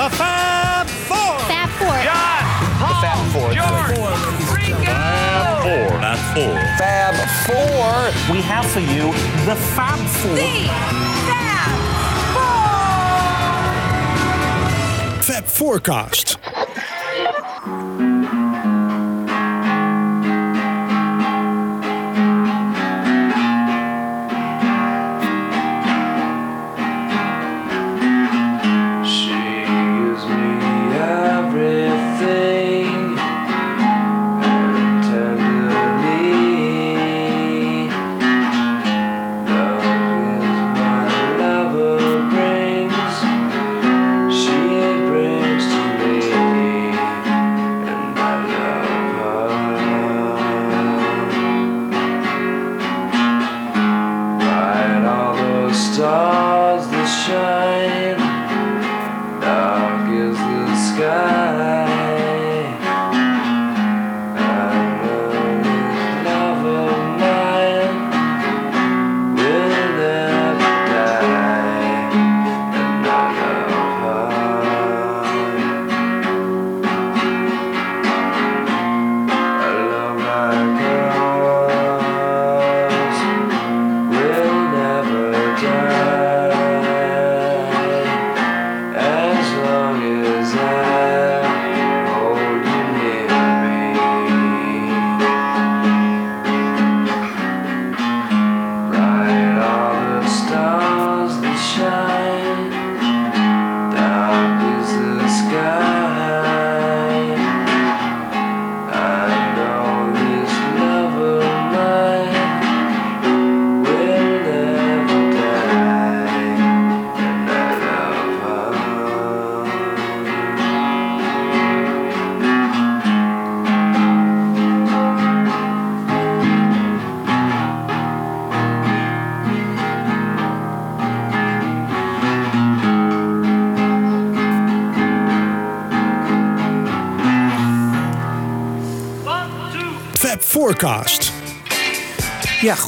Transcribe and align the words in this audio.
The 0.00 0.08
Fab 0.08 0.88
Four. 0.88 1.38
Fab 1.40 1.68
Four. 1.78 1.92
John, 2.00 2.42
Paul, 2.78 3.02
Fab 3.02 3.20
Four. 3.34 3.52
George, 3.52 3.98
Ringo. 4.50 4.96
Four. 5.60 6.00
Fab 6.00 6.18
Four. 6.34 6.56
Fab 6.80 7.16
Four. 7.44 8.34
We 8.34 8.40
have 8.40 8.64
for 8.64 8.80
you 8.80 9.12
the 9.44 9.56
Fab 9.76 9.98
Four. 10.22 10.38
Fab 15.22 15.44
Forecast. 15.44 16.39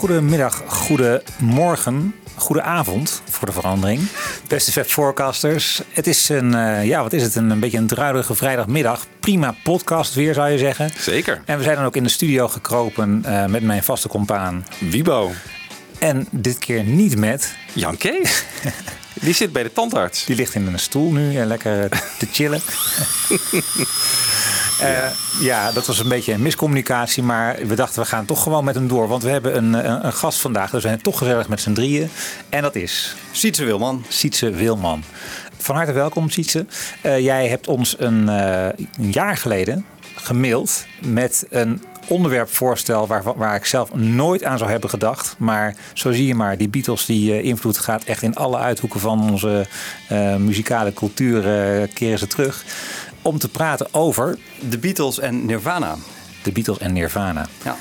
Goedemiddag, 0.03 0.63
goedemorgen, 0.67 2.15
goedenavond 2.35 3.23
voor 3.29 3.47
de 3.47 3.53
verandering. 3.53 4.01
Beste 4.49 4.73
Fab 4.73 4.85
Forecasters. 4.85 5.83
Het 5.89 6.07
is 6.07 6.29
een, 6.29 6.55
eh, 6.55 6.85
ja, 6.85 7.03
wat 7.03 7.13
is 7.13 7.23
het, 7.23 7.35
een, 7.35 7.51
een 7.51 7.61
beetje 7.61 7.79
een 7.79 7.87
druilige 7.87 8.35
vrijdagmiddag. 8.35 9.07
Prima 9.21 9.55
podcast 9.63 10.15
weer, 10.15 10.35
zou 10.35 10.51
je 10.51 10.59
zeggen. 10.59 10.91
Zeker. 10.99 11.43
En 11.45 11.59
we 11.59 11.63
zijn 11.63 11.77
dan 11.77 11.85
ook 11.85 11.97
in 11.97 12.03
de 12.03 12.09
studio 12.09 12.49
gekropen 12.49 13.25
eh, 13.25 13.47
met 13.47 13.63
mijn 13.63 13.83
vaste 13.83 14.09
compaan. 14.09 14.67
Wibo. 14.79 15.31
En 15.99 16.27
dit 16.31 16.59
keer 16.59 16.85
niet 16.85 17.17
met, 17.17 17.55
Jan 17.73 17.97
Kees. 17.97 18.45
Die 19.23 19.35
zit 19.35 19.53
bij 19.53 19.63
de 19.63 19.73
tandarts. 19.73 20.25
die 20.25 20.37
ligt 20.37 20.55
in 20.55 20.67
een 20.67 20.79
stoel 20.79 21.13
nu 21.13 21.37
en 21.37 21.47
lekker 21.47 21.91
eh, 21.91 22.01
te 22.19 22.27
chillen. 22.33 22.61
Eh, 24.83 25.11
ja, 25.41 25.73
dat 25.73 25.87
was 25.87 25.99
een 25.99 26.09
beetje 26.09 26.33
een 26.33 26.43
miscommunicatie, 26.43 27.23
maar 27.23 27.59
we 27.67 27.75
dachten 27.75 28.03
we 28.03 28.09
gaan 28.09 28.25
toch 28.25 28.43
gewoon 28.43 28.65
met 28.65 28.75
hem 28.75 28.89
door. 28.89 29.09
Want 29.09 29.23
we 29.23 29.31
hebben 29.31 29.57
een, 29.57 29.73
een, 29.73 30.07
een 30.07 30.13
gast 30.13 30.41
vandaag, 30.41 30.71
dus 30.71 30.83
we 30.83 30.89
zijn 30.89 31.03
toch 31.03 31.19
gezellig 31.19 31.49
met 31.49 31.61
z'n 31.61 31.73
drieën. 31.73 32.11
En 32.49 32.63
dat 32.63 32.75
is 32.75 33.17
Sietse 33.33 33.65
Wilman. 33.65 34.05
Sietse 34.09 34.51
Wilman. 34.51 35.03
Van 35.57 35.77
harte 35.77 35.93
welkom, 35.93 36.31
Sietse. 36.31 36.67
Eh, 37.01 37.19
jij 37.19 37.49
hebt 37.49 37.69
ons 37.69 37.97
een, 37.99 38.29
eh, 38.29 38.65
een 38.99 39.11
jaar 39.11 39.37
geleden 39.37 39.85
gemaild 40.15 40.87
met 41.01 41.47
een 41.51 41.83
onderwerpvoorstel 42.09 43.07
waar, 43.07 43.23
waar 43.37 43.55
ik 43.55 43.65
zelf 43.65 43.95
nooit 43.95 44.45
aan 44.45 44.59
zou 44.59 44.71
hebben 44.71 44.91
gedacht. 44.91 45.35
Maar 45.39 45.75
zo 45.93 46.13
zie 46.13 46.27
je 46.27 46.35
maar, 46.35 46.57
die 46.57 46.69
Beatles, 46.69 47.07
die 47.07 47.33
eh, 47.33 47.45
invloed 47.45 47.79
gaat 47.79 48.05
echt 48.05 48.23
in 48.23 48.35
alle 48.35 48.57
uithoeken 48.59 49.01
van 49.01 49.31
onze 49.31 49.67
eh, 50.09 50.37
muzikale 50.37 50.93
cultuur 50.93 51.39
eh, 51.39 51.89
keren 51.95 52.19
ze 52.19 52.27
terug. 52.27 52.65
Om 53.23 53.39
te 53.39 53.49
praten 53.49 53.87
over 53.91 54.39
De 54.69 54.79
Beatles 54.79 55.19
en 55.19 55.47
Nirvana. 55.47 55.97
de 56.43 56.53
Beatles 56.53 56.79
en 56.79 56.93
Nirvana. 56.93 57.47
Ja, 57.65 57.77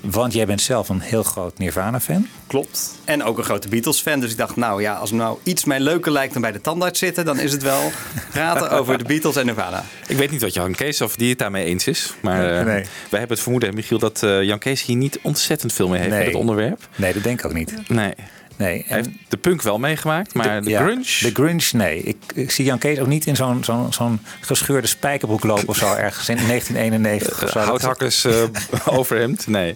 Want 0.00 0.32
jij 0.32 0.46
bent 0.46 0.60
zelf 0.60 0.88
een 0.88 1.00
heel 1.00 1.22
groot 1.22 1.58
Nirvana-fan. 1.58 2.26
klopt. 2.46 2.94
En 3.04 3.24
ook 3.24 3.38
een 3.38 3.44
grote 3.44 3.68
Beatles-fan. 3.68 4.20
Dus 4.20 4.30
ik 4.30 4.36
dacht, 4.36 4.56
nou 4.56 4.82
ja, 4.82 4.94
als 4.94 5.10
nou 5.10 5.38
iets 5.42 5.64
mij 5.64 5.80
leuker 5.80 6.12
lijkt 6.12 6.32
dan 6.32 6.42
bij 6.42 6.52
de 6.52 6.60
tandarts 6.60 6.98
zitten, 6.98 7.24
dan 7.24 7.38
is 7.38 7.52
het 7.52 7.62
wel 7.62 7.90
praten 8.30 8.70
over 8.70 8.98
de 8.98 9.04
Beatles 9.04 9.36
en 9.36 9.46
Nirvana. 9.46 9.84
Ik 10.06 10.16
weet 10.16 10.30
niet 10.30 10.40
wat 10.40 10.54
Jan 10.54 10.74
Kees 10.74 11.00
of 11.00 11.16
die 11.16 11.28
het 11.28 11.38
daarmee 11.38 11.64
eens 11.64 11.86
is. 11.86 12.14
Maar 12.20 12.58
eh, 12.58 12.64
Nee. 12.64 12.84
wij 13.10 13.18
hebben 13.18 13.28
het 13.28 13.40
vermoeden, 13.40 13.74
Michiel, 13.74 13.98
dat 13.98 14.22
eh, 14.22 14.42
Jan 14.42 14.58
Kees 14.58 14.82
hier 14.82 14.96
niet 14.96 15.18
ontzettend 15.22 15.72
veel 15.72 15.88
mee 15.88 15.98
heeft 15.98 16.10
Nee. 16.10 16.18
met 16.18 16.28
het 16.28 16.40
onderwerp. 16.40 16.88
Nee, 16.96 17.12
dat 17.12 17.22
denk 17.22 17.38
ik 17.38 17.46
ook 17.46 17.52
niet. 17.54 17.88
Nee. 17.88 18.14
Nee, 18.56 18.84
Hij 18.86 18.96
heeft 18.96 19.08
de 19.28 19.36
punk 19.36 19.62
wel 19.62 19.78
meegemaakt, 19.78 20.34
maar 20.34 20.62
de, 20.62 20.70
ja, 20.70 20.80
grunge... 20.82 21.02
De 21.20 21.30
grunge, 21.32 21.62
nee. 21.72 22.02
Ik, 22.02 22.16
ik 22.34 22.50
zie 22.50 22.64
Jan 22.64 22.78
Kees 22.78 22.98
ook 22.98 23.06
niet 23.06 23.26
in 23.26 23.36
zo'n 23.36 23.64
zo'n 23.64 23.92
zo'n 23.92 24.20
gescheurde 24.40 24.86
spijkerbroek 24.86 25.44
lopen 25.44 25.68
of 25.68 25.76
zo 25.76 25.94
ergens 25.94 26.28
in 26.28 26.36
1991 26.48 27.42
of 27.42 27.50
zo. 27.50 27.58
eh, 27.58 27.64
houthakkers 27.64 28.24
eh 28.24 28.42
overhemd, 28.98 29.46
nee. 29.46 29.74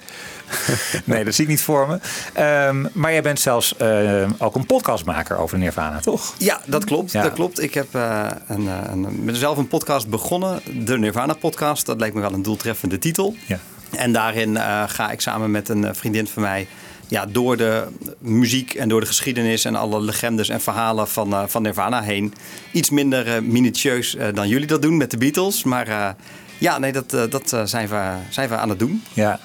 Nee, 1.04 1.24
dat 1.24 1.34
zie 1.34 1.44
ik 1.44 1.50
niet 1.50 1.62
voor 1.62 1.88
me. 1.88 1.98
Ehm, 2.32 2.86
maar 2.92 3.12
jij 3.12 3.22
bent 3.22 3.40
zelfs 3.40 3.76
eh, 3.76 4.28
ook 4.38 4.54
een 4.54 4.66
podcastmaker 4.66 5.36
over 5.36 5.58
Nirvana, 5.58 6.00
toch? 6.00 6.34
Ja, 6.38 6.60
dat 6.66 6.84
klopt. 6.84 7.12
Ja. 7.12 7.22
Dat 7.22 7.32
klopt. 7.32 7.62
Ik 7.62 7.74
heb 7.74 7.94
eh, 7.94 8.26
een, 8.46 8.66
een, 8.66 9.24
met 9.24 9.36
zelf 9.36 9.56
een 9.56 9.68
podcast 9.68 10.08
begonnen. 10.08 10.60
De 10.84 10.98
Nirvana 10.98 11.32
podcast. 11.34 11.86
Dat 11.86 12.00
lijkt 12.00 12.14
me 12.14 12.20
wel 12.20 12.32
een 12.32 12.42
doeltreffende 12.42 12.98
titel. 12.98 13.36
Ja. 13.46 13.58
En 13.90 14.12
daarin 14.12 14.56
eh, 14.56 14.82
ga 14.86 15.10
ik 15.10 15.20
samen 15.20 15.50
met 15.50 15.68
een 15.68 15.94
vriendin 15.94 16.26
van 16.26 16.42
mij 16.42 16.66
ja, 17.10 17.26
door 17.26 17.56
de 17.56 17.86
muziek 18.18 18.74
en 18.74 18.88
door 18.88 19.00
de 19.00 19.06
geschiedenis 19.06 19.64
en 19.64 19.74
alle 19.74 20.00
legendes 20.00 20.48
en 20.48 20.60
verhalen 20.60 21.08
van, 21.08 21.32
eh, 21.32 21.42
van 21.46 21.62
Nirvana 21.62 22.02
heen. 22.02 22.34
Iets 22.72 22.90
minder 22.90 23.34
eh, 23.34 23.42
minutieus 23.42 24.16
eh, 24.16 24.34
dan 24.34 24.48
jullie 24.48 24.66
dat 24.66 24.82
doen 24.82 24.96
met 24.96 25.10
de 25.10 25.16
Beatles. 25.16 25.64
Maar 25.64 26.16
ja, 26.58 26.78
nee, 26.78 26.92
dat, 26.92 27.10
dat 27.10 27.56
zijn, 27.64 27.88
we, 27.88 28.14
zijn 28.28 28.48
we 28.48 28.56
aan 28.56 28.68
het 28.68 28.78
doen. 28.78 29.02
ja. 29.12 29.40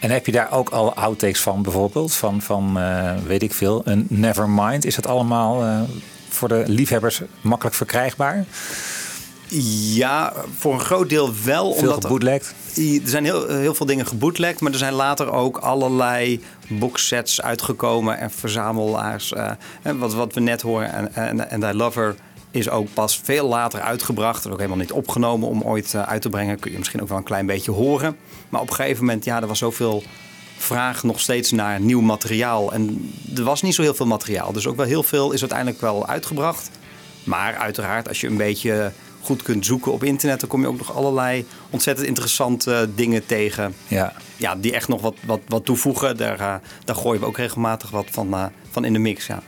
En 0.00 0.10
heb 0.10 0.26
je 0.26 0.32
daar 0.32 0.52
ook 0.52 0.68
alle 0.68 0.94
outtakes 0.94 1.40
van 1.40 1.62
bijvoorbeeld? 1.62 2.14
Van, 2.14 2.42
van 2.42 2.78
weet 3.26 3.42
ik 3.42 3.54
veel, 3.54 3.82
een 3.84 4.06
Nevermind. 4.08 4.84
Is 4.84 4.94
dat 4.94 5.06
allemaal 5.06 5.86
voor 6.28 6.48
de 6.48 6.62
liefhebbers 6.66 7.22
makkelijk 7.40 7.76
verkrijgbaar? 7.76 8.44
Ja, 9.94 10.32
voor 10.58 10.72
een 10.72 10.80
groot 10.80 11.08
deel 11.08 11.32
wel. 11.44 11.74
Veel 11.74 11.88
omdat? 11.88 12.02
Er 12.76 13.08
zijn 13.08 13.24
heel, 13.24 13.48
heel 13.48 13.74
veel 13.74 13.86
dingen 13.86 14.06
gebootlegd, 14.06 14.60
maar 14.60 14.72
er 14.72 14.78
zijn 14.78 14.92
later 14.92 15.32
ook 15.32 15.56
allerlei 15.56 16.40
boxsets 16.68 17.42
uitgekomen 17.42 18.18
en 18.18 18.30
verzamelaars. 18.30 19.32
eh, 19.32 19.50
wat, 19.82 20.14
wat 20.14 20.34
we 20.34 20.40
net 20.40 20.62
horen, 20.62 20.92
en, 20.92 21.14
en, 21.14 21.50
en 21.50 21.60
is 22.50 22.68
ook 22.70 22.94
pas 22.94 23.20
veel 23.22 23.48
later 23.48 23.80
uitgebracht. 23.80 24.36
Dat 24.36 24.44
is 24.46 24.52
ook 24.52 24.58
helemaal 24.58 24.80
niet 24.80 24.92
opgenomen 24.92 25.48
om 25.48 25.62
ooit 25.62 25.94
eh, 25.94 26.02
uit 26.02 26.22
te 26.22 26.28
brengen. 26.28 26.58
Kun 26.58 26.70
je 26.70 26.78
misschien 26.78 27.02
ook 27.02 27.08
wel 27.08 27.16
een 27.18 27.24
klein 27.24 27.46
beetje 27.46 27.70
horen. 27.70 28.16
Maar 28.48 28.60
op 28.60 28.68
een 28.68 28.74
gegeven 28.74 29.04
moment, 29.04 29.24
ja, 29.24 29.40
er 29.40 29.46
was 29.46 29.58
zoveel 29.58 30.02
vraag 30.56 31.02
nog 31.02 31.20
steeds 31.20 31.50
naar 31.50 31.80
nieuw 31.80 32.00
materiaal. 32.00 32.72
En 32.72 33.12
er 33.36 33.42
was 33.42 33.62
niet 33.62 33.74
zo 33.74 33.82
heel 33.82 33.94
veel 33.94 34.06
materiaal. 34.06 34.52
Dus 34.52 34.66
ook 34.66 34.76
wel 34.76 34.86
heel 34.86 35.02
veel 35.02 35.32
is 35.32 35.40
uiteindelijk 35.40 35.80
wel 35.80 36.06
uitgebracht. 36.06 36.70
Maar 37.24 37.56
uiteraard, 37.56 38.08
als 38.08 38.20
je 38.20 38.26
een 38.26 38.36
beetje 38.36 38.92
goed 39.26 39.42
kunt 39.42 39.66
zoeken 39.66 39.92
op 39.92 40.04
internet, 40.04 40.40
dan 40.40 40.48
kom 40.48 40.60
je 40.60 40.66
ook 40.66 40.78
nog 40.78 40.96
allerlei 40.96 41.46
ontzettend 41.70 42.08
interessante 42.08 42.88
dingen 42.94 43.26
tegen. 43.26 43.74
Ja. 43.88 44.12
Ja, 44.36 44.56
die 44.56 44.72
echt 44.72 44.88
nog 44.88 45.00
wat, 45.00 45.14
wat, 45.26 45.40
wat 45.48 45.64
toevoegen. 45.64 46.16
Daar, 46.16 46.40
eh, 46.40 46.54
daar 46.84 46.96
gooien 46.96 47.20
we 47.20 47.26
ook 47.26 47.36
regelmatig 47.36 47.90
wat 47.90 48.06
van, 48.10 48.34
eh, 48.34 48.44
van 48.70 48.84
in 48.84 48.92
de 48.92 48.98
mix. 48.98 49.26
Ja. 49.26 49.42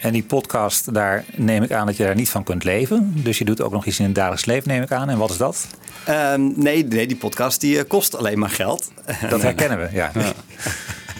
En 0.00 0.12
die 0.12 0.22
podcast, 0.22 0.94
daar 0.94 1.24
neem 1.36 1.62
ik 1.62 1.72
aan 1.72 1.86
dat 1.86 1.96
je 1.96 2.04
daar 2.04 2.14
niet 2.14 2.28
van 2.28 2.44
kunt 2.44 2.64
leven. 2.64 3.12
Dus 3.14 3.38
je 3.38 3.44
doet 3.44 3.60
ook 3.60 3.72
nog 3.72 3.86
iets 3.86 3.98
in 3.98 4.04
het 4.04 4.14
dagelijks 4.14 4.44
leven, 4.44 4.68
neem 4.68 4.82
ik 4.82 4.92
aan. 4.92 5.08
En 5.08 5.18
wat 5.18 5.30
is 5.30 5.36
dat? 5.36 5.66
Ehm, 6.04 6.50
nee, 6.54 6.84
nee, 6.84 7.06
die 7.06 7.16
podcast 7.16 7.60
die 7.60 7.78
eh, 7.78 7.88
kost 7.88 8.16
alleen 8.16 8.38
maar 8.38 8.50
geld. 8.50 8.92
Dat 9.30 9.42
herkennen 9.48 9.78
we, 9.78 9.88
ja. 9.92 10.12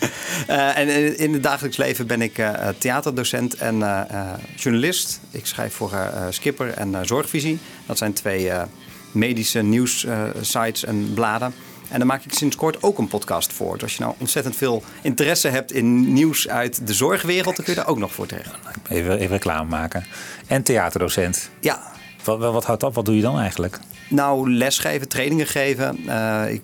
Eh, 0.47 0.79
en 0.79 0.89
in, 0.89 1.19
in 1.19 1.33
het 1.33 1.43
dagelijks 1.43 1.77
leven 1.77 2.07
ben 2.07 2.23
ik 2.23 2.39
eh, 2.39 2.69
theaterdocent 2.79 3.55
en 3.55 3.83
eh, 3.83 4.01
eh, 4.11 4.27
journalist. 4.57 5.21
Ik 5.31 5.47
schrijf 5.47 5.75
voor 5.75 5.93
eh, 5.93 6.25
Skipper 6.31 6.73
en 6.75 6.95
eh, 6.95 7.01
Zorgvisie. 7.05 7.59
Dat 7.87 7.99
zijn 7.99 8.13
twee 8.13 8.51
eh, 8.51 8.63
medische 9.13 9.63
nieuwssites 9.63 10.85
en 10.85 11.15
bladen. 11.15 11.55
En 11.89 11.99
daar 11.99 12.07
maak 12.07 12.25
ik 12.25 12.33
sinds 12.33 12.57
kort 12.57 12.83
ook 12.83 12.99
een 12.99 13.09
podcast 13.09 13.53
voor. 13.53 13.73
Dus 13.73 13.83
als 13.83 13.95
je 13.97 14.03
nou 14.03 14.15
ontzettend 14.19 14.57
veel 14.57 14.83
interesse 15.03 15.49
hebt 15.49 15.73
in 15.73 16.13
nieuws 16.13 16.49
uit 16.49 16.87
de 16.87 16.95
zorgwereld, 16.95 17.57
dan 17.57 17.65
kun 17.65 17.75
je 17.75 17.81
daar 17.81 17.89
ook 17.89 17.99
nog 17.99 18.13
voor 18.13 18.27
terecht. 18.27 18.51
Even, 18.89 19.19
even 19.19 19.29
reclame 19.29 19.69
maken. 19.69 20.05
En 20.47 20.63
theaterdocent. 20.63 21.51
Ja, 21.61 21.83
Wat, 22.25 22.39
wat 22.39 22.65
houdt 22.65 22.81
dat? 22.81 22.95
Wat 22.95 23.05
doe 23.05 23.17
je 23.17 23.23
dan 23.23 23.39
eigenlijk? 23.39 23.79
Nou, 24.09 24.53
lesgeven, 24.53 25.09
trainingen 25.09 25.47
geven. 25.47 25.99
Eh, 26.09 26.53
ik 26.53 26.63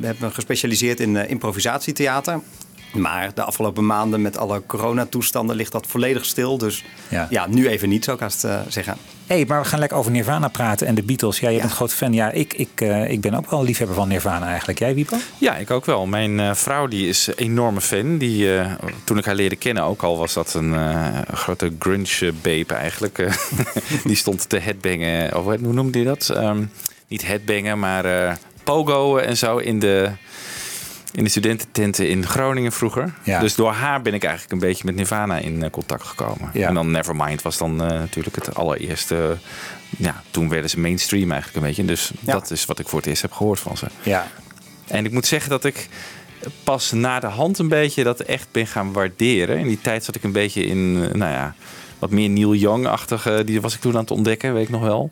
heb 0.00 0.18
me 0.18 0.30
gespecialiseerd 0.30 1.00
in 1.00 1.16
eh, 1.16 1.30
improvisatietheater. 1.30 2.40
Maar 2.94 3.30
de 3.34 3.42
afgelopen 3.42 3.86
maanden 3.86 4.22
met 4.22 4.36
alle 4.36 4.62
coronatoestanden 4.66 5.56
ligt 5.56 5.72
dat 5.72 5.86
volledig 5.86 6.24
stil. 6.24 6.58
Dus 6.58 6.84
Ja. 7.08 7.26
ja, 7.30 7.46
nu 7.46 7.68
even 7.68 7.88
niet, 7.88 8.04
zou 8.04 8.16
ik 8.16 8.22
haast 8.22 8.44
eh, 8.44 8.60
zeggen. 8.68 8.96
Hé, 9.26 9.34
hey, 9.34 9.44
maar 9.48 9.62
we 9.62 9.68
gaan 9.68 9.78
lekker 9.78 9.98
over 9.98 10.10
Nirvana 10.10 10.48
praten 10.48 10.86
en 10.86 10.94
de 10.94 11.02
Beatles. 11.02 11.38
Ja, 11.40 11.48
je 11.48 11.58
bent 11.58 11.70
een 11.70 11.76
groot 11.76 11.92
fan. 11.92 12.12
Ja, 12.12 12.30
ik, 12.30 12.54
ik, 12.54 12.68
eh, 12.74 13.10
ik 13.10 13.20
ben 13.20 13.34
ook 13.34 13.50
wel 13.50 13.58
een 13.60 13.64
liefhebber 13.66 13.96
van 13.96 14.08
Nirvana 14.08 14.46
eigenlijk. 14.46 14.78
Jij, 14.78 14.94
Wiepo? 14.94 15.16
Ja, 15.38 15.56
ik 15.56 15.70
ook 15.70 15.84
wel. 15.84 16.06
Mijn 16.06 16.40
eh, 16.40 16.54
vrouw 16.54 16.86
die 16.86 17.08
is 17.08 17.26
een 17.26 17.34
enorme 17.36 17.80
fan. 17.80 18.18
Die, 18.18 18.58
eh, 18.58 18.72
toen 19.04 19.18
ik 19.18 19.24
haar 19.24 19.34
leerde 19.34 19.56
kennen 19.56 19.82
ook 19.82 20.02
al 20.02 20.18
was 20.18 20.32
dat 20.32 20.54
een 20.54 20.74
eh, 20.74 21.06
grote 21.32 21.72
grunge-babe 21.78 22.74
eigenlijk. 22.74 23.18
Eh, 23.18 23.32
die 24.04 24.16
stond 24.16 24.48
te 24.48 24.58
headbangen. 24.58 25.36
Of 25.36 25.44
hoe 25.44 25.72
noemde 25.72 25.98
hij 25.98 26.06
dat? 26.06 26.28
Ehm, 26.28 26.64
niet 27.08 27.26
headbangen, 27.26 27.78
maar 27.78 28.04
eh, 28.04 28.32
pogo 28.64 29.16
en 29.16 29.36
zo 29.36 29.56
in 29.56 29.78
de, 29.78 30.10
in 31.14 31.24
de 31.24 31.30
studentententen 31.30 32.08
in 32.08 32.26
Groningen 32.26 32.72
vroeger. 32.72 33.14
Ja. 33.22 33.40
Dus 33.40 33.54
door 33.54 33.72
haar 33.72 34.02
ben 34.02 34.14
ik 34.14 34.22
eigenlijk 34.24 34.52
een 34.52 34.68
beetje 34.68 34.84
met 34.84 34.94
Nirvana 34.94 35.38
in 35.38 35.62
eh, 35.62 35.70
contact 35.70 36.02
gekomen. 36.06 36.50
Ja. 36.52 36.68
En 36.68 36.74
dan 36.74 36.90
Nevermind 36.90 37.42
was 37.42 37.58
dan 37.58 37.82
eh, 37.82 37.88
natuurlijk 37.88 38.36
het 38.36 38.54
allereerste... 38.54 39.36
ja, 39.96 40.22
toen 40.30 40.48
werden 40.48 40.70
ze 40.70 40.80
mainstream 40.80 41.30
eigenlijk 41.32 41.62
een 41.62 41.68
beetje. 41.68 41.84
Dus 41.84 42.12
Ja. 42.20 42.32
dat 42.32 42.50
is 42.50 42.64
wat 42.64 42.78
ik 42.78 42.88
voor 42.88 42.98
het 42.98 43.08
eerst 43.08 43.22
heb 43.22 43.32
gehoord 43.32 43.60
van 43.60 43.76
ze. 43.76 43.86
Ja. 44.02 44.26
En 44.86 45.04
ik 45.04 45.12
moet 45.12 45.26
zeggen 45.26 45.50
dat 45.50 45.64
ik 45.64 45.88
pas 46.64 46.92
na 46.92 47.20
de 47.20 47.26
hand 47.26 47.58
een 47.58 47.68
beetje 47.68 48.04
dat 48.04 48.20
echt 48.20 48.48
ben 48.52 48.66
gaan 48.66 48.92
waarderen. 48.92 49.58
In 49.58 49.66
die 49.66 49.80
tijd 49.80 50.04
zat 50.04 50.14
ik 50.14 50.22
een 50.24 50.32
beetje 50.32 50.62
in, 50.66 50.96
eh, 51.08 51.14
nou 51.14 51.32
ja, 51.32 51.54
wat 51.98 52.10
meer 52.10 52.28
Neil 52.28 52.54
Young-achtige. 52.54 53.42
Die 53.44 53.60
was 53.60 53.74
ik 53.74 53.80
toen 53.80 53.94
aan 53.94 54.00
het 54.00 54.10
ontdekken, 54.10 54.54
weet 54.54 54.62
ik 54.64 54.70
nog 54.70 54.82
wel. 54.82 55.10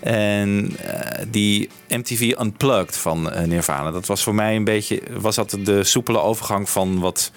En 0.00 0.76
eh, 0.82 1.24
die 1.30 1.68
MTV 1.88 2.34
Unplugged 2.40 2.96
van 2.96 3.30
eh, 3.32 3.42
Nirvana, 3.44 3.90
dat 3.90 4.06
was 4.06 4.22
voor 4.22 4.34
mij 4.34 4.56
een 4.56 4.64
beetje, 4.64 5.02
was 5.18 5.34
dat 5.36 5.56
de 5.64 5.84
soepele 5.84 6.18
overgang 6.20 6.68
van 6.70 7.00
wat 7.00 7.30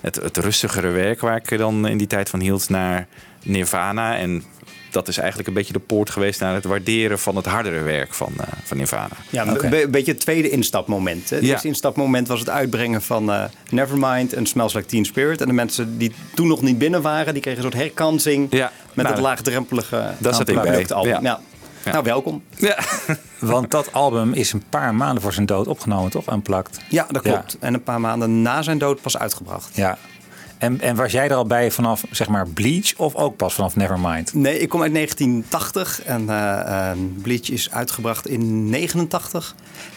het, 0.00 0.14
het 0.16 0.36
rustigere 0.36 0.88
werk 0.90 1.20
waar 1.20 1.36
ik 1.36 1.58
dan 1.58 1.86
in 1.88 1.98
die 1.98 2.06
tijd 2.06 2.28
van 2.30 2.40
hield 2.40 2.68
naar 2.68 3.06
Nirvana. 3.42 4.16
En 4.16 4.42
dat 4.90 5.08
is 5.08 5.18
eigenlijk 5.18 5.48
een 5.48 5.54
beetje 5.54 5.72
de 5.72 5.78
poort 5.78 6.10
geweest 6.10 6.40
naar 6.40 6.54
het 6.54 6.64
waarderen 6.64 7.18
van 7.18 7.36
het 7.36 7.46
hardere 7.46 7.80
werk 7.82 8.14
van, 8.14 8.32
eh, 8.40 8.46
van 8.64 8.76
Nirvana. 8.76 9.08
Ja, 9.30 9.46
een 9.46 9.70
be- 9.70 9.88
beetje 9.90 10.12
het 10.12 10.20
tweede 10.20 10.50
instapmoment. 10.50 11.30
Het 11.30 11.42
Ja. 11.44 11.50
eerste 11.50 11.66
instapmoment 11.68 12.28
was 12.28 12.40
het 12.40 12.50
uitbrengen 12.50 13.02
van 13.02 13.48
Nevermind 13.70 14.32
en 14.32 14.46
Smells 14.46 14.72
Like 14.74 14.86
Teen 14.86 15.04
Spirit. 15.04 15.40
En 15.40 15.46
de 15.46 15.52
mensen 15.52 15.98
die 15.98 16.12
toen 16.34 16.48
nog 16.48 16.62
niet 16.62 16.78
binnen 16.78 17.02
waren, 17.02 17.32
die 17.32 17.42
kregen 17.42 17.64
een 17.64 17.70
soort 17.70 17.82
herkansing 17.82 18.46
Ja, 18.50 18.72
met 18.86 19.04
nou, 19.04 19.08
het 19.08 19.24
laagdrempelige 19.24 20.14
daar 20.18 20.34
zat 20.34 20.48
ik 20.48 20.54
bij. 20.54 20.64
Unplugged 20.64 20.92
album. 20.92 21.10
Ja. 21.12 21.20
Ja. 21.22 21.40
Ja. 21.86 21.92
Nou, 21.92 22.04
welkom. 22.04 22.42
Ja. 22.56 22.78
Want 23.38 23.70
dat 23.70 23.92
album 23.92 24.32
is 24.32 24.52
een 24.52 24.62
paar 24.68 24.94
maanden 24.94 25.22
voor 25.22 25.32
zijn 25.32 25.46
dood 25.46 25.66
opgenomen, 25.66 26.10
toch? 26.10 26.32
Unplugged. 26.32 26.80
Ja, 26.88 27.06
dat 27.10 27.22
klopt. 27.22 27.56
En 27.60 27.74
een 27.74 27.82
paar 27.82 28.00
maanden 28.00 28.42
na 28.42 28.62
zijn 28.62 28.78
dood 28.78 29.00
pas 29.00 29.18
uitgebracht. 29.18 29.76
Ja. 29.76 29.98
En, 30.58 30.80
en 30.80 30.96
was 30.96 31.12
jij 31.12 31.28
er 31.28 31.34
al 31.34 31.46
bij 31.46 31.70
vanaf, 31.70 32.04
zeg 32.10 32.28
maar, 32.28 32.48
Bleach 32.48 32.96
of 32.96 33.14
ook 33.14 33.36
pas 33.36 33.54
vanaf 33.54 33.76
Nevermind? 33.76 34.34
Nee, 34.34 34.58
ik 34.58 34.68
kom 34.68 34.82
uit 34.82 34.94
1980 34.94 36.02
en 36.02 36.28
eh, 36.28 36.90
eh, 36.90 36.98
Bleach 37.22 37.50
is 37.50 37.70
uitgebracht 37.70 38.28
in 38.28 38.70
89. 38.70 39.54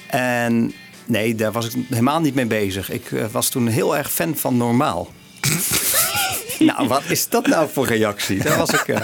En 0.08 0.74
nee, 1.06 1.36
daar 1.36 1.52
was 1.52 1.66
ik 1.66 1.86
helemaal 1.90 2.20
niet 2.20 2.36
mee 2.36 2.46
bezig. 2.46 2.92
Ik 2.92 3.12
eh, 3.12 3.26
was 3.32 3.50
toen 3.50 3.68
heel 3.68 3.98
erg 3.98 4.12
fan 4.12 4.36
van 4.36 4.58
Normaal. 4.58 5.08
nou, 6.60 6.88
wat 6.88 7.04
is 7.08 7.30
dat 7.30 7.48
nou 7.48 7.70
voor 7.70 7.86
reactie? 7.86 8.44
Daar 8.44 8.58
was 8.58 8.70
ik... 8.70 8.96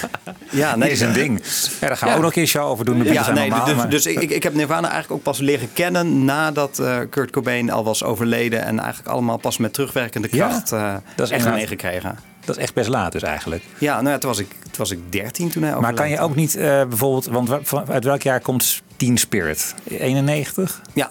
Ja, 0.50 0.76
nee, 0.76 0.90
is 0.90 1.00
een 1.00 1.12
ding. 1.12 1.40
Ja, 1.80 1.86
daar 1.88 1.96
gaan 1.96 2.08
we 2.08 2.14
ook 2.14 2.20
nog 2.20 2.28
een 2.30 2.34
keer 2.36 2.46
show 2.46 2.66
over 2.68 2.84
doen. 2.84 3.04
Ja, 3.04 3.30
nee, 3.30 3.48
normaal, 3.48 3.66
dus, 3.66 3.74
maar- 3.74 3.88
dus 3.90 4.06
ik, 4.06 4.30
ik- 4.30 4.42
heb 4.42 4.54
Nirvana 4.54 4.82
eigenlijk 4.90 5.12
ook 5.12 5.22
pas 5.22 5.38
leren 5.38 5.68
kennen 5.72 6.24
nadat 6.24 6.78
eh, 6.78 6.98
Kurt 7.10 7.30
Cobain 7.30 7.70
al 7.70 7.84
was 7.84 8.02
overleden. 8.04 8.64
En 8.64 8.78
eigenlijk 8.78 9.08
allemaal 9.08 9.36
pas 9.36 9.58
met 9.58 9.72
terugwerkende 9.72 10.28
kracht 10.28 10.72
eh 10.72 10.94
dat 11.16 11.26
is 11.26 11.32
echt 11.32 11.50
meegekregen. 11.50 12.18
Dat 12.44 12.56
is 12.56 12.62
echt 12.62 12.74
best 12.74 12.88
laat 12.88 13.12
dus 13.12 13.22
eigenlijk. 13.22 13.62
Ja, 13.78 13.94
nou 14.00 14.08
ja, 14.08 14.18
toen 14.18 14.30
was 14.30 14.38
ik, 14.38 14.48
toen 14.50 14.70
was 14.76 14.90
ik 14.90 14.98
13 15.12 15.50
toen 15.50 15.62
hij 15.62 15.74
Maar 15.80 15.94
kan 15.94 16.08
je 16.10 16.20
ook 16.20 16.34
niet 16.34 16.56
eh, 16.56 16.62
bijvoorbeeld, 16.84 17.26
want 17.26 17.50
uit 17.88 18.04
welk 18.04 18.22
jaar 18.22 18.40
komt 18.40 18.82
Teen 18.96 19.18
Spirit? 19.18 19.74
91? 19.88 20.80
Ja, 20.92 21.10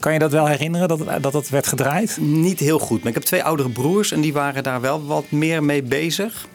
Kan 0.00 0.12
je 0.12 0.18
dat 0.18 0.32
wel 0.32 0.46
herinneren 0.46 0.88
dat 0.88 1.00
dat 1.20 1.32
het 1.32 1.48
werd 1.48 1.66
gedraaid? 1.66 2.16
niet 2.20 2.58
heel 2.60 2.78
goed. 2.78 2.98
Maar 2.98 3.08
ik 3.08 3.14
heb 3.14 3.22
twee 3.22 3.44
oudere 3.44 3.68
broers 3.68 4.12
en 4.12 4.20
die 4.20 4.32
waren 4.32 4.62
daar 4.62 4.80
wel 4.80 5.06
wat 5.06 5.30
meer 5.30 5.62
mee 5.64 5.82
bezig. 5.82 6.46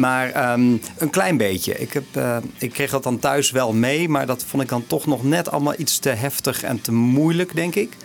Maar 0.00 0.30
ehm, 0.30 0.76
een 0.98 1.10
klein 1.10 1.36
beetje. 1.36 1.78
Ik, 1.78 1.92
heb, 1.92 2.04
eh, 2.12 2.36
ik 2.58 2.72
kreeg 2.72 2.90
dat 2.90 3.02
dan 3.02 3.18
thuis 3.18 3.50
wel 3.50 3.72
mee, 3.72 4.08
maar 4.08 4.26
dat 4.26 4.44
vond 4.44 4.62
ik 4.62 4.68
dan 4.68 4.86
toch 4.86 5.06
nog 5.06 5.24
net 5.24 5.50
allemaal 5.50 5.74
iets 5.76 5.98
te 5.98 6.08
heftig 6.08 6.62
en 6.62 6.80
te 6.80 6.92
moeilijk, 6.92 7.54
denk 7.54 7.74
ik. 7.74 7.96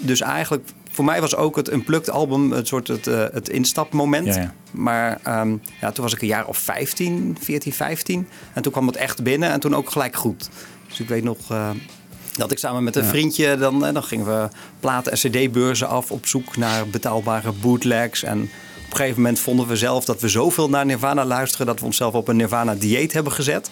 Dus 0.00 0.20
eigenlijk, 0.20 0.68
voor 0.90 1.04
mij 1.04 1.20
was 1.20 1.36
ook 1.36 1.56
het 1.56 1.72
Unplugged 1.72 2.10
album 2.10 2.52
het 2.52 2.66
soort 2.66 2.88
het, 2.88 3.06
eh, 3.06 3.24
het 3.32 3.48
instapmoment. 3.48 4.26
Ja, 4.26 4.40
ja. 4.40 4.54
Maar 4.70 5.18
ehm, 5.22 5.56
ja, 5.80 5.92
toen 5.92 6.04
was 6.04 6.14
ik 6.14 6.20
een 6.20 6.26
jaar 6.26 6.46
of 6.46 6.58
15, 6.58 7.36
14, 7.40 7.72
15. 7.72 8.28
En 8.52 8.62
toen 8.62 8.72
kwam 8.72 8.86
het 8.86 8.96
echt 8.96 9.22
binnen 9.22 9.50
en 9.50 9.60
toen 9.60 9.74
ook 9.74 9.90
gelijk 9.90 10.16
goed. 10.16 10.48
Dus 10.88 11.00
ik 11.00 11.08
weet 11.08 11.24
nog 11.24 11.38
eh, 11.50 11.70
dat 12.32 12.50
ik 12.50 12.58
samen 12.58 12.84
met 12.84 12.96
een 12.96 13.04
vriendje, 13.04 13.56
dan, 13.56 13.80
dan 13.80 14.02
gingen 14.02 14.26
we 14.26 14.48
platen 14.80 15.12
en 15.12 15.18
cd-beurzen 15.18 15.88
af 15.88 16.10
op 16.10 16.26
zoek 16.26 16.56
naar 16.56 16.88
betaalbare 16.88 17.52
bootlegs. 17.52 18.22
En 18.22 18.50
op 18.86 18.92
een 18.92 18.96
gegeven 18.96 19.22
moment 19.22 19.38
vonden 19.38 19.66
we 19.66 19.76
zelf 19.76 20.04
dat 20.04 20.20
we 20.20 20.28
zoveel 20.28 20.68
naar 20.68 20.86
Nirvana 20.86 21.24
luisteren 21.24 21.66
dat 21.66 21.80
we 21.80 21.84
onszelf 21.84 22.14
op 22.14 22.28
een 22.28 22.36
Nirvana-dieet 22.36 23.12
hebben 23.12 23.32
gezet. 23.32 23.70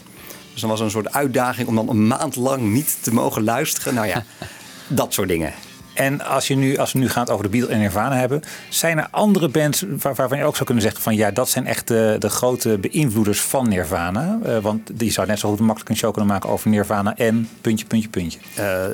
Dus 0.53 0.61
dan 0.61 0.71
was 0.71 0.81
een 0.81 0.91
soort 0.91 1.13
uitdaging 1.13 1.69
om 1.69 1.75
dan 1.75 1.89
een 1.89 2.07
maand 2.07 2.37
lang 2.37 2.63
niet 2.63 2.97
te 3.01 3.13
mogen 3.13 3.45
luisteren. 3.45 3.95
Nou 3.95 4.07
ja, 4.07 4.25
dat 4.89 5.13
soort 5.13 5.29
dingen. 5.29 5.53
En 5.95 6.21
als, 6.21 6.49
je 6.49 6.57
nu, 6.57 6.77
als 6.77 6.93
we 6.93 6.99
nu 6.99 7.09
gaan 7.09 7.29
over 7.29 7.45
de 7.45 7.51
Beatles 7.51 7.73
en 7.73 7.79
Nirvana 7.81 8.17
hebben, 8.17 8.43
zijn 8.69 8.99
er 8.99 9.07
andere 9.11 9.49
bands 9.49 9.85
waar- 9.89 10.15
waarvan 10.15 10.39
je 10.39 10.45
ook 10.45 10.53
zou 10.55 10.65
kunnen 10.65 10.83
zeggen 10.85 11.03
van 11.03 11.15
ja, 11.17 11.31
dat 11.31 11.49
zijn 11.49 11.67
echt 11.67 11.89
de, 11.89 12.17
de 12.19 12.29
grote 12.29 12.79
beïnvloeders 12.79 13.41
van 13.41 13.69
Nirvana. 13.69 14.39
Eh, 14.45 14.59
want 14.59 14.91
die 14.93 15.13
zou 15.13 15.27
net 15.27 15.39
zo 15.39 15.49
goed 15.49 15.61
makkelijk 15.61 15.89
een 15.91 15.97
show 15.97 16.13
kunnen 16.13 16.31
maken 16.31 16.51
over 16.51 16.71
Nirvana 16.71 17.17
en 17.17 17.49
puntje, 17.61 17.87
puntje, 17.87 18.09
puntje. 18.09 18.39
Eh, 18.55 18.85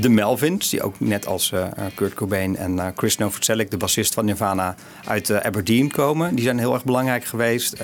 de 0.00 0.08
Melvins, 0.08 0.70
die 0.70 0.82
ook 0.82 1.00
net 1.00 1.26
als 1.26 1.52
eh, 1.52 1.64
Kurt 1.94 2.14
Cobain 2.14 2.56
en 2.56 2.92
Chris 2.96 3.16
Novoselic, 3.16 3.70
de 3.70 3.76
bassist 3.76 4.14
van 4.14 4.24
Nirvana, 4.24 4.74
uit 5.04 5.42
Aberdeen 5.42 5.90
komen. 5.90 6.34
Die 6.34 6.44
zijn 6.44 6.58
heel 6.58 6.74
erg 6.74 6.84
belangrijk 6.84 7.24
geweest. 7.24 7.76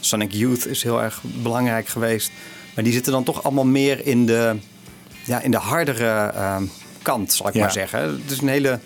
Sonic 0.00 0.32
Youth 0.32 0.66
is 0.66 0.82
heel 0.82 1.02
erg 1.02 1.20
belangrijk 1.42 1.88
geweest. 1.88 2.30
Maar 2.74 2.84
die 2.84 2.92
zitten 2.92 3.12
dan 3.12 3.24
toch 3.24 3.42
allemaal 3.42 3.66
meer 3.66 4.06
in 4.06 4.26
de, 4.26 4.56
ja, 5.24 5.40
in 5.40 5.50
de 5.50 5.56
hardere 5.56 6.32
kant, 7.06 7.32
zal 7.32 7.48
ik 7.48 7.54
Ja. 7.54 7.60
maar 7.60 7.72
zeggen. 7.72 8.00
Het 8.00 8.30
is 8.30 8.40
een 8.40 8.48
hele 8.48 8.78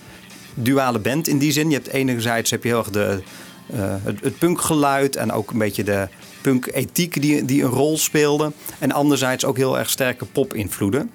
duale 0.55 0.99
band 0.99 1.29
in 1.29 1.39
die 1.39 1.53
zin. 1.53 1.69
Je 1.71 1.75
hebt 1.75 1.89
enerzijds 1.89 2.51
heb 2.51 2.63
je 2.63 2.69
heel 2.69 2.79
erg 2.79 2.91
de, 2.91 3.23
eh, 3.73 3.95
het, 4.03 4.21
het 4.21 4.39
punkgeluid 4.39 5.17
en 5.17 5.33
ook 5.33 5.51
een 5.51 5.59
beetje 5.59 5.85
de 5.85 6.09
punk-ethiek 6.41 7.21
die, 7.23 7.45
die 7.45 7.63
een 7.63 7.71
rol 7.71 7.99
speelde. 7.99 8.53
En 8.79 8.93
anderzijds 8.93 9.45
ook 9.45 9.57
heel 9.57 9.79
erg 9.79 9.91
sterke 9.91 10.25
pop-invloeden. 10.25 11.11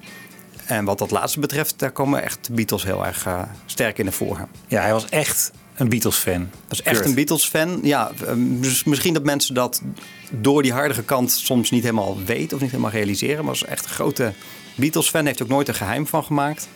En 0.66 0.84
wat 0.84 0.98
dat 0.98 1.10
laatste 1.10 1.40
betreft, 1.40 1.78
daar 1.78 1.90
komen 1.90 2.22
echt 2.22 2.46
de 2.46 2.52
Beatles 2.52 2.84
heel 2.84 3.06
erg 3.06 3.26
eh, 3.26 3.42
sterk 3.66 3.98
in 3.98 4.04
naar 4.04 4.12
voren. 4.14 4.48
Ja, 4.66 4.80
hij 4.82 4.92
was 4.92 5.08
echt 5.08 5.50
een 5.74 5.88
Beatles-fan. 5.88 6.48
Is 6.70 6.82
echt 6.82 7.04
een 7.04 7.14
Beatles-fan. 7.14 7.78
Ja, 7.82 8.10
eh, 8.26 8.32
dus 8.36 8.84
misschien 8.84 9.14
dat 9.14 9.24
mensen 9.24 9.54
dat 9.54 9.82
door 10.30 10.62
die 10.62 10.72
hardere 10.72 11.02
kant 11.02 11.30
soms 11.32 11.70
niet 11.70 11.82
helemaal 11.82 12.18
weten 12.24 12.56
of 12.56 12.62
niet 12.62 12.70
helemaal 12.70 12.92
realiseren. 12.92 13.36
Maar 13.36 13.44
was 13.44 13.64
echt 13.64 13.84
een 13.84 13.90
grote 13.90 14.32
Beatles-fan. 14.74 15.26
Heeft 15.26 15.42
ook 15.42 15.48
nooit 15.48 15.68
een 15.68 15.74
geheim 15.74 16.06
van 16.06 16.24
gemaakt. 16.24 16.68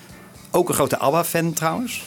Ook 0.50 0.68
een 0.68 0.74
grote 0.74 0.98
ABBA-fan 0.98 1.52
trouwens. 1.52 2.02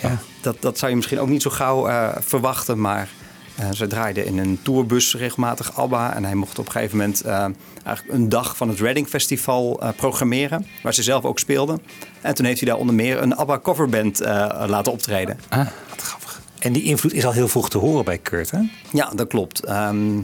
Ja. 0.00 0.18
Dat, 0.40 0.56
dat 0.60 0.78
zou 0.78 0.90
je 0.90 0.96
misschien 0.96 1.20
ook 1.20 1.28
niet 1.28 1.42
zo 1.42 1.50
gauw 1.50 1.88
eh, 1.88 2.08
verwachten. 2.20 2.80
Maar 2.80 3.08
Eh, 3.56 3.70
ze 3.72 3.86
draaiden 3.86 4.26
in 4.26 4.38
een 4.38 4.58
tourbus 4.62 5.14
regelmatig 5.16 5.76
ABBA. 5.76 6.14
En 6.14 6.24
hij 6.24 6.34
mocht 6.34 6.58
op 6.58 6.66
een 6.66 6.72
gegeven 6.72 6.96
moment 6.96 7.20
eh, 7.20 7.46
eigenlijk 7.84 8.18
een 8.18 8.28
dag 8.28 8.56
van 8.56 8.68
het 8.68 8.80
Reading 8.80 9.08
Festival 9.08 9.80
programmeren. 9.96 10.66
Waar 10.82 10.94
ze 10.94 11.02
zelf 11.02 11.24
ook 11.24 11.38
speelden. 11.38 11.82
En 12.20 12.34
toen 12.34 12.44
heeft 12.44 12.60
hij 12.60 12.68
daar 12.68 12.78
onder 12.78 12.94
meer 12.94 13.22
een 13.22 13.36
ABBA 13.36 13.58
coverband 13.58 14.18
laten 14.66 14.92
optreden. 14.92 15.40
Ah, 15.48 15.66
wat 15.88 16.00
grappig. 16.02 16.40
En 16.58 16.72
die 16.72 16.82
invloed 16.82 17.12
is 17.12 17.24
al 17.24 17.32
heel 17.32 17.48
vroeg 17.48 17.70
te 17.70 17.78
horen 17.78 18.04
bij 18.04 18.18
Kurt, 18.18 18.50
hè? 18.50 18.58
Ja, 18.92 19.10
dat 19.14 19.28
klopt. 19.28 19.64
Ehm, 19.64 20.20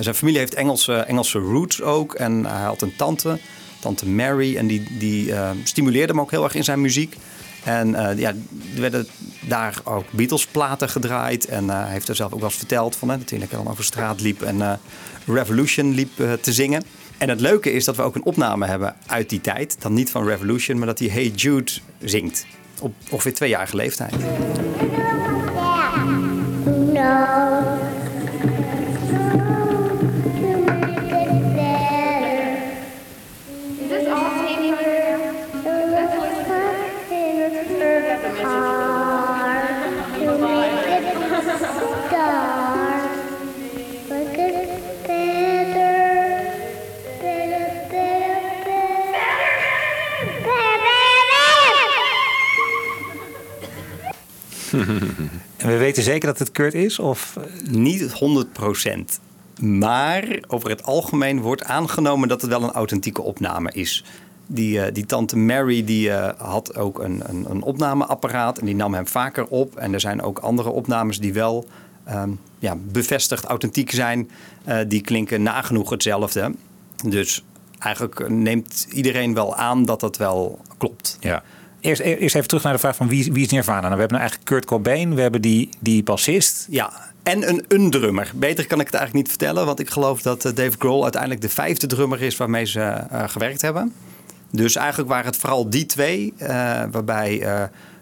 zijn 0.00 0.14
familie 0.14 0.38
heeft 0.38 0.54
Engelse, 0.54 0.94
Engelse 0.94 1.38
roots 1.38 1.82
ook. 1.82 2.14
En 2.14 2.44
hij 2.46 2.64
had 2.64 2.82
een 2.82 2.96
tante, 2.96 3.38
tante 3.84 4.08
Mary. 4.08 4.56
En 4.56 4.66
die, 4.66 4.82
die 4.98 5.32
eh, 5.32 5.50
stimuleerde 5.62 6.12
hem 6.12 6.20
ook 6.20 6.30
heel 6.30 6.44
erg 6.44 6.54
in 6.54 6.64
zijn 6.64 6.80
muziek. 6.80 7.16
En 7.64 7.94
eh, 7.94 8.18
ja, 8.18 8.28
er 8.74 8.80
werden 8.80 9.06
daar 9.40 9.80
ook 9.84 10.04
Beatles-platen 10.10 10.88
gedraaid. 10.88 11.46
En 11.46 11.70
eh, 11.70 11.82
hij 11.82 11.92
heeft 11.92 12.08
er 12.08 12.16
zelf 12.16 12.32
ook 12.32 12.40
wel 12.40 12.48
eens 12.48 12.58
verteld 12.58 12.96
van, 12.96 13.08
hè, 13.08 13.18
dat 13.18 13.30
hij 13.30 13.46
dan 13.50 13.68
over 13.68 13.84
straat 13.84 14.20
liep 14.20 14.42
en 14.42 14.80
Revolution 15.26 15.94
liep 15.94 16.10
te 16.40 16.52
zingen. 16.52 16.82
En 17.18 17.28
het 17.28 17.40
leuke 17.40 17.72
is 17.72 17.84
dat 17.84 17.96
we 17.96 18.02
ook 18.02 18.14
een 18.14 18.24
opname 18.24 18.66
hebben 18.66 18.94
uit 19.06 19.28
die 19.30 19.40
tijd. 19.40 19.76
Dan 19.78 19.94
niet 19.94 20.10
van 20.10 20.26
Revolution, 20.26 20.78
maar 20.78 20.86
dat 20.86 20.98
hij 20.98 21.08
Hey 21.08 21.28
Jude 21.28 21.72
zingt. 22.04 22.46
Op 22.80 22.94
ongeveer 23.10 23.34
tweejarige 23.34 23.76
leeftijd. 23.76 24.14
Is 26.94 27.93
En 55.56 55.68
we 55.68 55.76
weten 55.76 56.02
zeker 56.02 56.28
dat 56.28 56.38
het 56.38 56.50
Kurt 56.50 56.74
is? 56.74 56.98
Of 56.98 57.38
Niet 57.70 58.02
100%. 58.02 59.20
Maar 59.60 60.38
over 60.46 60.70
het 60.70 60.84
algemeen 60.84 61.40
wordt 61.40 61.64
aangenomen 61.64 62.28
dat 62.28 62.40
het 62.40 62.50
wel 62.50 62.62
een 62.62 62.72
authentieke 62.72 63.22
opname 63.22 63.72
is. 63.72 64.04
Die, 64.46 64.80
eh, 64.80 64.94
die 64.94 65.06
tante 65.06 65.36
Mary 65.36 65.84
die, 65.84 66.10
eh, 66.10 66.48
had 66.48 66.76
ook 66.76 66.98
een, 66.98 67.22
een, 67.26 67.50
een 67.50 67.62
opnameapparaat 67.62 68.58
en 68.58 68.66
die 68.66 68.74
nam 68.74 68.94
hem 68.94 69.06
vaker 69.06 69.46
op. 69.46 69.76
En 69.76 69.92
er 69.92 70.00
zijn 70.00 70.22
ook 70.22 70.38
andere 70.38 70.70
opnames 70.70 71.18
die 71.18 71.32
wel 71.32 71.68
ehm, 72.04 72.30
ja, 72.58 72.76
bevestigd 72.76 73.44
authentiek 73.44 73.90
zijn. 73.90 74.30
Eh, 74.64 74.78
die 74.88 75.00
klinken 75.00 75.42
nagenoeg 75.42 75.90
hetzelfde. 75.90 76.54
Dus 77.04 77.44
eigenlijk 77.78 78.28
neemt 78.28 78.86
iedereen 78.90 79.34
wel 79.34 79.56
aan 79.56 79.84
dat 79.84 80.00
dat 80.00 80.16
wel 80.16 80.60
klopt. 80.78 81.16
Ja. 81.20 81.42
Eerst, 81.84 82.00
eerst 82.00 82.34
even 82.34 82.48
terug 82.48 82.62
naar 82.62 82.72
de 82.72 82.78
vraag 82.78 82.96
van 82.96 83.08
wie, 83.08 83.32
wie 83.32 83.44
is 83.44 83.50
Nirvana? 83.50 83.80
Nou, 83.80 83.94
we 83.94 84.00
hebben 84.00 84.18
nou 84.18 84.20
eigenlijk 84.20 84.50
Kurt 84.50 84.64
Cobain, 84.64 85.14
we 85.14 85.20
hebben 85.20 85.40
die, 85.40 85.68
die 85.80 86.02
bassist. 86.02 86.66
Ja, 86.70 86.92
en 87.22 87.48
een, 87.48 87.64
een 87.68 87.90
drummer. 87.90 88.30
Beter 88.34 88.66
kan 88.66 88.80
ik 88.80 88.86
het 88.86 88.94
eigenlijk 88.94 89.26
niet 89.26 89.36
vertellen, 89.36 89.66
want 89.66 89.80
ik 89.80 89.90
geloof 89.90 90.22
dat 90.22 90.44
eh, 90.44 90.54
Dave 90.54 90.76
Grohl 90.78 91.02
uiteindelijk 91.02 91.40
de 91.40 91.48
vijfde 91.48 91.86
drummer 91.86 92.22
is 92.22 92.36
waarmee 92.36 92.64
ze 92.64 92.80
eh, 92.80 93.28
gewerkt 93.28 93.62
hebben. 93.62 93.92
Dus 94.50 94.76
eigenlijk 94.76 95.08
waren 95.08 95.26
het 95.26 95.36
vooral 95.36 95.70
die 95.70 95.86
twee, 95.86 96.34
eh, 96.36 96.48
waarbij 96.90 97.46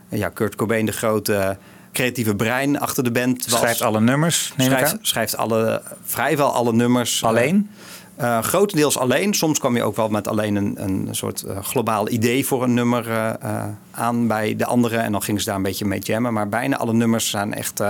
ja, 0.09 0.29
Kurt 0.29 0.55
Cobain 0.55 0.87
de 0.87 0.93
grote 0.93 1.57
creatieve 1.93 2.35
brein 2.35 2.79
achter 2.81 3.05
de 3.05 3.11
band 3.11 3.47
was. 3.49 3.61
Schrijft 3.61 3.83
alle 3.83 4.01
nummers, 4.01 4.53
neem 4.57 4.67
ik 4.67 4.73
schrijft, 4.73 4.93
aan. 4.93 4.99
schrijft 5.03 5.37
alle, 5.37 5.83
vrijwel 6.05 6.53
alle 6.53 6.73
nummers. 6.73 7.25
Alleen? 7.25 7.71
Eh, 8.17 8.43
grotendeels 8.43 8.99
alleen. 8.99 9.35
Soms 9.35 9.59
kwam 9.59 9.77
je 9.77 9.83
ook 9.83 9.97
wel 9.97 10.09
met 10.09 10.29
alleen 10.29 10.57
een, 10.57 10.83
een 10.83 11.09
soort 11.11 11.43
eh, 11.43 11.63
globaal 11.63 12.09
idee 12.09 12.47
voor 12.47 12.63
een 12.63 12.75
nummer 12.75 13.11
eh, 13.11 13.65
aan 13.91 14.27
bij 14.27 14.57
de 14.57 14.67
anderen. 14.67 15.03
En 15.03 15.13
dan 15.13 15.23
gingen 15.23 15.41
ze 15.41 15.47
daar 15.47 15.57
een 15.57 15.63
beetje 15.63 15.85
mee 15.85 15.99
jammen. 15.99 16.33
Maar 16.33 16.49
bijna 16.49 16.77
alle 16.77 16.93
nummers 16.93 17.31
zijn 17.31 17.55
echt 17.55 17.83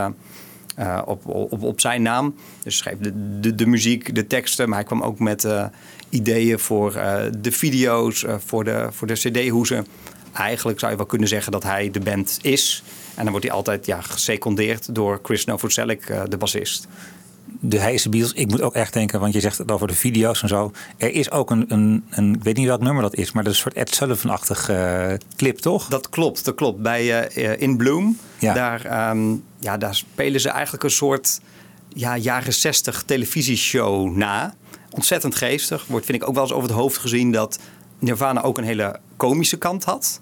op, 1.04 1.26
op, 1.26 1.62
op 1.62 1.80
zijn 1.80 2.02
naam. 2.02 2.34
Dus 2.62 2.76
schreef 2.76 2.96
de, 2.98 3.54
de, 3.54 3.66
muziek, 3.66 4.14
de 4.14 4.26
teksten. 4.26 4.68
Maar 4.68 4.78
hij 4.78 4.86
kwam 4.86 5.02
ook 5.02 5.18
met 5.18 5.48
ideeën 6.08 6.58
voor 6.58 6.92
de 7.38 7.52
video's, 7.52 8.24
voor 8.46 8.64
de, 8.64 8.88
voor 8.90 9.06
de 9.06 9.12
cd-hoezen. 9.12 9.86
Eigenlijk 10.32 10.78
zou 10.78 10.90
je 10.90 10.96
wel 10.96 11.06
kunnen 11.06 11.28
zeggen 11.28 11.52
dat 11.52 11.62
hij 11.62 11.90
de 11.90 12.00
band 12.00 12.38
is. 12.42 12.82
En 13.14 13.22
dan 13.22 13.30
wordt 13.30 13.46
hij 13.46 13.54
altijd 13.54 13.86
ja, 13.86 14.00
gesecondeerd 14.00 14.94
door 14.94 15.20
Chris 15.22 15.44
Novoselic, 15.44 16.06
de 16.28 16.36
bassist. 16.36 16.88
De 17.60 17.78
Heise 17.78 18.08
Beatles. 18.08 18.32
Ik 18.32 18.48
moet 18.48 18.62
ook 18.62 18.74
echt 18.74 18.92
denken, 18.92 19.20
want 19.20 19.32
je 19.34 19.40
zegt 19.40 19.58
het 19.58 19.70
over 19.70 19.86
de 19.86 19.94
video's 19.94 20.42
en 20.42 20.48
zo. 20.48 20.72
Er 20.96 21.12
is 21.12 21.30
ook 21.30 21.50
een, 21.50 21.64
een, 21.68 22.04
een 22.10 22.34
ik 22.34 22.42
weet 22.42 22.56
niet 22.56 22.66
welk 22.66 22.80
nummer 22.80 23.02
dat 23.02 23.14
is, 23.14 23.32
maar 23.32 23.44
dat 23.44 23.52
is 23.52 23.58
een 23.58 23.70
soort 23.70 23.88
Ed 23.88 23.94
Sullivan-achtig 23.94 24.68
eh, 24.68 25.12
clip, 25.36 25.58
toch? 25.58 25.88
Dat 25.88 26.08
klopt, 26.08 26.44
dat 26.44 26.54
klopt. 26.54 26.82
Bij 26.82 27.26
eh, 27.26 27.60
In 27.60 27.76
Bloom, 27.76 28.18
Ja. 28.38 28.54
daar, 28.54 28.84
ehm, 28.84 29.34
ja, 29.58 29.76
daar 29.76 29.94
spelen 29.94 30.40
ze 30.40 30.48
eigenlijk 30.48 30.84
een 30.84 30.90
soort 30.90 31.40
ja, 31.88 32.16
jaren 32.16 32.54
60 32.54 33.02
televisieshow 33.06 34.16
na. 34.16 34.54
Ontzettend 34.90 35.34
geestig. 35.34 35.84
Wordt, 35.86 36.06
vind 36.06 36.22
ik, 36.22 36.28
ook 36.28 36.34
wel 36.34 36.42
eens 36.42 36.52
over 36.52 36.68
het 36.68 36.78
hoofd 36.78 36.98
gezien 36.98 37.32
dat 37.32 37.58
Nirvana 37.98 38.42
ook 38.42 38.58
een 38.58 38.64
hele 38.64 38.96
komische 39.16 39.56
kant 39.56 39.84
had. 39.84 40.20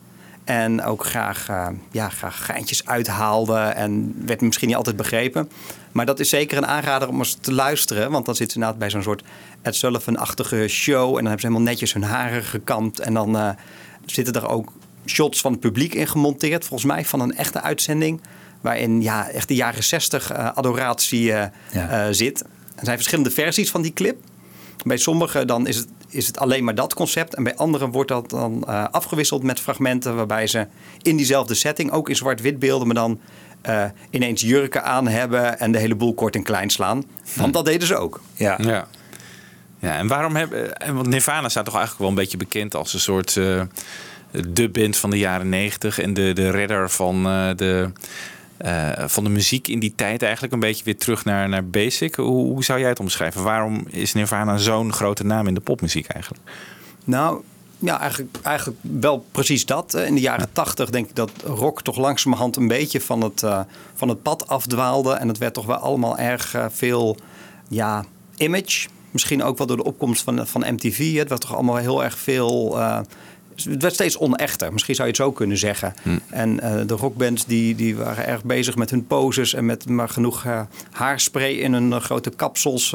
En 0.50 0.82
ook 0.82 1.04
graag, 1.04 1.48
eh, 1.48 1.68
ja, 1.90 2.08
graag 2.08 2.44
geintjes 2.44 2.86
uithaalde. 2.86 3.56
En 3.58 4.14
werd 4.26 4.40
misschien 4.40 4.68
niet 4.68 4.76
altijd 4.76 4.96
begrepen. 4.96 5.50
Maar 5.92 6.06
dat 6.06 6.20
is 6.20 6.28
zeker 6.28 6.58
een 6.58 6.66
aanrader 6.66 7.08
om 7.08 7.18
eens 7.18 7.34
te 7.40 7.52
luisteren. 7.52 8.10
Want 8.10 8.24
dan 8.26 8.34
zitten 8.34 8.52
ze 8.54 8.58
inderdaad 8.58 8.78
bij 8.78 8.90
zo'n 8.90 9.02
soort 9.02 9.22
Ed 9.62 9.74
Sullivan-achtige 9.76 10.68
show. 10.68 11.06
En 11.06 11.12
dan 11.14 11.24
hebben 11.24 11.40
ze 11.40 11.46
helemaal 11.46 11.68
netjes 11.68 11.92
hun 11.92 12.02
haren 12.02 12.42
gekamd. 12.44 13.00
En 13.00 13.14
dan 13.14 13.36
eh, 13.36 13.48
zitten 14.06 14.34
er 14.34 14.48
ook 14.48 14.72
shots 15.06 15.40
van 15.40 15.52
het 15.52 15.60
publiek 15.60 15.94
in 15.94 16.06
gemonteerd. 16.08 16.64
Volgens 16.64 16.92
mij 16.92 17.04
van 17.04 17.20
een 17.20 17.36
echte 17.36 17.60
uitzending. 17.60 18.20
Waarin 18.60 19.02
ja, 19.02 19.28
echt 19.28 19.48
de 19.48 19.54
jaren 19.54 19.84
60 19.84 20.32
eh, 20.32 20.50
adoratie 20.54 21.22
Ja. 21.22 22.12
zit. 22.12 22.40
Er 22.76 22.84
zijn 22.84 22.96
verschillende 22.96 23.30
versies 23.30 23.70
van 23.70 23.82
die 23.82 23.92
clip. 23.92 24.16
Bij 24.84 24.96
sommigen 24.96 25.46
dan 25.46 25.66
is 25.66 25.76
het, 25.76 25.88
is 26.10 26.26
het 26.26 26.38
alleen 26.38 26.64
maar 26.64 26.74
dat 26.74 26.94
concept. 26.94 27.34
En 27.34 27.42
bij 27.42 27.56
anderen 27.56 27.90
wordt 27.90 28.08
dat 28.08 28.30
dan 28.30 28.64
eh, 28.66 28.84
afgewisseld 28.90 29.42
met 29.42 29.60
fragmenten 29.60 30.16
waarbij 30.16 30.46
ze 30.46 30.66
in 31.02 31.16
diezelfde 31.16 31.54
setting, 31.54 31.90
ook 31.90 32.08
in 32.08 32.16
zwart-wit 32.16 32.58
beelden, 32.58 32.86
maar 32.86 32.96
dan 32.96 33.20
eh, 33.62 33.84
ineens 34.10 34.40
jurken 34.42 34.84
aan 34.84 35.08
hebben 35.08 35.58
en 35.58 35.72
de 35.72 35.78
hele 35.78 35.94
boel 35.94 36.14
kort 36.14 36.34
en 36.34 36.42
klein 36.42 36.70
slaan. 36.70 37.04
Want 37.34 37.52
dat 37.52 37.64
deden 37.64 37.86
ze 37.86 37.96
ook. 37.96 38.20
Ja. 38.34 38.58
Ja. 38.62 38.86
Ja, 39.78 39.96
en 39.96 40.06
waarom 40.06 40.36
hebben. 40.36 40.76
en 40.76 40.94
Want 40.94 41.06
Nirvana 41.06 41.48
staat 41.48 41.64
toch 41.64 41.74
eigenlijk 41.74 42.02
wel 42.02 42.08
een 42.10 42.22
beetje 42.22 42.36
bekend 42.36 42.74
als 42.74 42.94
een 42.94 43.00
soort. 43.00 43.36
eh, 43.36 43.62
de 44.30 44.68
band 44.68 44.96
van 44.96 45.10
de 45.10 45.18
jaren 45.18 45.48
negentig 45.48 45.98
en 45.98 46.14
de, 46.14 46.32
de 46.32 46.50
redder 46.50 46.90
van, 46.90 47.26
eh, 47.26 47.50
de, 47.56 47.90
eh, 48.60 49.08
van 49.08 49.24
de 49.24 49.30
muziek 49.30 49.68
in 49.68 49.78
die 49.78 49.92
tijd 49.96 50.22
eigenlijk 50.22 50.52
een 50.52 50.60
beetje 50.60 50.84
weer 50.84 50.96
terug 50.98 51.24
naar, 51.24 51.48
naar 51.48 51.66
basic. 51.66 52.14
Hoe, 52.14 52.44
hoe 52.44 52.64
zou 52.64 52.80
jij 52.80 52.88
het 52.88 53.00
omschrijven? 53.00 53.42
Waarom 53.42 53.86
is 53.88 54.12
Nirvana 54.12 54.56
zo'n 54.56 54.92
grote 54.92 55.24
naam 55.24 55.46
in 55.46 55.54
de 55.54 55.60
popmuziek 55.60 56.06
eigenlijk? 56.06 56.44
Nou, 57.04 57.42
ja, 57.78 58.00
eigenlijk, 58.00 58.36
eigenlijk 58.42 58.78
wel 58.82 59.24
precies 59.32 59.66
dat. 59.66 59.94
In 59.94 60.14
de 60.14 60.20
jaren 60.20 60.52
tachtig 60.52 60.90
denk 60.90 61.08
ik 61.08 61.14
dat 61.14 61.30
rock 61.44 61.82
toch 61.82 61.96
langzamerhand 61.96 62.56
een 62.56 62.68
beetje 62.68 63.00
van 63.00 63.20
het, 63.20 63.42
eh, 63.42 63.60
van 63.94 64.08
het 64.08 64.22
pad 64.22 64.48
afdwaalde. 64.48 65.12
En 65.12 65.28
het 65.28 65.38
werd 65.38 65.54
toch 65.54 65.66
wel 65.66 65.76
allemaal 65.76 66.18
erg 66.18 66.54
eh, 66.54 66.66
veel 66.70 67.16
ja, 67.68 68.04
image. 68.36 68.88
Misschien 69.10 69.42
ook 69.42 69.58
wel 69.58 69.66
door 69.66 69.76
de 69.76 69.84
opkomst 69.84 70.22
van, 70.22 70.46
van 70.46 70.74
MTV. 70.74 71.16
Het 71.16 71.28
werd 71.28 71.40
toch 71.40 71.54
allemaal 71.54 71.76
heel 71.76 72.04
erg 72.04 72.18
veel... 72.18 72.78
het 73.64 73.82
werd 73.82 73.94
steeds 73.94 74.18
onechter, 74.18 74.72
misschien 74.72 74.94
zou 74.94 75.08
je 75.08 75.14
het 75.14 75.22
zo 75.22 75.32
kunnen 75.32 75.58
zeggen. 75.58 75.94
En 76.30 76.60
eh, 76.60 76.86
de 76.86 76.94
rockbands 76.94 77.44
die, 77.46 77.74
die 77.74 77.96
waren 77.96 78.26
erg 78.26 78.44
bezig 78.44 78.76
met 78.76 78.90
hun 78.90 79.06
poses... 79.06 79.54
en 79.54 79.66
met 79.66 79.88
maar 79.88 80.08
genoeg 80.08 80.44
eh, 80.44 80.60
haarspray 80.90 81.52
in 81.52 81.72
hun 81.72 81.92
eh, 81.92 82.00
grote 82.00 82.30
kapsels 82.30 82.94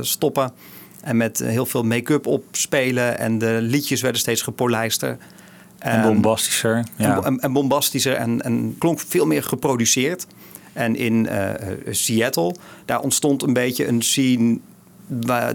stoppen... 0.00 0.52
En 1.00 1.16
met 1.16 1.38
heel 1.38 1.66
veel 1.66 1.82
make-up 1.82 2.26
opspelen. 2.26 3.18
En 3.18 3.38
de 3.38 3.58
liedjes 3.60 4.00
werden 4.00 4.20
steeds 4.20 4.42
gepolijster. 4.42 5.18
En 5.78 6.02
bombastischer. 6.02 6.84
Ja. 6.96 7.22
En, 7.22 7.40
en, 7.40 7.52
bombastischer. 7.52 8.14
En, 8.14 8.42
en 8.42 8.76
klonk 8.78 9.00
veel 9.00 9.26
meer 9.26 9.42
geproduceerd. 9.42 10.26
En 10.72 10.96
in 10.96 11.28
Seattle, 11.90 12.54
daar 12.84 13.00
ontstond 13.00 13.42
een 13.42 13.52
beetje 13.52 13.86
een 13.86 14.02
scene... 14.02 14.58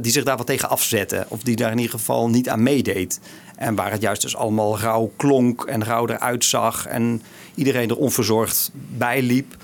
die 0.02 0.12
zich 0.12 0.24
daar 0.24 0.38
wat 0.38 0.46
tegen 0.46 0.70
afzette. 0.70 1.26
Of 1.28 1.42
die 1.42 1.56
daar 1.56 1.72
in 1.72 1.78
ieder 1.78 2.00
geval 2.00 2.30
niet 2.30 2.50
aan 2.50 2.64
meedeed. 2.64 3.20
En 3.60 3.76
waar 3.76 3.92
het 3.92 4.02
juist 4.02 4.22
dus 4.22 4.36
allemaal 4.36 4.80
rauw 4.80 5.12
klonk 5.16 5.64
en 5.64 5.84
rauw 5.84 6.08
eruit 6.08 6.46
zag. 6.46 6.86
En 6.86 7.22
iedereen 7.56 7.90
er 7.90 7.98
onverzorgd 7.98 8.72
bij 8.74 9.22
liep. 9.22 9.56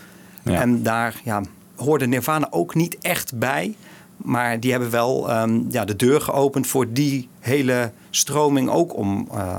Ja. 0.44 0.62
En 0.62 0.84
daar 0.84 1.22
ja, 1.24 1.42
hoorde 1.75 2.08
Nirvana 2.08 2.48
ook 2.50 2.75
niet 2.75 2.98
echt 3.02 3.38
bij. 3.38 3.75
Maar 4.18 4.60
die 4.60 4.72
hebben 4.72 4.90
wel 4.90 5.30
ehm, 5.30 5.60
ja, 5.70 5.86
de 5.86 5.96
deur 5.96 6.22
geopend 6.22 6.68
voor 6.68 6.94
die 6.94 7.30
hele 7.40 7.92
stroming 8.10 8.70
ook 8.70 8.96
om 8.96 9.28
eh, 9.32 9.58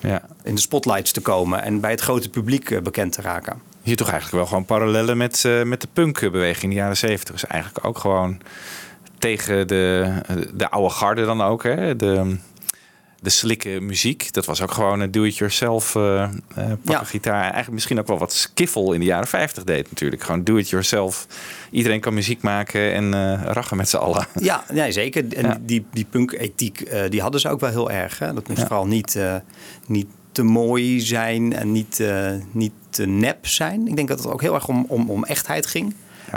Ja. 0.00 0.22
in 0.42 0.54
de 0.54 0.60
spotlights 0.60 1.12
te 1.12 1.20
komen 1.20 1.62
en 1.62 1.80
bij 1.80 1.90
het 1.90 2.00
grote 2.00 2.30
publiek 2.30 2.70
eh, 2.70 2.80
bekend 2.80 3.12
te 3.12 3.20
raken. 3.22 3.60
Ziet 3.82 3.96
toch 3.98 4.10
eigenlijk 4.10 4.38
wel 4.38 4.46
gewoon 4.46 4.64
parallellen 4.64 5.16
met, 5.16 5.44
eh, 5.44 5.62
met 5.62 5.80
de 5.80 5.88
punkbeweging 5.92 6.62
in 6.62 6.68
de 6.70 6.74
jaren 6.74 6.96
zeventig. 6.96 7.34
Dus 7.34 7.46
eigenlijk 7.46 7.86
ook 7.86 7.98
gewoon 7.98 8.40
tegen 9.18 9.68
de, 9.68 10.12
de 10.54 10.70
oude 10.70 10.94
garde 10.94 11.24
dan 11.24 11.42
ook. 11.42 11.62
Hè? 11.62 11.96
De, 11.96 12.36
de 13.20 13.30
slikke 13.30 13.68
muziek. 13.80 14.32
Dat 14.32 14.44
was 14.46 14.62
ook 14.62 14.70
gewoon 14.70 15.00
een 15.00 15.10
do-it-yourself 15.10 15.94
eh 15.96 16.22
eh, 16.22 16.28
Ja. 16.82 17.04
gitaar. 17.04 17.40
Eigenlijk 17.42 17.72
misschien 17.72 17.98
ook 17.98 18.06
wel 18.06 18.18
wat 18.18 18.32
Skiffle 18.32 18.94
in 18.94 19.00
de 19.00 19.06
jaren 19.06 19.26
50 19.28 19.64
deed 19.64 19.88
natuurlijk. 19.90 20.22
Gewoon 20.22 20.44
do-it-yourself. 20.44 21.26
Iedereen 21.70 22.00
kan 22.00 22.14
muziek 22.14 22.42
maken 22.42 22.92
en 22.92 23.14
eh 23.14 23.42
rachen 23.44 23.76
met 23.76 23.88
z'n 23.88 23.96
allen. 23.96 24.26
Ja, 24.34 24.64
nee, 24.72 24.92
zeker. 24.92 25.34
En 25.34 25.44
Ja. 25.46 25.58
die, 25.60 25.86
die 25.92 26.06
punk-ethiek, 26.10 26.80
eh, 26.80 27.10
die 27.10 27.20
hadden 27.20 27.40
ze 27.40 27.48
ook 27.48 27.60
wel 27.60 27.70
heel 27.70 27.90
erg. 27.90 28.18
Hè? 28.18 28.32
Dat 28.34 28.48
moest 28.48 28.60
Ja. 28.60 28.66
vooral 28.66 28.86
niet, 28.86 29.14
eh, 29.16 29.34
niet 29.86 30.06
te 30.32 30.42
mooi 30.42 31.00
zijn 31.00 31.52
en 31.52 31.72
niet, 31.72 32.00
eh, 32.00 32.30
niet 32.52 32.72
te 32.90 33.06
nep 33.06 33.46
zijn. 33.46 33.88
Ik 33.88 33.96
denk 33.96 34.08
dat 34.08 34.18
het 34.18 34.28
ook 34.28 34.40
heel 34.40 34.54
erg 34.54 34.68
om, 34.68 34.84
om, 34.88 35.10
om 35.10 35.24
echtheid 35.24 35.66
ging. 35.66 35.94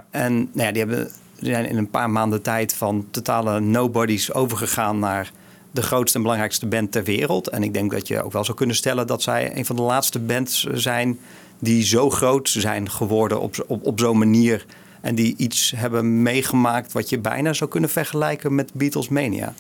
En 0.09 0.33
nou 0.37 0.49
ja, 0.67 0.71
die 0.71 0.81
hebben, 0.83 1.11
zijn 1.39 1.65
in 1.69 1.77
een 1.77 1.89
paar 1.89 2.09
maanden 2.09 2.41
tijd 2.41 2.73
van 2.73 3.07
totale 3.11 3.59
nobodies 3.59 4.33
overgegaan 4.33 4.99
naar 4.99 5.31
de 5.71 5.81
grootste 5.81 6.17
en 6.17 6.23
belangrijkste 6.23 6.65
band 6.67 6.91
ter 6.91 7.03
wereld. 7.03 7.49
En 7.49 7.63
ik 7.63 7.73
denk 7.73 7.91
dat 7.91 8.07
je 8.07 8.23
ook 8.23 8.31
wel 8.31 8.43
zou 8.43 8.57
kunnen 8.57 8.75
stellen 8.75 9.07
dat 9.07 9.21
zij 9.21 9.57
een 9.57 9.65
van 9.65 9.75
de 9.75 9.81
laatste 9.81 10.19
bands 10.19 10.63
zijn 10.63 11.19
die 11.59 11.83
zo 11.83 12.09
groot 12.09 12.49
zijn 12.49 12.89
geworden 12.91 13.41
op, 13.41 13.63
op, 13.67 13.85
op 13.85 13.99
zo'n 13.99 14.17
manier. 14.17 14.65
En 15.01 15.15
die 15.15 15.33
iets 15.37 15.73
hebben 15.75 16.21
meegemaakt 16.21 16.91
wat 16.91 17.09
je 17.09 17.19
bijna 17.19 17.53
zou 17.53 17.69
kunnen 17.69 17.89
vergelijken 17.89 18.55
met 18.55 18.73
Beatles 18.73 19.09
Mania. 19.09 19.53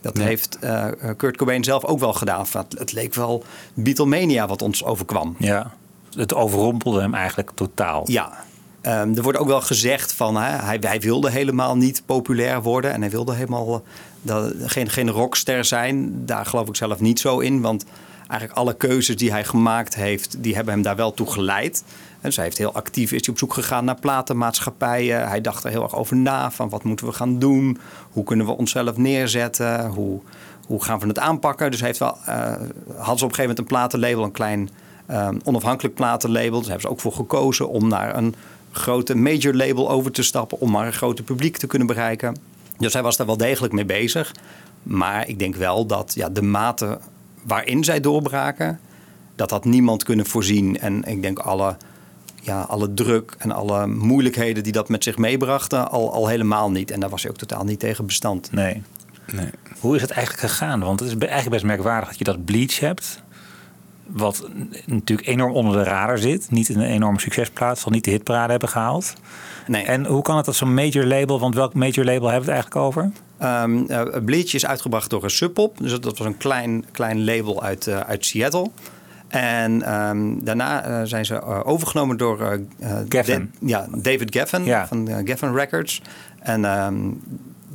Dat 0.00 0.18
Ja. 0.18 0.24
heeft 0.24 0.58
eh, 0.58 0.86
Kurt 1.16 1.36
Cobain 1.36 1.64
zelf 1.64 1.84
ook 1.84 1.98
wel 1.98 2.12
gedaan. 2.12 2.46
Het, 2.52 2.78
het 2.78 2.92
leek 2.92 3.14
wel 3.14 3.44
Beatlemania 3.74 4.46
wat 4.46 4.62
ons 4.62 4.84
overkwam. 4.84 5.34
Ja. 5.38 5.74
Het 6.16 6.34
overrompelde 6.34 7.00
hem 7.00 7.14
eigenlijk 7.14 7.50
totaal. 7.54 8.02
Ja, 8.10 8.44
Ehm, 8.80 9.16
er 9.16 9.22
wordt 9.22 9.38
ook 9.38 9.46
wel 9.46 9.60
gezegd 9.60 10.12
van 10.12 10.36
hè, 10.36 10.50
hij, 10.50 10.76
hij 10.80 11.00
wilde 11.00 11.30
helemaal 11.30 11.76
niet 11.76 12.02
populair 12.06 12.62
worden 12.62 12.92
en 12.92 13.00
hij 13.00 13.10
wilde 13.10 13.34
helemaal 13.34 13.74
eh, 13.74 13.80
dat, 14.22 14.52
geen, 14.58 14.88
geen 14.88 15.10
rockster 15.10 15.64
zijn. 15.64 16.12
Daar 16.26 16.46
geloof 16.46 16.68
ik 16.68 16.76
zelf 16.76 17.00
niet 17.00 17.20
zo 17.20 17.38
in, 17.38 17.60
want 17.60 17.84
eigenlijk 18.28 18.60
alle 18.60 18.76
keuzes 18.76 19.16
die 19.16 19.30
hij 19.30 19.44
gemaakt 19.44 19.94
heeft, 19.94 20.42
die 20.42 20.54
hebben 20.54 20.74
hem 20.74 20.82
daar 20.82 20.96
wel 20.96 21.14
toe 21.14 21.30
geleid. 21.30 21.84
En 21.88 22.26
dus 22.26 22.36
hij 22.36 22.44
heeft 22.44 22.58
heel 22.58 22.74
actief 22.74 23.12
is 23.12 23.20
hij 23.20 23.28
op 23.30 23.38
zoek 23.38 23.54
gegaan 23.54 23.84
naar 23.84 24.00
platenmaatschappijen. 24.00 25.28
Hij 25.28 25.40
dacht 25.40 25.64
er 25.64 25.70
heel 25.70 25.82
erg 25.82 25.96
over 25.96 26.16
na 26.16 26.50
van 26.50 26.68
wat 26.68 26.84
moeten 26.84 27.06
we 27.06 27.12
gaan 27.12 27.38
doen, 27.38 27.78
hoe 28.12 28.24
kunnen 28.24 28.46
we 28.46 28.56
onszelf 28.56 28.96
neerzetten, 28.96 29.86
hoe, 29.86 30.20
hoe 30.66 30.84
gaan 30.84 30.98
we 30.98 31.06
het 31.06 31.18
aanpakken. 31.18 31.70
Dus 31.70 31.80
hij 31.80 31.88
heeft 31.88 32.00
wel, 32.00 32.18
hadden 32.24 32.68
ze 32.96 33.02
op 33.02 33.10
een 33.10 33.18
gegeven 33.18 33.38
moment 33.38 33.58
een 33.58 33.64
platenlabel, 33.64 34.24
een 34.24 34.32
klein 34.32 34.70
ehm, 35.06 35.38
onafhankelijk 35.44 35.94
platenlabel. 35.94 36.60
Daar 36.60 36.70
hebben 36.70 36.80
ze 36.80 36.88
ook 36.88 37.00
voor 37.00 37.12
gekozen 37.12 37.68
om 37.68 37.88
naar 37.88 38.16
een 38.16 38.34
grote 38.70 39.14
major 39.14 39.54
label 39.54 39.90
over 39.90 40.10
te 40.10 40.22
stappen. 40.22 40.60
Om 40.60 40.70
maar 40.70 40.86
een 40.86 40.92
groter 40.92 41.24
publiek 41.24 41.56
te 41.56 41.66
kunnen 41.66 41.86
bereiken. 41.86 42.36
Dus 42.78 42.92
hij 42.92 43.02
was 43.02 43.16
daar 43.16 43.26
wel 43.26 43.36
degelijk 43.36 43.72
mee 43.72 43.84
bezig. 43.84 44.32
Maar 44.82 45.28
ik 45.28 45.38
denk 45.38 45.56
wel 45.56 45.86
dat 45.86 46.12
ja, 46.14 46.28
de 46.28 46.42
mate 46.42 46.98
waarin 47.42 47.84
zij 47.84 48.00
doorbraken, 48.00 48.80
dat 49.34 49.50
had 49.50 49.64
niemand 49.64 50.04
kunnen 50.04 50.26
voorzien. 50.26 50.78
En 50.78 51.04
ik 51.04 51.22
denk 51.22 51.38
alle, 51.38 51.76
ja, 52.40 52.60
alle 52.60 52.94
druk 52.94 53.34
en 53.38 53.50
alle 53.50 53.86
moeilijkheden 53.86 54.62
die 54.62 54.72
dat 54.72 54.88
met 54.88 55.04
zich 55.04 55.16
meebrachten, 55.16 55.90
al, 55.90 56.12
al 56.12 56.26
helemaal 56.26 56.70
niet. 56.70 56.90
En 56.90 57.00
daar 57.00 57.10
was 57.10 57.22
hij 57.22 57.30
ook 57.30 57.38
totaal 57.38 57.64
niet 57.64 57.80
tegen 57.80 58.06
bestand. 58.06 58.52
Nee. 58.52 58.82
Nee. 59.32 59.50
Hoe 59.80 59.96
is 59.96 60.02
het 60.02 60.10
eigenlijk 60.10 60.48
gegaan? 60.48 60.80
Want 60.80 61.00
het 61.00 61.08
is 61.08 61.14
eigenlijk 61.18 61.50
best 61.50 61.64
merkwaardig 61.64 62.08
dat 62.08 62.18
je 62.18 62.24
dat 62.24 62.44
Bleach 62.44 62.80
hebt. 62.80 63.22
Wat 64.12 64.48
natuurlijk 64.86 65.28
enorm 65.28 65.52
onder 65.52 65.76
de 65.76 65.82
radar 65.90 66.18
zit. 66.18 66.50
Niet 66.50 66.68
een 66.68 66.80
enorme 66.80 67.20
succesplaat. 67.20 67.78
Zal 67.78 67.92
niet 67.92 68.04
de 68.04 68.10
hitparade 68.10 68.50
hebben 68.50 68.68
gehaald. 68.68 69.14
Nee. 69.66 69.82
En 69.84 70.06
hoe 70.06 70.22
kan 70.22 70.36
het 70.36 70.44
dat 70.44 70.54
zo'n 70.54 70.74
major 70.74 71.04
label... 71.04 71.40
Want 71.40 71.54
welk 71.54 71.74
major 71.74 72.04
label 72.04 72.28
hebben 72.28 72.48
we 72.48 72.52
het 72.52 72.62
eigenlijk 72.62 72.76
over? 72.76 73.10
Eh, 73.38 74.24
Bleach 74.24 74.54
is 74.54 74.66
uitgebracht 74.66 75.10
door 75.10 75.24
een 75.24 75.30
Sub 75.30 75.54
Pop. 75.54 75.78
Dus 75.78 76.00
dat, 76.00 76.18
was 76.18 76.26
een 76.26 76.36
klein, 76.36 76.84
klein 76.92 77.24
label 77.24 77.62
uit, 77.62 77.86
eh, 77.86 78.00
uit 78.00 78.26
Seattle. 78.26 78.70
En 79.28 79.82
ehm, 79.82 80.34
daarna 80.44 80.82
eh, 80.84 81.00
zijn 81.04 81.24
ze 81.24 81.42
overgenomen 81.64 82.16
door. 82.16 82.60
Da- 83.08 83.38
ja, 83.60 83.86
David 83.96 84.36
Geffen 84.36 84.64
Ja. 84.64 84.86
van 84.86 85.08
Geffen 85.24 85.54
Records. 85.54 86.02
En 86.40 86.64
ehm, 86.64 86.96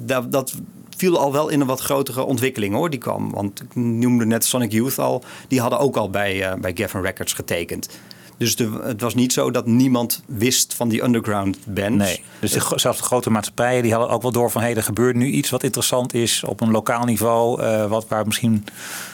dat, 0.04 0.32
dat 0.32 0.56
viel 0.98 1.20
al 1.20 1.32
wel 1.32 1.50
in 1.50 1.62
een 1.62 1.68
wat 1.68 1.82
grotere 1.82 2.24
ontwikkeling 2.24 2.74
hoor. 2.74 2.90
Die 2.90 3.00
kwam, 3.00 3.32
want 3.32 3.62
ik 3.62 3.76
noemde 3.76 4.26
net 4.26 4.46
Sonic 4.46 4.72
Youth 4.72 5.00
al. 5.00 5.24
Die 5.48 5.62
hadden 5.62 5.80
ook 5.80 5.96
al 5.96 6.10
bij, 6.10 6.44
eh, 6.50 6.54
bij 6.60 6.72
Geffen 6.76 7.02
Records 7.02 7.34
getekend. 7.34 7.90
Dus 8.38 8.56
de, 8.56 8.80
het 8.84 9.02
was 9.02 9.16
niet 9.16 9.34
zo 9.34 9.52
dat 9.52 9.66
niemand 9.66 10.24
wist 10.26 10.74
van 10.74 10.90
die 10.90 11.04
underground 11.04 11.58
band. 11.66 11.96
Nee. 11.96 12.24
Dus 12.40 12.52
de, 12.52 12.60
zelfs 12.76 12.98
de 12.98 13.04
grote 13.04 13.30
maatschappijen 13.30 13.82
die 13.84 13.92
hadden 13.94 14.10
ook 14.10 14.22
wel 14.22 14.32
door 14.32 14.52
van... 14.52 14.62
hé, 14.62 14.74
er 14.74 14.84
gebeurt 14.84 15.16
nu 15.16 15.26
iets 15.26 15.50
wat 15.50 15.64
interessant 15.64 16.14
is 16.14 16.44
op 16.44 16.62
een 16.62 16.72
lokaal 16.72 17.04
niveau... 17.06 17.62
eh, 17.62 17.86
wat, 17.86 18.08
waar 18.08 18.20
we 18.20 18.26
misschien 18.28 18.66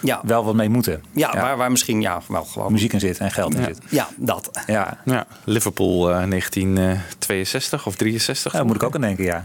Ja, 0.01 0.21
wel 0.23 0.43
wat 0.45 0.55
mee 0.55 0.69
moeten. 0.69 1.03
ja, 1.11 1.33
Waar, 1.33 1.57
waar 1.57 1.71
misschien 1.71 2.01
ja, 2.01 2.21
wel 2.27 2.43
gewoon... 2.45 2.71
muziek 2.71 2.93
in 2.93 2.99
zit 2.99 3.17
en 3.17 3.31
geld 3.31 3.53
in 3.53 3.59
Ja. 3.59 3.65
zit. 3.65 3.79
Ja, 3.89 4.07
dat. 4.17 4.49
Ja, 4.67 4.97
Ja, 5.05 5.25
Liverpool 5.43 6.09
eh, 6.11 6.29
1962 6.29 7.85
of 7.87 7.95
63. 7.95 8.51
daar 8.51 8.65
moet 8.65 8.75
ik 8.75 8.83
ook 8.83 8.95
aan 8.95 9.01
denken, 9.01 9.23
ja. 9.23 9.41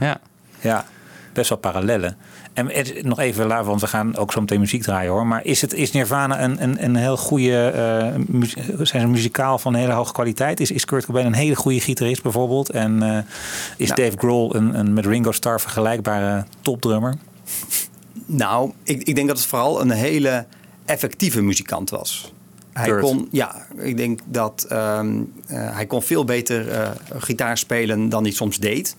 Ja. 0.61 0.85
Best 1.37 1.49
wel 1.49 1.59
parallellen. 1.59 2.17
En 2.53 2.71
het- 2.71 3.05
nog 3.05 3.19
even, 3.19 3.47
laten, 3.47 3.67
want 3.67 3.81
we 3.81 3.87
gaan 3.87 4.17
ook 4.17 4.33
zo 4.33 4.41
meteen 4.41 4.61
muziek 4.61 4.83
draaien 4.83 5.11
hoor. 5.11 5.27
Maar 5.27 5.45
is, 5.45 5.61
het, 5.61 5.73
is 5.73 5.93
Nirvana 5.93 6.43
een, 6.43 6.63
een, 6.63 6.85
een 6.85 6.97
heel 6.97 7.17
goede, 7.17 7.73
mu- 8.27 8.47
zijn 8.83 9.03
ze 9.03 9.07
muzikaal 9.09 9.59
van 9.59 9.75
hele 9.75 9.93
hoge 9.93 10.13
kwaliteit? 10.13 10.61
Is, 10.61 10.71
is 10.71 10.85
Kurt 10.85 11.07
Cobain 11.07 11.27
een 11.27 11.33
hele 11.35 11.55
goede 11.57 11.81
gitarist 11.81 12.23
bijvoorbeeld? 12.23 12.71
En 12.71 13.03
eh, 13.03 13.19
is 13.77 13.89
Nou. 13.89 14.01
Dave 14.03 14.17
Grohl 14.19 14.55
een, 14.57 14.79
een 14.79 14.93
met 14.93 15.07
Ringo 15.07 15.33
Starr 15.33 15.61
vergelijkbare 15.61 16.45
topdrummer? 16.61 17.15
Nou, 18.27 18.73
ik, 18.83 19.03
ik 19.03 19.15
denk 19.15 19.29
dat 19.29 19.37
het 19.39 19.47
vooral 19.47 19.81
een 19.81 19.91
hele 19.91 20.47
effectieve 20.85 21.43
muzikant 21.43 21.91
was. 21.91 22.33
Hij 22.73 22.89
Kurt. 22.89 23.03
kon, 23.03 23.29
ja, 23.31 23.67
ik 23.77 23.97
denk 23.97 24.21
dat 24.25 24.67
ehm, 24.69 25.21
eh, 25.47 25.75
hij 25.77 25.87
kon 25.87 26.03
veel 26.03 26.25
beter 26.25 26.67
gitaar 27.19 27.59
spelen 27.59 28.09
dan 28.09 28.23
hij 28.23 28.33
soms 28.33 28.59
deed. 28.59 28.97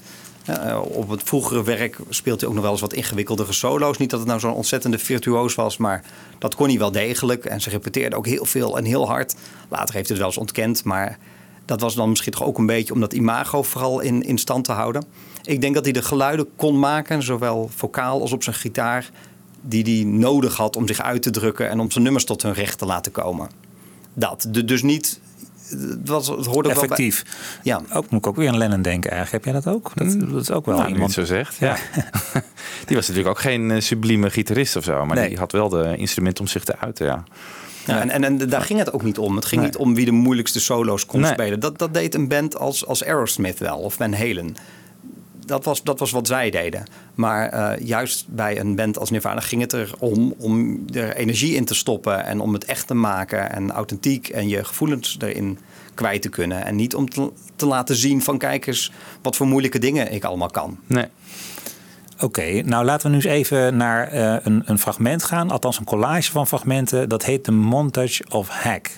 Eh, 0.47 0.81
op 0.81 1.09
het 1.09 1.21
vroegere 1.23 1.63
werk 1.63 1.97
speelt 2.09 2.39
hij 2.39 2.49
ook 2.49 2.55
nog 2.55 2.63
wel 2.63 2.71
eens 2.71 2.81
wat 2.81 2.93
ingewikkeldere 2.93 3.53
solo's. 3.53 3.97
Niet 3.97 4.09
dat 4.09 4.19
het 4.19 4.27
nou 4.27 4.39
zo'n 4.39 4.53
ontzettende 4.53 4.99
virtuoos 4.99 5.55
was, 5.55 5.77
maar 5.77 6.03
dat 6.39 6.55
kon 6.55 6.67
hij 6.67 6.77
wel 6.77 6.91
degelijk. 6.91 7.45
En 7.45 7.61
ze 7.61 7.69
repeteerde 7.69 8.15
ook 8.15 8.25
heel 8.25 8.45
veel 8.45 8.77
en 8.77 8.83
heel 8.83 9.07
hard. 9.07 9.35
Later 9.69 9.93
heeft 9.93 10.07
hij 10.07 10.17
het 10.17 10.17
wel 10.17 10.27
eens 10.27 10.37
ontkend, 10.37 10.83
maar 10.83 11.17
dat 11.65 11.81
was 11.81 11.95
dan 11.95 12.09
misschien 12.09 12.31
toch 12.31 12.43
ook 12.43 12.57
een 12.57 12.65
beetje 12.65 12.93
om 12.93 12.99
dat 12.99 13.13
imago 13.13 13.63
vooral 13.63 13.99
in, 13.99 14.37
stand 14.37 14.65
te 14.65 14.71
houden. 14.71 15.05
Ik 15.43 15.61
denk 15.61 15.75
dat 15.75 15.83
hij 15.83 15.93
de 15.93 16.01
geluiden 16.01 16.47
kon 16.55 16.79
maken, 16.79 17.23
zowel 17.23 17.69
vocaal 17.75 18.21
als 18.21 18.31
op 18.31 18.43
zijn 18.43 18.55
gitaar, 18.55 19.09
die 19.61 19.83
hij 19.83 20.11
nodig 20.11 20.55
had 20.55 20.75
om 20.75 20.87
zich 20.87 21.01
uit 21.01 21.21
te 21.21 21.29
drukken 21.29 21.69
en 21.69 21.79
om 21.79 21.91
zijn 21.91 22.03
nummers 22.03 22.25
tot 22.25 22.41
hun 22.41 22.53
recht 22.53 22.77
te 22.77 22.85
laten 22.85 23.11
komen. 23.11 23.49
Dat. 24.13 24.47
De- 24.49 24.65
dus 24.65 24.81
niet. 24.81 25.19
Het, 25.69 25.97
was, 26.09 26.27
het 26.27 26.45
hoorde 26.45 26.47
ook 26.47 26.53
wel 26.53 26.63
bij- 26.73 26.73
Effectief. 26.97 27.23
Ja. 27.63 27.81
Ook 27.93 28.09
moet 28.09 28.19
ik 28.19 28.27
ook 28.27 28.35
weer 28.35 28.49
aan 28.49 28.57
Lennon 28.57 28.81
denken 28.81 29.11
eigenlijk. 29.11 29.45
Heb 29.45 29.53
jij 29.53 29.63
dat 29.63 29.73
ook? 29.75 29.91
Dat, 29.95 30.29
dat 30.31 30.41
is 30.41 30.51
ook 30.51 30.65
wel 30.65 30.77
Nou, 30.77 30.89
iemand. 30.91 31.11
zo 31.11 31.23
zegt. 31.25 31.55
Ja. 31.55 31.75
die 32.85 32.95
was 32.95 33.07
natuurlijk 33.07 33.27
ook 33.35 33.39
geen 33.41 33.71
eh, 33.71 33.81
sublieme 33.81 34.29
gitarist 34.29 34.75
of 34.75 34.83
zo. 34.83 35.05
Maar 35.05 35.15
Nee. 35.17 35.27
die 35.29 35.37
had 35.37 35.51
wel 35.51 35.69
de 35.69 35.93
instrumenten 35.97 36.43
om 36.43 36.49
zich 36.49 36.63
te 36.63 36.77
uiten. 36.79 37.05
Ja. 37.05 37.23
Ja, 37.85 38.01
en, 38.01 38.09
en, 38.09 38.23
en 38.23 38.37
daar 38.49 38.61
ging 38.61 38.79
het 38.79 38.93
ook 38.93 39.03
niet 39.03 39.17
om. 39.17 39.35
Het 39.35 39.45
ging 39.45 39.61
Nee. 39.61 39.69
niet 39.69 39.79
om 39.79 39.95
wie 39.95 40.05
de 40.05 40.11
moeilijkste 40.11 40.59
solo's 40.59 41.05
kon 41.05 41.19
Nee. 41.21 41.31
spelen. 41.31 41.59
Dat, 41.59 41.77
dat 41.79 41.93
deed 41.93 42.15
een 42.15 42.27
band 42.27 42.57
als, 42.57 42.85
als 42.85 43.03
Aerosmith 43.05 43.59
wel, 43.59 43.77
of 43.77 43.93
Van 43.93 44.13
Halen. 44.13 44.55
Dat 45.47 45.63
was, 45.65 45.83
dat 45.83 45.99
was 45.99 46.11
wat 46.11 46.27
zij 46.27 46.49
deden. 46.49 46.83
Maar 47.15 47.49
eh, 47.49 47.85
juist 47.85 48.25
bij 48.27 48.59
een 48.59 48.75
band 48.75 48.97
als 48.99 49.09
Nirvana 49.09 49.39
ging 49.39 49.61
het 49.61 49.73
erom 49.73 50.33
om 50.37 50.85
er 50.93 51.15
energie 51.15 51.55
in 51.55 51.65
te 51.65 51.73
stoppen 51.75 52.25
en 52.25 52.39
om 52.39 52.53
het 52.53 52.65
echt 52.65 52.87
te 52.87 52.93
maken 52.93 53.51
en 53.51 53.71
authentiek 53.71 54.27
en 54.29 54.47
je 54.47 54.63
gevoelens 54.63 55.17
erin 55.19 55.59
kwijt 55.93 56.21
te 56.21 56.29
kunnen. 56.29 56.65
En 56.65 56.75
niet 56.75 56.95
om 56.95 57.09
te, 57.09 57.31
te 57.55 57.65
laten 57.65 57.95
zien 57.95 58.21
van 58.21 58.37
kijk 58.37 58.67
eens 58.67 58.91
wat 59.21 59.35
voor 59.35 59.47
moeilijke 59.47 59.79
dingen 59.79 60.11
ik 60.11 60.23
allemaal 60.23 60.49
kan. 60.49 60.77
Nee. 60.87 61.05
Oké, 62.19 62.61
nou 62.61 62.85
laten 62.85 63.05
we 63.05 63.15
nu 63.15 63.21
eens 63.21 63.31
even 63.33 63.77
naar 63.77 64.07
eh, 64.07 64.35
een, 64.45 64.61
een 64.65 64.79
fragment 64.79 65.23
gaan. 65.23 65.51
Althans 65.51 65.79
een 65.79 65.85
collage 65.85 66.31
van 66.31 66.47
fragmenten. 66.47 67.09
Dat 67.09 67.25
heet 67.25 67.45
de 67.45 67.51
Montage 67.51 68.23
of 68.29 68.47
Hack. 68.49 68.89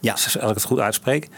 Ja. 0.00 0.12
Als 0.12 0.36
ik 0.36 0.40
het 0.42 0.64
goed 0.64 0.78
uitspreek. 0.78 1.28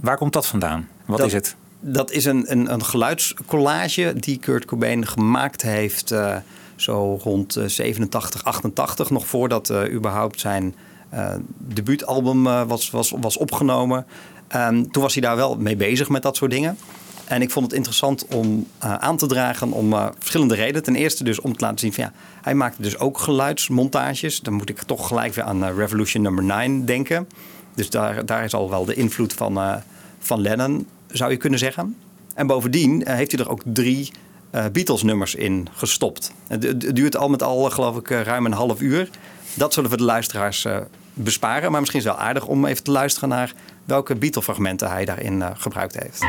Waar 0.00 0.16
komt 0.16 0.32
dat 0.32 0.46
vandaan? 0.46 0.88
Wat 1.04 1.18
Dat- 1.18 1.26
is 1.26 1.32
het? 1.32 1.56
Dat 1.86 2.10
is 2.10 2.24
een, 2.24 2.44
een, 2.52 2.72
een 2.72 2.84
geluidscollage 2.84 4.14
die 4.16 4.38
Kurt 4.38 4.64
Cobain 4.64 5.06
gemaakt 5.06 5.62
heeft 5.62 6.10
eh, 6.10 6.36
zo 6.76 7.18
rond 7.22 7.56
eh, 7.56 7.64
87, 7.66 8.44
88. 8.44 9.10
Nog 9.10 9.26
voordat 9.26 9.70
eh, 9.70 9.92
überhaupt 9.92 10.40
zijn 10.40 10.74
eh, 11.08 11.34
debuutalbum 11.58 12.46
eh, 12.46 12.62
was, 12.66 12.90
was, 12.90 13.14
was 13.20 13.36
opgenomen. 13.36 14.06
Ehm, 14.48 14.84
toen 14.90 15.02
was 15.02 15.12
hij 15.12 15.22
daar 15.22 15.36
wel 15.36 15.56
mee 15.56 15.76
bezig 15.76 16.08
met 16.08 16.22
dat 16.22 16.36
soort 16.36 16.50
dingen. 16.50 16.76
En 17.24 17.42
ik 17.42 17.50
vond 17.50 17.64
het 17.66 17.74
interessant 17.74 18.26
om 18.26 18.66
eh, 18.78 18.94
aan 18.94 19.16
te 19.16 19.26
dragen 19.26 19.72
om 19.72 19.92
eh, 19.92 20.06
verschillende 20.18 20.54
redenen. 20.54 20.82
Ten 20.82 20.94
eerste 20.96 21.24
dus 21.24 21.40
om 21.40 21.56
te 21.56 21.64
laten 21.64 21.78
zien 21.78 21.92
van 21.92 22.04
ja, 22.04 22.12
hij 22.42 22.54
maakte 22.54 22.82
dus 22.82 22.98
ook 22.98 23.18
geluidsmontages. 23.18 24.40
Dan 24.40 24.54
moet 24.54 24.68
ik 24.68 24.82
toch 24.82 25.06
gelijk 25.06 25.34
weer 25.34 25.44
aan 25.44 25.64
eh, 25.64 25.76
Revolution 25.76 26.22
Number 26.22 26.44
9 26.44 26.86
denken. 26.86 27.28
Dus 27.74 27.90
daar, 27.90 28.26
daar 28.26 28.44
is 28.44 28.54
al 28.54 28.70
wel 28.70 28.84
de 28.84 28.94
invloed 28.94 29.32
van, 29.32 29.56
eh, 29.56 29.74
van 30.18 30.40
Lennon, 30.40 30.86
zou 31.16 31.30
je 31.30 31.36
kunnen 31.36 31.58
zeggen. 31.58 31.96
En 32.34 32.46
bovendien 32.46 33.04
eh, 33.04 33.14
heeft 33.16 33.32
hij 33.32 33.40
er 33.40 33.50
ook 33.50 33.60
drie 33.64 34.12
eh, 34.50 34.64
Beatles-nummers 34.72 35.34
in 35.34 35.68
gestopt. 35.72 36.32
Het 36.46 36.60
du- 36.60 36.68
het 36.68 36.96
duurt 36.96 37.16
al 37.16 37.28
met 37.28 37.42
al, 37.42 37.70
geloof 37.70 37.96
ik, 37.96 38.10
eh, 38.10 38.20
ruim 38.20 38.46
een 38.46 38.52
half 38.52 38.80
uur. 38.80 39.10
Dat 39.54 39.74
zullen 39.74 39.90
we 39.90 39.96
de 39.96 40.02
luisteraars 40.02 40.66
besparen. 41.14 41.70
Maar 41.70 41.80
misschien 41.80 42.00
is 42.00 42.06
het 42.06 42.16
wel 42.16 42.24
aardig 42.24 42.46
om 42.46 42.64
even 42.66 42.84
te 42.84 42.90
luisteren 42.90 43.28
naar 43.28 43.52
welke 43.84 44.14
Beatle-fragmenten 44.16 44.90
hij 44.90 45.04
daarin 45.04 45.42
gebruikt 45.56 45.98
heeft. 45.98 46.20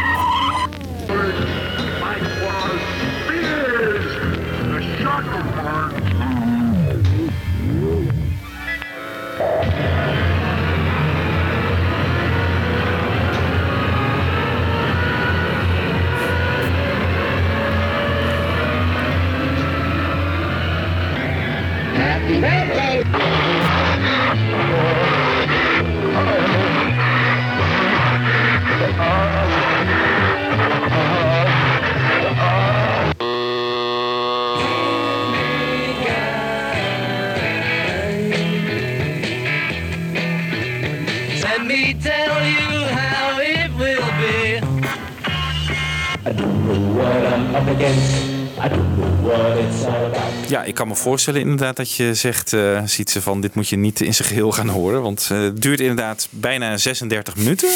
Ja, 50.48 50.64
ik 50.64 50.76
kan 50.76 50.88
me 50.88 50.96
voorstellen 50.96 51.42
inderdaad 51.42 51.76
dat 51.76 51.92
je 51.92 52.14
zegt, 52.14 52.54
eh 52.54 52.82
Sietse, 52.86 53.22
van 53.22 53.42
dit 53.42 53.56
moet 53.56 53.70
je 53.70 53.76
niet 53.76 54.02
in 54.02 54.14
zijn 54.14 54.28
geheel 54.28 54.52
gaan 54.52 54.68
horen. 54.68 55.02
Want 55.02 55.28
eh, 55.32 55.40
het 55.40 55.62
duurt 55.62 55.80
inderdaad 55.80 56.28
bijna 56.30 56.78
36 56.78 57.36
minuten. 57.36 57.70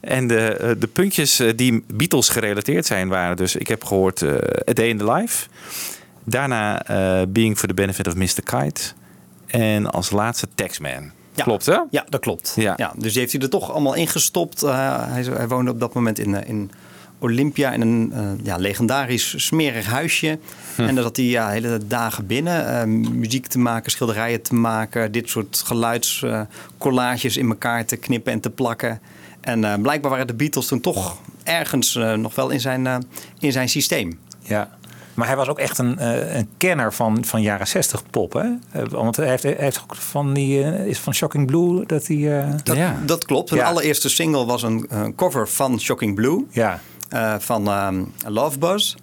En 0.00 0.26
de, 0.26 0.46
eh, 0.46 0.70
de 0.78 0.86
puntjes 0.86 1.42
die 1.56 1.84
Beatles 1.94 2.28
gerelateerd 2.28 2.86
zijn 2.86 3.08
waren 3.08 3.36
dus, 3.36 3.56
ik 3.56 3.68
heb 3.68 3.84
gehoord 3.84 4.22
eh, 4.22 4.34
A 4.68 4.72
Day 4.72 4.88
in 4.88 4.98
the 4.98 5.12
Life. 5.12 5.46
Daarna 6.24 6.82
Being 7.28 7.58
for 7.58 7.68
the 7.68 7.74
Benefit 7.74 8.06
of 8.06 8.14
Mr. 8.14 8.42
Kite. 8.44 8.80
En 9.46 9.90
als 9.90 10.10
laatste 10.10 10.48
Taxman. 10.54 11.10
Ja. 11.34 11.44
Klopt 11.44 11.66
hè? 11.66 11.78
Ja, 11.90 12.04
dat 12.08 12.20
klopt. 12.20 12.52
Ja. 12.56 12.74
Ja. 12.76 12.92
dus 12.96 13.12
die 13.12 13.20
heeft 13.20 13.32
hij 13.32 13.42
er 13.42 13.48
toch 13.48 13.70
allemaal 13.70 13.94
ingestopt. 13.94 14.62
Uh, 14.62 15.08
hij, 15.08 15.22
hij 15.22 15.48
woonde 15.48 15.70
op 15.70 15.80
dat 15.80 15.94
moment 15.94 16.18
in, 16.18 16.46
in 16.46 16.70
Olympia 17.24 17.72
in 17.72 17.80
een 17.80 18.12
eh, 18.14 18.20
ja, 18.42 18.56
legendarisch 18.56 19.46
smerig 19.46 19.86
huisje. 19.86 20.38
En 20.76 20.94
dan 20.94 21.04
zat 21.04 21.16
hij 21.16 21.24
ja, 21.26 21.48
hele 21.48 21.80
dagen 21.86 22.26
binnen. 22.26 22.68
eh, 22.80 22.84
muziek 23.12 23.46
te 23.46 23.58
maken, 23.58 23.90
schilderijen 23.90 24.42
te 24.42 24.54
maken. 24.54 25.12
Dit 25.12 25.28
soort 25.30 25.62
geluidscollages 25.66 27.36
in 27.36 27.48
elkaar 27.48 27.84
te 27.84 27.96
knippen 27.96 28.32
en 28.32 28.40
te 28.40 28.50
plakken. 28.50 29.00
En 29.40 29.64
eh, 29.64 29.80
blijkbaar 29.82 30.10
waren 30.10 30.26
de 30.26 30.34
Beatles 30.34 30.66
toen 30.66 30.80
toch 30.80 31.16
ergens 31.42 31.96
eh, 31.96 32.12
nog 32.14 32.34
wel 32.34 32.50
in 32.50 32.60
zijn, 32.60 32.86
eh, 32.86 32.96
in 33.38 33.52
zijn 33.52 33.68
systeem. 33.68 34.18
Ja. 34.42 34.76
Maar 35.14 35.26
hij 35.26 35.36
was 35.36 35.48
ook 35.48 35.58
echt 35.58 35.78
een, 35.78 35.98
eh, 35.98 36.36
een 36.36 36.48
kenner 36.56 36.92
van, 36.92 37.24
van 37.24 37.42
jaren 37.42 37.66
60 37.66 38.02
pop. 38.10 38.32
Hè? 38.32 38.48
Want 38.88 39.16
hij 39.16 39.28
heeft, 39.28 39.42
hij 39.42 39.54
heeft 39.58 39.80
ook 39.82 39.94
van 39.94 40.34
die 40.34 40.62
eh, 40.64 40.86
is 40.86 40.98
van 40.98 41.14
Shocking 41.14 41.46
Blue 41.46 41.86
dat 41.86 42.06
hij. 42.06 42.40
eh, 42.42 42.50
Dat, 42.62 42.76
Ja. 42.76 42.96
dat 43.06 43.24
klopt. 43.24 43.50
De 43.50 43.56
Ja. 43.56 43.64
allereerste 43.64 44.08
single 44.08 44.44
was 44.44 44.62
een, 44.62 44.86
een 44.88 45.14
cover 45.14 45.48
van 45.48 45.80
Shocking 45.80 46.14
Blue. 46.14 46.44
ja. 46.50 46.80
Eh, 47.14 47.34
van 47.38 47.66
ehm, 47.68 48.02
Love 48.26 48.58
Buzz. 48.58 48.94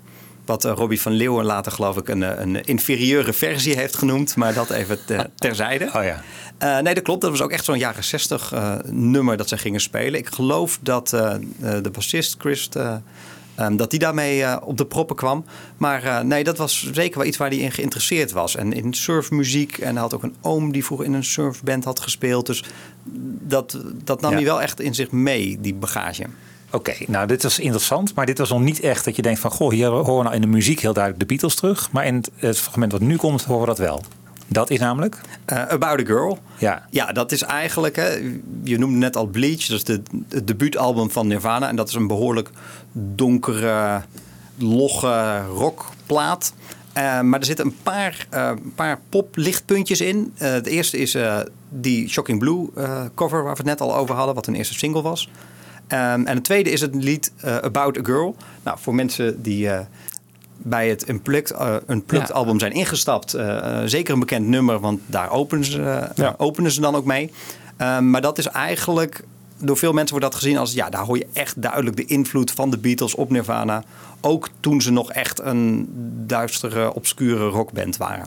Wat 0.45 0.65
eh, 0.65 0.71
Robbie 0.75 1.01
van 1.01 1.11
Leeuwen 1.11 1.45
later 1.45 1.71
geloof 1.71 1.97
ik 1.97 2.07
een, 2.07 2.23
eh, 2.23 2.39
een 2.39 2.63
inferieure 2.63 3.33
versie 3.33 3.75
heeft 3.75 3.95
genoemd. 3.97 4.35
Maar 4.35 4.53
dat 4.53 4.69
even 4.69 5.05
te- 5.05 5.29
terzijde. 5.35 5.89
Oh 5.95 6.03
ja. 6.03 6.21
Nee, 6.81 6.93
dat 6.93 7.03
klopt. 7.03 7.21
Dat 7.21 7.29
was 7.31 7.41
ook 7.41 7.51
echt 7.51 7.65
zo'n 7.65 7.77
jaren 7.77 8.03
60 8.03 8.51
eh, 8.53 8.73
nummer 8.85 9.37
dat 9.37 9.47
ze 9.49 9.57
gingen 9.57 9.81
spelen. 9.81 10.19
Ik 10.19 10.27
geloof 10.27 10.79
dat 10.81 11.07
de 11.59 11.89
bassist 11.91 12.35
Chris... 12.39 12.69
eh, 12.69 12.95
ehm, 13.55 13.75
dat 13.75 13.89
die 13.89 13.99
daarmee 13.99 14.61
op 14.65 14.77
de 14.77 14.85
proppen 14.85 15.15
kwam. 15.15 15.45
Maar 15.77 16.25
nee, 16.25 16.43
dat 16.43 16.57
was 16.57 16.89
zeker 16.93 17.17
wel 17.17 17.27
iets 17.27 17.37
waar 17.37 17.49
hij 17.49 17.57
in 17.57 17.71
geïnteresseerd 17.71 18.31
was. 18.31 18.55
En 18.55 18.73
in 18.73 18.93
surfmuziek. 18.93 19.77
En 19.77 19.91
hij 19.91 20.01
had 20.01 20.13
ook 20.13 20.23
een 20.23 20.35
oom 20.41 20.71
die 20.71 20.85
vroeger 20.85 21.05
in 21.05 21.13
een 21.13 21.23
surfband 21.23 21.83
had 21.83 21.99
gespeeld. 21.99 22.45
Dus 22.45 22.63
dat, 23.47 23.77
dat 24.03 24.21
nam 24.21 24.29
Ja. 24.31 24.35
hij 24.37 24.45
wel 24.45 24.61
echt 24.61 24.79
in 24.79 24.95
zich 24.95 25.11
mee, 25.11 25.57
die 25.61 25.73
bagage. 25.73 26.23
Oké, 26.71 26.93
nou 27.07 27.27
dit 27.27 27.43
was 27.43 27.59
interessant, 27.59 28.13
maar 28.15 28.25
dit 28.25 28.37
was 28.37 28.49
nog 28.49 28.59
niet 28.61 28.79
echt 28.79 29.05
dat 29.05 29.15
je 29.15 29.21
denkt 29.21 29.39
van 29.39 29.51
goh, 29.51 29.71
hier 29.71 29.87
horen 29.87 30.17
we 30.17 30.23
nou 30.23 30.35
in 30.35 30.41
de 30.41 30.47
muziek 30.47 30.79
heel 30.79 30.93
duidelijk 30.93 31.23
de 31.23 31.29
Beatles 31.33 31.55
terug, 31.55 31.91
maar 31.91 32.05
in 32.05 32.15
het, 32.15 32.31
het 32.35 32.57
fragment 32.59 32.91
wat 32.91 33.01
nu 33.01 33.15
komt 33.15 33.43
horen 33.43 33.61
we 33.61 33.67
dat 33.67 33.77
wel. 33.77 34.03
Dat 34.47 34.69
is 34.69 34.79
namelijk, 34.79 35.17
Eh, 35.45 35.67
About 35.67 35.99
a 35.99 36.05
Girl. 36.05 36.39
ja, 36.57 36.87
Ja, 36.89 37.11
dat 37.11 37.31
is 37.31 37.41
eigenlijk, 37.41 37.95
hè, 37.95 38.07
je 38.63 38.77
noemde 38.77 38.97
net 38.97 39.15
al 39.15 39.25
Bleach, 39.25 39.65
dat 39.65 39.77
is 39.77 39.83
de, 39.83 40.01
het 40.29 40.47
debuutalbum 40.47 41.11
van 41.11 41.27
Nirvana. 41.27 41.67
En 41.67 41.75
dat 41.75 41.87
is 41.87 41.93
een 41.93 42.07
behoorlijk 42.07 42.49
donkere, 42.91 44.01
logge 44.57 45.41
rockplaat. 45.55 46.53
Eh, 46.93 47.21
maar 47.21 47.39
er 47.39 47.45
zitten 47.45 47.65
een 47.65 47.77
paar, 47.83 48.27
eh, 48.29 48.51
paar 48.75 48.99
poplichtpuntjes 49.09 50.01
in. 50.01 50.33
Het 50.35 50.65
eerste 50.67 50.97
is 50.97 51.17
die 51.69 52.09
Shocking 52.09 52.39
Blue 52.39 52.69
cover 53.15 53.43
waar 53.43 53.51
we 53.51 53.57
het 53.57 53.67
net 53.67 53.81
al 53.81 53.95
over 53.95 54.15
hadden, 54.15 54.35
wat 54.35 54.47
een 54.47 54.55
eerste 54.55 54.73
single 54.73 55.01
was. 55.01 55.29
Ehm, 55.91 56.25
en 56.25 56.35
het 56.35 56.43
tweede 56.43 56.69
is 56.71 56.81
het 56.81 56.95
lied 56.95 57.31
eh, 57.41 57.55
About 57.55 57.97
a 57.97 58.01
Girl. 58.03 58.35
Nou, 58.63 58.77
voor 58.81 58.95
mensen 58.95 59.41
die 59.41 59.69
eh, 59.69 59.79
bij 60.57 60.89
het 60.89 61.09
Unplugged, 61.09 61.51
eh, 61.51 61.75
Unplugged 61.87 62.27
Ja. 62.29 62.33
album 62.33 62.59
zijn 62.59 62.71
ingestapt. 62.71 63.29
zeker 63.85 64.13
een 64.13 64.19
bekend 64.19 64.47
nummer, 64.47 64.79
want 64.79 64.99
daar 65.05 65.31
openen 65.31 65.65
ze, 65.65 66.07
Ja. 66.15 66.33
openen 66.37 66.71
ze 66.71 66.81
dan 66.81 66.95
ook 66.95 67.05
mee. 67.05 67.31
Ehm, 67.77 68.09
maar 68.09 68.21
dat 68.21 68.37
is 68.37 68.47
eigenlijk, 68.47 69.23
door 69.57 69.77
veel 69.77 69.93
mensen 69.93 70.15
wordt 70.17 70.31
dat 70.31 70.41
gezien 70.41 70.57
als... 70.57 70.73
ja, 70.73 70.89
daar 70.89 71.03
hoor 71.03 71.17
je 71.17 71.27
echt 71.33 71.61
duidelijk 71.61 71.95
de 71.95 72.05
invloed 72.05 72.51
van 72.51 72.69
de 72.69 72.77
Beatles 72.77 73.15
op 73.15 73.29
Nirvana. 73.29 73.83
Ook 74.21 74.49
toen 74.59 74.81
ze 74.81 74.91
nog 74.91 75.11
echt 75.11 75.39
een 75.39 75.87
duistere, 76.27 76.93
obscure 76.93 77.47
rockband 77.47 77.97
waren. 77.97 78.25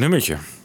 Lekker 0.00 0.28
nummertje. 0.34 0.58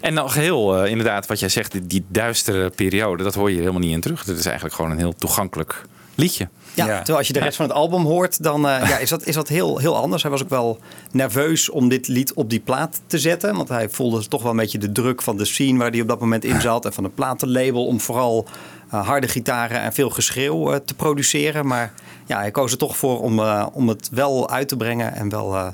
En 0.00 0.14
nog 0.14 0.34
heel, 0.34 0.76
eh, 0.82 0.90
inderdaad, 0.90 1.26
wat 1.26 1.40
jij 1.40 1.48
zegt, 1.48 1.72
die, 1.72 1.86
die 1.86 2.04
duistere 2.08 2.70
periode, 2.70 3.22
dat 3.22 3.34
hoor 3.34 3.50
je 3.50 3.58
helemaal 3.58 3.80
niet 3.80 3.92
in 3.92 4.00
terug. 4.00 4.24
Het 4.24 4.38
is 4.38 4.44
eigenlijk 4.46 4.74
gewoon 4.74 4.90
een 4.90 4.98
heel 4.98 5.14
toegankelijk 5.14 5.82
liedje. 6.14 6.48
Ja, 6.74 6.86
Ja. 6.86 6.96
terwijl 6.96 7.18
als 7.18 7.26
je 7.26 7.32
de 7.32 7.38
rest 7.38 7.56
van 7.56 7.66
het 7.66 7.74
album 7.74 8.04
hoort, 8.04 8.42
dan 8.42 8.68
eh, 8.68 8.88
ja, 8.88 8.98
is 9.04 9.08
dat, 9.08 9.26
is 9.26 9.34
dat 9.34 9.48
heel, 9.48 9.78
heel 9.78 9.96
anders. 9.96 10.22
Hij 10.22 10.30
was 10.30 10.42
ook 10.42 10.48
wel 10.48 10.78
nerveus 11.12 11.70
om 11.70 11.88
dit 11.88 12.08
lied 12.08 12.32
op 12.32 12.50
die 12.50 12.60
plaat 12.60 13.00
te 13.06 13.18
zetten. 13.18 13.56
Want 13.56 13.68
hij 13.68 13.88
voelde 13.88 14.28
toch 14.28 14.42
wel 14.42 14.50
een 14.50 14.56
beetje 14.56 14.78
de 14.78 14.92
druk 14.92 15.22
van 15.22 15.36
de 15.36 15.44
scene 15.44 15.78
waar 15.78 15.90
hij 15.90 16.00
op 16.00 16.08
dat 16.08 16.20
moment 16.20 16.44
in 16.44 16.60
zat. 16.60 16.84
En 16.84 16.92
van 16.92 17.04
de 17.04 17.10
platenlabel 17.10 17.86
om 17.86 18.00
vooral 18.00 18.46
eh, 18.90 19.06
harde 19.06 19.28
gitaren 19.28 19.80
en 19.80 19.92
veel 19.92 20.10
geschreeuw 20.10 20.72
eh, 20.72 20.80
te 20.84 20.94
produceren. 20.94 21.66
Maar 21.66 21.92
ja, 22.26 22.38
hij 22.38 22.50
koos 22.50 22.72
er 22.72 22.78
toch 22.78 22.96
voor 22.96 23.20
om, 23.20 23.38
eh, 23.38 23.66
om 23.72 23.88
het 23.88 24.08
wel 24.12 24.50
uit 24.50 24.68
te 24.68 24.76
brengen 24.76 25.14
en 25.14 25.28
wel, 25.28 25.54
eh, 25.56 25.68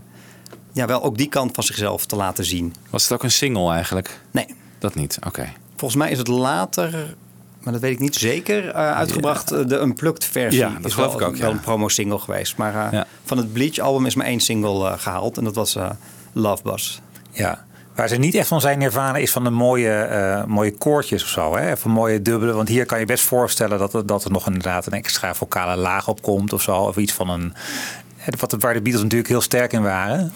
ja, 0.74 0.86
wel 0.86 1.02
ook 1.02 1.16
die 1.16 1.28
kant 1.28 1.54
van 1.54 1.64
zichzelf 1.64 2.06
te 2.06 2.16
laten 2.16 2.44
zien. 2.44 2.74
Was 2.90 3.02
het 3.02 3.12
ook 3.12 3.22
een 3.22 3.30
single 3.30 3.72
eigenlijk? 3.72 4.20
Nee, 4.30 4.46
Dat 4.78 4.94
niet, 4.94 5.18
oké. 5.26 5.52
volgens 5.76 6.00
mij 6.00 6.10
is 6.10 6.18
het 6.18 6.28
later... 6.28 7.14
Maar 7.62 7.72
dat 7.72 7.82
weet 7.82 7.92
ik 7.92 7.98
niet 7.98 8.14
zeker. 8.16 8.68
eh, 8.68 8.92
uitgebracht 8.96 9.50
eh, 9.52 9.66
de 9.66 9.80
unplugged 9.80 10.24
versie. 10.24 10.60
Ja, 10.60 10.68
dat 10.76 10.84
is 10.84 10.94
geloof 10.94 11.12
wel, 11.12 11.20
ik 11.20 11.26
ook, 11.26 11.36
wel 11.36 11.48
ja. 11.48 11.54
een 11.54 11.60
promo-single 11.60 12.18
geweest. 12.18 12.56
Maar 12.56 12.86
eh, 12.86 12.92
Ja. 12.92 13.06
van 13.24 13.36
het 13.38 13.52
Bleach 13.52 13.78
album 13.78 14.06
is 14.06 14.14
maar 14.14 14.26
één 14.26 14.40
single 14.40 14.88
eh, 14.90 14.98
gehaald. 14.98 15.38
En 15.38 15.44
dat 15.44 15.54
was 15.54 15.76
eh, 15.76 15.90
Love 16.32 16.62
Bus. 16.62 17.00
Ja. 17.30 17.64
Waar 17.94 18.08
ze 18.08 18.16
niet 18.16 18.34
echt 18.34 18.48
van 18.48 18.60
zijn 18.60 18.78
Nirvana 18.78 19.16
is 19.18 19.30
van 19.32 19.44
de 19.44 19.50
mooie, 19.50 19.90
eh, 19.94 20.44
mooie 20.44 20.76
koortjes 20.76 21.22
of 21.22 21.28
zo. 21.28 21.56
Hè? 21.56 21.70
Even 21.70 21.90
mooie 21.90 22.22
dubbele. 22.22 22.52
Want 22.52 22.68
hier 22.68 22.86
kan 22.86 22.98
je 22.98 23.04
best 23.06 23.24
voorstellen 23.24 23.78
dat 23.78 23.94
er, 23.94 24.06
dat 24.06 24.24
er 24.24 24.30
nog 24.30 24.46
inderdaad 24.46 24.86
een 24.86 24.92
extra 24.92 25.34
vocale 25.34 25.76
laag 25.76 26.08
op 26.08 26.22
komt 26.22 26.52
of 26.52 26.62
zo. 26.62 26.76
Of 26.76 26.96
iets 26.96 27.12
van 27.12 27.28
een. 27.30 27.54
Wat, 28.38 28.56
waar 28.58 28.74
de 28.74 28.82
Beatles 28.82 29.02
natuurlijk 29.02 29.30
heel 29.30 29.40
sterk 29.40 29.72
in 29.72 29.82
waren. 29.82 30.32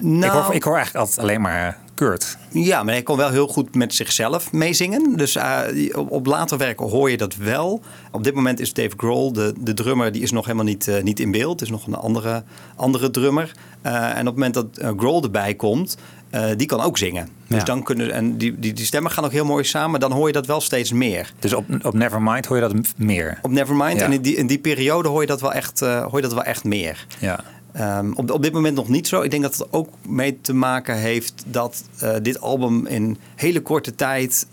Nou, 0.00 0.24
Ik, 0.24 0.30
hoor, 0.30 0.54
ik 0.54 0.62
hoor 0.62 0.74
eigenlijk 0.74 1.06
altijd 1.06 1.26
alleen 1.26 1.40
maar 1.40 1.66
eh, 1.66 1.74
Kurt. 1.94 2.36
Ja, 2.50 2.82
maar 2.82 2.92
hij 2.92 3.02
kon 3.02 3.16
wel 3.16 3.30
heel 3.30 3.48
goed 3.48 3.74
met 3.74 3.94
zichzelf 3.94 4.52
meezingen. 4.52 5.16
Dus 5.16 5.36
eh, 5.36 5.60
op, 5.92 6.10
op 6.10 6.26
later 6.26 6.58
werk 6.58 6.78
hoor 6.78 7.10
je 7.10 7.16
dat 7.16 7.36
wel. 7.36 7.82
Op 8.10 8.24
dit 8.24 8.34
moment 8.34 8.60
is 8.60 8.72
Dave 8.72 8.94
Grohl, 8.96 9.32
de, 9.32 9.54
de 9.60 9.74
drummer, 9.74 10.12
die 10.12 10.22
is 10.22 10.30
nog 10.30 10.44
helemaal 10.44 10.66
niet, 10.66 10.88
eh, 10.88 11.02
niet 11.02 11.20
in 11.20 11.30
beeld. 11.30 11.60
Het 11.60 11.68
is 11.68 11.74
nog 11.74 11.86
een 11.86 11.94
andere, 11.94 12.44
andere 12.76 13.10
drummer. 13.10 13.52
En 13.82 14.20
op 14.20 14.24
het 14.24 14.34
moment 14.34 14.54
dat 14.54 14.66
Grohl 14.96 15.22
erbij 15.22 15.54
komt, 15.54 15.96
eh, 16.36 16.56
die 16.56 16.66
kan 16.66 16.80
ook 16.80 16.98
zingen. 16.98 17.28
Dus 17.46 17.64
dan 17.64 17.82
kunnen, 17.82 18.10
en 18.10 18.36
die, 18.36 18.58
die, 18.58 18.72
die 18.72 18.84
stemmen 18.84 19.10
gaan 19.10 19.24
ook 19.24 19.32
heel 19.32 19.44
mooi 19.44 19.64
samen. 19.64 20.00
Dan 20.00 20.12
hoor 20.12 20.26
je 20.26 20.32
dat 20.32 20.46
wel 20.46 20.60
steeds 20.60 20.92
meer. 20.92 21.32
Dus 21.38 21.52
op, 21.52 21.64
op 21.82 21.94
Nevermind 21.94 22.46
hoor 22.46 22.56
je 22.56 22.62
dat 22.62 22.74
meer. 22.96 23.38
Op 23.42 23.50
Nevermind. 23.50 23.98
Ja. 23.98 24.04
En 24.04 24.12
in 24.12 24.22
die, 24.22 24.36
in 24.36 24.46
die 24.46 24.58
periode 24.58 25.08
hoor 25.08 25.20
je 25.20 25.26
dat 25.26 25.40
wel 25.40 25.52
echt, 25.52 25.82
eh, 25.82 26.04
hoor 26.04 26.16
je 26.16 26.22
dat 26.22 26.32
wel 26.32 26.42
echt 26.42 26.64
meer. 26.64 27.06
Ja. 27.18 27.40
Ehm, 27.72 28.12
op, 28.12 28.30
op 28.30 28.42
dit 28.42 28.52
moment 28.52 28.74
nog 28.74 28.88
niet 28.88 29.08
zo. 29.08 29.20
Ik 29.20 29.30
denk 29.30 29.42
dat 29.42 29.56
het 29.56 29.72
ook 29.72 29.88
mee 30.06 30.40
te 30.40 30.54
maken 30.54 30.96
heeft 30.96 31.44
dat 31.46 31.84
eh, 31.98 32.14
dit 32.22 32.40
album 32.40 32.86
in 32.86 33.18
hele 33.36 33.60
korte 33.60 33.94
tijd 33.94 34.46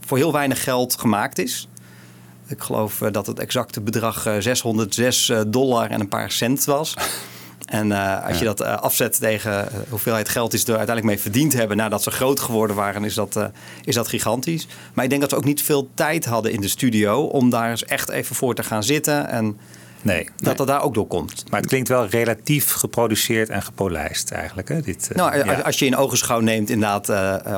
voor 0.00 0.18
heel 0.18 0.32
weinig 0.32 0.62
geld 0.64 0.98
gemaakt 0.98 1.38
is. 1.38 1.68
Ik 2.50 2.60
geloof 2.60 2.98
dat 3.10 3.26
het 3.26 3.38
exacte 3.38 3.80
bedrag 3.80 4.26
eh, 4.26 4.34
606 4.38 5.28
eh, 5.28 5.40
dollar 5.46 5.90
en 5.90 6.00
een 6.00 6.08
paar 6.08 6.30
cent 6.30 6.64
was. 6.64 6.94
En 7.70 7.92
eh, 7.92 8.26
als 8.26 8.38
je 8.38 8.44
dat 8.44 8.60
eh, 8.60 8.76
afzet 8.76 9.20
tegen 9.20 9.72
eh, 9.72 9.78
hoeveelheid 9.88 10.28
geld 10.28 10.50
die 10.50 10.60
ze 10.60 10.66
er 10.66 10.76
uiteindelijk 10.76 11.06
mee 11.06 11.22
verdiend 11.22 11.52
hebben 11.52 11.76
nadat 11.76 12.02
ze 12.02 12.10
groot 12.10 12.40
geworden 12.40 12.76
waren, 12.76 13.04
is 13.04 13.14
dat, 13.14 13.50
is 13.84 13.94
dat 13.94 14.08
gigantisch. 14.08 14.66
Maar 14.94 15.04
ik 15.04 15.10
denk 15.10 15.22
dat 15.22 15.30
ze 15.30 15.36
ook 15.36 15.44
niet 15.44 15.62
veel 15.62 15.88
tijd 15.94 16.24
hadden 16.24 16.52
in 16.52 16.60
de 16.60 16.68
studio 16.68 17.22
om 17.22 17.50
daar 17.50 17.70
eens 17.70 17.84
echt 17.84 18.08
even 18.08 18.36
voor 18.36 18.54
te 18.54 18.62
gaan 18.62 18.82
zitten. 18.82 19.28
En 19.28 19.58
Nee. 20.02 20.28
dat 20.36 20.56
dat 20.56 20.66
daar 20.66 20.82
ook 20.82 20.94
door 20.94 21.06
komt. 21.06 21.44
Maar 21.50 21.60
het 21.60 21.68
klinkt 21.68 21.88
wel 21.88 22.06
relatief 22.06 22.72
geproduceerd 22.72 23.48
en 23.48 23.62
gepolijst 23.62 24.30
eigenlijk. 24.30 24.68
Hè? 24.68 24.80
Dit, 24.80 25.10
Nou, 25.14 25.36
ja. 25.36 25.54
als 25.54 25.78
je 25.78 25.86
in 25.86 25.96
ogenschouw 25.96 26.40
neemt 26.40 26.70
inderdaad 26.70 27.08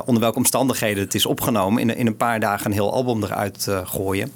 onder 0.04 0.22
welke 0.22 0.38
omstandigheden 0.38 1.02
het 1.02 1.14
is 1.14 1.26
opgenomen, 1.26 1.82
in, 1.82 1.96
in 1.96 2.06
een 2.06 2.16
paar 2.16 2.40
dagen 2.40 2.66
een 2.66 2.72
heel 2.72 2.92
album 2.92 3.22
eruit 3.22 3.68
gooien. 3.84 4.32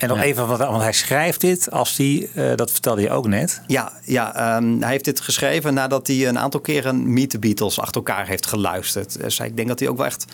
En 0.00 0.08
nog 0.08 0.20
even, 0.20 0.46
want, 0.46 0.58
want 0.58 0.82
hij 0.82 0.92
schrijft 0.92 1.40
dit 1.40 1.70
als 1.70 1.96
hij, 1.96 2.28
eh, 2.34 2.56
dat 2.56 2.70
vertelde 2.70 3.02
je 3.02 3.10
ook 3.10 3.26
net. 3.26 3.60
Ja, 3.66 3.92
ja 4.04 4.34
ehm, 4.34 4.80
hij 4.80 4.90
heeft 4.90 5.04
dit 5.04 5.20
geschreven 5.20 5.74
nadat 5.74 6.06
hij 6.06 6.28
een 6.28 6.38
aantal 6.38 6.60
keren 6.60 7.12
Meet 7.12 7.30
the 7.30 7.38
Beatles 7.38 7.80
achter 7.80 7.96
elkaar 7.96 8.26
heeft 8.26 8.46
geluisterd. 8.46 9.20
Dus 9.20 9.40
ik 9.40 9.56
denk 9.56 9.68
dat 9.68 9.78
hij 9.78 9.88
ook 9.88 9.96
wel 9.96 10.06
echt 10.06 10.26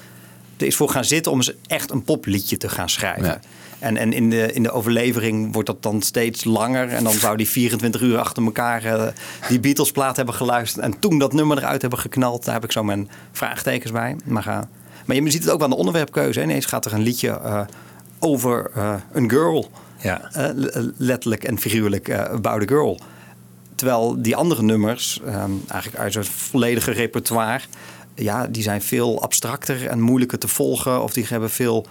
er 0.56 0.66
is 0.66 0.76
voor 0.76 0.88
gaan 0.88 1.04
zitten 1.04 1.32
om 1.32 1.38
eens 1.38 1.52
echt 1.66 1.90
een 1.90 2.02
popliedje 2.02 2.56
te 2.56 2.68
gaan 2.68 2.88
schrijven. 2.88 3.24
Ja. 3.24 3.40
En, 3.78 3.96
en 3.96 4.12
in, 4.12 4.30
de, 4.30 4.52
in 4.52 4.62
de 4.62 4.70
overlevering 4.70 5.52
wordt 5.52 5.68
dat 5.68 5.82
dan 5.82 6.02
steeds 6.02 6.44
langer. 6.44 6.88
En 6.88 7.04
dan 7.04 7.12
zou 7.12 7.36
die 7.36 7.48
24 7.48 8.00
uur 8.00 8.18
achter 8.18 8.44
elkaar 8.44 8.84
eh, 8.84 9.06
die 9.48 9.60
Beatles-plaat 9.60 10.16
hebben 10.16 10.34
geluisterd. 10.34 10.84
En 10.84 10.98
toen 10.98 11.18
dat 11.18 11.32
nummer 11.32 11.58
eruit 11.58 11.80
hebben 11.80 11.98
geknald. 11.98 12.44
Daar 12.44 12.54
heb 12.54 12.64
ik 12.64 12.72
zo 12.72 12.82
mijn 12.82 13.08
vraagtekens 13.32 13.92
bij. 13.92 14.16
Maar, 14.24 14.46
eh, 14.46 14.58
maar 15.04 15.16
je 15.16 15.30
ziet 15.30 15.42
het 15.42 15.52
ook 15.52 15.58
wel 15.58 15.68
aan 15.68 15.72
de 15.72 15.78
onderwerpkeuze. 15.78 16.38
hè. 16.38 16.44
Ineens 16.44 16.66
gaat 16.66 16.84
er 16.84 16.92
een 16.92 17.02
liedje 17.02 17.28
eh, 17.28 17.60
over 18.18 18.70
eh, 18.74 18.94
een 19.12 19.30
girl. 19.30 19.70
Ja. 20.00 20.30
Eh, 20.32 20.48
letterlijk 20.96 21.44
en 21.44 21.58
figuurlijk 21.58 22.08
eh, 22.08 22.18
about 22.20 22.62
a 22.62 22.66
girl. 22.66 23.00
Terwijl 23.74 24.22
die 24.22 24.36
andere 24.36 24.62
nummers, 24.62 25.20
ehm, 25.26 25.50
eigenlijk 25.68 26.02
uit 26.02 26.12
zijn 26.12 26.24
volledige 26.24 26.90
repertoire, 26.90 27.60
ja, 28.14 28.46
die 28.46 28.62
zijn 28.62 28.82
veel 28.82 29.22
abstracter 29.22 29.86
en 29.88 30.00
moeilijker 30.00 30.38
te 30.38 30.48
volgen. 30.48 31.02
Of 31.02 31.12
die 31.12 31.26
hebben 31.28 31.50
veel, 31.50 31.86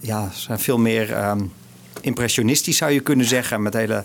ja, 0.00 0.28
zijn 0.32 0.58
veel 0.58 0.78
meer 0.78 1.12
ehm, 1.12 1.40
impressionistisch 2.00 2.76
zou 2.76 2.90
je 2.92 3.00
kunnen 3.00 3.26
zeggen. 3.26 3.62
Met 3.62 3.74
hele 3.74 4.04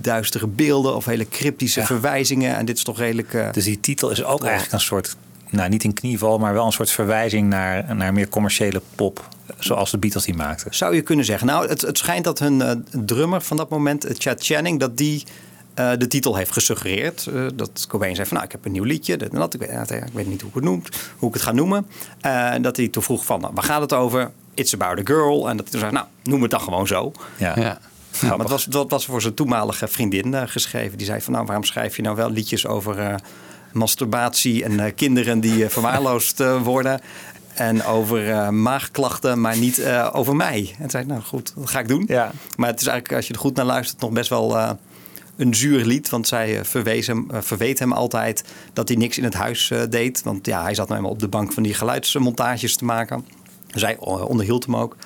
duistere 0.00 0.46
beelden 0.46 0.96
of 0.96 1.04
hele 1.04 1.28
cryptische 1.28 1.80
Ja. 1.80 1.86
verwijzingen. 1.86 2.56
En 2.56 2.64
dit 2.64 2.76
is 2.76 2.82
toch 2.84 2.98
redelijk. 2.98 3.34
eh, 3.34 3.52
Dus 3.52 3.64
die 3.64 3.80
titel 3.80 4.10
is 4.10 4.24
ook 4.24 4.42
eigenlijk 4.44 4.72
een 4.72 4.80
soort, 4.80 5.16
nou 5.50 5.68
niet 5.68 5.84
een 5.84 5.94
knieval, 5.94 6.38
maar 6.38 6.52
wel 6.52 6.66
een 6.66 6.72
soort 6.72 6.90
verwijzing 6.90 7.48
naar, 7.48 7.96
naar 7.96 8.12
meer 8.12 8.28
commerciële 8.28 8.82
pop. 8.94 9.28
Zoals 9.60 9.90
de 9.90 9.98
Beatles 9.98 10.24
die 10.24 10.34
maakten. 10.34 10.74
Zou 10.74 10.94
je 10.94 11.00
kunnen 11.02 11.24
zeggen. 11.24 11.46
Nou, 11.46 11.68
het, 11.68 11.80
het 11.80 11.98
schijnt 11.98 12.24
dat 12.24 12.38
hun 12.38 12.62
eh, 12.62 12.70
drummer 13.04 13.40
van 13.42 13.56
dat 13.56 13.68
moment, 13.70 14.04
eh, 14.04 14.14
Chad 14.18 14.44
Channing, 14.44 14.80
dat 14.80 14.96
die 14.96 15.24
eh, 15.74 15.90
de 15.98 16.06
titel 16.06 16.36
heeft 16.36 16.52
gesuggereerd. 16.52 17.26
Eh, 17.26 17.46
dat 17.54 17.84
Cobain 17.88 18.14
zei 18.14 18.26
van, 18.26 18.36
nou, 18.36 18.46
ik 18.48 18.52
heb 18.54 18.64
een 18.64 18.72
nieuw 18.72 18.84
liedje. 18.84 19.16
en 19.16 19.28
dat. 19.30 19.54
Ik, 19.54 19.60
weet, 19.60 19.90
ik 19.90 20.02
weet 20.12 20.26
niet 20.26 20.40
hoe 20.40 20.48
ik 20.50 20.54
het, 20.56 20.64
noemt, 20.64 20.88
hoe 21.16 21.28
ik 21.28 21.34
het 21.34 21.42
ga 21.42 21.52
noemen. 21.52 21.86
Eh, 22.20 22.52
En 22.52 22.62
dat 22.62 22.76
hij 22.76 22.88
toen 22.88 23.02
vroeg 23.02 23.24
van, 23.24 23.40
nou, 23.40 23.52
waar 23.54 23.64
gaat 23.64 23.80
het 23.80 23.92
over? 23.92 24.30
It's 24.54 24.74
about 24.74 24.98
a 24.98 25.02
girl. 25.04 25.48
En 25.48 25.56
dat 25.56 25.64
hij 25.70 25.70
toen 25.70 25.80
zei, 25.80 25.92
nou, 25.92 26.06
noem 26.22 26.42
het 26.42 26.50
dan 26.50 26.60
gewoon 26.60 26.86
zo. 26.86 27.12
Ja. 27.36 27.52
Ja. 27.56 27.78
Ja, 28.20 28.28
maar 28.28 28.38
het 28.38 28.48
was, 28.48 28.64
dat 28.64 28.90
was 28.90 29.04
voor 29.04 29.22
zijn 29.22 29.34
toenmalige 29.34 29.88
vriendin 29.88 30.48
geschreven. 30.48 30.98
Die 30.98 31.06
zei 31.06 31.20
van, 31.20 31.32
nou, 31.32 31.44
waarom 31.44 31.64
schrijf 31.64 31.96
je 31.96 32.02
nou 32.02 32.16
wel 32.16 32.30
liedjes 32.30 32.66
over 32.66 32.98
eh, 32.98 33.14
masturbatie 33.72 34.64
en 34.64 34.80
eh, 34.80 34.92
kinderen 34.94 35.40
die 35.40 35.68
verwaarloosd 35.68 36.42
worden? 36.62 37.00
En 37.60 37.84
over 37.84 38.30
eh, 38.30 38.48
maagklachten, 38.48 39.40
maar 39.40 39.56
niet 39.56 39.78
eh, 39.78 40.08
over 40.12 40.36
mij. 40.36 40.74
En 40.78 40.90
zei 40.90 41.04
nou 41.04 41.20
goed, 41.20 41.52
dat 41.56 41.70
ga 41.70 41.78
ik 41.78 41.88
doen. 41.88 42.04
Ja. 42.06 42.32
Maar 42.56 42.68
het 42.68 42.80
is 42.80 42.86
eigenlijk, 42.86 43.16
als 43.16 43.26
je 43.26 43.32
er 43.32 43.38
goed 43.38 43.56
naar 43.56 43.64
luistert, 43.64 44.00
nog 44.00 44.10
best 44.10 44.28
wel 44.28 44.56
eh, 44.56 44.70
een 45.36 45.54
zuur 45.54 45.84
lied. 45.84 46.08
Want 46.08 46.28
zij 46.28 46.64
verwees 46.64 47.06
hem, 47.06 47.26
verweet 47.30 47.78
hem 47.78 47.92
altijd 47.92 48.44
dat 48.72 48.88
hij 48.88 48.96
niks 48.96 49.18
in 49.18 49.24
het 49.24 49.34
huis 49.34 49.72
deed. 49.90 50.22
Want 50.22 50.46
ja, 50.46 50.62
hij 50.62 50.74
zat 50.74 50.86
nou 50.86 50.98
eenmaal 50.98 51.12
op 51.14 51.20
de 51.20 51.28
bank 51.28 51.52
van 51.52 51.62
die 51.62 51.74
geluidsmontages 51.74 52.76
te 52.76 52.84
maken. 52.84 53.26
Zij 53.74 53.96
onderhield 53.98 54.64
hem 54.64 54.76
ook. 54.76 54.96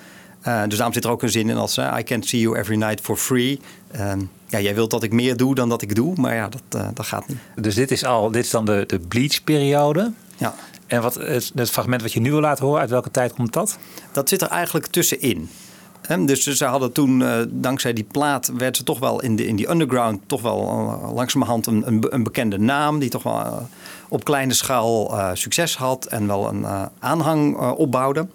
Dus 0.43 0.77
daarom 0.77 0.93
zit 0.93 1.05
er 1.05 1.11
ook 1.11 1.23
een 1.23 1.31
zin 1.31 1.49
in 1.49 1.57
als 1.57 1.79
I 1.79 2.03
can't 2.03 2.27
see 2.27 2.41
you 2.41 2.59
every 2.59 2.77
night 2.77 3.01
for 3.01 3.17
free. 3.17 3.61
Ehm, 3.91 4.21
ja, 4.47 4.61
jij 4.61 4.75
wilt 4.75 4.91
dat 4.91 5.03
ik 5.03 5.13
meer 5.13 5.37
doe 5.37 5.55
dan 5.55 5.69
dat 5.69 5.83
ik 5.83 5.95
doe, 5.95 6.15
maar 6.17 6.35
ja, 6.35 6.49
dat, 6.49 6.95
dat 6.95 7.07
gaat 7.07 7.29
niet. 7.29 7.39
Dus 7.55 7.75
dit 7.75 7.91
is 7.91 8.05
al, 8.05 8.31
dit 8.31 8.45
is 8.45 8.51
dan 8.51 8.65
de, 8.65 8.85
de 8.87 8.99
Bleach-periode. 8.99 10.13
Ja. 10.37 10.55
En 10.87 11.03
wat, 11.03 11.15
het, 11.15 11.71
fragment 11.71 12.03
wat 12.03 12.13
je 12.13 12.21
nu 12.21 12.31
wil 12.31 12.41
laten 12.41 12.65
horen, 12.65 12.81
uit 12.81 12.91
welke 12.91 13.11
tijd 13.11 13.33
komt 13.33 13.53
dat? 13.53 13.79
Dat 14.13 14.29
zit 14.29 14.43
er 14.43 14.49
eigenlijk 14.49 14.87
tussenin. 14.87 15.49
Dus 16.09 16.43
ze 16.43 16.65
hadden 16.65 16.93
toen, 16.93 17.23
eh, 17.23 17.39
dankzij 17.49 17.93
die 17.93 18.05
plaat, 18.05 18.53
werd 18.57 18.77
ze 18.77 18.83
toch 18.83 18.99
wel 18.99 19.23
in, 19.23 19.37
de, 19.37 19.47
in 19.47 19.57
die 19.57 19.71
underground 19.71 20.21
toch 20.27 20.43
wel 20.43 20.69
eh, 20.69 21.15
langzamerhand 21.15 21.67
een, 21.67 21.87
een, 21.87 22.07
een 22.09 22.23
bekende 22.23 22.59
naam. 22.59 22.99
Die 22.99 23.09
toch 23.09 23.23
wel 23.23 23.41
eh, 23.41 23.57
op 24.09 24.25
kleine 24.25 24.53
schaal 24.53 25.15
succes 25.37 25.77
had 25.77 26.07
en 26.07 26.27
wel 26.27 26.49
een 26.49 26.67
aanhang 26.99 27.57
opbouwde. 27.57 28.27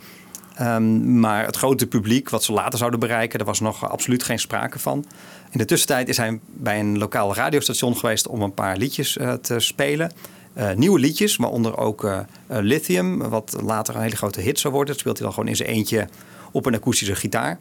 Ehm, 0.55 1.19
maar 1.19 1.45
het 1.45 1.55
grote 1.55 1.87
publiek, 1.87 2.29
wat 2.29 2.43
ze 2.43 2.51
later 2.51 2.77
zouden 2.77 2.99
bereiken, 2.99 3.37
daar 3.37 3.47
was 3.47 3.59
nog 3.59 3.89
absoluut 3.89 4.23
geen 4.23 4.39
sprake 4.39 4.79
van. 4.79 5.05
In 5.49 5.57
de 5.57 5.65
tussentijd 5.65 6.09
is 6.09 6.17
hij 6.17 6.39
bij 6.45 6.79
een 6.79 6.97
lokaal 6.97 7.35
radiostation 7.35 7.97
geweest 7.97 8.27
om 8.27 8.41
een 8.41 8.53
paar 8.53 8.77
liedjes 8.77 9.17
te 9.41 9.59
spelen. 9.59 10.11
Eh, 10.59 10.71
nieuwe 10.71 10.99
liedjes, 10.99 11.35
waaronder 11.35 11.77
ook 11.77 12.03
eh, 12.03 12.17
eh, 12.17 12.25
Lithium, 12.47 13.17
wat 13.17 13.55
later 13.63 13.95
een 13.95 14.01
hele 14.01 14.15
grote 14.15 14.41
hit 14.41 14.59
zou 14.59 14.73
worden. 14.73 14.91
Dat 14.91 15.01
speelt 15.01 15.17
hij 15.17 15.25
dan 15.25 15.35
gewoon 15.35 15.49
in 15.49 15.55
zijn 15.55 15.69
eentje 15.69 16.07
op 16.51 16.65
een 16.65 16.75
akoestische 16.75 17.15
gitaar. 17.15 17.59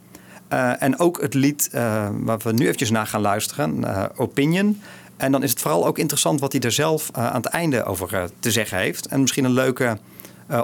En 0.79 0.99
ook 0.99 1.21
het 1.21 1.35
lied 1.35 1.69
waar 2.13 2.39
we 2.39 2.53
nu 2.53 2.65
eventjes 2.65 2.91
naar 2.91 3.07
gaan 3.07 3.21
luisteren, 3.21 3.85
Opinion. 4.17 4.81
En 5.17 5.33
dan 5.33 5.43
is 5.43 5.51
het 5.51 5.61
vooral 5.61 5.87
ook 5.87 5.99
interessant 5.99 6.41
wat 6.41 6.53
hij 6.53 6.61
er 6.61 6.73
zelf 6.73 7.09
aan 7.13 7.43
het 7.43 7.47
einde 7.47 7.85
over 7.85 8.31
te 8.39 8.51
zeggen 8.51 8.79
heeft. 8.79 9.07
En 9.07 9.21
misschien 9.21 9.45
een 9.45 9.53
leuke 9.53 9.99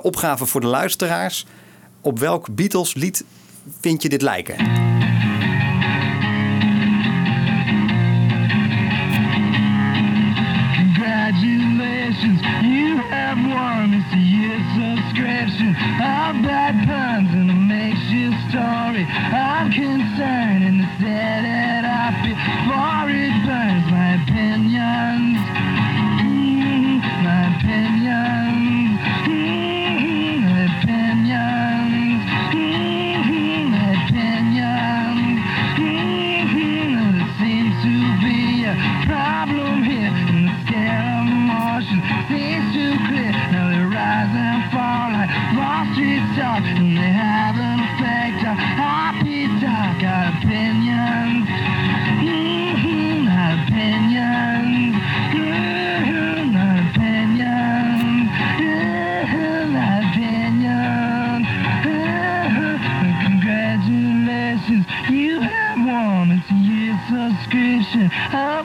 opgave 0.03 0.47
voor 0.47 0.61
de 0.61 0.67
luisteraars. 0.67 1.47
Op 2.01 2.19
welk 2.19 2.55
Beatles 2.55 2.95
lied 2.95 3.25
vind 3.81 4.03
je 4.03 4.09
dit 4.09 4.23
lijken? 4.23 4.57
Story. 18.95 19.07
I'm 19.11 19.73
concerned 19.73 20.64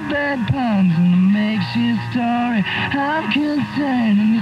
bad 0.08 0.40
puns 0.48 0.94
and 0.96 1.14
it 1.14 1.26
makes 1.36 1.70
your 1.76 1.98
story. 2.12 2.64
I'm 2.66 3.32
concerned 3.32 4.20
and 4.20 4.36
you 4.36 4.42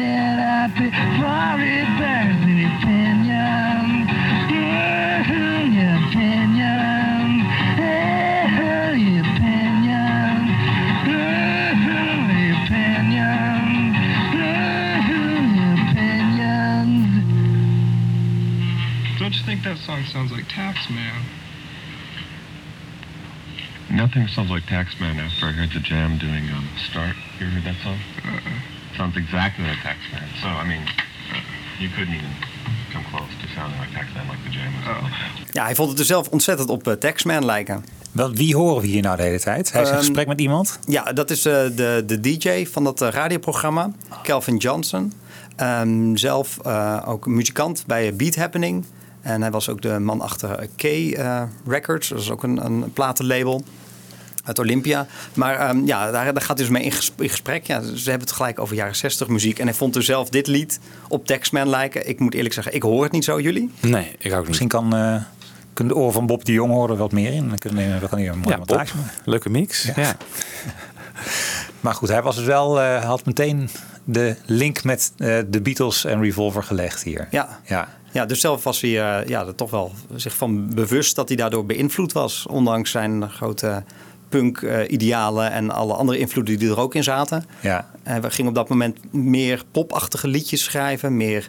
it 0.00 0.38
up 0.38 0.70
before 0.76 1.56
it 1.60 1.88
burns 1.98 2.42
in 2.44 2.58
your. 2.58 2.70
Don't 19.30 19.38
you 19.38 19.44
think 19.44 19.62
that 19.62 19.78
song 19.78 20.02
sounds 20.06 20.32
like 20.32 20.48
Taxman? 20.48 21.29
Nothing 24.00 24.28
sounds 24.28 24.50
like 24.50 24.64
Taxman 24.66 25.16
after 25.26 25.46
I 25.50 25.52
heard 25.52 25.72
the 25.72 25.80
Jam 25.90 26.16
doing 26.16 26.44
um, 26.56 26.66
Start. 26.88 27.16
You 27.38 27.46
ever 27.46 27.54
heard 27.56 27.64
that 27.64 27.78
song? 27.84 27.98
Sounds 28.96 29.16
exactly 29.16 29.64
like 29.64 29.80
Taxman. 29.88 30.26
So, 30.42 30.48
I 30.62 30.64
mean, 30.70 30.82
you 31.78 31.88
couldn't 31.94 32.14
even 32.18 32.32
come 32.92 33.04
close 33.10 33.32
to 33.40 33.46
sounding 33.54 33.78
like 33.82 33.92
Taxman 33.98 34.24
like 34.32 34.42
the 34.46 34.52
Jam. 34.56 34.72
Was 34.76 35.02
like 35.02 35.10
that. 35.10 35.54
Ja, 35.54 35.64
hij 35.64 35.74
vond 35.74 35.90
het 35.90 35.98
er 35.98 36.04
zelf 36.04 36.28
ontzettend 36.28 36.68
op 36.68 36.88
uh, 36.88 36.94
Taxman 36.94 37.44
lijken. 37.44 37.84
Wel, 38.12 38.32
wie 38.32 38.56
horen 38.56 38.80
we 38.82 38.86
hier 38.88 39.02
nou 39.02 39.16
de 39.16 39.22
hele 39.22 39.40
tijd? 39.40 39.72
Hij 39.72 39.82
is 39.82 39.88
in 39.88 39.94
Ehm, 39.94 40.04
gesprek 40.04 40.26
met 40.26 40.40
iemand? 40.40 40.78
Ja, 40.86 41.12
dat 41.12 41.30
is 41.30 41.46
eh, 41.46 41.52
de, 41.52 42.02
de 42.06 42.20
DJ 42.20 42.66
van 42.66 42.84
dat 42.84 43.02
eh, 43.02 43.08
radioprogramma, 43.08 43.90
Calvin 44.22 44.56
Johnson. 44.56 45.12
Ehm, 45.56 46.16
zelf 46.16 46.58
eh, 46.58 47.02
ook 47.06 47.26
muzikant 47.26 47.84
bij 47.86 48.16
Beat 48.16 48.34
Happening. 48.34 48.84
En 49.22 49.40
hij 49.40 49.50
was 49.50 49.68
ook 49.68 49.82
de 49.82 49.98
man 49.98 50.20
achter 50.20 50.50
eh, 50.50 50.68
K 50.76 50.82
eh, 50.82 51.42
Records. 51.66 52.08
Dat 52.08 52.20
is 52.20 52.30
ook 52.30 52.42
een, 52.42 52.64
een 52.64 52.92
platenlabel 52.92 53.64
uit 54.50 54.58
Olympia. 54.58 55.06
Maar 55.34 55.56
ehm, 55.56 55.84
ja, 55.84 56.10
daar, 56.10 56.32
daar 56.32 56.42
gaat 56.42 56.58
hij 56.58 56.66
dus 56.66 56.68
mee 56.68 56.82
in, 56.84 56.92
ges- 56.92 57.12
in 57.18 57.28
gesprek. 57.28 57.66
Ja, 57.66 57.82
ze 57.82 58.10
hebben 58.10 58.28
het 58.28 58.36
gelijk 58.36 58.58
over 58.58 58.76
jaren 58.76 58.96
60 58.96 59.28
muziek. 59.28 59.58
En 59.58 59.66
hij 59.66 59.74
vond 59.74 59.96
er 59.96 60.02
zelf 60.02 60.28
dit 60.28 60.46
lied 60.46 60.80
op 61.08 61.26
Taxman 61.26 61.68
lijken. 61.68 62.08
Ik 62.08 62.18
moet 62.20 62.34
eerlijk 62.34 62.54
zeggen, 62.54 62.74
ik 62.74 62.82
hoor 62.82 63.02
het 63.02 63.12
niet 63.12 63.24
zo, 63.24 63.40
jullie? 63.40 63.70
Nee, 63.80 64.14
ik 64.18 64.32
ook 64.32 64.38
niet. 64.38 64.46
Misschien 64.46 64.68
kan, 64.68 64.94
eh, 64.96 65.16
kunnen 65.74 65.94
de 65.94 66.00
oren 66.00 66.12
van 66.12 66.26
Bob 66.26 66.44
de 66.44 66.52
Jong 66.52 66.72
horen 66.72 66.96
wat 66.96 67.12
meer 67.12 67.32
in. 67.32 67.48
Dan 67.48 67.58
kunnen 67.58 67.92
we, 67.94 67.98
we 67.98 68.08
gaan 68.08 68.18
hier 68.18 68.30
een 68.32 68.38
mooie 68.38 68.50
Ja, 68.50 68.56
montage 68.56 68.96
maken. 68.96 69.12
Leuke 69.24 69.50
mix. 69.50 69.88
Ja. 69.96 70.16
Maar 71.80 71.94
goed, 71.94 72.08
hij 72.08 72.22
was 72.22 72.36
dus 72.36 72.44
wel, 72.44 72.80
eh, 72.80 73.04
had 73.04 73.24
meteen 73.26 73.68
de 74.04 74.36
link 74.46 74.84
met 74.84 75.12
eh, 75.16 75.38
de 75.46 75.60
Beatles 75.60 76.04
en 76.04 76.22
Revolver 76.22 76.62
gelegd 76.62 77.02
hier. 77.02 77.28
Ja. 77.30 77.58
Ja. 77.64 77.88
Ja, 78.12 78.26
dus 78.26 78.40
zelf 78.40 78.64
was 78.64 78.80
hij 78.80 78.90
eh, 79.20 79.28
ja, 79.28 79.46
er 79.46 79.54
toch 79.54 79.70
wel 79.70 79.92
zich 80.14 80.36
van 80.36 80.74
bewust 80.74 81.16
dat 81.16 81.28
hij 81.28 81.36
daardoor 81.36 81.66
beïnvloed 81.66 82.12
was. 82.12 82.46
Ondanks 82.46 82.90
zijn 82.90 83.30
grote 83.30 83.82
punk-idealen 84.30 85.52
en 85.52 85.70
alle 85.70 85.94
andere 85.94 86.18
invloeden 86.18 86.58
die 86.58 86.70
er 86.70 86.78
ook 86.78 86.94
in 86.94 87.02
zaten. 87.02 87.44
Ja. 87.60 87.90
En 88.02 88.22
we 88.22 88.30
gingen 88.30 88.50
op 88.50 88.56
dat 88.56 88.68
moment 88.68 89.12
meer 89.12 89.62
popachtige 89.70 90.28
liedjes 90.28 90.64
schrijven. 90.64 91.16
Meer 91.16 91.48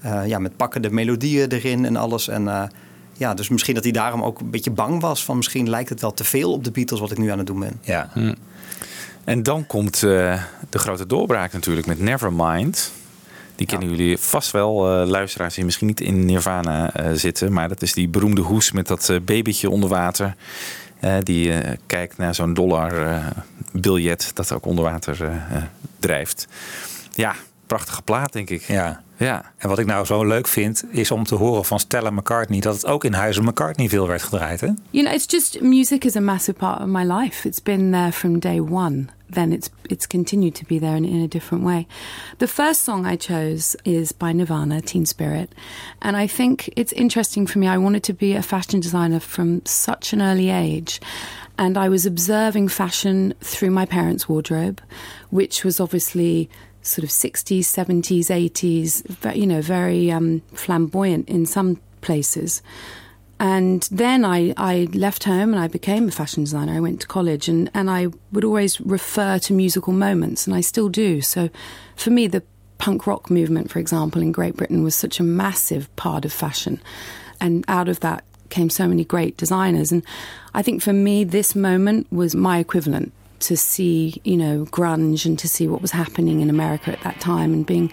eh, 0.00 0.26
ja, 0.26 0.38
met 0.38 0.56
pakkende 0.56 0.90
melodieën 0.90 1.50
erin 1.50 1.84
en 1.84 1.96
alles. 1.96 2.28
En 2.28 2.48
eh, 2.48 2.62
ja, 3.12 3.34
dus 3.34 3.48
misschien 3.48 3.74
dat 3.74 3.84
hij 3.84 3.92
daarom 3.92 4.22
ook 4.22 4.40
een 4.40 4.50
beetje 4.50 4.70
bang 4.70 5.00
was. 5.00 5.24
Van 5.24 5.36
misschien 5.36 5.70
lijkt 5.70 5.88
het 5.88 6.00
wel 6.00 6.14
te 6.14 6.24
veel 6.24 6.52
op 6.52 6.64
de 6.64 6.70
Beatles 6.70 7.00
wat 7.00 7.10
ik 7.10 7.18
nu 7.18 7.28
aan 7.28 7.38
het 7.38 7.46
doen 7.46 7.60
ben. 7.60 7.80
Ja. 7.80 8.10
Hm. 8.12 8.34
En 9.24 9.42
dan 9.42 9.66
komt 9.66 10.02
eh, 10.02 10.42
de 10.68 10.78
grote 10.78 11.06
doorbraak 11.06 11.52
natuurlijk 11.52 11.86
met 11.86 12.00
Nevermind. 12.00 12.92
Die 13.62 13.66
kennen 13.66 13.96
jullie 13.96 14.18
vast 14.18 14.50
wel, 14.50 15.00
eh, 15.00 15.06
luisteraars 15.08 15.54
die 15.54 15.64
misschien 15.64 15.86
niet 15.86 16.00
in 16.00 16.24
Nirvana 16.24 16.92
eh, 16.92 17.12
zitten. 17.12 17.52
Maar 17.52 17.68
dat 17.68 17.82
is 17.82 17.92
die 17.92 18.08
beroemde 18.08 18.40
hoes 18.40 18.72
met 18.72 18.86
dat 18.86 19.08
eh, 19.08 19.16
babytje 19.24 19.70
onder 19.70 19.88
water. 19.88 20.34
Die 21.22 21.52
eh, 21.52 21.76
kijkt 21.86 22.18
naar 22.18 22.34
zo'n 22.34 22.54
dollar 22.54 23.06
eh, 23.06 23.26
dat 24.34 24.52
ook 24.52 24.66
onder 24.66 24.84
water 24.84 25.24
eh, 25.24 25.62
drijft. 25.98 26.48
Ja, 27.14 27.34
prachtige 27.72 28.02
plaat 28.02 28.32
denk 28.32 28.50
ik. 28.50 28.62
Ja. 28.62 29.02
Ja. 29.16 29.52
En 29.58 29.68
wat 29.68 29.78
ik 29.78 29.86
nou 29.86 30.06
zo 30.06 30.24
leuk 30.24 30.48
vind, 30.48 30.84
is 30.90 31.10
om 31.10 31.24
te 31.24 31.34
horen 31.34 31.64
van 31.64 31.78
Stella 31.78 32.10
McCartney 32.10 32.60
dat 32.60 32.74
het 32.74 32.86
ook 32.86 33.04
in 33.04 33.12
huizen 33.12 33.44
McCartney 33.44 33.88
veel 33.88 34.06
werd 34.06 34.22
gedraaid. 34.22 34.60
Hè? 34.60 34.68
You 34.90 35.04
know, 35.04 35.14
it's 35.14 35.32
just 35.32 35.60
music 35.60 36.04
is 36.04 36.16
a 36.16 36.20
massive 36.20 36.58
part 36.58 36.80
of 36.80 36.86
my 36.86 37.04
life. 37.04 37.48
It's 37.48 37.62
been 37.62 37.90
there 37.90 38.12
from 38.12 38.38
day 38.38 38.60
one. 38.60 39.06
Then 39.30 39.52
it's 39.52 39.70
it's 39.82 40.06
continued 40.06 40.54
to 40.54 40.64
be 40.66 40.78
there 40.78 40.96
in, 40.96 41.04
in 41.04 41.22
a 41.22 41.28
different 41.28 41.64
way. 41.64 41.86
The 42.36 42.46
first 42.46 42.84
song 42.84 43.06
I 43.12 43.16
chose 43.16 43.76
is 43.84 44.12
by 44.12 44.32
Nirvana, 44.32 44.80
Teen 44.80 45.06
Spirit, 45.06 45.48
and 45.98 46.16
I 46.24 46.28
think 46.28 46.68
it's 46.76 46.92
interesting 46.92 47.48
for 47.48 47.58
me. 47.58 47.66
I 47.66 47.78
wanted 47.78 48.02
to 48.02 48.12
be 48.12 48.36
a 48.36 48.42
fashion 48.42 48.80
designer 48.80 49.20
from 49.20 49.60
such 49.64 50.12
an 50.12 50.20
early 50.20 50.50
age, 50.50 51.00
and 51.56 51.76
I 51.76 51.88
was 51.88 52.06
observing 52.06 52.70
fashion 52.70 53.32
through 53.40 53.72
my 53.72 53.86
parents' 53.86 54.28
wardrobe, 54.28 54.80
which 55.30 55.64
was 55.64 55.80
obviously 55.80 56.48
sort 56.82 57.04
of 57.04 57.10
60s, 57.10 57.60
70s, 57.60 58.26
80s, 58.26 59.04
ve- 59.06 59.38
you 59.38 59.46
know, 59.46 59.62
very 59.62 60.10
um, 60.10 60.42
flamboyant 60.52 61.28
in 61.28 61.46
some 61.46 61.80
places. 62.00 62.62
And 63.40 63.82
then 63.90 64.24
I, 64.24 64.54
I 64.56 64.88
left 64.92 65.24
home 65.24 65.52
and 65.52 65.58
I 65.58 65.66
became 65.66 66.06
a 66.06 66.12
fashion 66.12 66.44
designer. 66.44 66.74
I 66.74 66.80
went 66.80 67.00
to 67.00 67.08
college 67.08 67.48
and, 67.48 67.70
and 67.74 67.90
I 67.90 68.08
would 68.30 68.44
always 68.44 68.80
refer 68.80 69.38
to 69.40 69.52
musical 69.52 69.92
moments, 69.92 70.46
and 70.46 70.54
I 70.54 70.60
still 70.60 70.88
do. 70.88 71.20
So 71.20 71.50
for 71.96 72.10
me, 72.10 72.28
the 72.28 72.42
punk 72.78 73.06
rock 73.06 73.30
movement, 73.30 73.70
for 73.70 73.78
example, 73.78 74.22
in 74.22 74.32
Great 74.32 74.56
Britain 74.56 74.82
was 74.82 74.94
such 74.94 75.18
a 75.18 75.24
massive 75.24 75.94
part 75.96 76.24
of 76.24 76.32
fashion. 76.32 76.80
And 77.40 77.64
out 77.66 77.88
of 77.88 78.00
that 78.00 78.24
came 78.48 78.70
so 78.70 78.86
many 78.86 79.04
great 79.04 79.36
designers. 79.36 79.90
And 79.90 80.04
I 80.54 80.62
think 80.62 80.82
for 80.82 80.92
me, 80.92 81.24
this 81.24 81.56
moment 81.56 82.06
was 82.12 82.34
my 82.34 82.58
equivalent 82.58 83.12
to 83.42 83.56
see, 83.56 84.20
you 84.24 84.36
know, 84.36 84.64
grunge 84.66 85.26
and 85.26 85.38
to 85.38 85.48
see 85.48 85.68
what 85.68 85.82
was 85.82 85.90
happening 85.90 86.40
in 86.40 86.50
America 86.50 86.92
at 86.92 87.00
that 87.02 87.20
time 87.20 87.52
and 87.52 87.66
being 87.66 87.92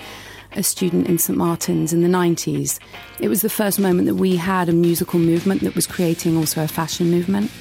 a 0.54 0.64
student 0.64 1.08
in 1.08 1.18
St. 1.18 1.38
Martin's 1.38 1.94
in 1.94 2.02
the 2.02 2.08
90s. 2.08 2.80
It 3.20 3.30
was 3.30 3.42
the 3.42 3.50
first 3.50 3.80
moment 3.80 4.08
that 4.08 4.16
we 4.16 4.36
had 4.36 4.68
a 4.68 4.74
musical 4.74 5.20
movement 5.20 5.62
that 5.62 5.76
was 5.76 5.86
creating 5.86 6.38
also 6.38 6.64
a 6.64 6.68
fashion 6.68 7.12
movement. 7.12 7.52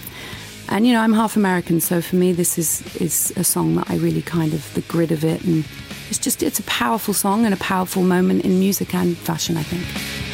And 0.71 0.87
you 0.87 0.93
know, 0.93 1.01
I'm 1.01 1.13
half 1.13 1.37
American, 1.37 1.81
so 1.81 2.01
for 2.03 2.17
me 2.17 2.33
this 2.33 2.59
is 2.59 2.97
is 2.97 3.33
a 3.37 3.45
song 3.45 3.77
that 3.77 3.91
I 3.91 3.97
really 3.97 4.23
kind 4.23 4.53
of 4.53 4.73
the 4.75 4.83
grit 4.83 5.11
of 5.11 5.25
it 5.25 5.43
and 5.45 5.65
it's 6.09 6.19
just 6.19 6.43
it's 6.43 6.59
a 6.59 6.65
powerful 6.65 7.15
song 7.15 7.45
and 7.45 7.55
a 7.55 7.59
powerful 7.59 8.03
moment 8.03 8.45
in 8.45 8.59
music 8.59 8.95
and 8.95 9.17
fashion, 9.17 9.57
I 9.57 9.63
think. 9.63 10.28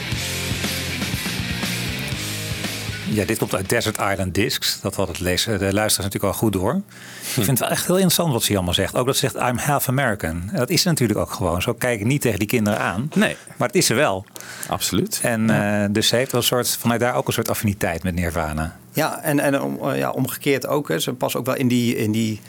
Ja, 3.14 3.24
dit 3.24 3.38
komt 3.38 3.54
uit 3.54 3.68
Desert 3.68 3.98
Island 3.98 4.34
Discs. 4.34 4.80
Dat 4.80 4.94
had 4.94 5.08
het 5.08 5.20
lezen, 5.20 5.58
de 5.58 5.72
luisteraars 5.72 5.96
natuurlijk 5.96 6.24
al 6.24 6.32
goed 6.32 6.52
door. 6.52 6.74
Ik 6.74 6.82
vind 7.22 7.46
het 7.46 7.58
wel 7.58 7.68
echt 7.68 7.86
heel 7.86 7.94
interessant 7.94 8.32
wat 8.32 8.40
ze 8.40 8.46
hier 8.46 8.56
allemaal 8.56 8.74
zegt. 8.74 8.94
Ook 8.94 9.06
dat 9.06 9.16
ze 9.16 9.28
zegt, 9.28 9.48
I'm 9.48 9.58
half 9.58 9.88
American. 9.88 10.42
En 10.50 10.56
dat 10.56 10.70
is 10.70 10.82
ze 10.82 10.88
natuurlijk 10.88 11.18
ook 11.18 11.32
gewoon. 11.32 11.62
Zo 11.62 11.72
kijk 11.72 12.00
ik 12.00 12.06
niet 12.06 12.20
tegen 12.20 12.38
die 12.38 12.48
kinderen 12.48 12.78
aan. 12.78 13.10
Nee. 13.14 13.36
Maar 13.56 13.66
het 13.66 13.76
is 13.76 13.86
ze 13.86 13.94
wel. 13.94 14.24
Absoluut. 14.68 15.20
En 15.22 15.50
eh, 15.50 15.88
dus 15.90 16.08
ze 16.08 16.16
heeft 16.16 16.32
wel 16.32 16.40
een 16.40 16.46
soort, 16.46 16.76
vanuit 16.76 17.00
daar 17.00 17.14
ook 17.14 17.26
een 17.26 17.32
soort 17.32 17.50
affiniteit 17.50 18.02
met 18.02 18.14
Nirvana. 18.14 18.76
Ja, 18.92 19.22
en, 19.22 19.40
en 19.40 19.62
om, 19.62 19.90
eh, 19.90 19.98
ja, 19.98 20.10
omgekeerd 20.10 20.66
ook. 20.66 20.88
Hè. 20.88 20.98
Ze 20.98 21.12
past 21.12 21.36
ook 21.36 21.46
wel 21.46 21.56
in 21.56 21.68
die, 21.68 21.96
in 21.96 22.12
die 22.12 22.40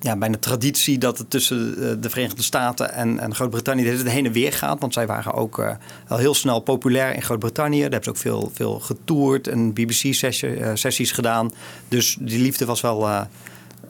ja, 0.00 0.16
bijna 0.16 0.36
traditie 0.40 0.98
dat 0.98 1.18
het 1.18 1.30
tussen 1.30 1.74
eh, 1.78 1.96
de 2.00 2.10
Verenigde 2.10 2.42
Staten 2.42 2.92
en, 2.92 3.18
en 3.18 3.34
Groot-Brittannië 3.34 3.84
tijd 3.84 4.08
heen 4.08 4.26
en 4.26 4.32
weer 4.32 4.52
gaat. 4.52 4.80
Want 4.80 4.92
zij 4.92 5.06
waren 5.06 5.32
ook 5.34 5.58
eh, 5.58 5.70
al 6.08 6.18
heel 6.18 6.34
snel 6.34 6.60
populair 6.60 7.14
in 7.14 7.22
Groot-Brittannië. 7.22 7.80
Daar 7.80 7.90
hebben 7.90 8.04
ze 8.04 8.10
ook 8.10 8.16
veel, 8.16 8.50
veel 8.54 8.80
getoerd 8.80 9.48
en 9.48 9.72
BBC-sessies 9.72 11.12
gedaan. 11.12 11.52
Dus 11.88 12.16
die 12.20 12.40
liefde 12.40 12.64
was 12.64 12.80
wel, 12.80 13.06
eh, 13.08 13.20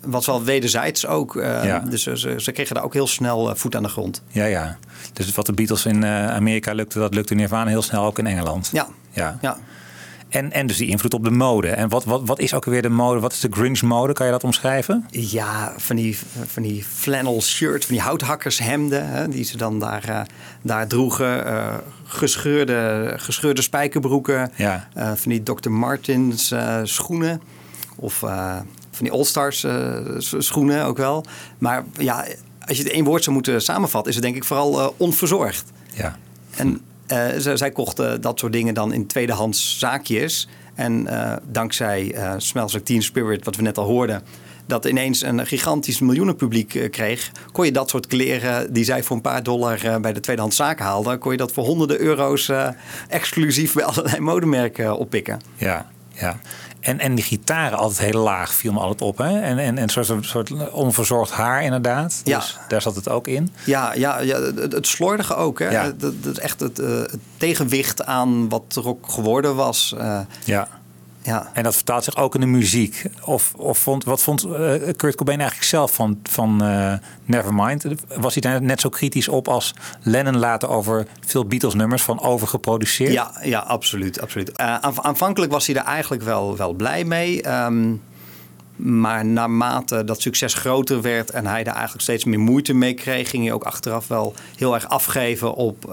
was 0.04 0.26
wel 0.26 0.44
wederzijds 0.44 1.06
ook. 1.06 1.36
eh, 1.36 1.64
Ja. 1.64 1.78
Dus 1.78 2.02
ze, 2.02 2.34
ze, 2.38 2.52
kregen 2.52 2.74
daar 2.74 2.84
ook 2.84 2.92
heel 2.94 3.06
snel 3.06 3.50
eh, 3.50 3.56
voet 3.56 3.76
aan 3.76 3.82
de 3.82 3.88
grond. 3.88 4.22
Ja, 4.28 4.44
ja. 4.44 4.78
Dus 5.12 5.32
wat 5.32 5.46
de 5.46 5.52
Beatles 5.52 5.86
in 5.86 6.04
eh, 6.04 6.30
Amerika 6.34 6.72
lukte, 6.72 6.98
dat 6.98 7.14
lukte 7.14 7.34
Nirvana 7.34 7.70
heel 7.70 7.82
snel 7.82 8.04
ook 8.04 8.18
in 8.18 8.26
Engeland. 8.26 8.68
Ja. 8.72 8.88
Ja. 9.10 9.38
Ja. 9.40 9.56
En, 10.28 10.52
en 10.52 10.66
dus 10.66 10.76
die 10.76 10.88
invloed 10.88 11.14
op 11.14 11.24
de 11.24 11.30
mode. 11.30 11.68
En 11.68 11.88
wat, 11.88 12.04
wat, 12.04 12.22
wat 12.24 12.38
is 12.38 12.54
ook 12.54 12.64
weer 12.64 12.82
de 12.82 12.88
mode? 12.88 13.20
Wat 13.20 13.32
is 13.32 13.40
de 13.40 13.48
grunge 13.50 13.86
mode? 13.86 14.12
Kan 14.12 14.26
je 14.26 14.32
dat 14.32 14.44
omschrijven? 14.44 15.06
Ja, 15.10 15.72
van 15.76 15.96
die, 15.96 16.18
van 16.46 16.62
die 16.62 16.84
flannel 16.84 17.42
shirts, 17.42 17.86
van 17.86 17.94
die 17.94 18.04
houthakkershemden, 18.04 19.08
hè, 19.08 19.28
die 19.28 19.44
ze 19.44 19.56
dan 19.56 19.78
daar, 19.80 20.04
eh, 20.08 20.20
daar 20.62 20.86
droegen. 20.86 21.46
eh, 21.46 21.74
gescheurde, 22.04 23.12
gescheurde 23.16 23.62
spijkerbroeken, 23.62 24.50
Ja. 24.56 24.88
eh, 24.94 25.12
van 25.14 25.30
die 25.30 25.42
Dr. 25.42 25.70
Martens 25.70 26.54
schoenen. 26.82 27.40
Of 27.96 28.14
van 28.90 29.06
die 29.06 29.10
All-Stars 29.12 29.66
schoenen 30.38 30.84
ook 30.84 30.96
wel. 30.96 31.24
Maar 31.58 31.84
ja, 31.92 32.24
als 32.66 32.76
je 32.76 32.82
het 32.82 32.92
één 32.92 33.04
woord 33.04 33.22
zou 33.22 33.34
moeten 33.36 33.62
samenvatten, 33.62 34.08
is 34.08 34.14
het 34.16 34.24
denk 34.24 34.36
ik 34.36 34.44
vooral 34.44 34.94
onverzorgd. 34.96 35.64
Ja. 35.94 36.16
En 36.56 36.80
ze- 37.38 37.56
zij 37.56 37.70
kochten 37.70 38.20
dat 38.20 38.38
soort 38.38 38.52
dingen 38.52 38.74
dan 38.74 38.92
in 38.92 39.06
tweedehands 39.06 39.78
zaakjes. 39.78 40.48
En 40.74 41.06
eh, 41.06 41.36
dankzij 41.48 42.12
eh 42.14 42.32
Smells 42.36 42.72
Like 42.72 42.84
Teen 42.84 43.02
Spirit, 43.02 43.44
wat 43.44 43.56
we 43.56 43.62
net 43.62 43.78
al 43.78 43.84
hoorden... 43.84 44.22
dat 44.66 44.84
ineens 44.84 45.22
een 45.22 45.46
gigantisch 45.46 45.98
miljoenenpubliek 46.00 46.74
eh, 46.74 46.90
kreeg... 46.90 47.30
kon 47.52 47.64
je 47.64 47.72
dat 47.72 47.88
soort 47.90 48.06
kleren 48.06 48.72
die 48.72 48.84
zij 48.84 49.02
voor 49.02 49.16
een 49.16 49.22
paar 49.22 49.42
dollar 49.42 49.84
eh, 49.84 49.96
bij 49.96 50.12
de 50.12 50.20
tweedehands 50.20 50.56
zaak 50.56 50.78
haalden... 50.78 51.18
kon 51.18 51.32
je 51.32 51.38
dat 51.38 51.52
voor 51.52 51.64
honderden 51.64 52.00
euro's 52.00 52.48
eh, 52.48 52.68
exclusief 53.08 53.72
bij 53.72 53.84
allerlei 53.90 54.20
modemerken 54.20 54.84
eh, 54.84 54.98
oppikken. 54.98 55.40
Ja, 55.56 55.90
ja. 56.12 56.38
En, 56.80 56.98
en 56.98 57.14
die 57.14 57.24
gitaren 57.24 57.78
altijd 57.78 58.10
heel 58.10 58.22
laag 58.22 58.54
viel 58.54 58.72
me 58.72 58.78
altijd 58.78 59.02
op. 59.02 59.18
Hè? 59.18 59.40
En, 59.40 59.58
en, 59.58 59.58
en 59.58 59.78
een 59.78 59.88
soort, 60.04 60.24
soort 60.24 60.70
onverzorgd 60.70 61.30
haar 61.30 61.62
inderdaad. 61.62 62.20
Ja. 62.24 62.38
Dus 62.38 62.58
daar 62.68 62.82
zat 62.82 62.94
het 62.94 63.08
ook 63.08 63.26
in. 63.26 63.52
Ja, 63.64 63.94
ja, 63.94 64.20
ja 64.20 64.40
het, 64.40 64.72
het 64.72 64.86
slordige 64.86 65.34
ook. 65.34 65.58
Hè? 65.58 65.68
Ja. 65.70 65.92
Dat, 65.96 66.22
dat 66.22 66.32
is 66.32 66.38
echt 66.38 66.60
het, 66.60 66.78
eh, 66.78 66.88
het 66.88 67.18
tegenwicht 67.36 68.04
aan 68.04 68.48
wat 68.48 68.62
er 68.76 68.86
ook 68.86 69.12
geworden 69.12 69.54
was. 69.56 69.94
eh, 69.98 70.20
Ja. 70.44 70.68
Ja. 71.28 71.50
En 71.52 71.62
dat 71.62 71.74
vertaalt 71.74 72.04
zich 72.04 72.16
ook 72.16 72.34
in 72.34 72.40
de 72.40 72.46
muziek. 72.46 73.04
Of, 73.24 73.52
of 73.56 73.78
vond, 73.78 74.04
wat 74.04 74.22
vond 74.22 74.44
eh, 74.44 74.72
Kurt 74.96 75.14
Cobain 75.14 75.38
eigenlijk 75.38 75.68
zelf 75.68 75.94
van, 75.94 76.18
van 76.22 76.62
eh, 76.62 76.92
Nevermind? 77.24 77.84
Was 78.16 78.32
hij 78.34 78.42
daar 78.42 78.62
net 78.62 78.80
zo 78.80 78.88
kritisch 78.88 79.28
op 79.28 79.48
als 79.48 79.74
Lennon 80.02 80.38
later 80.38 80.68
over 80.68 81.06
veel 81.26 81.44
Beatles 81.44 81.74
nummers 81.74 82.02
van 82.02 82.20
overgeproduceerd? 82.20 83.12
Ja, 83.12 83.32
ja 83.42 83.58
absoluut. 83.58 84.20
absoluut. 84.20 84.52
Eh, 84.52 84.76
aanv- 84.78 85.00
aanvankelijk 85.00 85.52
was 85.52 85.66
hij 85.66 85.76
er 85.76 85.82
eigenlijk 85.84 86.22
wel, 86.22 86.56
wel 86.56 86.72
blij 86.72 87.04
mee. 87.04 87.42
ehm, 87.42 87.94
maar 88.76 89.24
naarmate 89.24 90.04
dat 90.04 90.20
succes 90.20 90.54
groter 90.54 91.02
werd 91.02 91.30
en 91.30 91.46
hij 91.46 91.64
daar 91.64 91.74
eigenlijk 91.74 92.02
steeds 92.02 92.24
meer 92.24 92.38
moeite 92.38 92.74
mee 92.74 92.94
kreeg, 92.94 93.30
ging 93.30 93.44
hij 93.44 93.52
ook 93.52 93.64
achteraf 93.64 94.08
wel 94.08 94.34
heel 94.56 94.74
erg 94.74 94.88
afgeven 94.88 95.54
op 95.54 95.84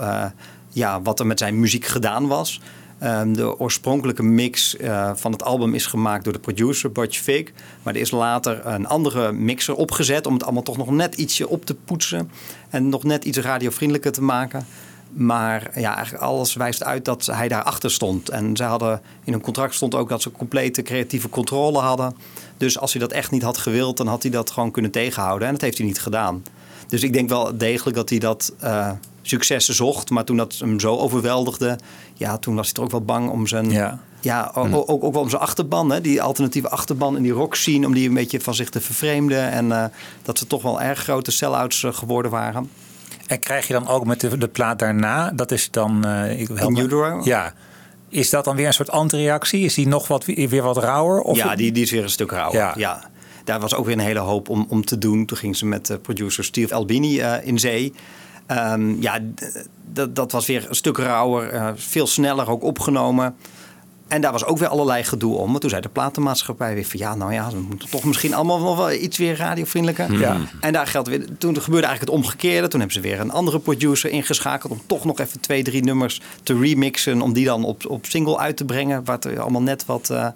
ja, 0.69 1.01
wat 1.01 1.19
er 1.19 1.27
met 1.27 1.39
zijn 1.39 1.59
muziek 1.59 1.85
gedaan 1.85 2.27
was. 2.27 2.61
Ehm, 3.05 3.33
de 3.33 3.59
oorspronkelijke 3.59 4.23
mix 4.23 4.77
eh, 4.77 5.11
van 5.15 5.31
het 5.31 5.43
album 5.43 5.73
is 5.73 5.85
gemaakt 5.85 6.23
door 6.23 6.33
de 6.33 6.39
producer 6.39 6.91
Butch 6.91 7.17
Vig. 7.17 7.51
Maar 7.83 7.93
er 7.93 7.99
is 7.99 8.11
later 8.11 8.65
een 8.65 8.87
andere 8.87 9.31
mixer 9.31 9.75
opgezet 9.75 10.27
om 10.27 10.33
het 10.33 10.43
allemaal 10.43 10.63
toch 10.63 10.77
nog 10.77 10.91
net 10.91 11.15
ietsje 11.15 11.47
op 11.47 11.65
te 11.65 11.75
poetsen. 11.75 12.31
En 12.69 12.89
nog 12.89 13.03
net 13.03 13.25
iets 13.25 13.37
radiovriendelijker 13.37 14.11
te 14.11 14.21
maken. 14.21 14.65
Maar 15.11 15.71
ja, 15.79 15.95
eigenlijk 15.95 16.23
alles 16.23 16.53
wijst 16.53 16.83
uit 16.83 17.05
dat 17.05 17.25
hij 17.25 17.47
daarachter 17.47 17.91
stond. 17.91 18.29
En 18.29 18.55
ze 18.55 18.63
hadden 18.63 19.01
in 19.23 19.31
hun 19.31 19.41
contract 19.41 19.75
stond 19.75 19.95
ook 19.95 20.09
dat 20.09 20.21
ze 20.21 20.31
complete 20.31 20.81
creatieve 20.81 21.29
controle 21.29 21.79
hadden. 21.79 22.15
Dus 22.57 22.79
als 22.79 22.91
hij 22.91 23.01
dat 23.01 23.11
echt 23.11 23.31
niet 23.31 23.43
had 23.43 23.57
gewild, 23.57 23.97
dan 23.97 24.07
had 24.07 24.21
hij 24.21 24.31
dat 24.31 24.51
gewoon 24.51 24.71
kunnen 24.71 24.91
tegenhouden. 24.91 25.47
En 25.47 25.53
dat 25.53 25.63
heeft 25.63 25.77
hij 25.77 25.87
niet 25.87 26.01
gedaan. 26.01 26.43
Dus 26.87 27.03
ik 27.03 27.13
denk 27.13 27.29
wel 27.29 27.57
degelijk 27.57 27.95
dat 27.95 28.09
hij 28.09 28.19
dat 28.19 28.53
eh, 28.59 28.91
successen 29.27 29.73
zocht. 29.75 30.09
Maar 30.09 30.23
toen 30.25 30.37
dat 30.37 30.55
hem 30.59 30.79
zo 30.79 30.95
overweldigde, 30.97 31.77
ja, 32.13 32.37
toen 32.37 32.55
was 32.55 32.65
hij 32.65 32.73
toch 32.73 32.83
ook 32.85 32.91
wel 32.91 33.01
bang 33.01 33.29
om 33.29 33.47
zijn. 33.47 33.69
Ja. 34.21 34.51
O- 34.55 34.83
ook, 34.87 35.03
ook 35.03 35.13
wel 35.13 35.21
om 35.21 35.29
zijn 35.29 35.41
achterban, 35.41 35.91
hè? 35.91 36.01
die 36.01 36.21
alternatieve 36.21 36.69
achterban 36.69 37.17
in 37.17 37.23
die 37.23 37.31
rock 37.31 37.55
scene, 37.55 37.85
om 37.85 37.93
die 37.93 38.07
een 38.07 38.13
beetje 38.13 38.41
van 38.41 38.53
zich 38.55 38.69
te 38.69 38.81
vervreemden. 38.81 39.51
En 39.51 39.71
eh, 39.71 39.85
dat 40.23 40.37
ze 40.37 40.47
toch 40.47 40.61
wel 40.61 40.81
erg 40.81 40.99
grote 40.99 41.31
sell-outs 41.31 41.83
eh, 41.83 41.93
geworden 41.93 42.31
waren. 42.31 42.69
En 43.27 43.39
krijg 43.39 43.67
je 43.67 43.73
dan 43.73 43.87
ook 43.87 44.05
met 44.05 44.19
de, 44.19 44.37
de 44.37 44.47
plaat 44.47 44.79
daarna, 44.79 45.31
dat 45.31 45.51
is 45.51 45.71
dan... 45.71 46.05
eh 46.05 46.39
ik, 46.39 46.47
help 46.53 46.71
me- 46.71 46.81
Utero? 46.81 47.21
Ja. 47.23 47.53
Is 48.09 48.29
dat 48.29 48.45
dan 48.45 48.55
weer 48.55 48.67
een 48.67 48.73
soort 48.73 48.89
antireactie? 48.91 49.63
Is 49.65 49.73
die 49.73 49.87
nog 49.87 50.07
wat, 50.07 50.25
weer 50.25 50.63
wat 50.63 50.77
rauwer? 50.77 51.21
Of 51.21 51.37
ja, 51.37 51.55
die, 51.55 51.71
die 51.71 51.83
is 51.83 51.91
weer 51.91 52.03
een 52.03 52.09
stuk 52.09 52.31
rauwer. 52.31 52.59
Ja. 52.59 52.73
Ja. 52.77 53.09
Daar 53.43 53.59
was 53.59 53.73
ook 53.75 53.85
weer 53.85 53.93
een 53.93 53.99
hele 53.99 54.19
hoop 54.19 54.49
om, 54.49 54.65
om 54.69 54.85
te 54.85 54.97
doen. 54.97 55.25
Toen 55.25 55.37
ging 55.37 55.55
ze 55.57 55.65
met 55.65 55.89
eh, 55.89 55.97
producer 56.01 56.43
Steve 56.43 56.73
Albini 56.73 57.19
in 57.43 57.59
zee. 57.59 57.93
Ehm, 58.45 59.01
ja, 59.01 59.19
dat, 59.91 60.15
dat 60.15 60.31
was 60.31 60.45
weer 60.45 60.65
een 60.69 60.75
stuk 60.75 60.97
rauwer. 60.97 61.49
eh, 61.49 61.69
veel 61.75 62.07
sneller 62.07 62.49
ook 62.49 62.63
opgenomen. 62.63 63.35
En 64.07 64.21
daar 64.21 64.31
was 64.31 64.45
ook 64.45 64.57
weer 64.57 64.67
allerlei 64.67 65.03
gedoe 65.03 65.35
om. 65.35 65.51
Maar 65.51 65.59
toen 65.59 65.69
zei 65.69 65.81
de 65.81 65.89
platenmaatschappij 65.89 66.73
weer 66.73 66.85
van... 66.85 66.99
ja, 66.99 67.15
nou 67.15 67.33
ja, 67.33 67.49
we 67.49 67.59
moeten 67.59 67.89
toch 67.89 68.03
misschien 68.03 68.33
allemaal 68.33 68.59
nog 68.59 68.77
wel 68.77 68.91
iets 68.91 69.17
weer 69.17 69.35
radiovriendelijker. 69.35 70.19
Ja. 70.19 70.37
En 70.59 70.73
daar 70.73 70.87
geldt 70.87 71.07
weer... 71.07 71.37
Toen 71.37 71.61
gebeurde 71.61 71.87
eigenlijk 71.87 71.99
het 71.99 72.23
omgekeerde. 72.23 72.67
Toen 72.67 72.79
hebben 72.79 73.01
ze 73.01 73.07
weer 73.07 73.19
een 73.19 73.31
andere 73.31 73.59
producer 73.59 74.09
ingeschakeld... 74.09 74.71
om 74.71 74.81
toch 74.85 75.05
nog 75.05 75.19
even 75.19 75.39
twee, 75.39 75.63
drie 75.63 75.83
nummers 75.83 76.21
te 76.43 76.57
remixen... 76.59 77.21
om 77.21 77.33
die 77.33 77.45
dan 77.45 77.63
op, 77.63 77.85
op 77.89 78.05
single 78.05 78.37
uit 78.37 78.57
te 78.57 78.65
brengen. 78.65 79.05
Wat 79.05 79.25
er 79.25 79.39
allemaal 79.39 79.61
net 79.61 79.85
wat, 79.85 80.09
eh, 80.09 80.27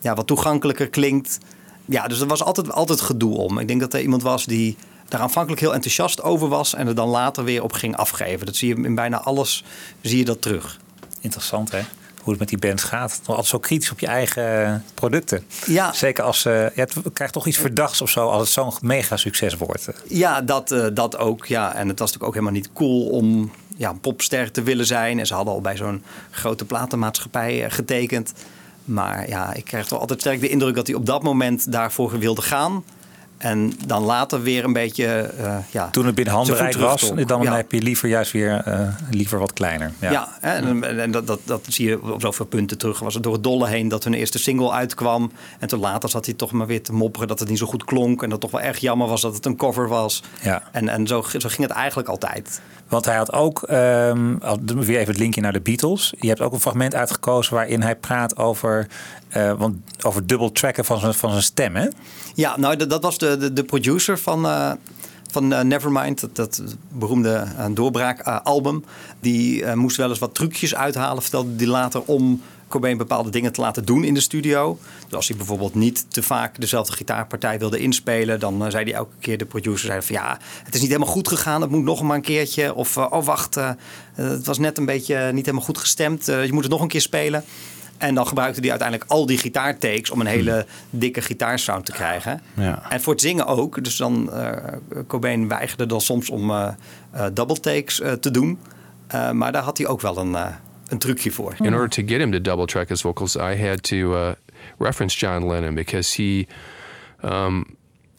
ja, 0.00 0.14
wat 0.14 0.26
toegankelijker 0.26 0.88
klinkt. 0.88 1.38
Ja, 1.84 2.06
dus 2.08 2.20
er 2.20 2.26
was 2.26 2.42
altijd, 2.42 2.72
altijd 2.72 3.00
gedoe 3.00 3.36
om. 3.36 3.58
Ik 3.58 3.68
denk 3.68 3.80
dat 3.80 3.94
er 3.94 4.00
iemand 4.00 4.22
was 4.22 4.44
die 4.44 4.76
daar 5.12 5.20
aanvankelijk 5.20 5.60
heel 5.60 5.74
enthousiast 5.74 6.22
over 6.22 6.48
was... 6.48 6.74
en 6.74 6.86
er 6.86 6.94
dan 6.94 7.08
later 7.08 7.44
weer 7.44 7.62
op 7.62 7.72
ging 7.72 7.96
afgeven. 7.96 8.46
Dat 8.46 8.56
zie 8.56 8.76
je 8.76 8.82
in 8.82 8.94
bijna 8.94 9.20
alles 9.20 9.64
zie 10.00 10.18
je 10.18 10.24
dat 10.24 10.42
terug. 10.42 10.78
Interessant 11.20 11.70
hè? 11.70 11.80
Hoe 12.22 12.30
het 12.30 12.38
met 12.38 12.48
die 12.48 12.58
bands 12.58 12.82
gaat. 12.82 13.20
Altijd 13.26 13.46
zo 13.46 13.58
kritisch 13.58 13.90
op 13.90 14.00
je 14.00 14.06
eigen 14.06 14.66
eh, 14.66 14.74
producten. 14.94 15.44
Ja. 15.66 15.92
Zeker 15.92 16.24
als 16.24 16.44
eh, 16.44 16.74
ja, 16.74 16.82
het 16.82 17.12
krijgt 17.12 17.32
toch 17.32 17.46
iets 17.46 17.58
verdachts 17.58 18.00
of 18.00 18.10
zo 18.10 18.28
als 18.28 18.40
het 18.40 18.50
zo'n 18.50 18.72
mega 18.80 19.16
succes 19.16 19.56
wordt. 19.56 19.88
Ja, 20.08 20.40
dat, 20.40 20.70
eh, 20.70 20.86
dat 20.94 21.16
ook. 21.16 21.46
Ja. 21.46 21.74
En 21.74 21.88
het 21.88 21.98
was 21.98 22.12
natuurlijk 22.12 22.24
ook 22.24 22.34
helemaal 22.34 22.52
niet 22.52 22.72
cool 22.72 23.06
om 23.06 23.52
ja, 23.76 23.90
een 23.90 24.00
popster 24.00 24.50
te 24.50 24.62
willen 24.62 24.86
zijn. 24.86 25.18
En 25.18 25.26
ze 25.26 25.34
hadden 25.34 25.54
al 25.54 25.60
bij 25.60 25.76
zo'n 25.76 26.02
grote 26.30 26.64
platenmaatschappij 26.64 27.64
eh, 27.64 27.70
getekend. 27.70 28.32
Maar 28.84 29.28
ja, 29.28 29.54
ik 29.54 29.64
krijg 29.64 29.86
toch 29.86 30.00
altijd 30.00 30.20
sterk 30.20 30.40
de 30.40 30.48
indruk 30.48 30.74
dat 30.74 30.86
hij 30.86 30.96
op 30.96 31.06
dat 31.06 31.22
moment 31.22 31.72
daarvoor 31.72 32.18
wilde 32.18 32.42
gaan. 32.42 32.84
En 33.42 33.72
dan 33.86 34.02
later 34.02 34.42
weer 34.42 34.64
een 34.64 34.72
beetje. 34.72 35.06
eh, 35.06 35.56
ja, 35.70 35.88
Toen 35.90 36.06
het 36.06 36.14
binnen 36.14 36.34
handbereik 36.34 36.76
was, 36.76 37.12
dan 37.26 37.42
Ja. 37.42 37.56
heb 37.56 37.72
je 37.72 37.82
liever 37.82 38.08
juist 38.08 38.32
weer 38.32 38.62
eh, 38.64 38.88
liever 39.10 39.38
wat 39.38 39.52
kleiner. 39.52 39.92
Ja. 40.00 40.28
En, 40.40 40.98
en 41.00 41.10
dat, 41.10 41.26
dat, 41.26 41.40
dat 41.44 41.60
zie 41.68 41.88
je 41.88 42.12
op 42.12 42.20
zoveel 42.20 42.46
punten 42.46 42.78
terug. 42.78 42.98
Was 42.98 43.14
het 43.14 43.22
door 43.22 43.32
het 43.32 43.42
dolle 43.42 43.68
heen 43.68 43.88
dat 43.88 44.04
hun 44.04 44.14
eerste 44.14 44.38
single 44.38 44.72
uitkwam. 44.72 45.32
En 45.58 45.68
toen 45.68 45.80
later 45.80 46.08
zat 46.08 46.24
hij 46.26 46.34
toch 46.34 46.52
maar 46.52 46.66
weer 46.66 46.82
te 46.82 46.92
mopperen 46.92 47.28
dat 47.28 47.38
het 47.38 47.48
niet 47.48 47.58
zo 47.58 47.66
goed 47.66 47.84
klonk. 47.84 48.22
En 48.22 48.30
dat 48.30 48.42
het 48.42 48.50
toch 48.50 48.60
wel 48.60 48.68
erg 48.70 48.78
jammer 48.78 49.08
was 49.08 49.20
dat 49.20 49.34
het 49.34 49.46
een 49.46 49.56
cover 49.56 49.88
was. 49.88 50.22
Ja. 50.42 50.62
En, 50.72 50.88
en 50.88 51.06
zo, 51.06 51.22
zo 51.22 51.48
ging 51.48 51.68
het 51.68 51.70
eigenlijk 51.76 52.08
altijd. 52.08 52.60
Want 52.88 53.04
hij 53.04 53.16
had 53.16 53.32
ook, 53.32 53.62
al- 53.62 54.58
weer 54.64 54.98
even 54.98 55.06
het 55.12 55.18
linkje 55.18 55.40
naar 55.40 55.52
de 55.52 55.60
Beatles. 55.60 56.14
Je 56.20 56.28
hebt 56.28 56.40
ook 56.40 56.52
een 56.52 56.60
fragment 56.60 56.94
uitgekozen 56.94 57.54
waarin 57.54 57.82
hij 57.82 57.96
praat 57.96 58.36
over, 58.36 58.86
eh 59.32 59.52
want, 59.52 59.76
over 60.02 60.26
dubbel 60.26 60.52
tracken 60.52 60.84
van 60.84 60.98
zijn, 60.98 61.14
van 61.14 61.30
zijn 61.30 61.42
stem. 61.42 61.76
Hè? 61.76 61.88
Ja, 62.34 62.58
nou, 62.58 62.86
dat, 62.86 63.02
was 63.02 63.18
de, 63.18 63.36
de, 63.36 63.52
de 63.52 63.64
producer 63.64 64.18
van, 64.18 64.46
eh, 64.46 64.72
van 65.30 65.52
eh, 65.52 65.60
Nevermind, 65.60 66.20
dat, 66.20 66.36
dat 66.36 66.62
beroemde 66.88 67.46
doorbraak-album. 67.70 68.84
die 69.20 69.66
moest 69.74 69.96
wel 69.96 70.08
eens 70.08 70.18
wat 70.18 70.34
trucjes 70.34 70.74
uithalen, 70.74 71.22
vertelde 71.22 71.50
hij 71.56 71.66
later, 71.66 72.02
om 72.02 72.42
Cobain 72.68 72.96
bepaalde 72.96 73.30
dingen 73.30 73.52
te 73.52 73.60
laten 73.60 73.84
doen 73.84 74.04
in 74.04 74.14
de 74.14 74.20
studio. 74.20 74.78
Dus 75.04 75.14
als 75.14 75.28
hij 75.28 75.36
bijvoorbeeld 75.36 75.74
niet 75.74 76.06
te 76.08 76.22
vaak 76.22 76.60
dezelfde 76.60 76.92
gitaarpartij 76.92 77.58
wilde 77.58 77.78
inspelen, 77.78 78.40
dan 78.40 78.70
zei 78.70 78.84
hij 78.84 78.92
elke 78.92 79.14
keer 79.20 79.38
de 79.38 79.44
producer 79.44 79.86
zei 79.86 80.02
van 80.02 80.14
ja, 80.14 80.38
het 80.64 80.74
is 80.74 80.80
niet 80.80 80.90
helemaal 80.90 81.12
goed 81.12 81.28
gegaan, 81.28 81.60
het 81.60 81.70
moet 81.70 81.84
nog 81.84 82.02
maar 82.02 82.16
een 82.16 82.22
keertje. 82.22 82.74
Of 82.74 82.96
oh 82.96 83.24
wacht, 83.24 83.54
het 84.14 84.46
was 84.46 84.58
net 84.58 84.78
een 84.78 84.84
beetje 84.84 85.32
niet 85.32 85.44
helemaal 85.46 85.66
goed 85.66 85.78
gestemd, 85.78 86.26
je 86.26 86.48
moet 86.50 86.62
het 86.62 86.72
nog 86.72 86.80
een 86.80 86.88
keer 86.88 87.00
spelen. 87.00 87.44
En 88.02 88.14
dan 88.14 88.26
gebruikte 88.26 88.60
hij 88.60 88.70
uiteindelijk 88.70 89.10
al 89.10 89.26
die 89.26 89.38
gitaartakes 89.38 90.10
om 90.10 90.20
een 90.20 90.26
hele 90.26 90.66
dikke 90.90 91.20
gitaarsound 91.20 91.84
te 91.84 91.92
krijgen. 91.92 92.40
Ja. 92.54 92.90
En 92.90 93.00
voor 93.00 93.12
het 93.12 93.22
zingen 93.22 93.46
ook. 93.46 93.84
Dus 93.84 93.96
dan, 93.96 94.32
eh 94.32 94.56
Cobain 95.06 95.48
weigerde 95.48 95.86
dan 95.86 96.00
soms 96.00 96.30
om 96.30 96.50
eh 96.50 96.68
eh, 97.12 97.26
double 97.32 97.60
takes 97.60 98.00
eh, 98.00 98.12
te 98.12 98.30
doen. 98.30 98.58
Eh, 99.06 99.30
maar 99.30 99.52
daar 99.52 99.62
had 99.62 99.78
hij 99.78 99.86
ook 99.86 100.00
wel 100.00 100.18
een, 100.18 100.34
eh, 100.34 100.46
een 100.88 100.98
trucje 100.98 101.30
voor. 101.30 101.54
In 101.58 101.74
order 101.74 101.88
to 101.88 102.02
get 102.06 102.18
him 102.20 102.30
to 102.30 102.40
double 102.40 102.66
track 102.66 102.88
his 102.88 103.00
vocals, 103.00 103.36
I 103.36 103.66
had 103.68 103.82
to 103.82 103.96
uh, 103.96 104.30
reference 104.78 105.18
John 105.18 105.46
Lennon 105.46 105.74
because 105.74 106.22
he 106.22 106.46
um, 107.24 107.64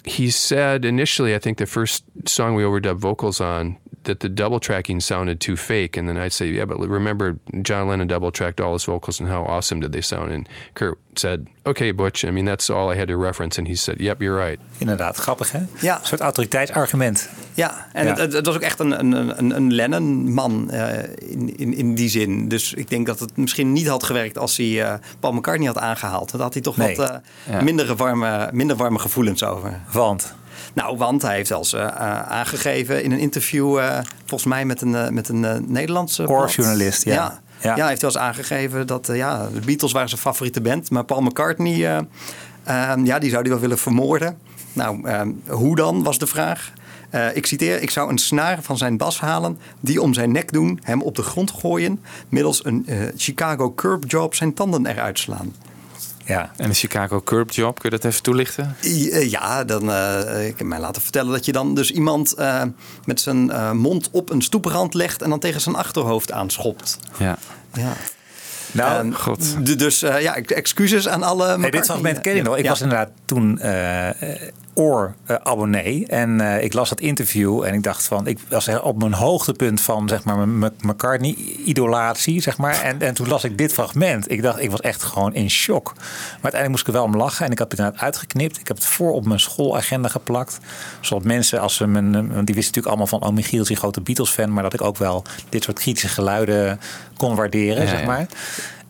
he 0.01 0.29
said 0.29 0.85
initially, 0.85 1.33
I 1.35 1.39
think 1.39 1.57
the 1.57 1.67
first 1.67 2.03
song 2.23 2.55
we 2.55 2.63
overdubbed 2.63 3.01
vocals 3.01 3.39
on 3.39 3.77
that 4.03 4.19
the 4.19 4.33
double 4.33 4.59
tracking 4.59 5.01
sounded 5.01 5.39
too 5.39 5.55
fake, 5.55 5.99
and 5.99 6.07
then 6.07 6.17
I'd 6.25 6.33
say, 6.33 6.47
"Yeah, 6.53 6.65
but 6.67 6.77
remember 6.89 7.35
John 7.61 7.87
Lennon 7.87 8.07
double 8.07 8.31
tracked 8.31 8.61
all 8.61 8.71
his 8.73 8.83
vocals, 8.85 9.19
and 9.19 9.29
how 9.29 9.45
awesome 9.45 9.79
did 9.81 9.91
they 9.91 10.01
sound?" 10.01 10.31
And 10.31 10.47
Kurt 10.73 10.97
said, 11.13 11.39
"Okay, 11.63 11.95
Butch. 11.95 12.23
I 12.23 12.31
mean, 12.31 12.45
that's 12.45 12.69
all 12.69 12.93
I 12.93 12.97
had 12.97 13.07
to 13.07 13.17
reference." 13.17 13.59
And 13.59 13.67
he 13.67 13.75
said, 13.75 13.99
"Yep, 13.99 14.21
you're 14.21 14.45
right." 14.45 14.59
Inderdaad, 14.77 15.17
grappig 15.17 15.51
hè? 15.51 15.59
Ja. 15.79 15.99
Een 15.99 16.05
soort 16.05 16.21
autoriteitsargument. 16.21 17.29
Ja, 17.53 17.87
en 17.93 18.03
Ja. 18.05 18.09
Het, 18.09 18.19
het, 18.19 18.33
het 18.33 18.45
was 18.45 18.55
ook 18.55 18.61
echt 18.61 18.79
een, 18.79 18.99
een, 18.99 19.37
een, 19.39 19.55
een 19.55 19.73
Lennon-man 19.73 20.69
eh, 20.71 21.03
in, 21.31 21.57
in, 21.57 21.73
in 21.73 21.95
die 21.95 22.09
zin. 22.09 22.47
Dus 22.47 22.73
ik 22.73 22.89
denk 22.89 23.05
dat 23.05 23.19
het 23.19 23.37
misschien 23.37 23.71
niet 23.73 23.87
had 23.87 24.03
gewerkt 24.03 24.37
als 24.37 24.57
hij 24.57 24.83
eh, 24.83 24.93
Paul 25.19 25.33
McCartney 25.33 25.67
had 25.67 25.77
aangehaald. 25.77 26.31
Dan 26.31 26.41
had 26.41 26.53
hij 26.53 26.61
toch 26.61 26.77
Nee. 26.77 26.95
wat 26.95 27.09
eh, 27.09 27.15
Ja. 27.51 27.61
minder, 27.61 27.95
warme, 27.95 28.49
minder 28.53 28.75
warme 28.75 28.99
gevoelens 28.99 29.43
over. 29.43 29.79
Want? 29.91 30.35
Nou, 30.73 30.97
want 30.97 31.21
hij 31.21 31.35
heeft 31.35 31.47
zelfs 31.47 31.73
eh, 31.73 31.83
eh, 31.83 32.21
aangegeven 32.21 33.03
in 33.03 33.11
een 33.11 33.19
interview, 33.19 33.77
eh, 33.77 33.99
volgens 34.25 34.49
mij 34.49 34.65
met 34.65 34.81
een, 34.81 35.13
met 35.13 35.29
een 35.29 35.65
Nederlandse. 35.67 36.27
Oorjournalist, 36.27 37.03
ja. 37.03 37.13
ja. 37.13 37.41
Ja. 37.63 37.75
Ja, 37.75 37.79
hij 37.79 37.89
heeft 37.89 38.01
wel 38.01 38.11
eens 38.11 38.19
aangegeven 38.19 38.87
dat 38.87 39.09
ja, 39.13 39.47
de 39.53 39.59
Beatles 39.59 39.91
waren 39.91 40.09
zijn 40.09 40.21
favoriete 40.21 40.61
band. 40.61 40.89
Maar 40.89 41.03
Paul 41.03 41.21
McCartney, 41.21 41.73
eh, 41.73 41.97
eh, 42.63 43.05
ja, 43.05 43.19
die 43.19 43.29
zou 43.29 43.41
hij 43.41 43.51
wel 43.51 43.59
willen 43.59 43.77
vermoorden. 43.77 44.37
Nou, 44.73 45.07
eh, 45.07 45.21
hoe 45.47 45.75
dan, 45.75 46.03
was 46.03 46.17
de 46.17 46.27
vraag. 46.27 46.71
Ik 47.33 47.45
citeer, 47.45 47.81
ik 47.81 47.89
zou 47.89 48.09
een 48.09 48.17
snaar 48.17 48.61
van 48.61 48.77
zijn 48.77 48.97
bas 48.97 49.19
halen, 49.19 49.59
die 49.79 50.01
om 50.01 50.13
zijn 50.13 50.31
nek 50.31 50.51
doen, 50.51 50.79
hem 50.83 51.01
op 51.01 51.15
de 51.15 51.21
grond 51.21 51.51
gooien, 51.51 52.03
middels 52.29 52.65
een 52.65 52.87
Chicago 53.15 53.73
curb 53.73 54.03
job 54.07 54.35
zijn 54.35 54.53
tanden 54.53 54.85
eruit 54.85 55.19
slaan. 55.19 55.53
Ja. 56.25 56.51
En 56.57 56.69
de 56.69 56.75
Chicago 56.75 57.21
Curb 57.21 57.51
Job, 57.51 57.79
kun 57.79 57.89
je 57.89 57.95
dat 57.97 58.05
even 58.11 58.23
toelichten? 58.23 58.75
Eh, 58.81 59.29
Ja, 59.31 59.63
dan, 59.63 59.91
eh, 59.91 60.47
ik 60.47 60.57
heb 60.57 60.67
mij 60.67 60.79
laten 60.79 61.01
vertellen 61.01 61.31
dat 61.31 61.45
je 61.45 61.51
dan 61.51 61.75
dus 61.75 61.91
iemand 61.91 62.33
eh, 62.33 62.61
met 63.05 63.21
zijn 63.21 63.51
eh, 63.51 63.71
mond 63.71 64.09
op 64.11 64.29
een 64.29 64.41
stoeprand 64.41 64.93
legt 64.93 65.21
en 65.21 65.29
dan 65.29 65.39
tegen 65.39 65.61
zijn 65.61 65.75
achterhoofd 65.75 66.31
aanschopt. 66.31 66.97
Ja. 67.17 67.37
Ja. 67.73 67.93
Nou, 68.71 69.11
God. 69.13 69.65
d- 69.65 69.79
Dus 69.79 70.01
eh, 70.01 70.21
ja, 70.21 70.35
excuses 70.35 71.07
aan 71.07 71.23
alle. 71.23 71.59
Hey, 71.59 71.69
dit 71.71 71.85
fragment 71.85 72.21
ken 72.21 72.35
ik 72.35 72.43
nog. 72.43 72.57
Ik 72.57 72.63
Ja. 72.63 72.69
was 72.69 72.81
inderdaad 72.81 73.09
toen 73.25 73.59
eh 73.59 74.09
oor-abonnee. 74.73 76.07
en 76.07 76.41
eh, 76.41 76.63
ik 76.63 76.73
las 76.73 76.89
dat 76.89 76.99
interview 76.99 77.63
en 77.63 77.73
ik 77.73 77.83
dacht 77.83 78.05
van... 78.05 78.27
Ik 78.27 78.39
was 78.49 78.67
op 78.67 78.99
mijn 78.99 79.13
hoogtepunt 79.13 79.81
van 79.81 80.07
zeg 80.09 80.23
maar, 80.23 80.47
mijn 80.47 80.73
McCartney-idolatie. 80.81 82.41
Zeg 82.41 82.57
maar. 82.57 82.81
en, 82.81 83.01
en 83.01 83.13
toen 83.13 83.27
las 83.27 83.43
ik 83.43 83.57
dit 83.57 83.73
fragment. 83.73 84.31
Ik 84.31 84.41
dacht, 84.41 84.61
ik 84.61 84.71
was 84.71 84.81
echt 84.81 85.03
gewoon 85.03 85.33
in 85.33 85.49
shock. 85.49 85.93
Maar 85.93 86.03
uiteindelijk 86.41 86.69
moest 86.69 86.81
ik 86.81 86.87
er 86.87 86.93
wel 86.93 87.03
om 87.03 87.15
lachen. 87.15 87.45
En 87.45 87.51
ik 87.51 87.57
heb 87.57 87.69
het 87.69 87.79
inderdaad 87.79 88.03
uitgeknipt. 88.03 88.59
Ik 88.59 88.67
heb 88.67 88.77
het 88.77 88.85
voor 88.85 89.11
op 89.11 89.25
mijn 89.25 89.39
schoolagenda 89.39 90.07
geplakt. 90.07 90.59
Zodat 90.99 91.23
mensen, 91.23 91.59
als 91.59 91.75
ze 91.75 91.87
mijn, 91.87 92.11
want 92.11 92.27
die 92.27 92.55
wisten 92.55 92.55
natuurlijk 92.55 92.87
allemaal 92.87 93.07
van... 93.07 93.23
Oh, 93.23 93.29
Michiel 93.29 93.61
is 93.61 93.69
een 93.69 93.75
grote 93.75 94.01
Beatles-fan. 94.01 94.53
Maar 94.53 94.63
dat 94.63 94.73
ik 94.73 94.81
ook 94.81 94.97
wel 94.97 95.23
dit 95.49 95.63
soort 95.63 95.79
kritische 95.79 96.07
geluiden 96.07 96.79
kon 97.17 97.35
waarderen, 97.35 97.83
Ja, 97.83 97.89
zeg 97.89 98.01
ja. 98.01 98.27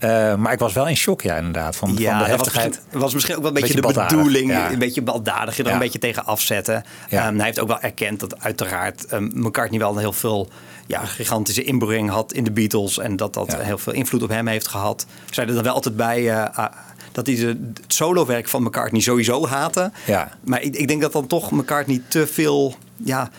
Maar. 0.04 0.32
Eh, 0.32 0.38
maar 0.38 0.54
ik 0.54 0.60
was 0.60 0.74
wel 0.74 0.88
in 0.88 0.95
shock, 0.97 1.22
ja, 1.22 1.36
inderdaad. 1.36 1.76
Van, 1.76 1.88
van 1.88 1.97
de 1.97 2.04
was 2.04 2.28
heftigheid. 2.28 2.70
misschien, 2.70 2.99
was 2.99 3.14
misschien 3.14 3.36
ook 3.36 3.41
wel 3.41 3.51
een 3.56 3.62
beetje, 3.62 3.82
Beetje 3.82 3.93
de 3.93 4.16
bedoeling. 4.16 4.51
ja. 4.51 4.72
Een 4.72 4.80
beetje 4.80 5.01
baldadig, 5.01 5.56
je 5.58 5.64
er 5.64 5.68
Ja. 5.70 5.74
een 5.74 5.80
beetje 5.82 5.99
tegen 5.99 6.26
afzetten. 6.26 6.84
Ja. 7.10 7.26
Ehm, 7.28 7.36
hij 7.36 7.45
heeft 7.45 7.60
ook 7.60 7.68
wel 7.68 7.80
erkend 7.80 8.20
dat 8.20 8.39
uiteraard 8.39 9.14
um, 9.14 9.32
McCartney 9.34 9.80
wel 9.80 9.97
heel 9.97 10.14
veel 10.14 10.49
ja, 10.86 11.06
gigantische 11.06 11.64
inbreng 11.64 12.10
had 12.10 12.34
in 12.34 12.43
de 12.43 12.51
Beatles. 12.51 12.99
En 12.99 13.16
dat 13.16 13.34
dat 13.34 13.56
heel 13.56 13.78
veel 13.78 13.93
invloed 13.93 14.24
op 14.24 14.30
hem 14.30 14.47
heeft 14.47 14.68
gehad. 14.68 15.06
Zei 15.30 15.47
er 15.47 15.54
dan 15.54 15.64
wel 15.64 15.74
altijd 15.74 15.95
bij 15.95 16.30
eh, 16.30 16.58
ah, 16.58 16.72
dat 17.12 17.26
hij 17.28 17.36
de, 17.36 17.45
het 17.45 17.82
solowerk 17.88 18.47
van 18.47 18.64
McCartney 18.64 19.01
sowieso 19.01 19.47
haatte. 19.47 19.91
Ja. 20.06 20.32
Maar 20.43 20.62
ik, 20.62 20.76
ik 20.76 20.88
denk 20.88 21.01
dat 21.01 21.12
dan 21.12 21.28
toch 21.28 21.51
McCartney 21.51 22.01
te 22.08 22.28
veel 22.28 22.76
ja, 23.06 23.30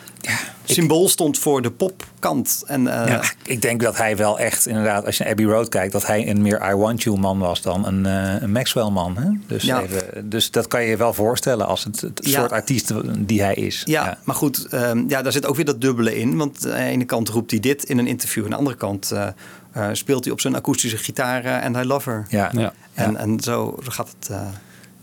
symbool 0.65 1.09
stond 1.09 1.39
voor 1.39 1.63
de 1.63 1.71
popkant. 1.71 2.63
En, 2.67 3.03
eh, 3.03 3.09
Ja, 3.09 3.23
ik 3.45 3.63
denk 3.63 3.81
dat 3.83 3.97
hij 3.97 4.17
wel 4.17 4.39
echt, 4.39 4.67
inderdaad, 4.67 5.07
als 5.07 5.17
je 5.17 5.23
naar 5.23 5.33
Abbey 5.33 5.47
Road 5.47 5.69
kijkt, 5.69 5.93
dat 5.93 6.07
hij 6.07 6.29
een 6.29 6.43
meer 6.43 6.71
I 6.71 6.75
Want 6.75 7.03
You 7.03 7.19
man 7.19 7.39
was 7.39 7.63
dan 7.63 7.87
een, 7.87 8.07
eh, 8.07 8.43
een 8.43 8.53
Maxwell 8.53 8.91
man. 8.91 9.17
Hè? 9.17 9.31
Dus, 9.47 9.63
Ja. 9.63 9.83
even, 9.83 10.31
dus 10.31 10.51
dat 10.51 10.67
kan 10.67 10.83
je 10.83 10.89
je 10.89 10.97
wel 10.97 11.13
voorstellen 11.15 11.67
als 11.67 11.85
het, 11.85 12.01
het 12.01 12.21
Ja. 12.23 12.39
soort 12.41 12.53
artiest 12.53 12.93
die 13.19 13.43
hij 13.43 13.55
is. 13.55 13.83
Ja, 13.85 14.19
maar 14.25 14.37
goed, 14.37 14.67
ehm, 14.67 15.05
ja, 15.09 15.23
daar 15.23 15.33
zit 15.33 15.47
ook 15.47 15.57
weer 15.57 15.65
dat 15.65 15.81
dubbele 15.81 16.17
in. 16.19 16.37
Want 16.37 16.65
aan 16.67 16.71
de 16.73 16.79
ene 16.79 17.05
kant 17.05 17.29
roept 17.29 17.51
hij 17.51 17.61
dit 17.61 17.85
in 17.85 17.99
een 17.99 18.07
interview. 18.07 18.45
Aan 18.45 18.51
de 18.51 18.57
andere 18.57 18.77
kant 18.77 19.11
eh, 19.11 19.27
eh, 19.73 19.89
speelt 19.93 20.25
hij 20.25 20.33
op 20.33 20.41
zijn 20.41 20.55
akoestische 20.55 20.97
gitaar 20.99 21.45
eh, 21.45 21.65
en 21.65 21.75
I 21.75 21.85
Love 21.85 22.11
Her. 22.11 22.27
Ja. 22.29 22.51
Ja. 22.53 22.73
En, 22.95 23.17
en 23.17 23.41
zo 23.41 23.79
gaat 23.83 24.15
het 24.19 24.29
eh 24.31 24.41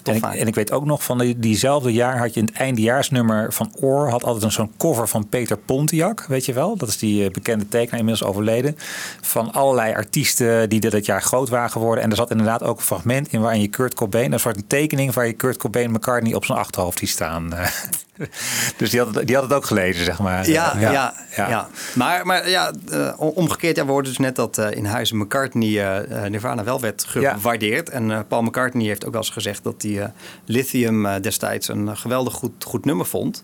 En 0.04 0.16
ik, 0.16 0.22
vaak. 0.22 0.36
en 0.36 0.47
ik 0.47 0.56
weet 0.56 0.72
ook 0.72 0.86
nog 0.86 1.04
van 1.04 1.18
die, 1.18 1.39
diezelfde 1.39 1.93
jaar 1.93 2.18
had 2.18 2.34
je 2.34 2.39
in 2.39 2.45
het 2.45 2.56
eindejaarsnummer 2.56 3.54
van 3.54 3.72
Oor 3.80 4.10
had 4.10 4.24
altijd 4.24 4.43
een 4.43 4.52
zo'n 4.52 4.72
cover 4.78 5.08
van 5.08 5.30
Peter 5.30 5.58
Pontiac, 5.58 6.26
weet 6.28 6.45
je 6.45 6.54
wel? 6.54 6.78
Dat 6.78 6.89
is 6.89 6.97
die 6.97 7.26
eh, 7.26 7.32
bekende 7.32 7.68
tekenaar 7.68 7.99
inmiddels 7.99 8.30
overleden. 8.30 8.76
Van 9.22 9.52
allerlei 9.52 9.93
artiesten 9.93 10.70
die 10.70 10.80
dit 10.80 11.06
jaar 11.06 11.22
groot 11.22 11.49
waren 11.49 11.70
geworden. 11.72 12.04
En 12.04 12.10
er 12.10 12.16
zat 12.16 12.32
inderdaad 12.32 12.64
ook 12.64 12.78
een 12.78 12.84
fragment 12.84 13.32
in 13.32 13.41
waarin 13.41 13.62
je 13.62 13.68
Kurt 13.68 13.93
Cobain, 13.93 14.32
een 14.32 14.39
soort 14.39 14.56
een 14.58 14.68
tekening 14.68 15.14
waar 15.14 15.28
je 15.28 15.34
Kurt 15.34 15.58
Cobain 15.58 15.91
McCartney 15.91 16.34
op 16.34 16.45
zijn 16.45 16.58
achterhoofd 16.58 16.99
ziet 16.99 17.10
staan. 17.10 17.54
dus 18.78 18.89
die 18.89 18.99
had, 18.99 19.15
het, 19.15 19.28
die 19.28 19.36
had 19.36 19.43
het 19.43 19.53
ook 19.53 19.65
gelezen, 19.65 20.05
zeg 20.05 20.19
maar. 20.19 20.49
Ja, 20.49 20.76
ja, 20.80 20.91
ja, 20.91 21.13
ja. 21.49 21.67
Maar, 21.93 22.26
maar 22.26 22.49
ja, 22.49 22.72
eh, 22.91 23.13
omgekeerd, 23.17 23.76
ja, 23.76 23.86
we 23.86 23.91
hoorden 23.91 24.11
dus 24.11 24.19
net 24.19 24.36
dat 24.36 24.57
eh, 24.57 24.72
in 24.72 24.86
huizen 24.86 25.17
McCartney 25.17 26.01
eh, 26.01 26.30
Nirvana 26.30 26.63
wel 26.63 26.80
werd 26.80 27.03
gewaardeerd. 27.07 27.89
En 27.89 28.28
Paul 28.28 28.41
McCartney 28.41 28.86
heeft 28.86 29.05
ook 29.05 29.11
wel 29.11 29.22
eens 29.22 29.30
gezegd 29.30 29.63
dat 29.63 29.82
hij 29.82 30.11
Lithium 30.45 31.22
destijds 31.22 31.67
een 31.67 31.97
geweldig 31.97 32.34
goed, 32.34 32.63
goed 32.63 32.86
nummer 32.86 33.05
vond. 33.05 33.41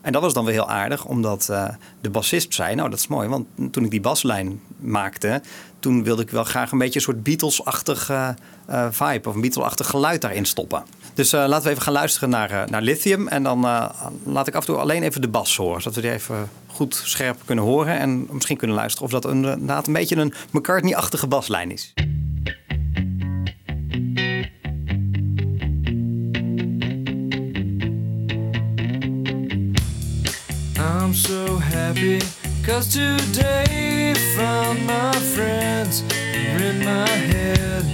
En 0.00 0.12
dat 0.12 0.22
was 0.22 0.34
dan 0.34 0.44
weer 0.44 0.54
heel 0.54 0.68
aardig, 0.68 1.04
omdat 1.04 1.48
eh, 1.48 1.68
de 2.00 2.10
bassist 2.10 2.54
zei, 2.54 2.74
nou 2.74 2.90
dat 2.90 2.98
is 2.98 3.06
mooi, 3.06 3.28
want 3.28 3.46
toen 3.70 3.84
ik 3.84 3.90
die 3.90 4.00
baslijn 4.00 4.60
maakte, 4.78 5.42
toen 5.78 6.04
wilde 6.04 6.22
ik 6.22 6.30
wel 6.30 6.44
graag 6.44 6.72
een 6.72 6.78
beetje 6.78 6.94
een 6.94 7.04
soort 7.04 7.22
Beatles-achtig 7.22 8.10
eh, 8.10 8.28
eh, 8.66 8.86
vibe 8.90 9.28
of 9.28 9.34
een 9.34 9.40
Beatles-achtig 9.40 9.86
geluid 9.86 10.20
daarin 10.20 10.44
stoppen. 10.44 10.82
Dus 11.14 11.32
laten 11.32 11.62
we 11.62 11.70
even 11.70 11.82
gaan 11.82 11.92
luisteren 11.92 12.30
naar, 12.30 12.70
naar 12.70 12.82
Lithium. 12.82 13.28
En 13.28 13.42
dan 13.42 13.60
laat 14.24 14.46
ik 14.46 14.54
af 14.54 14.60
en 14.60 14.66
toe 14.66 14.76
alleen 14.76 15.02
even 15.02 15.20
de 15.20 15.28
bas 15.28 15.56
horen, 15.56 15.82
zodat 15.82 15.94
we 15.94 16.00
die 16.00 16.12
even 16.12 16.48
goed 16.66 17.00
scherp 17.04 17.38
kunnen 17.44 17.64
horen. 17.64 17.98
En 17.98 18.28
misschien 18.30 18.56
kunnen 18.56 18.76
luisteren 18.76 19.06
of 19.06 19.20
dat 19.20 19.32
inderdaad 19.32 19.86
een 19.86 19.92
beetje 19.92 20.16
een 20.16 20.32
McCartney-achtige 20.50 21.26
baslijn 21.26 21.70
is. 21.70 21.92
I'm 30.80 31.12
so 31.12 31.58
happy 31.58 32.20
cause 32.64 32.88
today 32.88 34.14
found 34.34 34.86
my 34.86 35.12
friends 35.12 36.02
are 36.10 36.62
in 36.62 36.82
my 36.82 37.06
head. 37.06 37.84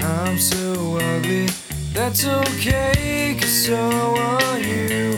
I'm 0.00 0.36
so 0.36 0.98
ugly, 0.98 1.48
that's 1.94 2.26
okay 2.26 3.34
cause 3.40 3.66
so 3.66 3.78
are 3.78 4.58
you. 4.58 5.12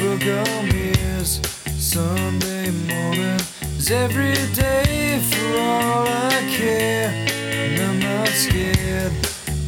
Book 0.00 0.22
on 0.22 0.74
ears, 0.74 1.42
Sunday 1.76 2.70
morning 2.88 3.40
is 3.76 3.90
every 3.90 4.34
day 4.54 5.20
for 5.30 5.60
all 5.60 6.06
I 6.08 6.48
care. 6.56 7.10
And 7.52 7.82
I'm 7.82 8.00
not 8.00 8.28
scared. 8.28 9.12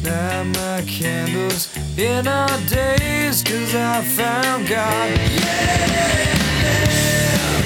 Light 0.03 0.43
my 0.55 0.81
candles 0.87 1.69
in 1.99 2.27
our 2.27 2.59
days 2.61 3.43
cause 3.43 3.75
I 3.75 4.01
found 4.01 4.67
God 4.67 6.42
live 6.63 7.62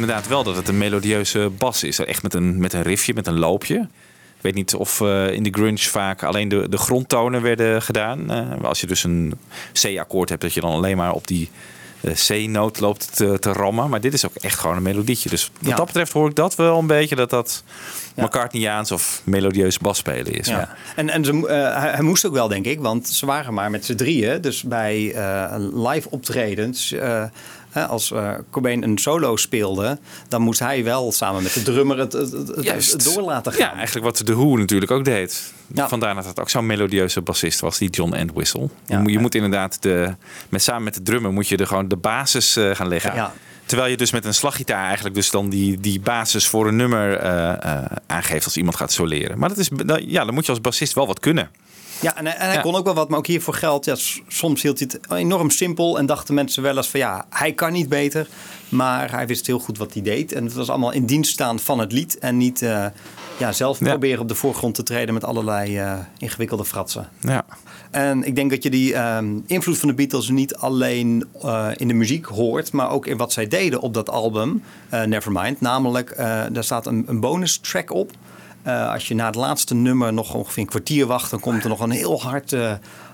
inderdaad 0.00 0.28
wel 0.28 0.42
dat 0.44 0.56
het 0.56 0.68
een 0.68 0.78
melodieuze 0.78 1.50
bas 1.58 1.82
is. 1.84 1.98
Echt 1.98 2.22
met 2.22 2.34
een, 2.34 2.58
met 2.58 2.72
een 2.72 2.82
riffje, 2.82 3.14
met 3.14 3.26
een 3.26 3.38
loopje. 3.38 3.88
Ik 4.36 4.42
weet 4.42 4.54
niet 4.54 4.74
of 4.74 5.00
eh, 5.00 5.32
in 5.32 5.42
de 5.42 5.50
grunge 5.50 5.78
vaak 5.78 6.22
alleen 6.22 6.48
de, 6.48 6.68
de 6.68 6.76
grondtonen 6.76 7.42
werden 7.42 7.82
gedaan. 7.82 8.30
Eh, 8.30 8.64
als 8.64 8.80
je 8.80 8.86
dus 8.86 9.04
een 9.04 9.34
C-akkoord 9.72 10.28
hebt, 10.28 10.40
dat 10.40 10.54
je 10.54 10.60
dan 10.60 10.72
alleen 10.72 10.96
maar 10.96 11.12
op 11.12 11.26
die 11.26 11.50
eh, 12.00 12.12
C-noot 12.12 12.80
loopt 12.80 13.16
te, 13.16 13.38
te 13.38 13.52
rammen. 13.52 13.90
Maar 13.90 14.00
dit 14.00 14.12
is 14.12 14.26
ook 14.26 14.34
echt 14.34 14.58
gewoon 14.58 14.76
een 14.76 14.82
melodietje. 14.82 15.28
Dus 15.28 15.50
wat 15.60 15.70
Ja. 15.70 15.76
dat 15.76 15.86
betreft 15.86 16.12
hoor 16.12 16.28
ik 16.28 16.34
dat 16.34 16.54
wel 16.54 16.78
een 16.78 16.86
beetje 16.86 17.16
dat 17.16 17.30
dat 17.30 17.64
McCartneyaans 18.14 18.92
of 18.92 19.22
melodieus 19.24 19.78
basspelen 19.78 20.32
is. 20.32 20.46
Ja. 20.48 20.76
En, 20.96 21.10
en 21.10 21.24
ze, 21.24 21.48
eh, 21.48 21.82
hij, 21.92 22.02
moest 22.02 22.26
ook 22.26 22.32
wel, 22.32 22.48
denk 22.48 22.66
ik, 22.66 22.80
want 22.80 23.08
ze 23.08 23.26
waren 23.26 23.54
maar 23.54 23.70
met 23.70 23.84
z'n 23.84 23.94
drieën. 23.94 24.40
Dus 24.40 24.62
bij 24.62 25.14
live 25.72 26.10
optredens, 26.10 26.94
als 27.84 28.12
eh, 28.12 28.32
Cobain 28.50 28.82
een 28.82 28.98
solo 28.98 29.36
speelde, 29.36 29.98
dan 30.28 30.42
moest 30.42 30.58
hij 30.58 30.84
wel 30.84 31.12
samen 31.12 31.42
met 31.42 31.52
de 31.52 31.62
drummer 31.62 31.98
het, 31.98 32.12
het, 32.12 33.14
door 33.14 33.22
laten 33.22 33.52
gaan. 33.52 33.60
Ja, 33.60 33.74
eigenlijk 33.74 34.06
wat 34.06 34.26
de 34.26 34.34
Who 34.34 34.56
natuurlijk 34.56 34.90
ook 34.90 35.04
deed. 35.04 35.52
Vandaar 35.74 36.14
dat 36.14 36.24
het 36.24 36.40
ook 36.40 36.50
zo'n 36.50 36.66
melodieuze 36.66 37.20
bassist 37.20 37.60
was, 37.60 37.78
die 37.78 37.90
John 37.90 38.12
Entwistle. 38.14 38.68
je, 38.86 38.98
moet, 38.98 39.12
je 39.12 39.18
moet 39.18 39.34
inderdaad 39.34 39.82
de, 39.82 40.14
met, 40.48 40.62
samen 40.62 40.82
met 40.82 40.94
de 40.94 41.02
drummer 41.02 41.32
moet 41.32 41.48
je 41.48 41.56
er 41.56 41.66
gewoon 41.66 41.88
de 41.88 41.96
basis 41.96 42.56
eh, 42.56 42.70
gaan 42.74 42.88
leggen. 42.88 43.14
Ja. 43.14 43.32
Terwijl 43.64 43.90
je 43.90 43.96
dus 43.96 44.10
met 44.10 44.24
een 44.24 44.34
slaggitaar 44.34 44.84
eigenlijk 44.84 45.14
dus 45.14 45.30
dan 45.30 45.48
die, 45.48 45.80
die 45.80 46.00
basis 46.00 46.46
voor 46.46 46.66
een 46.66 46.76
nummer 46.76 47.16
eh, 47.16 47.84
aangeeft 48.06 48.44
als 48.44 48.56
iemand 48.56 48.76
gaat 48.76 48.92
soleren. 48.92 49.38
Maar 49.38 49.48
dat 49.48 49.58
is, 49.58 49.70
ja, 50.06 50.24
dan 50.24 50.34
moet 50.34 50.44
je 50.44 50.50
als 50.50 50.60
bassist 50.60 50.94
wel 50.94 51.06
wat 51.06 51.20
kunnen. 51.20 51.50
Ja, 52.00 52.16
en, 52.16 52.26
hij- 52.26 52.36
en 52.36 52.46
hij 52.46 52.54
Ja. 52.54 52.60
kon 52.60 52.74
ook 52.74 52.84
wel 52.84 52.94
wat, 52.94 53.08
maar 53.08 53.18
ook 53.18 53.26
hiervoor 53.26 53.54
geldt. 53.54 53.84
Ja, 53.84 53.94
s- 53.94 54.20
soms 54.28 54.62
hield 54.62 54.78
hij 54.78 54.88
het 54.92 55.12
enorm 55.12 55.50
simpel 55.50 55.98
en 55.98 56.06
dachten 56.06 56.34
mensen 56.34 56.62
wel 56.62 56.76
eens 56.76 56.88
van 56.88 57.00
ja, 57.00 57.26
hij 57.30 57.52
kan 57.52 57.72
niet 57.72 57.88
beter. 57.88 58.28
Maar 58.68 59.10
hij 59.10 59.26
wist 59.26 59.46
heel 59.46 59.58
goed 59.58 59.78
wat 59.78 59.92
hij 59.92 60.02
deed. 60.02 60.32
En 60.32 60.44
het 60.44 60.54
was 60.54 60.68
allemaal 60.68 60.92
in 60.92 61.06
dienst 61.06 61.32
staan 61.32 61.58
van 61.58 61.78
het 61.78 61.92
lied 61.92 62.18
en 62.18 62.36
niet 62.36 62.62
eh, 62.62 62.86
ja, 63.38 63.52
zelf 63.52 63.78
proberen 63.78 64.20
op 64.20 64.28
de 64.28 64.34
voorgrond 64.34 64.74
te 64.74 64.82
treden 64.82 65.14
met 65.14 65.24
allerlei 65.24 65.78
eh, 65.78 65.98
ingewikkelde 66.18 66.64
fratsen. 66.64 67.08
Ja. 67.20 67.44
En 67.90 68.24
ik 68.24 68.34
denk 68.34 68.50
dat 68.50 68.62
je 68.62 68.70
die 68.70 68.94
ehm, 68.94 69.26
invloed 69.46 69.78
van 69.78 69.88
de 69.88 69.94
Beatles 69.94 70.28
niet 70.28 70.54
alleen 70.56 71.24
eh, 71.42 71.68
in 71.76 71.88
de 71.88 71.94
muziek 71.94 72.24
hoort, 72.26 72.72
maar 72.72 72.90
ook 72.90 73.06
in 73.06 73.16
wat 73.16 73.32
zij 73.32 73.48
deden 73.48 73.80
op 73.80 73.94
dat 73.94 74.10
album, 74.10 74.62
Nevermind. 75.06 75.60
Namelijk, 75.60 76.16
daar 76.52 76.64
staat 76.64 76.86
een, 76.86 77.04
een 77.06 77.20
bonus 77.20 77.58
track 77.58 77.92
op. 77.92 78.10
Eh, 78.66 78.92
als 78.92 79.08
je 79.08 79.14
na 79.14 79.26
het 79.26 79.34
laatste 79.34 79.74
nummer 79.74 80.12
nog 80.12 80.34
ongeveer 80.34 80.62
een 80.62 80.68
kwartier 80.68 81.06
wacht, 81.06 81.30
dan 81.30 81.40
komt 81.40 81.62
er 81.62 81.68
nog 81.68 81.80
een 81.80 81.90
heel 81.90 82.22
hard, 82.22 82.56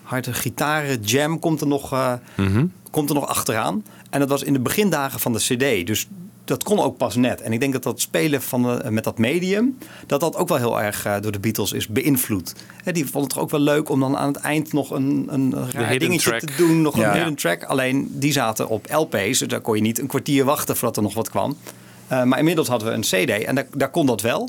harde 0.03 0.33
gitarenjam 0.33 1.39
komt 1.39 1.61
er, 1.61 1.67
nog, 1.67 1.93
eh, 1.93 2.13
komt 2.91 3.09
er 3.09 3.15
nog 3.15 3.27
achteraan. 3.27 3.85
En 4.11 4.21
dat 4.21 4.29
was 4.29 4.43
in 4.43 4.53
de 4.53 4.61
begindagen 4.61 5.21
van 5.21 5.33
de 5.33 5.39
CD. 5.39 5.87
Dus 5.87 6.09
dat 6.45 6.63
kon 6.63 6.79
ook 6.79 6.97
pas 6.97 7.17
net. 7.17 7.41
En 7.41 7.53
ik 7.53 7.61
denk 7.61 7.73
dat 7.73 7.83
dat 7.83 8.01
spelen 8.01 8.43
van, 8.43 8.83
eh, 8.83 8.91
met 8.91 9.05
dat 9.05 9.19
medium, 9.19 9.79
dat 10.07 10.21
dat 10.21 10.37
ook 10.37 10.49
wel 10.49 10.57
heel 10.59 10.81
erg 10.83 11.07
door 11.21 11.33
de 11.33 11.41
Beatles 11.41 11.73
is 11.73 11.89
beïnvloed. 11.89 12.55
Die 12.85 13.03
vonden 13.05 13.21
het 13.23 13.31
toch 13.31 13.43
ook 13.43 13.51
wel 13.51 13.61
leuk 13.61 13.89
om 13.89 14.01
dan 14.01 14.17
aan 14.17 14.33
het 14.33 14.37
eind 14.43 14.73
nog 14.73 14.91
een, 14.91 15.27
een 15.31 15.55
raar 15.71 15.99
dingetje 15.99 16.29
track. 16.31 16.41
te 16.41 16.57
doen. 16.57 16.83
Nog 16.83 16.97
Ja. 16.97 17.09
een 17.11 17.17
hidden 17.17 17.35
track. 17.35 17.63
Alleen 17.65 18.09
die 18.11 18.33
zaten 18.33 18.69
op 18.69 18.87
LP's. 18.91 19.39
Dus 19.39 19.49
daar 19.49 19.61
kon 19.61 19.77
je 19.77 19.83
niet 19.83 19.99
een 19.99 20.07
kwartier 20.07 20.45
wachten 20.45 20.77
voordat 20.77 20.97
er 20.97 21.03
nog 21.03 21.15
wat 21.15 21.31
kwam. 21.31 21.57
Maar 22.25 22.39
inmiddels 22.39 22.69
hadden 22.69 22.89
we 22.89 22.95
een 22.95 23.01
CD 23.27 23.45
en 23.45 23.55
daar, 23.55 23.67
daar 23.77 23.91
kon 23.91 24.07
dat 24.07 24.21
wel. 24.21 24.49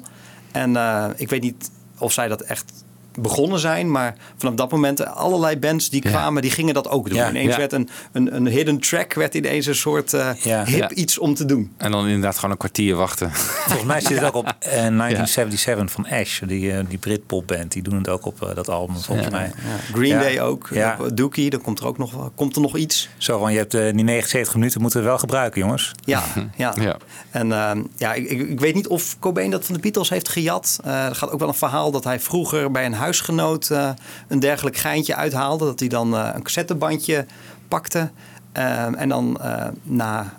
En 0.54 0.76
eh, 0.76 1.10
ik 1.16 1.30
weet 1.30 1.42
niet 1.42 1.72
of 1.98 2.14
zij 2.14 2.28
dat 2.28 2.42
echt 2.42 2.83
begonnen 3.20 3.60
zijn, 3.60 3.92
maar 3.92 4.16
vanaf 4.38 4.54
dat 4.56 4.72
moment 4.72 5.06
allerlei 5.06 5.58
bands 5.58 5.90
die 5.90 6.02
kwamen, 6.02 6.42
die 6.42 6.52
gingen 6.52 6.74
dat 6.74 6.90
ook 6.90 7.08
doen. 7.10 7.18
Ja. 7.18 7.30
Ineens 7.30 7.52
Ja. 7.52 7.58
werd 7.58 7.74
een, 7.74 7.90
een, 8.12 8.36
een 8.36 8.48
hidden 8.48 8.80
track 8.80 9.14
werd 9.14 9.34
ineens 9.36 9.66
een 9.66 9.76
soort 9.76 10.14
eh, 10.14 10.30
hip 10.32 10.66
Ja. 10.76 10.90
iets 10.90 11.18
om 11.18 11.34
te 11.34 11.46
doen. 11.46 11.72
En 11.78 11.92
dan 11.92 12.06
inderdaad 12.08 12.36
gewoon 12.36 12.52
een 12.52 12.58
kwartier 12.58 12.96
wachten. 12.96 13.32
Volgens 13.34 13.84
mij 13.88 14.02
zit 14.02 14.10
het 14.20 14.24
ook 14.30 14.36
op 14.36 14.46
eh, 14.60 14.72
1977 14.72 15.92
van 15.92 16.08
Ash, 16.20 16.42
die, 16.46 16.72
eh, 16.72 16.80
die 16.90 16.98
Britpop 16.98 17.48
band. 17.48 17.72
Die 17.72 17.82
doen 17.82 17.98
het 17.98 18.10
ook 18.10 18.26
op 18.26 18.42
eh, 18.44 18.56
dat 18.56 18.70
album 18.70 18.96
volgens 18.98 19.28
Ja. 19.28 19.34
mij. 19.34 19.46
Ja. 19.56 19.94
Green 19.94 20.08
Ja. 20.10 20.20
Day 20.20 20.40
ook. 20.42 20.70
Ja. 20.74 20.98
Dookie, 21.14 21.50
dan 21.50 21.62
komt 21.62 21.80
er 21.80 21.88
ook 21.88 21.98
nog, 21.98 22.32
komt 22.36 22.56
er 22.56 22.62
nog 22.62 22.78
iets. 22.78 23.10
Zo 23.18 23.40
van, 23.40 23.52
je 23.52 23.58
hebt 23.58 23.74
eh, 23.74 23.82
die 23.94 24.04
79 24.04 24.54
minuten 24.56 24.82
moeten 24.82 25.00
we 25.00 25.06
wel 25.06 25.18
gebruiken, 25.18 25.62
jongens. 25.62 25.92
Ja, 26.06 26.24
ja. 26.58 26.98
En 27.32 27.52
ehm, 27.52 27.84
ja, 27.96 28.14
ik, 28.14 28.30
ik, 28.30 28.50
ik 28.50 28.60
weet 28.60 28.74
niet 28.76 28.88
of 28.88 29.20
Cobain 29.20 29.50
dat 29.52 29.66
van 29.66 29.76
de 29.76 29.82
Beatles 29.82 30.10
heeft 30.10 30.30
gejat. 30.30 30.80
Eh, 30.84 31.06
er 31.06 31.16
gaat 31.16 31.32
ook 31.32 31.40
wel 31.40 31.48
een 31.48 31.54
verhaal 31.54 31.92
dat 31.92 32.04
hij 32.04 32.20
vroeger 32.20 32.72
bij 32.72 32.86
een 32.86 32.94
huisgenoot 33.04 33.70
eh, 33.70 33.90
een 34.28 34.40
dergelijk 34.40 34.78
geintje 34.78 35.16
uithaalde. 35.16 35.66
Dat 35.66 35.80
hij 35.80 35.90
dan 35.90 36.16
eh, 36.16 36.30
een 36.34 36.44
cassettebandje 36.44 37.26
pakte. 37.68 38.12
Ehm, 38.52 38.94
en 38.94 39.10
dan 39.10 39.42
eh, 39.42 39.68
na, 39.84 40.34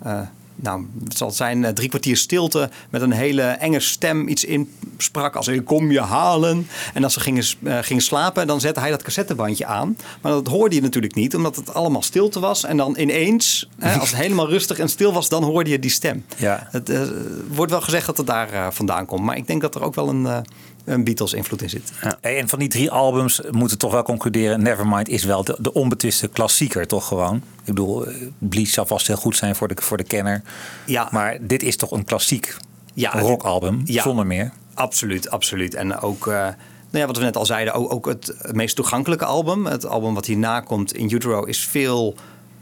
nou, 0.55 0.85
het 1.03 1.17
zal 1.17 1.31
zijn 1.31 1.73
drie 1.73 1.89
kwartier 1.89 2.17
stilte 2.17 2.69
met 2.89 3.01
een 3.01 3.11
hele 3.11 3.41
enge 3.41 3.79
stem 3.79 4.27
iets 4.27 4.43
insprak 4.43 5.35
als 5.35 5.47
ik 5.47 5.65
kom 5.65 5.91
je 5.91 6.01
halen. 6.01 6.67
En 6.93 7.03
als 7.03 7.13
ze 7.13 7.19
gingen, 7.19 7.43
gingen 7.83 8.03
slapen, 8.03 8.47
dan 8.47 8.59
zette 8.59 8.79
hij 8.79 8.89
dat 8.89 9.03
cassettebandje 9.03 9.65
aan. 9.65 9.97
Maar 10.21 10.31
dat 10.31 10.47
hoorde 10.47 10.75
je 10.75 10.81
natuurlijk 10.81 11.15
niet, 11.15 11.35
omdat 11.35 11.55
het 11.55 11.73
allemaal 11.73 12.01
stilte 12.01 12.39
was. 12.39 12.63
En 12.63 12.77
dan 12.77 12.97
ineens, 12.97 13.69
hè, 13.79 13.99
als 13.99 14.11
het 14.11 14.19
helemaal 14.25 14.49
rustig 14.49 14.79
en 14.79 14.89
stil 14.89 15.13
was, 15.13 15.29
dan 15.29 15.43
hoorde 15.43 15.69
je 15.69 15.79
die 15.79 15.91
stem. 15.91 16.25
Ja. 16.37 16.67
Het 16.71 16.91
wordt 17.47 17.71
wel 17.71 17.81
gezegd 17.81 18.05
dat 18.05 18.17
het 18.17 18.27
daar 18.27 18.73
vandaan 18.73 19.05
komt. 19.05 19.23
Maar 19.23 19.37
ik 19.37 19.47
denk 19.47 19.61
dat 19.61 19.75
er 19.75 19.83
ook 19.83 19.95
wel 19.95 20.09
een, 20.09 20.45
een 20.85 21.03
Beatles-invloed 21.03 21.61
in 21.61 21.69
zit. 21.69 21.91
Hey, 22.21 22.39
en 22.39 22.49
van 22.49 22.59
die 22.59 22.67
drie 22.67 22.91
albums 22.91 23.41
moeten 23.51 23.77
we 23.77 23.83
toch 23.83 23.91
wel 23.91 24.03
concluderen... 24.03 24.61
Nevermind 24.61 25.09
is 25.09 25.23
wel 25.23 25.43
de, 25.43 25.57
de 25.59 25.73
onbetwiste 25.73 26.27
klassieker, 26.27 26.87
toch 26.87 27.07
gewoon? 27.07 27.35
Ik 27.35 27.65
bedoel, 27.65 28.05
eh, 28.07 28.15
Bleach 28.37 28.67
zal 28.67 28.85
vast 28.85 29.07
heel 29.07 29.15
goed 29.15 29.35
zijn 29.35 29.55
voor 29.55 29.67
de, 29.67 29.75
voor 29.81 29.97
de 29.97 30.03
kenner. 30.03 30.41
Ja. 30.85 31.07
Maar 31.11 31.37
dit 31.41 31.63
is 31.63 31.75
toch 31.77 31.91
een 31.91 32.05
klassiek 32.05 32.55
Ja, 32.93 33.19
rockalbum, 33.19 33.81
ja. 33.85 34.01
zonder 34.01 34.25
meer. 34.27 34.51
Absoluut, 34.73 35.29
absoluut. 35.29 35.73
En 35.73 35.99
ook, 35.99 36.27
eh, 36.27 36.33
nou 36.33 36.55
ja, 36.91 37.05
wat 37.05 37.17
we 37.17 37.23
net 37.23 37.37
al 37.37 37.45
zeiden, 37.45 37.73
ook, 37.73 37.93
ook 37.93 38.05
het 38.05 38.35
meest 38.51 38.75
toegankelijke 38.75 39.25
album. 39.25 39.65
Het 39.65 39.85
album 39.85 40.13
wat 40.13 40.25
hierna 40.25 40.59
komt, 40.59 40.93
In 40.93 41.09
Utero, 41.13 41.43
is 41.43 41.65
veel 41.65 42.15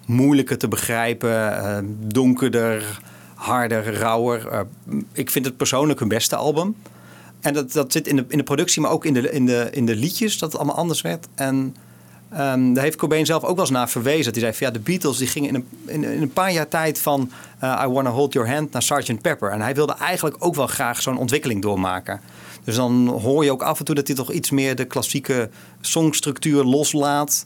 moeilijker 0.05 0.57
te 0.57 0.67
begrijpen. 0.67 1.57
eh, 1.57 1.77
donkerder, 1.99 2.99
harder, 3.35 3.93
rauwer. 3.93 4.65
Ik 5.11 5.29
vind 5.29 5.45
het 5.45 5.57
persoonlijk 5.57 5.99
hun 5.99 6.07
beste 6.07 6.35
album. 6.35 6.75
En 7.43 7.53
dat, 7.53 7.71
dat 7.71 7.91
zit 7.91 8.07
in 8.07 8.15
de, 8.15 8.25
in 8.27 8.37
de 8.37 8.43
productie, 8.43 8.81
maar 8.81 8.91
ook 8.91 9.05
in 9.05 9.13
de, 9.13 9.31
in, 9.31 9.45
de, 9.45 9.67
in 9.71 9.85
de 9.85 9.95
liedjes, 9.95 10.37
dat 10.37 10.51
het 10.51 10.61
allemaal 10.61 10.77
anders 10.77 11.01
werd. 11.01 11.27
En 11.35 11.75
ehm, 12.29 12.73
daar 12.73 12.83
heeft 12.83 12.97
Cobain 12.97 13.25
zelf 13.25 13.43
ook 13.43 13.55
wel 13.55 13.65
eens 13.65 13.73
naar 13.73 13.89
verwezen. 13.89 14.23
Dat 14.23 14.33
hij 14.33 14.41
zei 14.41 14.53
van 14.53 14.67
ja, 14.67 14.73
de 14.73 14.79
Beatles 14.79 15.17
die 15.17 15.27
gingen 15.27 15.49
in 15.49 15.55
een, 15.85 16.03
in, 16.03 16.21
een 16.21 16.33
paar 16.33 16.51
jaar 16.51 16.67
tijd 16.67 16.99
van 16.99 17.31
eh, 17.59 17.83
I 17.85 17.87
Wanna 17.87 18.09
Hold 18.09 18.33
Your 18.33 18.49
Hand 18.49 18.71
naar 18.71 18.81
Sgt. 18.81 19.21
Pepper. 19.21 19.51
En 19.51 19.61
hij 19.61 19.75
wilde 19.75 19.93
eigenlijk 19.93 20.35
ook 20.39 20.55
wel 20.55 20.67
graag 20.67 21.01
zo'n 21.01 21.17
ontwikkeling 21.17 21.61
doormaken. 21.61 22.21
Dus 22.63 22.75
dan 22.75 23.07
hoor 23.07 23.43
je 23.43 23.51
ook 23.51 23.63
af 23.63 23.79
en 23.79 23.85
toe 23.85 23.95
dat 23.95 24.07
hij 24.07 24.15
toch 24.15 24.31
iets 24.31 24.49
meer 24.49 24.75
de 24.75 24.85
klassieke 24.85 25.49
songstructuur 25.81 26.63
loslaat. 26.63 27.45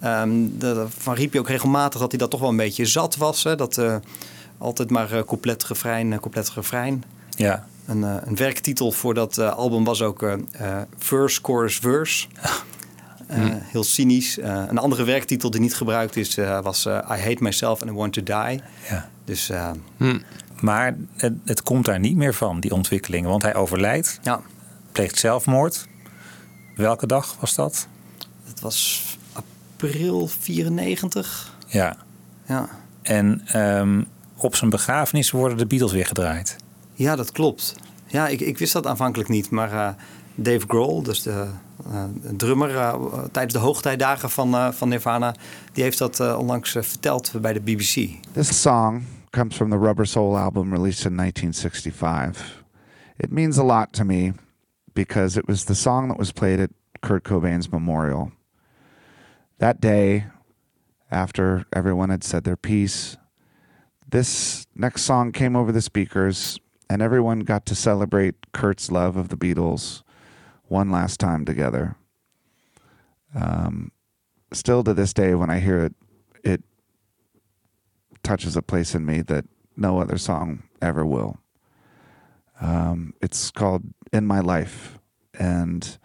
De, 0.00 0.86
van 0.98 1.14
riep 1.14 1.32
je 1.32 1.38
ook 1.38 1.48
regelmatig 1.48 2.00
dat 2.00 2.10
hij 2.10 2.20
dat 2.20 2.30
toch 2.30 2.40
wel 2.40 2.48
een 2.48 2.56
beetje 2.56 2.86
zat 2.86 3.16
was. 3.16 3.44
Hè? 3.44 3.56
Dat 3.56 3.78
eh, 3.78 3.96
altijd 4.58 4.90
maar 4.90 5.12
eh, 5.12 5.22
couplet, 5.24 5.64
refrein, 5.64 6.20
couplet, 6.20 6.50
refrein. 6.50 7.04
Ja. 7.30 7.66
Een, 7.86 8.04
eh, 8.04 8.16
een 8.20 8.36
werktitel 8.36 8.92
voor 8.92 9.14
dat 9.14 9.38
eh, 9.38 9.52
album 9.56 9.84
was 9.84 10.02
ook 10.02 10.22
eh, 10.22 10.32
eh, 10.52 10.82
Verse, 10.98 11.40
Chorus, 11.42 11.76
Verse. 11.78 12.26
Eh, 13.26 13.44
Heel 13.48 13.84
cynisch. 13.84 14.38
Een 14.40 14.78
andere 14.78 15.04
werktitel 15.04 15.50
die 15.50 15.60
niet 15.60 15.74
gebruikt 15.74 16.16
is, 16.16 16.34
was 16.62 16.86
I 16.86 16.90
Hate 17.00 17.36
Myself 17.38 17.82
and 17.82 17.90
I 17.90 17.94
Want 17.94 18.12
to 18.12 18.22
Die. 18.22 18.60
Ja. 18.88 19.08
Dus 19.24 19.48
eh, 19.50 19.70
Maar 20.60 20.96
het, 21.16 21.32
het 21.44 21.62
komt 21.62 21.84
daar 21.84 21.98
niet 22.00 22.16
meer 22.16 22.34
van, 22.34 22.60
die 22.60 22.72
ontwikkelingen. 22.72 23.30
Want 23.30 23.42
hij 23.42 23.54
overlijdt, 23.54 24.18
ja. 24.22 24.40
pleegt 24.92 25.18
zelfmoord. 25.18 25.86
Welke 26.76 27.06
dag 27.06 27.36
was 27.40 27.54
dat? 27.54 27.86
Het 28.44 28.60
was 28.60 29.02
april 29.32 30.26
94. 30.26 31.56
Ja. 31.66 31.96
Ja. 32.46 32.68
En 33.02 33.42
ehm, 33.46 34.02
op 34.36 34.56
zijn 34.56 34.70
begrafenis 34.70 35.30
worden 35.30 35.58
de 35.58 35.66
Beatles 35.66 35.92
weer 35.92 36.06
gedraaid. 36.06 36.56
Ja, 36.96 37.16
dat 37.16 37.32
klopt. 37.32 37.74
Ja, 38.06 38.28
ik, 38.28 38.40
ik 38.40 38.58
wist 38.58 38.72
dat 38.72 38.86
aanvankelijk 38.86 39.28
niet. 39.28 39.50
Maar 39.50 39.72
eh, 39.72 39.88
Dave 40.34 40.66
Grohl, 40.68 41.02
dus 41.02 41.22
de 41.22 41.46
uh, 41.90 42.04
drummer 42.36 42.70
uh, 42.70 42.94
tijdens 43.32 43.54
de 43.54 43.60
hoogtijdagen 43.60 44.30
van, 44.30 44.74
van 44.74 44.88
Nirvana, 44.88 45.34
die 45.72 45.82
heeft 45.82 45.98
dat 45.98 46.36
onlangs 46.36 46.70
verteld 46.70 47.32
bij 47.40 47.52
de 47.52 47.60
BBC. 47.60 48.10
This 48.32 48.60
song 48.60 49.02
comes 49.30 49.56
from 49.56 49.70
the 49.70 49.78
Rubber 49.78 50.06
Soul 50.06 50.38
album 50.38 50.70
released 50.72 51.04
in 51.04 51.16
1965. 51.16 52.64
It 53.16 53.30
means 53.30 53.58
a 53.58 53.64
lot 53.64 53.92
to 53.92 54.04
me 54.04 54.32
because 54.92 55.38
it 55.38 55.46
was 55.46 55.64
the 55.64 55.74
song 55.74 56.08
that 56.08 56.16
was 56.16 56.32
played 56.32 56.60
at 56.60 56.70
Kurt 57.00 57.22
Cobain's 57.22 57.68
memorial. 57.68 58.32
That 59.58 59.80
day, 59.80 60.24
after 61.10 61.64
everyone 61.70 62.10
had 62.10 62.24
said 62.24 62.44
their 62.44 62.56
piece, 62.56 63.16
this 64.10 64.66
next 64.74 65.02
song 65.02 65.32
came 65.32 65.56
over 65.56 65.72
the 65.72 65.80
speakers, 65.80 66.58
and 66.88 67.02
everyone 67.02 67.40
got 67.40 67.66
to 67.66 67.74
celebrate 67.74 68.52
Kurt's 68.52 68.90
love 68.90 69.16
of 69.16 69.28
the 69.28 69.36
Beatles 69.36 70.02
one 70.64 70.90
last 70.90 71.20
time 71.20 71.44
together. 71.44 71.96
Um, 73.34 73.92
still 74.52 74.84
to 74.84 74.94
this 74.94 75.12
day, 75.12 75.34
when 75.34 75.50
I 75.50 75.60
hear 75.60 75.84
it, 75.84 75.94
it 76.44 76.62
touches 78.22 78.56
a 78.56 78.62
place 78.62 78.94
in 78.94 79.04
me 79.04 79.22
that 79.22 79.44
no 79.76 80.00
other 80.00 80.18
song 80.18 80.62
ever 80.80 81.04
will. 81.04 81.38
Um, 82.60 83.14
it's 83.20 83.50
called 83.50 83.82
In 84.12 84.26
My 84.26 84.40
Life. 84.40 84.98
And 85.38 85.98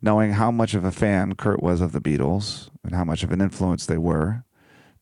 knowing 0.00 0.32
how 0.32 0.50
much 0.50 0.74
of 0.74 0.84
a 0.84 0.92
fan 0.92 1.34
Kurt 1.34 1.62
was 1.62 1.80
of 1.80 1.92
the 1.92 2.00
Beatles 2.00 2.70
and 2.82 2.94
how 2.94 3.04
much 3.04 3.22
of 3.22 3.32
an 3.32 3.40
influence 3.40 3.86
they 3.86 3.98
were 3.98 4.44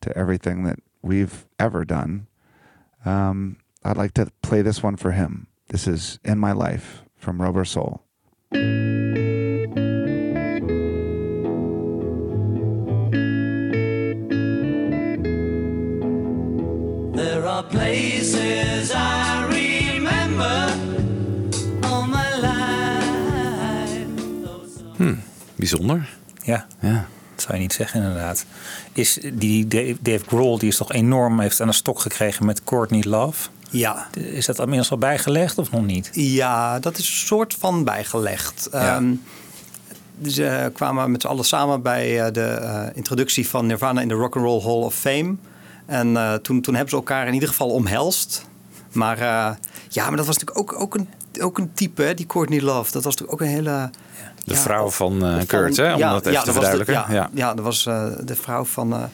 to 0.00 0.16
everything 0.18 0.64
that 0.64 0.80
we've 1.02 1.46
ever 1.58 1.84
done, 1.84 2.26
um, 3.04 3.58
I'd 3.86 3.98
like 3.98 4.14
to 4.14 4.26
play 4.40 4.62
this 4.62 4.82
one 4.82 4.96
for 4.96 5.12
him. 5.12 5.46
This 5.68 5.86
is 5.86 6.18
In 6.24 6.38
My 6.38 6.52
Life 6.52 7.02
from 7.16 7.42
Rubber 7.42 7.66
Soul. 7.66 8.00
There 17.12 17.46
are 17.46 17.62
places 17.64 18.90
I 18.94 19.44
remember 19.48 20.72
all 21.82 22.06
my 22.06 22.40
life. 22.40 24.06
Hm, 24.96 25.14
bijzonder. 25.56 26.16
Ja. 26.42 26.66
ja. 26.80 27.06
Dat 27.34 27.42
zou 27.42 27.54
je 27.54 27.60
niet 27.60 27.72
zeggen 27.72 28.02
inderdaad. 28.02 28.46
Is 28.92 29.18
die 29.32 29.66
Dave, 29.66 29.96
Dave 30.00 30.24
Grohl, 30.26 30.58
die 30.58 30.68
is 30.68 30.76
toch 30.76 30.92
enorm, 30.92 31.40
heeft 31.40 31.60
aan 31.60 31.66
de 31.66 31.72
stok 31.72 31.98
gekregen 31.98 32.46
met 32.46 32.64
Courtney 32.64 33.02
Love. 33.06 33.48
Ja. 33.78 34.06
Is 34.12 34.46
dat 34.46 34.58
inmiddels 34.58 34.90
al 34.90 34.98
bijgelegd 34.98 35.58
of 35.58 35.70
nog 35.70 35.84
niet? 35.84 36.10
Ja, 36.12 36.78
dat 36.78 36.98
is 36.98 37.08
een 37.08 37.26
soort 37.26 37.54
van 37.54 37.84
bijgelegd. 37.84 38.68
Ja. 38.72 38.96
Um, 38.96 39.22
ze 40.26 40.70
kwamen 40.74 41.10
met 41.10 41.20
z'n 41.20 41.26
allen 41.26 41.44
samen 41.44 41.82
bij 41.82 42.30
de 42.30 42.58
uh, 42.60 42.82
introductie 42.94 43.48
van 43.48 43.66
Nirvana 43.66 44.00
in 44.00 44.08
de 44.08 44.14
Rock 44.14 44.36
and 44.36 44.44
Roll 44.44 44.62
Hall 44.62 44.82
of 44.82 44.94
Fame. 44.94 45.34
En 45.86 46.08
uh, 46.08 46.34
toen, 46.34 46.60
toen 46.60 46.74
hebben 46.74 46.90
ze 46.90 46.96
elkaar 46.96 47.26
in 47.26 47.34
ieder 47.34 47.48
geval 47.48 47.70
omhelst. 47.70 48.46
Maar 48.92 49.18
uh, 49.18 49.50
ja, 49.88 50.08
maar 50.08 50.16
dat 50.16 50.26
was 50.26 50.38
natuurlijk 50.38 50.58
ook, 50.58 50.80
ook, 50.80 50.94
een, 50.94 51.08
ook 51.40 51.58
een 51.58 51.72
type, 51.74 52.02
hè, 52.02 52.14
die 52.14 52.26
Courtney 52.26 52.60
Love. 52.60 52.92
Dat 52.92 53.04
was 53.04 53.16
natuurlijk 53.16 53.32
ook 53.32 53.48
een 53.48 53.54
hele... 53.54 53.90
De 54.44 54.54
ja, 54.54 54.56
vrouw 54.56 54.90
van 54.90 55.24
uh, 55.24 55.42
Kurt, 55.46 55.76
hè? 55.76 55.92
Om 55.92 55.98
ja, 55.98 56.12
dat 56.12 56.20
even 56.20 56.32
ja, 56.32 56.40
te 56.40 56.46
dat 56.46 56.54
was 56.54 56.64
de- 56.64 56.70
verduidelijken. 56.76 57.14
ja, 57.14 57.30
ja. 57.34 57.48
ja, 57.48 57.54
dat 57.54 57.64
was 57.64 57.82
de 58.24 58.36
vrouw 58.40 58.64
van 58.64 59.08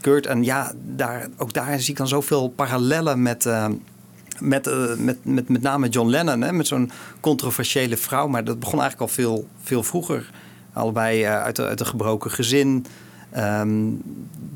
Kurt. 0.00 0.26
En 0.26 0.44
ja, 0.44 0.72
daar, 0.96 1.28
ook 1.36 1.52
daar 1.52 1.80
zie 1.80 1.90
ik 1.90 1.96
dan 1.96 2.08
zoveel 2.08 2.48
parallellen 2.48 3.22
met... 3.22 3.48
met, 4.40 4.66
uh, 4.66 4.94
met, 4.96 5.24
met, 5.24 5.48
met 5.48 5.62
name 5.62 5.88
John 5.88 6.08
Lennon, 6.08 6.40
hè, 6.40 6.52
met 6.52 6.66
zo'n 6.66 6.90
controversiële 7.20 7.96
vrouw. 7.96 8.28
Maar 8.28 8.44
dat 8.44 8.58
begon 8.58 8.80
eigenlijk 8.80 9.10
al 9.10 9.16
veel, 9.16 9.48
veel 9.62 9.82
vroeger. 9.82 10.30
Allebei 10.72 11.22
uh, 11.22 11.42
uit, 11.42 11.60
uit, 11.60 11.80
een 11.80 11.86
gebroken 11.86 12.30
gezin. 12.30 12.86
Um, 13.36 14.02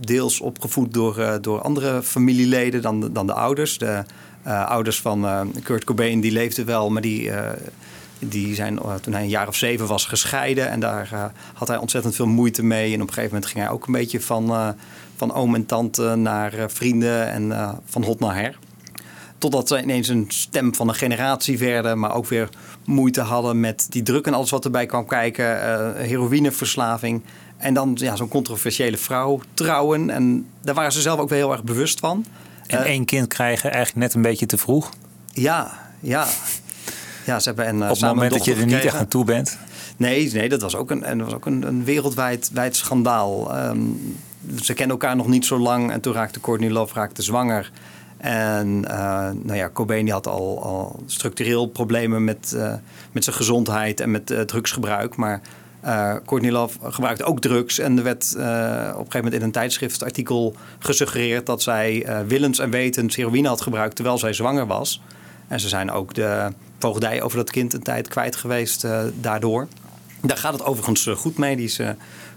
deels 0.00 0.40
opgevoed 0.40 0.94
door, 0.94 1.18
uh, 1.18 1.34
door 1.40 1.60
andere 1.60 2.02
familieleden 2.02 2.82
dan 2.82 3.00
de, 3.00 3.12
dan 3.12 3.26
de 3.26 3.32
ouders. 3.32 3.78
De 3.78 4.04
ouders 4.44 5.00
van 5.00 5.52
Kurt 5.62 5.84
Cobain 5.84 6.20
die 6.20 6.32
leefden 6.32 6.66
wel, 6.66 6.90
maar 6.90 7.02
die, 7.02 7.30
die 8.18 8.54
zijn 8.54 8.78
toen 9.00 9.12
hij 9.12 9.22
een 9.22 9.28
jaar 9.28 9.48
of 9.48 9.56
zeven 9.56 9.86
was 9.86 10.06
gescheiden. 10.06 10.70
En 10.70 10.80
daar 10.80 11.32
had 11.54 11.68
hij 11.68 11.76
ontzettend 11.76 12.14
veel 12.14 12.26
moeite 12.26 12.64
mee. 12.64 12.94
En 12.94 13.02
op 13.02 13.08
een 13.08 13.14
gegeven 13.14 13.34
moment 13.34 13.50
ging 13.50 13.64
hij 13.64 13.72
ook 13.72 13.86
een 13.86 13.92
beetje 13.92 14.20
van, 14.20 14.74
van 15.16 15.32
oom 15.32 15.54
en 15.54 15.66
tante 15.66 16.14
naar 16.14 16.52
vrienden 16.66 17.28
en 17.28 17.76
van 17.84 18.04
hot 18.04 18.20
naar 18.20 18.34
her. 18.34 18.58
Totdat 19.38 19.68
ze 19.68 19.82
ineens 19.82 20.08
een 20.08 20.24
stem 20.28 20.74
van 20.74 20.88
een 20.88 20.94
generatie 20.94 21.58
werden, 21.58 21.98
maar 21.98 22.14
ook 22.14 22.26
weer 22.26 22.48
moeite 22.84 23.20
hadden 23.20 23.60
met 23.60 23.86
die 23.90 24.02
druk 24.02 24.26
en 24.26 24.34
alles 24.34 24.50
wat 24.50 24.64
erbij 24.64 24.86
kwam 24.86 25.06
kijken. 25.06 25.44
Uh, 25.44 25.90
heroïneverslaving. 25.94 27.22
En 27.56 27.74
dan 27.74 27.96
ja, 28.00 28.16
zo'n 28.16 28.28
controversiële 28.28 28.96
vrouw 28.96 29.40
trouwen. 29.54 30.10
En 30.10 30.46
daar 30.62 30.74
waren 30.74 30.92
ze 30.92 31.00
zelf 31.00 31.18
ook 31.20 31.28
wel 31.28 31.38
heel 31.38 31.52
erg 31.52 31.64
bewust 31.64 31.98
van. 31.98 32.24
En 32.66 32.80
uh, 32.80 32.86
één 32.86 33.04
kind 33.04 33.26
krijgen 33.26 33.72
eigenlijk 33.72 34.06
net 34.06 34.14
een 34.14 34.22
beetje 34.22 34.46
te 34.46 34.58
vroeg. 34.58 34.90
Ja, 35.32 35.72
ja. 36.00 36.26
Ja, 37.24 37.40
ze 37.40 37.52
hebben 37.52 37.76
uh, 37.76 37.82
Op 37.82 37.88
het 37.88 38.00
moment 38.00 38.32
dat 38.32 38.44
je 38.44 38.50
er 38.50 38.56
gekregen. 38.56 38.78
niet 38.78 38.86
echt 38.92 39.00
aan 39.00 39.08
toe 39.08 39.24
bent. 39.24 39.58
Nee, 39.96 40.32
nee 40.32 40.48
dat 40.48 40.60
was 40.62 40.76
ook 40.76 40.90
een, 40.90 41.04
en 41.04 41.18
dat 41.18 41.26
was 41.26 41.36
ook 41.36 41.46
een, 41.46 41.66
een 41.66 41.84
wereldwijd 41.84 42.50
wijd 42.52 42.76
schandaal. 42.76 43.56
Um, 43.66 44.16
ze 44.62 44.74
kennen 44.74 44.96
elkaar 44.96 45.16
nog 45.16 45.26
niet 45.26 45.46
zo 45.46 45.58
lang. 45.58 45.90
En 45.90 46.00
toen 46.00 46.12
raakte 46.12 46.40
Courtney 46.40 46.70
Love 46.70 46.94
raakte 46.94 47.22
zwanger. 47.22 47.70
En 48.16 48.84
uh, 48.88 49.30
nou 49.42 49.54
ja, 49.54 49.70
Cobain 49.72 50.10
had 50.10 50.26
al, 50.26 50.62
al 50.62 51.02
structureel 51.06 51.66
problemen 51.66 52.24
met, 52.24 52.52
uh, 52.56 52.72
met 53.12 53.24
zijn 53.24 53.36
gezondheid 53.36 54.00
en 54.00 54.10
met 54.10 54.30
uh, 54.30 54.40
drugsgebruik. 54.40 55.16
Maar 55.16 55.40
Courtney 56.26 56.50
Love 56.50 56.78
gebruikte 56.82 57.24
ook 57.24 57.40
drugs. 57.40 57.78
En 57.78 57.96
er 57.98 58.04
werd 58.04 58.32
op 58.34 58.40
een 58.40 58.94
gegeven 58.94 59.08
moment 59.12 59.34
in 59.34 59.42
een 59.42 59.50
tijdschriftartikel 59.50 60.56
gesuggereerd 60.78 61.46
dat 61.46 61.62
zij 61.62 62.06
willens 62.26 62.58
en 62.58 62.70
wetens 62.70 63.16
heroïne 63.16 63.48
had 63.48 63.60
gebruikt 63.60 63.94
terwijl 63.94 64.18
zij 64.18 64.32
zwanger 64.32 64.66
was. 64.66 65.02
En 65.48 65.60
ze 65.60 65.68
zijn 65.68 65.90
ook 65.90 66.14
de 66.14 66.52
voogdij 66.78 67.22
over 67.22 67.36
dat 67.36 67.50
kind 67.50 67.72
een 67.72 67.82
tijd 67.82 68.08
kwijt 68.08 68.36
geweest 68.36 68.86
daardoor. 69.20 69.68
Daar 70.20 70.36
gaat 70.36 70.52
het 70.52 70.64
overigens 70.64 71.06
goed 71.16 71.38
mee. 71.38 71.56
Die 71.56 71.64
is 71.64 71.80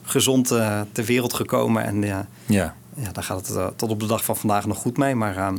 gezond 0.03 0.47
ter 0.91 1.05
wereld 1.05 1.33
gekomen. 1.33 1.83
En 1.83 2.27
ja. 2.45 2.75
Ja, 2.97 3.11
daar 3.11 3.23
gaat 3.23 3.47
het 3.47 3.77
tot 3.77 3.89
op 3.89 3.99
de 3.99 4.07
dag 4.07 4.25
van 4.25 4.37
vandaag 4.37 4.65
nog 4.65 4.77
goed 4.77 4.97
mee. 4.97 5.15
Maar 5.15 5.53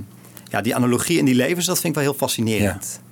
ja, 0.51 0.61
die 0.61 0.75
analogie 0.75 1.19
in 1.19 1.25
die 1.25 1.35
levens, 1.35 1.67
dat 1.67 1.81
vind 1.81 1.97
ik 1.97 2.03
wel 2.03 2.11
heel 2.11 2.19
fascinerend. 2.19 3.01
Ja. 3.03 3.07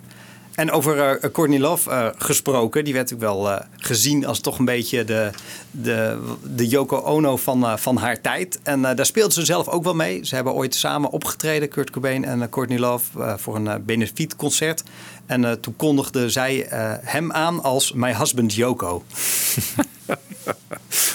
En 0.55 0.71
over 0.71 0.97
uh, 0.97 1.31
Courtney 1.31 1.59
Love 1.59 1.91
uh, 1.91 2.09
gesproken, 2.17 2.85
die 2.85 2.93
werd 2.93 3.11
natuurlijk 3.11 3.41
wel 3.41 3.61
gezien 3.77 4.27
als 4.27 4.41
toch 4.41 4.59
een 4.59 4.65
beetje 4.65 5.05
de, 5.05 5.31
de, 5.71 6.19
de 6.43 6.69
Yoko 6.69 6.97
Ono 6.97 7.37
van, 7.37 7.79
van 7.79 7.97
haar 7.97 8.21
tijd. 8.21 8.61
En 8.63 8.83
daar 8.83 9.07
speelde 9.07 9.35
ze 9.35 9.45
zelf 9.45 9.69
ook 9.69 9.85
wel 9.85 9.95
mee. 9.95 10.25
Ze 10.25 10.35
hebben 10.35 10.53
ooit 10.53 10.75
samen 10.75 11.11
opgetreden, 11.11 11.69
Kurt 11.69 11.91
Cobain 11.91 12.25
en 12.25 12.49
Courtney 12.49 12.79
Love, 12.79 13.35
voor 13.39 13.57
een 13.57 13.85
benefietconcert. 13.85 14.83
En 15.27 15.61
toen 15.61 15.77
kondigde 15.77 16.31
zij 16.31 16.67
hem 17.03 17.33
aan 17.33 17.63
als 17.63 17.93
My 17.93 18.15
Husband 18.15 18.55
Yoko. 18.55 19.03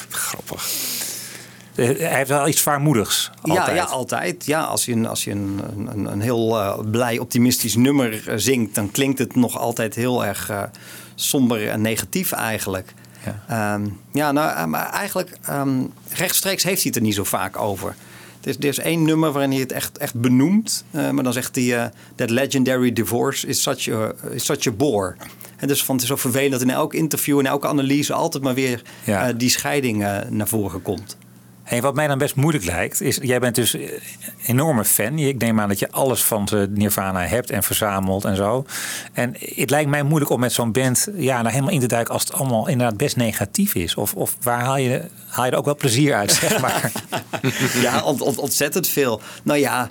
Grappig. 0.10 0.91
Hij 1.86 2.16
heeft 2.16 2.30
wel 2.30 2.48
iets 2.48 2.62
zwaarmoedigs. 2.62 3.32
Ja, 3.44 3.72
ja, 3.72 3.84
altijd. 3.84 4.46
Ja, 4.46 4.62
als 4.64 4.86
je, 4.86 4.92
een, 4.92 5.08
als 5.08 5.24
je 5.24 5.32
een, 5.32 5.62
een, 5.78 6.06
een 6.06 6.22
heel 6.22 6.58
uh, 6.58 6.80
blij, 6.92 7.20
optimistisch 7.20 7.76
nummer 7.76 8.24
zingt, 8.36 8.76
dan 8.76 8.92
klinkt 8.92 9.20
het 9.20 9.36
nog 9.36 9.58
altijd 9.58 9.96
heel 9.96 10.26
erg 10.26 10.50
uh, 10.50 10.64
somber 11.16 11.70
en 11.70 11.82
negatief 11.82 12.32
eigenlijk. 12.32 12.94
Ja, 13.48 13.74
um, 13.74 14.00
ja 14.12 14.32
nou, 14.32 14.68
maar 14.68 14.90
eigenlijk 14.90 15.38
um, 15.50 15.94
rechtstreeks 16.10 16.64
heeft 16.64 16.82
hij 16.82 16.88
het 16.88 16.96
er 16.96 17.02
niet 17.02 17.16
zo 17.16 17.24
vaak 17.24 17.58
over. 17.60 17.96
Er 18.42 18.50
is, 18.50 18.56
er 18.56 18.66
is 18.66 18.80
één 18.80 19.04
nummer 19.04 19.32
waarin 19.32 19.52
hij 19.52 19.60
het 19.60 19.72
echt, 19.72 19.98
echt 19.98 20.16
benoemt. 20.22 20.84
Uh, 20.92 21.10
maar 21.10 21.24
dan 21.24 21.34
zegt 21.34 21.56
hij: 21.56 21.64
uh, 21.64 21.86
That 22.16 22.30
legendary 22.30 22.94
divorce 22.94 23.48
is 23.48 23.62
such 23.62 23.90
a, 23.90 24.14
is 24.32 24.46
such 24.46 24.68
a 24.68 24.72
bore. 24.72 25.16
En 25.58 25.68
dus 25.68 25.84
van 25.84 25.96
het 25.96 26.04
is 26.04 26.10
zo 26.10 26.16
vervelend 26.16 26.52
dat 26.52 26.62
in 26.62 26.70
elk 26.70 26.94
interview 26.94 27.40
en 27.40 27.46
elke 27.46 27.68
analyse 27.68 28.14
altijd 28.14 28.44
maar 28.44 28.54
weer 28.54 28.82
ja. 29.04 29.28
uh, 29.28 29.34
die 29.38 29.50
scheiding 29.50 29.98
naar 30.30 30.48
voren 30.48 30.82
komt. 30.82 31.18
Hey, 31.72 31.82
wat 31.82 31.96
mij 31.96 32.08
dan 32.08 32.18
best 32.18 32.36
moeilijk 32.36 32.66
lijkt, 32.66 33.02
is 33.02 33.20
jij 33.22 33.40
bent 33.40 33.56
dus 33.56 33.74
een 33.74 33.90
enorme 34.46 34.86
fan. 34.86 35.18
Ik 35.18 35.38
neem 35.38 35.60
aan 35.60 35.68
dat 35.68 35.80
je 35.80 35.92
alles 35.92 36.24
van 36.24 36.48
Nirvana 36.70 37.26
hebt 37.26 37.50
en 37.50 37.64
verzamelt 37.64 38.26
en 38.26 38.36
zo. 38.36 38.66
En 39.14 39.36
het 39.40 39.70
lijkt 39.70 39.90
mij 39.90 40.04
moeilijk 40.04 40.32
om 40.32 40.40
met 40.40 40.54
zo'n 40.54 40.72
band 40.72 41.08
ja, 41.16 41.42
daar 41.42 41.52
helemaal 41.52 41.74
in 41.74 41.80
te 41.80 41.88
duiken 41.88 42.14
als 42.14 42.24
het 42.24 42.34
allemaal 42.34 42.68
inderdaad 42.68 42.98
best 42.98 43.16
negatief 43.16 43.76
is. 43.76 43.96
Of, 43.96 44.14
of 44.14 44.36
waar 44.42 44.60
haal 44.60 44.78
je, 44.78 45.04
haal 45.28 45.46
je 45.46 45.52
er 45.52 45.58
ook 45.58 45.66
wel 45.66 45.76
plezier 45.76 46.14
uit, 46.14 46.32
zeg 46.32 46.60
maar? 46.62 46.92
ja, 47.82 48.04
ont, 48.04 48.22
ont, 48.22 48.38
ontzettend 48.38 48.88
veel. 48.88 49.22
Nou 49.44 49.60
ja, 49.60 49.90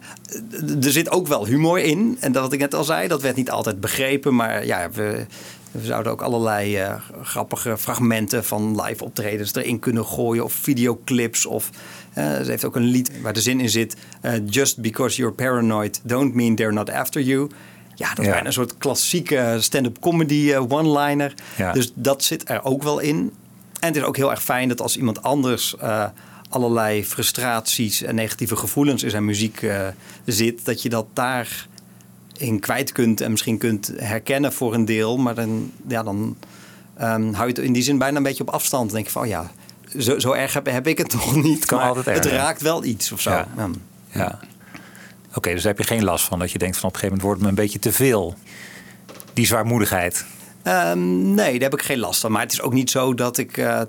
er 0.83 0.93
zit 0.93 1.11
ook 1.11 1.27
wel 1.27 1.47
humor 1.47 1.79
in. 1.79 2.17
En 2.21 2.33
dat 2.33 2.43
wat 2.43 2.53
ik 2.53 2.61
net 2.61 2.75
al 2.75 2.85
zei, 2.85 3.09
dat 3.09 3.23
werd 3.23 3.37
niet 3.37 3.51
altijd 3.51 3.81
begrepen. 3.81 4.35
Maar 4.35 4.67
ja, 4.67 4.91
we, 4.91 5.27
We 5.71 5.85
zouden 5.85 6.13
ook 6.13 6.21
allerlei 6.23 6.77
eh, 6.77 6.95
grappige 7.23 7.79
fragmenten 7.79 8.45
van 8.45 8.81
live 8.83 9.05
optredens 9.05 9.55
erin 9.55 9.79
kunnen 9.79 10.05
gooien. 10.07 10.45
Of 10.45 10.53
videoclips. 10.53 11.47
Of 11.47 11.71
eh, 12.13 12.25
ze 12.25 12.45
heeft 12.51 12.65
ook 12.65 12.77
een 12.77 12.85
lied 12.85 13.21
waar 13.23 13.33
de 13.33 13.41
zin 13.41 13.61
in 13.61 13.71
zit. 13.71 13.97
eh, 14.21 14.33
Just 14.47 14.79
because 14.81 15.17
you're 15.17 15.35
paranoid 15.35 16.01
don't 16.05 16.35
mean 16.35 16.55
they're 16.55 16.73
not 16.73 16.91
after 16.91 17.23
you. 17.23 17.51
Ja, 17.95 18.09
dat 18.09 18.19
is 18.19 18.25
Ja. 18.25 18.31
bijna 18.31 18.47
een 18.47 18.53
soort 18.53 18.79
klassieke 18.79 19.57
stand-up 19.61 19.99
comedy 20.01 20.55
one-liner. 20.55 21.35
Ja. 21.57 21.73
Dus 21.73 21.93
dat 21.95 22.25
zit 22.25 22.49
er 22.49 22.65
ook 22.65 22.83
wel 22.83 22.99
in. 22.99 23.17
En 23.81 23.87
het 23.89 23.97
is 23.97 24.03
ook 24.03 24.17
heel 24.17 24.31
erg 24.31 24.43
fijn 24.43 24.69
dat 24.69 24.81
als 24.81 24.97
iemand 24.97 25.23
anders 25.23 25.75
allerlei 26.49 27.05
frustraties 27.05 28.03
en 28.03 28.15
negatieve 28.15 28.57
gevoelens 28.57 29.03
in 29.03 29.11
zijn 29.11 29.25
muziek 29.25 29.67
zit, 30.25 30.65
dat 30.65 30.83
je 30.83 30.89
dat 30.89 31.07
daar 31.13 31.67
in 32.41 32.61
kwijt 32.61 32.93
kunt 32.93 33.21
en 33.21 33.31
misschien 33.31 33.59
kunt 33.59 33.93
herkennen 33.97 34.53
voor 34.53 34.75
een 34.75 34.85
deel. 34.85 35.17
Maar 35.17 35.35
dan, 35.35 35.73
ja, 35.89 36.03
dan 36.03 36.37
ehm, 36.97 37.33
hou 37.33 37.49
je 37.49 37.55
het 37.55 37.59
in 37.59 37.73
die 37.73 37.83
zin 37.83 37.99
bijna 37.99 38.17
een 38.17 38.23
beetje 38.23 38.43
op 38.43 38.51
afstand. 38.51 38.85
Dan 38.85 38.95
denk 38.95 39.07
je 39.07 39.13
van, 39.13 39.23
oh 39.23 39.29
ja, 39.29 39.51
zo, 39.99 40.19
zo 40.19 40.33
erg 40.33 40.53
heb, 40.53 40.67
heb 40.67 40.87
ik 40.87 40.99
het 40.99 41.11
toch 41.21 41.37
niet. 41.37 41.65
kan 41.65 41.79
maar 41.79 41.89
altijd 41.89 42.25
het 42.25 42.33
raakt 42.33 42.63
wel 42.63 42.85
iets 42.85 43.13
of 43.13 43.21
zo. 43.21 43.31
Ja. 43.31 43.47
Ja. 43.57 43.69
Ja. 44.13 44.39
Oké, 45.35 45.53
dus 45.53 45.63
daar 45.63 45.75
heb 45.75 45.87
je 45.87 45.95
geen 45.95 46.05
last 46.05 46.25
van 46.25 46.39
dat 46.39 46.51
je 46.51 46.59
denkt 46.59 46.77
van 46.77 46.89
op 46.89 46.95
een 46.95 47.01
gegeven 47.01 47.23
moment 47.23 47.23
wordt 47.23 47.43
me 47.43 47.49
een 47.49 47.65
beetje 47.65 47.79
te 47.79 47.93
veel. 47.93 48.35
Die 49.33 49.47
zwaarmoedigheid. 49.47 50.25
Ehm, 50.63 51.35
nee, 51.35 51.53
daar 51.53 51.71
heb 51.71 51.81
ik 51.81 51.83
geen 51.83 51.99
last 51.99 52.21
van. 52.21 52.33
Maar 52.33 52.43
het 52.43 52.53
is 52.53 52.61
ook 52.63 52.73
niet 52.73 52.91
zo 52.91 53.15
dat 53.15 53.39
ik 53.39 53.57
eh, 53.57 53.81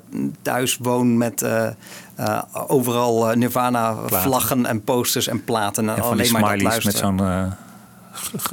thuis 0.42 0.78
woon 0.78 1.18
met 1.18 1.42
eh, 1.42 1.68
eh, 2.16 2.42
overal 2.68 3.36
Nirvana-vlaggen 3.36 4.66
en 4.66 4.84
posters 4.84 5.28
en 5.28 5.44
platen. 5.44 5.90
En, 5.90 6.02
alleen 6.02 6.32
maar 6.32 6.58
dat 6.58 6.84
met 6.84 6.96
zo'n 6.96 7.22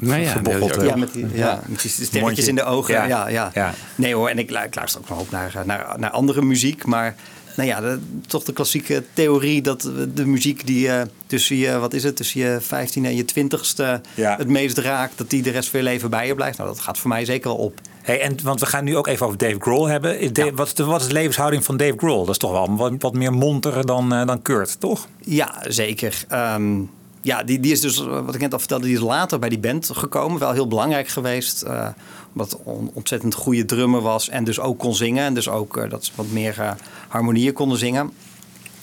Nou 0.01 0.21
ja, 0.21 0.41
eh, 0.45 0.85
Ja, 0.87 0.97
met 0.97 1.13
die, 1.13 1.27
ja, 1.35 1.61
met 1.67 1.81
die 1.83 1.91
sterretjes 1.91 2.21
mondje. 2.21 2.47
in 2.47 2.55
de 2.55 2.65
ogen. 2.65 2.95
Ja. 2.95 3.05
Ja. 3.05 3.29
Ja, 3.29 3.51
Ja. 3.55 3.75
Nee 3.95 4.15
hoor, 4.15 4.29
en 4.29 4.39
ik, 4.39 4.51
ik 4.51 4.75
luister 4.75 5.01
ook 5.01 5.09
nog 5.09 5.19
op 5.21 5.31
naar, 5.31 5.53
naar, 5.65 5.95
naar 5.99 6.11
andere 6.11 6.43
muziek. 6.43 6.85
Maar 6.87 7.15
nou 7.57 7.69
ja, 7.69 7.81
de- 7.81 7.99
toch 8.27 8.45
de 8.45 8.53
klassieke 8.53 9.03
theorie 9.13 9.63
dat 9.63 9.91
de 10.15 10.27
muziek 10.27 10.67
die 10.67 10.81
je 10.81 11.07
tussen 11.27 11.57
je, 11.57 11.79
wat 11.79 11.95
is 11.95 12.03
het, 12.03 12.17
tussen 12.17 12.41
je 12.41 12.59
15 12.61 13.05
en 13.05 13.17
je 13.17 13.25
20ste 13.25 14.01
Ja. 14.15 14.37
het 14.37 14.49
meest 14.49 14.79
raakt, 14.79 15.19
dat 15.19 15.31
die 15.31 15.43
de 15.43 15.51
rest 15.51 15.69
van 15.69 15.79
je 15.79 15.85
leven 15.85 16.11
bij 16.11 16.27
je 16.27 16.35
blijft. 16.35 16.59
Nou, 16.59 16.71
dat 16.71 16.81
gaat 16.81 16.99
voor 16.99 17.09
mij 17.09 17.25
zeker 17.25 17.49
wel 17.49 17.59
op. 17.59 17.81
Hey, 18.03 18.21
en, 18.21 18.37
want 18.43 18.61
we 18.61 18.67
gaan 18.67 18.85
nu 18.85 18.97
ook 18.97 19.07
even 19.07 19.27
over 19.27 19.39
Dave 19.39 19.57
Grohl 19.59 19.87
hebben. 19.89 20.33
Dave- 20.33 20.55
wat, 20.55 20.67
is 20.67 20.75
de, 20.75 20.85
wat 20.85 21.01
is 21.01 21.07
de 21.07 21.13
levenshouding 21.13 21.65
van 21.65 21.77
Dave 21.77 21.95
Grohl? 21.97 22.19
Dat 22.25 22.29
is 22.29 22.39
toch 22.39 22.51
wel 22.51 22.77
wat, 22.77 22.93
wat 22.99 23.15
meer 23.15 23.33
monter 23.33 23.87
dan, 23.87 24.13
eh, 24.15 24.27
dan 24.27 24.43
Kurt, 24.43 24.81
toch? 24.81 25.07
Ja, 25.21 25.55
zeker. 25.69 26.25
Ehm, 26.29 26.81
ja, 27.21 27.43
die, 27.43 27.61
die 27.61 27.73
is 27.73 27.81
dus, 27.81 27.99
wat 27.99 28.35
ik 28.35 28.41
net 28.41 28.53
al 28.53 28.59
vertelde, 28.59 28.85
die 28.87 28.95
is 28.95 29.01
later 29.01 29.39
bij 29.39 29.49
die 29.49 29.59
band 29.59 29.91
gekomen. 29.93 30.39
Wel 30.39 30.53
heel 30.53 30.69
belangrijk 30.69 31.09
geweest. 31.09 31.63
eh, 31.63 31.89
omdat 32.33 32.59
een 32.67 32.91
ontzettend 32.95 33.35
goede 33.35 33.65
drummer 33.65 34.01
was. 34.01 34.29
En 34.29 34.45
dus 34.45 34.61
ook 34.61 34.79
kon 34.79 34.95
zingen. 34.95 35.25
En 35.25 35.35
dus 35.35 35.49
ook 35.49 35.77
eh, 35.77 35.91
dat 35.91 36.05
ze 36.05 36.13
wat 36.15 36.31
meer 36.31 36.61
eh, 36.61 36.71
harmonieën 37.09 37.53
konden 37.53 37.79
zingen. 37.79 38.13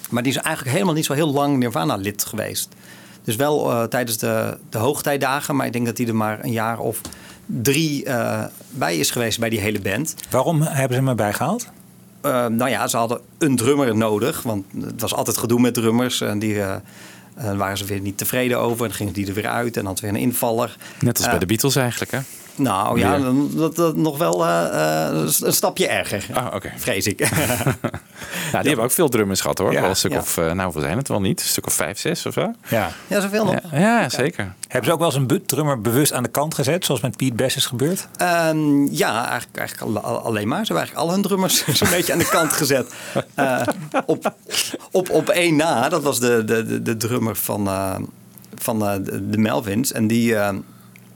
Maar 0.10 0.24
die 0.24 0.32
is 0.32 0.38
eigenlijk 0.38 0.76
helemaal 0.76 0.96
niet 0.96 1.06
zo 1.06 1.14
heel 1.14 1.32
lang 1.32 1.58
Nirvana-lid 1.58 2.26
geweest. 2.26 2.70
Dus 3.24 3.36
wel 3.36 3.88
tijdens 3.88 4.18
de, 4.18 4.58
de 4.70 4.78
hoogtijdagen. 4.78 5.56
Maar 5.56 5.66
ik 5.66 5.74
denk 5.74 5.86
dat 5.86 5.98
hij 5.98 6.08
er 6.08 6.16
maar 6.16 6.44
een 6.44 6.52
jaar 6.52 6.80
of 6.80 7.02
drie 7.46 8.06
bij 8.70 8.98
is 8.98 9.12
geweest 9.12 9.40
bij 9.40 9.50
die 9.50 9.60
hele 9.60 9.80
band. 9.80 10.16
Waarom 10.30 10.62
hebben 10.62 10.98
ze 10.98 11.00
hem 11.00 11.08
erbij 11.08 11.34
gehaald? 11.34 11.68
Eh, 12.26 12.46
nou 12.46 12.70
ja, 12.70 12.88
ze 12.88 12.98
hadden 12.98 13.20
een 13.38 13.56
drummer 13.56 13.96
nodig. 13.96 14.42
Want 14.44 14.66
het 14.82 15.02
was 15.02 15.14
altijd 15.14 15.38
gedoe 15.38 15.60
met 15.60 15.74
drummers. 15.74 16.22
En 16.22 16.40
die 16.40 16.62
eh, 17.36 17.50
eh, 17.50 17.58
waren 17.58 17.78
ze 17.78 17.86
weer 17.86 18.00
niet 18.00 18.18
tevreden 18.18 18.60
over. 18.60 18.86
En 18.86 18.94
gingen 18.94 19.14
die 19.14 19.28
er 19.28 19.34
weer 19.34 19.48
uit. 19.48 19.78
En 19.78 19.84
dan 19.84 19.86
had 19.86 20.00
weer 20.00 20.10
een 20.10 20.16
invaller. 20.16 20.76
Net 21.00 21.18
als 21.18 21.26
bij 21.26 21.34
Eh, 21.34 21.40
de 21.40 21.46
Beatles 21.46 21.76
eigenlijk, 21.76 22.12
hè? 22.12 22.20
Nou 22.56 23.00
ja, 23.00 23.18
dan, 23.18 23.50
dat, 23.54 23.76
dat 23.76 23.96
nog 23.96 24.18
wel 24.18 24.46
eh, 24.46 25.08
eh, 25.08 25.28
een 25.42 25.54
stapje 25.54 25.88
erger. 25.88 26.26
Ah, 26.34 26.54
oké. 26.56 26.72
Vrees 26.78 27.06
ik. 27.08 27.20
Nou, 28.52 28.68
die 28.68 28.68
hebben 28.68 28.86
ook 28.86 28.92
veel 28.96 29.10
drummers 29.10 29.42
gehad, 29.42 29.58
hoor. 29.58 29.72
Ja, 29.72 29.82
wel 29.82 29.90
een 29.90 29.96
stuk 29.96 30.12
ja. 30.12 30.18
of, 30.18 30.38
eh, 30.38 30.44
nou, 30.46 30.62
hoeveel 30.64 30.82
zijn 30.82 30.98
het 30.98 31.08
wel 31.08 31.22
niet? 31.22 31.40
Een 31.42 31.46
stuk 31.48 31.66
of 31.66 31.74
vijf, 31.74 32.00
zes 32.00 32.26
of 32.26 32.34
zo? 32.34 32.52
Ja. 32.68 32.90
ja, 33.08 33.20
zoveel 33.22 33.46
nog. 33.46 33.56
Ja, 33.72 33.80
ja, 33.80 34.10
zeker. 34.10 34.54
Hebben 34.68 34.86
ze 34.86 34.92
ook 34.92 35.00
wel 35.00 35.08
eens 35.08 35.32
een 35.32 35.46
drummer 35.46 35.82
bewust 35.82 36.14
aan 36.14 36.24
de 36.24 36.30
kant 36.30 36.54
gezet, 36.54 36.86
zoals 36.86 37.02
met 37.02 37.18
Pete 37.18 37.34
Best 37.36 37.58
is 37.58 37.66
gebeurd? 37.66 38.08
Ehm, 38.18 38.86
ja, 38.86 39.28
eigenlijk, 39.30 39.58
eigenlijk 39.58 39.98
al- 39.98 40.04
al- 40.04 40.20
alleen 40.22 40.48
maar. 40.48 40.66
Ze 40.66 40.74
hebben 40.74 40.78
eigenlijk 40.78 41.08
al 41.08 41.12
hun 41.14 41.22
drummers 41.22 41.66
zo'n 41.80 41.90
beetje 41.90 42.14
aan 42.14 42.20
de 42.20 42.28
kant 42.30 42.54
gezet. 42.54 42.94
Eh, 43.34 43.62
op, 44.06 44.34
op, 44.92 45.10
op 45.10 45.30
één 45.30 45.56
na, 45.56 45.90
dat 45.90 46.04
was 46.04 46.20
de, 46.20 46.44
de, 46.46 46.66
de, 46.66 46.82
de 46.82 46.98
drummer 46.98 47.36
van, 47.36 47.68
eh, 47.68 47.96
van 48.56 48.88
eh, 48.88 48.96
de, 49.02 49.30
de 49.30 49.38
Melvins. 49.38 49.92
En 49.92 50.08
die, 50.08 50.36
eh, 50.36 50.56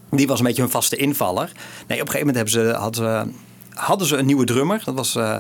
die 0.10 0.28
was 0.28 0.40
een 0.40 0.46
beetje 0.46 0.62
hun 0.62 0.72
vaste 0.72 0.96
invaller. 0.96 1.52
Nee, 1.88 2.02
op 2.02 2.08
een 2.08 2.14
gegeven 2.14 2.34
moment 2.34 2.36
hebben 2.36 2.54
ze, 2.54 2.78
hadden, 2.80 3.04
ze, 3.04 3.32
hadden 3.74 4.08
ze 4.08 4.18
een 4.18 4.26
nieuwe 4.26 4.46
drummer. 4.46 4.82
Dat 4.86 4.96
was 4.96 5.16
eh, 5.16 5.36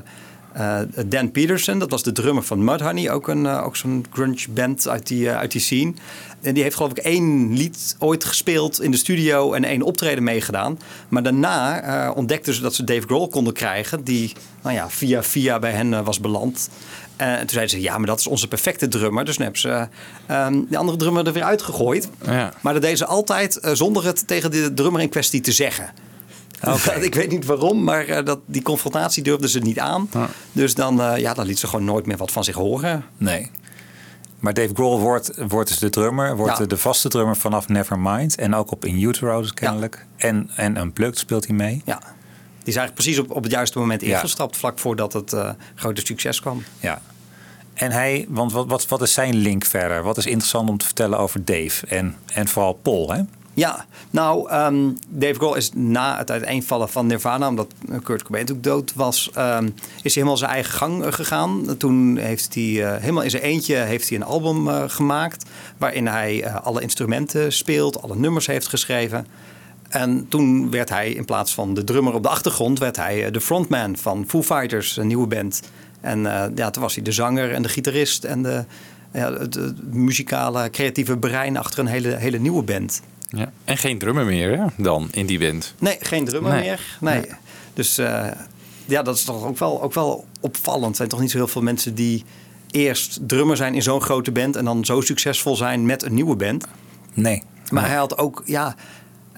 eh, 0.53 0.88
Dan 1.05 1.32
Peterson. 1.32 1.80
Dat 1.80 1.91
was 1.91 2.03
de 2.03 2.11
drummer 2.11 2.43
van 2.43 2.63
Mudhoney. 2.63 3.11
Ook, 3.11 3.28
een, 3.28 3.45
eh, 3.45 3.65
ook 3.65 3.76
zo'n 3.76 4.05
grunge 4.11 4.45
band 4.49 4.88
uit 4.88 5.07
die, 5.07 5.30
uit 5.30 5.51
die 5.51 5.61
scene. 5.61 5.93
En 6.41 6.53
die 6.53 6.63
heeft 6.63 6.76
geloof 6.76 6.91
ik 6.91 6.97
één 6.97 7.53
lied 7.57 7.95
ooit 7.99 8.26
gespeeld 8.26 8.82
in 8.82 8.91
de 8.91 8.97
studio 8.97 9.53
en 9.53 9.63
één 9.63 9.82
optreden 9.82 10.24
meegedaan. 10.24 10.80
Maar 11.09 11.24
daarna 11.24 12.11
ontdekten 12.11 12.53
ze 12.53 12.61
dat 12.61 12.76
ze 12.76 12.84
Dave 12.84 13.07
Grohl 13.07 13.28
konden 13.28 13.53
krijgen. 13.53 14.03
Die 14.03 14.34
nou 14.63 14.76
ja, 14.76 14.89
via 14.89 15.24
via 15.24 15.59
bij 15.59 15.72
hen 15.72 16.03
was 16.03 16.20
beland. 16.20 16.70
Eh, 17.20 17.32
en 17.32 17.38
toen 17.39 17.49
zeiden 17.49 17.70
ze, 17.70 17.82
ja, 17.82 17.97
maar 17.97 18.07
dat 18.07 18.20
is 18.20 18.28
onze 18.28 18.47
perfecte 18.47 18.88
drummer. 18.88 19.26
Dus 19.26 19.36
toen 19.36 19.43
hebben 19.43 19.61
ze 19.61 19.88
ehm, 20.26 20.61
de 20.70 20.78
andere 20.78 20.97
drummer 20.97 21.28
er 21.28 21.34
weer 21.34 21.43
uitgegooid. 21.43 22.09
Ja. 22.26 22.53
Maar 22.61 22.74
dat 22.74 22.82
deden 22.82 22.97
ze 22.97 23.05
altijd 23.05 23.57
eh, 23.59 23.72
zonder 23.74 24.05
het 24.05 24.28
tegen 24.28 24.51
de 24.51 24.74
drummer 24.74 25.01
in 25.01 25.09
kwestie 25.09 25.41
te 25.41 25.51
zeggen. 25.51 25.89
ik 27.01 27.15
weet 27.15 27.32
niet 27.32 27.45
waarom, 27.45 27.84
maar 27.84 28.05
eh, 28.05 28.26
dat, 28.26 28.39
die 28.45 28.61
confrontatie 28.61 29.24
durfden 29.24 29.49
ze 29.49 29.59
niet 29.59 29.80
aan. 29.80 30.09
Dus 30.51 30.76
dan, 30.76 31.01
eh, 31.01 31.17
ja, 31.17 31.34
dan 31.34 31.45
liet 31.45 31.59
ze 31.59 31.67
gewoon 31.67 31.86
nooit 31.86 32.05
meer 32.05 32.17
wat 32.17 32.32
van 32.32 32.43
zich 32.43 32.55
horen. 32.55 33.05
Nee. 33.17 33.51
Maar 34.39 34.53
Dave 34.53 34.74
Grohl 34.74 34.99
wordt, 34.99 35.32
wordt 35.47 35.70
dus 35.70 35.80
de 35.80 35.89
drummer, 35.89 36.36
wordt 36.36 36.57
Ja. 36.57 36.65
de 36.65 36.78
vaste 36.78 37.09
drummer 37.09 37.36
vanaf 37.38 37.67
Nevermind. 37.67 38.36
En 38.36 38.55
ook 38.55 38.72
op 38.72 38.86
In 38.86 39.01
Utero 39.01 39.41
dus 39.41 39.53
kennelijk. 39.53 40.05
En, 40.15 40.49
en 40.55 40.78
Unplugged 40.78 41.17
speelt 41.17 41.45
hij 41.47 41.55
mee. 41.55 41.82
Ja. 41.86 41.99
Die 41.99 42.67
is 42.67 42.76
eigenlijk 42.76 42.93
precies 42.93 43.20
op, 43.20 43.36
op 43.36 43.43
het 43.43 43.51
juiste 43.51 43.80
moment 43.80 44.01
Ja. 44.01 44.15
ingestapt, 44.15 44.57
vlak 44.57 44.80
voordat 44.80 45.13
het 45.13 45.34
eh, 45.34 45.49
grote 45.76 46.01
succes 46.05 46.39
kwam. 46.41 46.63
Ja. 46.80 47.01
En 47.80 47.91
hij, 47.91 48.25
want 48.30 48.51
wat, 48.51 48.67
wat, 48.67 48.88
wat 48.88 49.01
is 49.01 49.13
zijn 49.13 49.36
link 49.36 49.65
verder? 49.65 50.03
Wat 50.03 50.17
is 50.17 50.25
interessant 50.25 50.69
om 50.69 50.77
te 50.77 50.86
vertellen 50.86 51.19
over 51.19 51.45
Dave 51.45 51.88
en, 51.88 52.15
en 52.34 52.47
vooral 52.47 52.73
Paul, 52.73 53.11
hè? 53.11 53.21
Ja, 53.53 53.86
nou, 54.09 54.49
ehm, 54.49 54.89
Dave 55.07 55.34
Grohl 55.34 55.55
is 55.55 55.71
na 55.73 56.17
het 56.17 56.32
uiteenvallen 56.32 56.89
van 56.89 57.07
Nirvana, 57.07 57.47
omdat 57.47 57.73
Kurt 58.03 58.23
Cobain 58.23 58.45
natuurlijk 58.45 58.63
dood 58.63 58.93
was, 58.93 59.30
ehm, 59.34 59.65
is 59.65 59.71
hij 60.01 60.11
helemaal 60.13 60.38
zijn 60.38 60.51
eigen 60.51 60.73
gang 60.73 61.03
eh, 61.03 61.11
gegaan. 61.11 61.77
Toen 61.77 62.17
heeft 62.17 62.53
hij 62.53 62.63
eh, 62.63 63.01
helemaal 63.01 63.23
in 63.23 63.30
zijn 63.30 63.43
eentje 63.43 63.75
heeft 63.75 64.09
hij 64.09 64.17
een 64.17 64.23
album 64.23 64.67
eh, 64.67 64.84
gemaakt, 64.88 65.45
waarin 65.77 66.07
hij 66.07 66.51
alle 66.51 66.82
instrumenten 66.82 67.53
speelt, 67.53 68.01
alle 68.01 68.15
nummers 68.15 68.47
heeft 68.47 68.67
geschreven. 68.67 69.27
En 69.89 70.25
toen 70.30 70.71
werd 70.71 70.89
hij 70.89 71.11
in 71.11 71.25
plaats 71.25 71.53
van 71.53 71.73
de 71.73 71.84
drummer 71.84 72.13
op 72.13 72.23
de 72.23 72.30
achtergrond, 72.30 72.80
werd 72.80 72.95
hij 72.95 73.32
de 73.32 73.41
frontman 73.41 73.97
van 73.97 74.23
Foo 74.27 74.43
Fighters, 74.43 74.97
een 74.97 75.07
nieuwe 75.07 75.27
band. 75.27 75.61
En 76.02 76.26
eh, 76.26 76.50
ja, 76.56 76.70
toen 76.70 76.84
was 76.84 76.95
hij 76.95 77.04
de 77.04 77.12
zanger 77.12 77.54
en 77.54 77.62
de 77.62 77.70
gitarist 77.70 78.24
en 78.24 78.43
de, 78.43 78.66
ja, 79.14 79.34
het, 79.34 79.54
het 79.54 79.93
muzikale, 79.93 80.70
creatieve 80.70 81.18
brein 81.18 81.58
achter 81.58 81.80
een 81.80 81.88
hele, 81.88 82.16
hele 82.16 82.39
nieuwe 82.39 82.64
band. 82.64 83.02
Ja. 83.30 83.52
En 83.66 83.78
geen 83.78 83.97
drummer 84.00 84.26
meer, 84.26 84.58
hè, 84.58 84.66
dan, 84.78 85.08
in 85.12 85.26
die 85.26 85.39
band. 85.39 85.74
Nee, 85.80 85.97
geen 86.00 86.26
drummer 86.26 86.52
Nee. 86.52 86.62
meer. 86.62 86.97
Nee. 87.00 87.26
Dus 87.74 87.97
eh, 87.97 88.28
ja, 88.86 89.02
dat 89.02 89.16
is 89.16 89.24
toch 89.24 89.45
ook 89.45 89.58
wel, 89.58 89.82
ook 89.82 89.93
wel 89.93 90.26
opvallend. 90.41 90.89
Er 90.89 90.95
zijn 90.95 91.10
toch 91.10 91.20
niet 91.20 91.32
zo 91.32 91.38
heel 91.38 91.47
veel 91.47 91.62
mensen 91.62 91.95
die 91.95 92.24
eerst 92.72 93.20
drummer 93.28 93.58
zijn 93.58 93.74
in 93.74 93.82
zo'n 93.82 94.02
grote 94.02 94.32
band... 94.32 94.56
en 94.56 94.66
dan 94.66 94.86
zo 94.86 95.02
succesvol 95.02 95.56
zijn 95.56 95.86
met 95.86 96.04
een 96.04 96.14
nieuwe 96.14 96.36
band. 96.36 96.66
Nee. 97.14 97.43
Maar 97.70 97.88
hij 97.88 97.97
had 97.97 98.18
ook, 98.18 98.41
ja, 98.45 98.76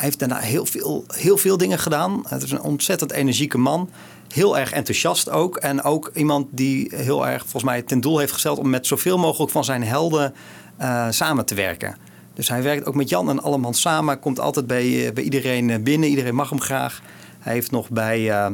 heeft 0.02 0.20
daarna 0.20 0.40
heel 0.40 0.66
veel, 0.66 1.06
heel 1.08 1.38
veel 1.38 1.58
dingen 1.58 1.80
gedaan. 1.80 2.24
Het 2.28 2.44
is 2.44 2.52
een 2.52 2.62
ontzettend 2.62 3.12
energieke 3.12 3.58
man. 3.58 3.90
Heel 4.34 4.58
erg 4.58 4.72
enthousiast 4.72 5.30
ook. 5.30 5.58
En 5.58 5.84
ook 5.84 6.12
iemand 6.14 6.48
die 6.52 6.92
heel 6.96 7.28
erg, 7.28 7.42
volgens 7.42 7.64
mij, 7.64 7.82
ten 7.82 8.02
doel 8.02 8.18
heeft 8.18 8.34
gesteld... 8.34 8.58
om 8.58 8.70
met 8.70 8.88
zoveel 8.88 9.18
mogelijk 9.18 9.52
van 9.52 9.64
zijn 9.64 9.84
helden 9.84 10.34
eh, 10.78 11.08
samen 11.10 11.46
te 11.46 11.56
werken. 11.56 11.96
Dus 12.34 12.50
hij 12.50 12.64
werkt 12.64 12.86
ook 12.86 12.96
met 12.96 13.10
Jan 13.10 13.30
en 13.30 13.42
Alleman 13.42 13.74
samen. 13.74 14.20
Komt 14.20 14.40
altijd 14.40 14.68
bij, 14.68 15.08
eh, 15.08 15.14
bij 15.14 15.24
iedereen 15.24 15.70
eh, 15.70 15.80
binnen. 15.80 16.10
Iedereen 16.10 16.36
mag 16.36 16.50
hem 16.50 16.62
graag. 16.62 17.02
Hij 17.40 17.54
heeft 17.54 17.72
nog 17.72 17.90
bij 17.90 18.32
eh, 18.32 18.48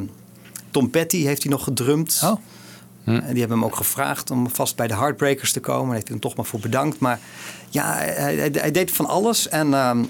Tom 0.70 0.90
Petty 0.90 1.24
heeft 1.24 1.42
hij 1.42 1.52
nog 1.52 1.64
gedrumd. 1.64 2.20
Oh. 2.24 2.40
En 3.04 3.30
die 3.30 3.38
hebben 3.38 3.58
hem 3.58 3.64
ook 3.64 3.76
gevraagd 3.76 4.30
om 4.30 4.50
vast 4.50 4.76
bij 4.76 4.86
de 4.86 4.94
Heartbreakers 4.94 5.52
te 5.52 5.60
komen. 5.60 5.84
Daar 5.84 5.94
heeft 5.94 6.08
hij 6.08 6.16
hem 6.16 6.28
toch 6.28 6.36
maar 6.36 6.44
voor 6.46 6.60
bedankt. 6.60 6.98
Maar 6.98 7.20
ja, 7.68 7.94
hij, 7.94 8.34
hij, 8.34 8.50
hij 8.52 8.70
deed 8.70 8.90
van 8.90 9.06
alles. 9.06 9.48
En, 9.48 9.74
ehm, 9.74 10.04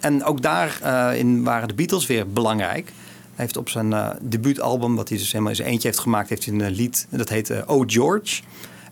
en 0.00 0.24
ook 0.24 0.42
daarin 0.42 1.44
waren 1.44 1.68
de 1.68 1.74
Beatles 1.74 2.06
weer 2.06 2.28
belangrijk. 2.28 2.86
Hij 3.34 3.44
heeft 3.44 3.56
op 3.56 3.68
zijn 3.68 3.92
eh, 3.92 4.08
debuutalbum, 4.20 4.96
wat 4.96 5.08
hij 5.08 5.18
dus 5.18 5.32
helemaal 5.32 5.50
in 5.50 5.56
zijn 5.56 5.68
eentje 5.68 5.88
heeft 5.88 6.00
gemaakt, 6.00 6.28
heeft 6.28 6.44
hij 6.44 6.54
een 6.54 6.60
eh, 6.60 6.76
lied. 6.76 7.06
Dat 7.10 7.28
heet 7.28 7.50
eh, 7.50 7.58
Oh 7.66 7.84
George. 7.86 8.42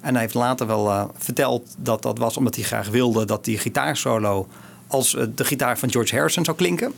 En 0.01 0.13
hij 0.13 0.23
heeft 0.23 0.35
later 0.35 0.67
wel 0.67 0.91
eh, 0.91 1.05
verteld 1.19 1.75
dat 1.79 2.03
dat 2.03 2.19
was 2.19 2.37
omdat 2.37 2.55
hij 2.55 2.65
graag 2.65 2.89
wilde 2.89 3.25
dat 3.25 3.45
die 3.45 3.59
gitaarsolo 3.59 4.49
als 4.87 5.15
eh, 5.15 5.27
de 5.35 5.45
gitaar 5.45 5.79
van 5.79 5.91
George 5.91 6.15
Harrison 6.15 6.45
zou 6.45 6.57
klinken. 6.57 6.93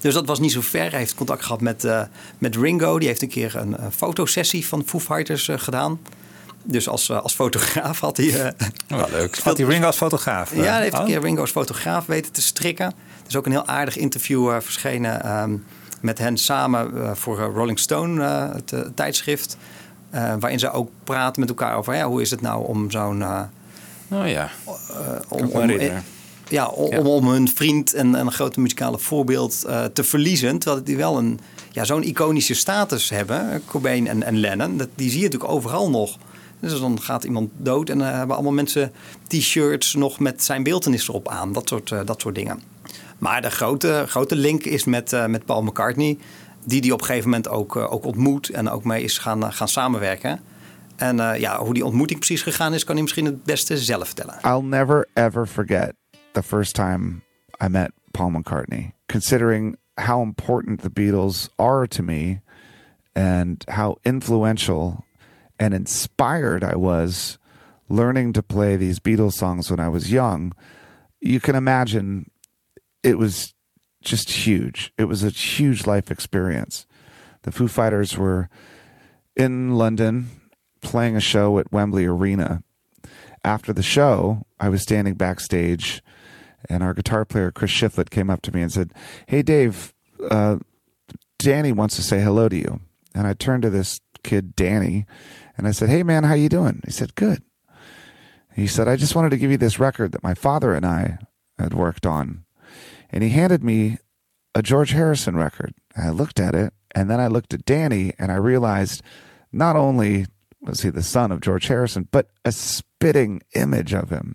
Dus 0.00 0.14
dat 0.14 0.26
was 0.26 0.38
niet 0.38 0.52
zo 0.52 0.60
ver. 0.60 0.90
Hij 0.90 0.98
heeft 0.98 1.14
contact 1.14 1.42
gehad 1.42 1.60
met, 1.60 1.84
eh, 1.84 2.02
met 2.38 2.56
Ringo. 2.56 2.98
Die 2.98 3.08
heeft 3.08 3.22
een 3.22 3.28
keer 3.28 3.56
een, 3.56 3.76
fotosessie 3.96 4.66
van 4.66 4.82
Foo 4.86 5.00
Fighters 5.00 5.48
eh, 5.48 5.58
gedaan. 5.58 5.98
Dus 6.66 6.88
als, 6.88 7.08
eh, 7.08 7.22
als 7.22 7.34
fotograaf 7.34 8.00
had 8.00 8.16
hij... 8.16 8.40
eh, 8.42 8.66
Wel 8.88 9.08
leuk. 9.10 9.38
Had 9.38 9.56
die 9.56 9.66
Ringo 9.66 9.86
als 9.86 9.96
fotograaf? 9.96 10.52
eh? 10.52 10.64
ja, 10.64 10.72
hij 10.72 10.82
heeft 10.82 10.94
een 10.94 11.00
Oh. 11.00 11.06
keer 11.06 11.20
Ringo 11.20 11.40
als 11.40 11.50
fotograaf 11.50 12.06
weten 12.06 12.32
te 12.32 12.42
strikken. 12.42 12.86
Er 12.86 12.92
is 13.28 13.36
ook 13.36 13.46
een 13.46 13.52
heel 13.52 13.66
aardig 13.66 13.96
interview 13.96 14.50
eh, 14.50 14.56
verschenen 14.60 15.22
ehm, 15.24 15.56
met 16.00 16.18
hen 16.18 16.36
samen 16.38 17.02
eh, 17.02 17.10
voor 17.14 17.38
eh, 17.40 17.46
Rolling 17.54 17.78
Stone, 17.78 18.24
eh, 18.24 18.54
het 18.54 18.72
eh, 18.72 18.80
tijdschrift. 18.94 19.56
eh, 20.10 20.32
waarin 20.40 20.58
ze 20.58 20.70
ook 20.70 20.90
praten 21.04 21.40
met 21.40 21.48
elkaar 21.48 21.76
over 21.76 21.94
ja, 21.94 22.06
hoe 22.06 22.20
is 22.20 22.30
het 22.30 22.40
nou 22.40 22.66
om 22.66 22.90
zo'n... 22.90 23.22
eh, 23.22 23.40
Oh 24.10 24.28
ja. 24.28 24.50
om, 25.28 25.48
om, 25.50 25.70
ja, 26.48 26.66
om, 26.66 26.96
om, 26.98 27.06
om 27.06 27.28
hun 27.28 27.48
vriend 27.54 27.94
en, 27.94 28.14
en 28.14 28.26
een 28.26 28.32
grote 28.32 28.60
muzikale 28.60 28.98
voorbeeld 28.98 29.64
eh, 29.64 29.84
te 29.84 30.04
verliezen. 30.04 30.58
Terwijl 30.58 30.84
die 30.84 30.96
wel 30.96 31.18
een, 31.18 31.40
ja, 31.70 31.84
zo'n 31.84 32.02
iconische 32.02 32.54
status 32.54 33.10
hebben, 33.10 33.50
eh, 33.52 33.58
Cobain 33.66 34.06
en, 34.08 34.22
en 34.22 34.36
Lennon. 34.38 34.76
Dat, 34.76 34.88
die 34.94 35.10
zie 35.10 35.18
je 35.18 35.24
natuurlijk 35.24 35.52
overal 35.52 35.90
nog. 35.90 36.16
Dus 36.70 36.80
dan 36.80 37.00
gaat 37.00 37.24
iemand 37.24 37.50
dood 37.56 37.88
en 37.88 37.98
dan 37.98 38.06
hebben 38.06 38.36
allemaal 38.36 38.52
mensen 38.52 38.92
t-shirts 39.26 39.94
nog 39.94 40.18
met 40.18 40.44
zijn 40.44 40.62
beeldenis 40.62 41.08
erop 41.08 41.28
aan. 41.28 41.52
Dat 41.52 41.68
soort, 41.68 41.90
eh, 41.90 42.00
dat 42.04 42.20
soort 42.20 42.34
dingen. 42.34 42.60
Maar 43.18 43.42
de 43.42 43.50
grote, 43.50 44.04
grote 44.08 44.36
link 44.36 44.64
is 44.64 44.84
met, 44.84 45.12
eh, 45.12 45.26
met 45.26 45.44
Paul 45.44 45.62
McCartney. 45.62 46.18
Die 46.64 46.80
die 46.80 46.92
op 46.92 47.00
een 47.00 47.06
gegeven 47.06 47.28
moment 47.28 47.48
ook, 47.48 47.76
eh, 47.76 47.92
ook 47.92 48.04
ontmoet 48.04 48.48
en 48.48 48.70
ook 48.70 48.84
mee 48.84 49.02
is 49.02 49.18
gaan, 49.18 49.52
gaan 49.52 49.68
samenwerken. 49.68 50.40
En 50.96 51.16
ja, 51.16 51.58
hoe 51.58 51.74
die 51.74 51.84
ontmoeting 51.84 52.18
precies 52.18 52.42
gegaan 52.42 52.74
is, 52.74 52.84
kan 52.84 52.94
hij 52.94 53.02
misschien 53.02 53.24
het 53.24 53.44
beste 53.44 53.78
zelf 53.78 54.06
vertellen. 54.06 54.38
I'll 54.42 54.62
never 54.62 55.08
ever 55.14 55.46
forget 55.46 55.92
the 56.32 56.42
first 56.42 56.74
time 56.74 57.20
I 57.64 57.68
met 57.68 57.90
Paul 58.10 58.30
McCartney, 58.30 58.92
considering 59.06 59.76
how 59.94 60.22
important 60.22 60.82
the 60.82 60.90
Beatles 60.90 61.50
are 61.56 61.88
to 61.88 62.02
me 62.02 62.40
and 63.12 63.64
how 63.68 63.96
influential 64.02 65.03
and 65.58 65.74
inspired 65.74 66.64
I 66.64 66.76
was 66.76 67.38
learning 67.88 68.32
to 68.34 68.42
play 68.42 68.76
these 68.76 68.98
Beatles 68.98 69.34
songs 69.34 69.70
when 69.70 69.80
I 69.80 69.88
was 69.88 70.12
young. 70.12 70.52
You 71.20 71.40
can 71.40 71.54
imagine 71.54 72.30
it 73.02 73.18
was 73.18 73.54
just 74.02 74.30
huge. 74.30 74.92
It 74.98 75.04
was 75.04 75.22
a 75.22 75.30
huge 75.30 75.86
life 75.86 76.10
experience. 76.10 76.86
The 77.42 77.52
Foo 77.52 77.68
Fighters 77.68 78.16
were 78.16 78.48
in 79.36 79.74
London 79.74 80.28
playing 80.80 81.16
a 81.16 81.20
show 81.20 81.58
at 81.58 81.72
Wembley 81.72 82.06
Arena 82.06 82.62
after 83.44 83.72
the 83.72 83.82
show, 83.82 84.46
I 84.58 84.70
was 84.70 84.82
standing 84.82 85.14
backstage, 85.14 86.02
and 86.68 86.82
our 86.82 86.94
guitar 86.94 87.24
player 87.24 87.52
Chris 87.52 87.70
Shiflett 87.70 88.10
came 88.10 88.30
up 88.30 88.40
to 88.42 88.54
me 88.54 88.62
and 88.62 88.72
said, 88.72 88.92
"Hey, 89.26 89.42
Dave, 89.42 89.92
uh, 90.30 90.58
Danny 91.38 91.70
wants 91.70 91.96
to 91.96 92.02
say 92.02 92.22
hello 92.22 92.48
to 92.48 92.56
you." 92.56 92.80
And 93.14 93.26
I 93.26 93.34
turned 93.34 93.62
to 93.62 93.70
this 93.70 94.00
kid, 94.22 94.56
Danny, 94.56 95.04
and 95.56 95.66
I 95.66 95.70
said, 95.70 95.88
"Hey, 95.88 96.02
man, 96.02 96.24
how 96.24 96.34
you 96.34 96.48
doing?" 96.48 96.80
He 96.84 96.90
said, 96.90 97.14
"Good." 97.14 97.42
He 98.54 98.66
said, 98.66 98.88
"I 98.88 98.96
just 98.96 99.14
wanted 99.14 99.30
to 99.30 99.36
give 99.36 99.50
you 99.50 99.56
this 99.56 99.78
record 99.78 100.12
that 100.12 100.22
my 100.22 100.34
father 100.34 100.74
and 100.74 100.86
I 100.86 101.18
had 101.58 101.74
worked 101.74 102.06
on," 102.06 102.44
and 103.10 103.22
he 103.22 103.30
handed 103.30 103.64
me 103.64 103.98
a 104.54 104.62
George 104.62 104.90
Harrison 104.90 105.36
record. 105.36 105.74
I 105.96 106.10
looked 106.10 106.38
at 106.38 106.54
it, 106.54 106.72
and 106.94 107.10
then 107.10 107.20
I 107.20 107.26
looked 107.26 107.54
at 107.54 107.64
Danny, 107.64 108.12
and 108.18 108.30
I 108.30 108.36
realized 108.36 109.02
not 109.52 109.76
only 109.76 110.26
was 110.60 110.82
he 110.82 110.90
the 110.90 111.02
son 111.02 111.30
of 111.30 111.40
George 111.40 111.66
Harrison, 111.66 112.08
but 112.10 112.30
a 112.44 112.52
spitting 112.52 113.42
image 113.54 113.92
of 113.92 114.10
him. 114.10 114.34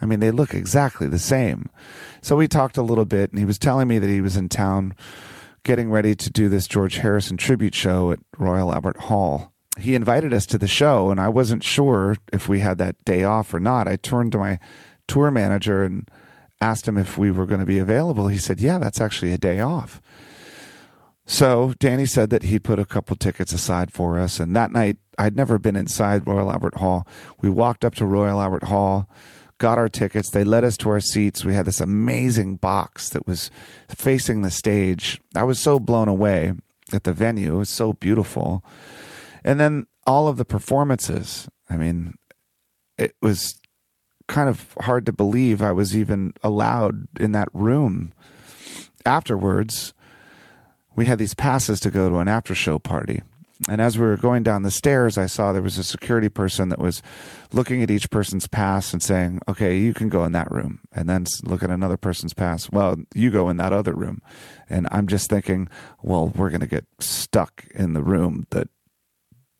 I 0.00 0.06
mean, 0.06 0.20
they 0.20 0.32
look 0.32 0.54
exactly 0.54 1.06
the 1.06 1.18
same. 1.18 1.68
So 2.20 2.36
we 2.36 2.48
talked 2.48 2.76
a 2.76 2.82
little 2.82 3.04
bit, 3.04 3.30
and 3.30 3.38
he 3.38 3.44
was 3.44 3.58
telling 3.58 3.86
me 3.86 4.00
that 4.00 4.10
he 4.10 4.20
was 4.20 4.36
in 4.36 4.48
town 4.48 4.94
getting 5.64 5.90
ready 5.90 6.16
to 6.16 6.30
do 6.30 6.48
this 6.48 6.66
George 6.66 6.96
Harrison 6.96 7.36
tribute 7.36 7.74
show 7.74 8.10
at 8.10 8.18
Royal 8.36 8.72
Albert 8.72 8.96
Hall. 8.96 9.51
He 9.78 9.94
invited 9.94 10.34
us 10.34 10.46
to 10.46 10.58
the 10.58 10.68
show, 10.68 11.10
and 11.10 11.18
I 11.18 11.28
wasn't 11.28 11.64
sure 11.64 12.16
if 12.32 12.48
we 12.48 12.60
had 12.60 12.78
that 12.78 13.02
day 13.04 13.24
off 13.24 13.54
or 13.54 13.60
not. 13.60 13.88
I 13.88 13.96
turned 13.96 14.32
to 14.32 14.38
my 14.38 14.58
tour 15.08 15.30
manager 15.30 15.82
and 15.82 16.08
asked 16.60 16.86
him 16.86 16.98
if 16.98 17.16
we 17.16 17.30
were 17.30 17.46
going 17.46 17.60
to 17.60 17.66
be 17.66 17.78
available. 17.78 18.28
He 18.28 18.38
said, 18.38 18.60
Yeah, 18.60 18.78
that's 18.78 19.00
actually 19.00 19.32
a 19.32 19.38
day 19.38 19.60
off. 19.60 20.00
So 21.24 21.74
Danny 21.78 22.06
said 22.06 22.30
that 22.30 22.44
he 22.44 22.58
put 22.58 22.78
a 22.78 22.84
couple 22.84 23.16
tickets 23.16 23.52
aside 23.52 23.92
for 23.92 24.18
us. 24.18 24.40
And 24.40 24.54
that 24.56 24.72
night, 24.72 24.98
I'd 25.18 25.36
never 25.36 25.58
been 25.58 25.76
inside 25.76 26.26
Royal 26.26 26.50
Albert 26.50 26.76
Hall. 26.76 27.06
We 27.40 27.48
walked 27.48 27.84
up 27.84 27.94
to 27.96 28.06
Royal 28.06 28.40
Albert 28.40 28.64
Hall, 28.64 29.08
got 29.58 29.78
our 29.78 29.88
tickets. 29.88 30.30
They 30.30 30.44
led 30.44 30.64
us 30.64 30.76
to 30.78 30.90
our 30.90 31.00
seats. 31.00 31.44
We 31.44 31.54
had 31.54 31.66
this 31.66 31.80
amazing 31.80 32.56
box 32.56 33.08
that 33.10 33.26
was 33.26 33.50
facing 33.88 34.42
the 34.42 34.50
stage. 34.50 35.20
I 35.34 35.44
was 35.44 35.58
so 35.60 35.78
blown 35.78 36.08
away 36.08 36.54
at 36.92 37.04
the 37.04 37.12
venue. 37.12 37.54
It 37.54 37.58
was 37.58 37.70
so 37.70 37.92
beautiful. 37.92 38.64
And 39.44 39.58
then 39.58 39.86
all 40.06 40.28
of 40.28 40.36
the 40.36 40.44
performances. 40.44 41.48
I 41.68 41.76
mean, 41.76 42.14
it 42.98 43.14
was 43.20 43.60
kind 44.28 44.48
of 44.48 44.74
hard 44.80 45.06
to 45.06 45.12
believe 45.12 45.62
I 45.62 45.72
was 45.72 45.96
even 45.96 46.32
allowed 46.42 47.06
in 47.18 47.32
that 47.32 47.48
room. 47.52 48.12
Afterwards, 49.04 49.94
we 50.94 51.06
had 51.06 51.18
these 51.18 51.34
passes 51.34 51.80
to 51.80 51.90
go 51.90 52.08
to 52.08 52.18
an 52.18 52.28
after 52.28 52.54
show 52.54 52.78
party. 52.78 53.22
And 53.68 53.80
as 53.80 53.96
we 53.96 54.04
were 54.04 54.16
going 54.16 54.42
down 54.42 54.62
the 54.62 54.72
stairs, 54.72 55.16
I 55.16 55.26
saw 55.26 55.52
there 55.52 55.62
was 55.62 55.78
a 55.78 55.84
security 55.84 56.28
person 56.28 56.68
that 56.70 56.80
was 56.80 57.00
looking 57.52 57.80
at 57.80 57.92
each 57.92 58.10
person's 58.10 58.48
pass 58.48 58.92
and 58.92 59.00
saying, 59.00 59.40
okay, 59.48 59.76
you 59.76 59.94
can 59.94 60.08
go 60.08 60.24
in 60.24 60.32
that 60.32 60.50
room. 60.50 60.80
And 60.92 61.08
then 61.08 61.26
look 61.44 61.62
at 61.62 61.70
another 61.70 61.96
person's 61.96 62.34
pass. 62.34 62.70
Well, 62.70 62.96
you 63.14 63.30
go 63.30 63.48
in 63.48 63.58
that 63.58 63.72
other 63.72 63.92
room. 63.92 64.20
And 64.68 64.88
I'm 64.90 65.06
just 65.06 65.30
thinking, 65.30 65.68
well, 66.02 66.32
we're 66.34 66.50
going 66.50 66.60
to 66.60 66.66
get 66.66 66.86
stuck 66.98 67.64
in 67.72 67.92
the 67.92 68.02
room 68.02 68.46
that 68.50 68.68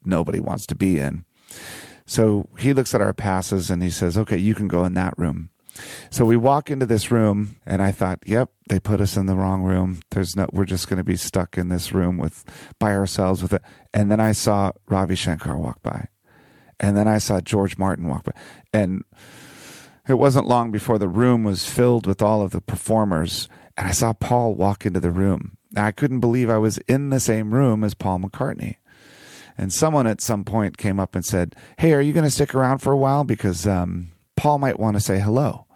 nobody 0.04 0.40
wants 0.40 0.66
to 0.66 0.74
be 0.74 0.98
in. 0.98 1.24
So 2.06 2.48
he 2.58 2.72
looks 2.72 2.94
at 2.94 3.00
our 3.00 3.12
passes 3.12 3.70
and 3.70 3.82
he 3.82 3.90
says, 3.90 4.18
okay, 4.18 4.36
you 4.36 4.54
can 4.54 4.68
go 4.68 4.84
in 4.84 4.94
that 4.94 5.14
room. 5.16 5.50
So 6.10 6.24
we 6.24 6.36
walk 6.36 6.70
into 6.70 6.84
this 6.84 7.10
room 7.10 7.56
and 7.64 7.80
I 7.80 7.92
thought, 7.92 8.18
yep, 8.26 8.50
they 8.68 8.78
put 8.78 9.00
us 9.00 9.16
in 9.16 9.26
the 9.26 9.34
wrong 9.34 9.62
room. 9.62 10.00
There's 10.10 10.36
no, 10.36 10.46
we're 10.52 10.66
just 10.66 10.88
going 10.88 10.98
to 10.98 11.04
be 11.04 11.16
stuck 11.16 11.56
in 11.56 11.68
this 11.68 11.92
room 11.92 12.18
with, 12.18 12.44
by 12.78 12.92
ourselves 12.92 13.42
with 13.42 13.54
it. 13.54 13.62
And 13.94 14.10
then 14.10 14.20
I 14.20 14.32
saw 14.32 14.72
Ravi 14.88 15.14
Shankar 15.14 15.56
walk 15.56 15.82
by 15.82 16.08
and 16.78 16.96
then 16.96 17.08
I 17.08 17.18
saw 17.18 17.40
George 17.40 17.78
Martin 17.78 18.08
walk 18.08 18.24
by 18.24 18.32
and 18.72 19.04
it 20.08 20.14
wasn't 20.14 20.48
long 20.48 20.70
before 20.70 20.98
the 20.98 21.08
room 21.08 21.44
was 21.44 21.68
filled 21.68 22.06
with 22.06 22.20
all 22.20 22.42
of 22.42 22.50
the 22.50 22.60
performers 22.60 23.48
and 23.76 23.88
I 23.88 23.92
saw 23.92 24.12
Paul 24.12 24.54
walk 24.54 24.84
into 24.84 25.00
the 25.00 25.10
room. 25.10 25.56
I 25.74 25.92
couldn't 25.92 26.20
believe 26.20 26.50
I 26.50 26.58
was 26.58 26.78
in 26.88 27.08
the 27.08 27.20
same 27.20 27.54
room 27.54 27.82
as 27.82 27.94
Paul 27.94 28.18
McCartney. 28.18 28.76
And 29.58 29.72
someone 29.72 30.06
at 30.06 30.20
some 30.20 30.44
point 30.44 30.78
came 30.78 30.98
up 30.98 31.14
and 31.14 31.24
said, 31.24 31.54
Hey, 31.78 31.92
are 31.92 32.00
you 32.00 32.12
going 32.12 32.24
to 32.24 32.30
stick 32.30 32.54
around 32.54 32.78
for 32.78 32.92
a 32.92 32.96
while? 32.96 33.24
Because 33.24 33.66
um, 33.66 34.12
Paul 34.36 34.58
might 34.58 34.78
want 34.78 34.96
to 34.96 35.00
say 35.00 35.20
hello. 35.20 35.66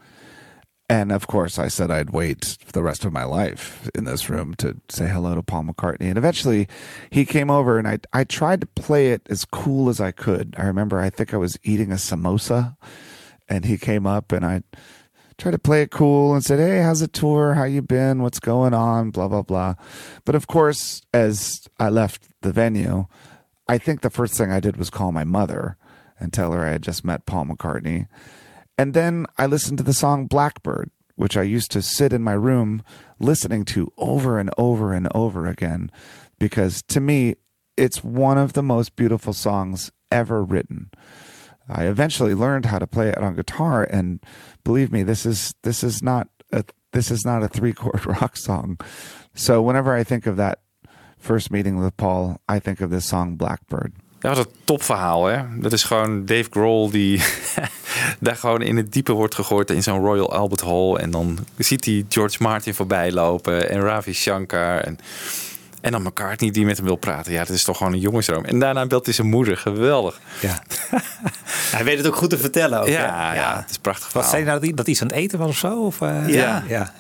And 0.89 1.11
of 1.11 1.27
course, 1.27 1.59
I 1.59 1.67
said 1.67 1.91
I'd 1.91 2.11
wait 2.11 2.59
the 2.73 2.83
rest 2.83 3.05
of 3.05 3.13
my 3.13 3.25
life 3.25 3.91
in 3.95 4.05
this 4.05 4.31
room 4.31 4.55
to 4.57 4.77
say 4.89 5.09
hello 5.09 5.35
to 5.35 5.43
Paul 5.43 5.65
McCartney. 5.65 6.09
And 6.09 6.17
eventually 6.17 6.69
he 7.11 7.25
came 7.25 7.51
over 7.51 7.77
and 7.77 7.89
I, 7.89 7.99
I 8.13 8.23
tried 8.23 8.61
to 8.61 8.69
play 8.69 9.11
it 9.11 9.23
as 9.29 9.45
cool 9.45 9.89
as 9.89 10.01
I 10.01 10.13
could. 10.13 10.55
I 10.57 10.65
remember, 10.65 11.01
I 11.01 11.11
think 11.11 11.35
I 11.35 11.39
was 11.39 11.59
eating 11.65 11.91
a 11.91 11.97
samosa 11.97 12.77
and 13.49 13.65
he 13.65 13.79
came 13.79 14.07
up 14.07 14.31
and 14.31 14.47
I 14.47 14.63
tried 15.39 15.53
to 15.53 15.59
play 15.59 15.83
it 15.83 15.91
cool 15.91 16.35
and 16.35 16.45
said, 16.45 16.61
Hey, 16.61 16.81
how's 16.83 17.01
the 17.01 17.09
tour? 17.09 17.55
How 17.55 17.65
you 17.65 17.83
been? 17.83 18.23
What's 18.23 18.41
going 18.41 18.73
on? 18.73 19.11
Blah, 19.11 19.29
blah, 19.29 19.43
blah. 19.43 19.75
But 20.25 20.37
of 20.37 20.47
course, 20.47 21.03
as 21.13 21.69
I 21.81 21.89
left 21.89 22.29
the 22.43 22.53
venue, 22.53 23.07
I 23.69 23.79
think 23.79 24.01
the 24.01 24.11
first 24.11 24.35
thing 24.35 24.53
I 24.53 24.61
did 24.61 24.77
was 24.77 24.91
call 24.91 25.13
my 25.13 25.25
mother 25.25 25.77
and 26.19 26.33
tell 26.33 26.53
her 26.53 26.65
I 26.65 26.73
had 26.73 26.83
just 26.83 27.05
met 27.05 27.27
Paul 27.27 27.47
McCartney. 27.47 28.07
And 28.79 28.95
then 28.95 29.27
I 29.39 29.47
listened 29.47 29.79
to 29.79 29.85
the 29.85 29.93
song 29.93 30.27
Blackbird, 30.27 30.91
which 31.17 31.37
I 31.37 31.43
used 31.43 31.71
to 31.73 31.83
sit 31.83 32.13
in 32.13 32.23
my 32.23 32.33
room 32.33 32.83
listening 33.19 33.65
to 33.67 33.93
over 33.97 34.39
and 34.39 34.51
over 34.59 34.93
and 34.93 35.09
over 35.15 35.47
again, 35.47 35.91
because 36.39 36.83
to 36.89 37.01
me, 37.01 37.37
it's 37.77 38.05
one 38.05 38.39
of 38.39 38.53
the 38.53 38.63
most 38.63 38.97
beautiful 38.97 39.33
songs 39.33 39.91
ever 40.11 40.43
written. 40.43 40.91
I 41.69 41.87
eventually 41.87 42.35
learned 42.35 42.67
how 42.67 42.79
to 42.79 42.87
play 42.87 43.09
it 43.09 43.19
on 43.19 43.35
guitar, 43.35 43.85
and 43.85 44.21
believe 44.63 44.93
me, 44.93 45.03
this 45.03 45.27
is 45.27 45.55
this 45.63 45.83
is 45.83 46.03
not 46.03 46.29
a 46.53 46.65
this 46.93 47.11
is 47.11 47.25
not 47.25 47.43
a 47.43 47.49
three 47.49 47.73
chord 47.73 48.07
rock 48.21 48.37
song. 48.37 48.79
So 49.35 49.61
whenever 49.61 49.93
I 49.93 50.05
think 50.05 50.27
of 50.27 50.37
that 50.37 50.61
first 51.21 51.51
meeting 51.51 51.81
with 51.81 51.95
Paul, 51.95 52.39
I 52.53 52.61
think 52.61 52.81
of 52.81 52.91
this 52.91 53.07
song 53.09 53.37
Blackbird. 53.37 53.91
Ja, 54.21 54.29
wat 54.29 54.39
een 54.39 54.53
topverhaal, 54.65 55.27
hè? 55.27 55.43
Dat 55.61 55.73
is 55.73 55.85
gewoon 55.85 56.25
Dave 56.25 56.47
Grohl 56.51 56.91
die 56.91 57.23
daar 58.21 58.37
gewoon 58.37 58.63
in 58.63 58.77
het 58.77 58.93
diepe 58.93 59.13
wordt 59.13 59.35
gegooid 59.35 59.71
in 59.71 59.83
zo'n 59.83 60.01
Royal 60.01 60.33
Albert 60.33 60.61
Hall. 60.61 60.95
En 60.95 61.11
dan 61.11 61.39
ziet 61.59 61.85
hij 61.85 62.05
George 62.09 62.43
Martin 62.43 62.75
voorbij 62.75 63.13
lopen 63.13 63.71
en 63.71 63.81
Ravi 63.81 64.13
Shankar. 64.13 64.79
En 64.79 64.99
En 65.81 65.93
dan 65.93 66.03
McCartney 66.03 66.51
die 66.51 66.65
met 66.65 66.77
hem 66.77 66.87
wil 66.87 66.97
praten. 66.97 67.33
Ja, 67.33 67.39
dat 67.39 67.49
is 67.57 67.65
toch 67.65 67.77
gewoon 67.77 67.93
een 67.93 67.99
jongensdroom. 67.99 68.45
En 68.45 68.59
daarna 68.59 68.87
belt 68.87 69.05
hij 69.05 69.15
zijn 69.15 69.29
moeder. 69.29 69.57
Geweldig. 69.57 70.21
Ja. 70.41 70.63
Hij 71.77 71.85
weet 71.85 71.99
het 71.99 72.07
ook 72.07 72.17
goed 72.17 72.31
te 72.31 72.39
vertellen. 72.39 72.81
Ook, 72.81 72.89
Ja, 72.89 73.35
ja, 73.35 73.57
het 73.61 73.71
is 73.71 73.79
prachtig 73.79 74.05
Wat 74.05 74.13
verhaal. 74.13 74.31
zei 74.31 74.43
nou 74.45 74.55
dat 74.55 74.63
hij, 74.67 74.75
dat 74.75 74.85
hij 74.85 74.95
iets 74.95 75.03
aan 75.03 75.09
het 75.09 75.17
eten 75.17 75.39
was 75.39 75.49
of 75.49 75.57
zo? 75.57 75.85
Of, 75.85 76.01
eh, 76.01 76.29
Ja. 76.29 76.63
ja. 76.69 76.93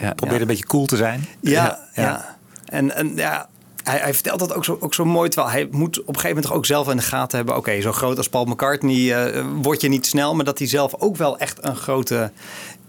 ja. 0.00 0.14
Ja. 0.20 0.40
een 0.40 0.46
beetje 0.46 0.66
cool 0.66 0.86
te 0.86 0.96
zijn. 0.96 1.26
Ja, 1.40 1.78
ja. 1.94 2.36
En, 2.66 2.94
en 2.94 3.16
ja, 3.16 3.48
hij, 3.90 4.00
hij 4.00 4.14
vertelt 4.14 4.38
dat 4.38 4.54
ook 4.54 4.64
zo, 4.64 4.76
ook 4.80 4.94
zo 4.94 5.04
mooi. 5.04 5.28
Terwijl 5.28 5.52
hij 5.52 5.68
moet 5.70 5.98
op 6.00 6.06
een 6.08 6.14
gegeven 6.14 6.28
moment 6.28 6.46
toch 6.46 6.56
ook 6.56 6.66
zelf 6.66 6.88
in 6.88 6.96
de 6.96 7.02
gaten 7.02 7.36
hebben. 7.36 7.56
Oké, 7.56 7.80
zo 7.80 7.92
groot 7.92 8.16
als 8.16 8.28
Paul 8.28 8.44
McCartney 8.44 9.14
eh, 9.26 9.44
word 9.62 9.80
je 9.80 9.88
niet 9.88 10.06
snel. 10.06 10.34
Maar 10.34 10.44
dat 10.44 10.58
hij 10.58 10.68
zelf 10.68 10.94
ook 10.98 11.16
wel 11.16 11.38
echt 11.38 11.58
een 11.66 11.76
grote 11.76 12.30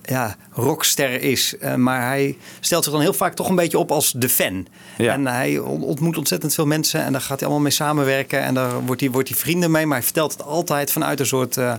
ja, 0.04 0.36
rockster 0.52 1.22
is. 1.22 1.58
Eh, 1.58 1.76
maar 1.76 2.02
hij 2.08 2.38
stelt 2.60 2.84
zich 2.84 2.94
dan 2.94 3.02
heel 3.02 3.14
vaak 3.14 3.34
toch 3.34 3.50
een 3.50 3.56
beetje 3.56 3.80
op 3.80 3.92
als 3.92 4.12
de 4.12 4.30
fan. 4.30 4.68
Ja. 4.98 5.14
En 5.14 5.28
hij 5.28 5.60
on- 5.60 5.84
ontmoet 5.84 6.18
ontzettend 6.18 6.54
veel 6.54 6.66
mensen. 6.66 7.04
En 7.04 7.12
daar 7.12 7.22
gaat 7.22 7.40
hij 7.40 7.48
allemaal 7.48 7.64
mee 7.64 7.72
samenwerken. 7.72 8.42
En 8.42 8.54
daar 8.54 8.82
wordt 8.86 9.02
hij, 9.02 9.12
wordt 9.12 9.30
hij 9.30 9.38
vrienden 9.38 9.72
mee. 9.72 9.86
Maar 9.86 9.96
hij 9.98 10.06
vertelt 10.06 10.32
het 10.32 10.44
altijd 10.44 10.92
vanuit 10.92 11.20
een 11.20 11.26
soort, 11.26 11.58
eh, 11.58 11.74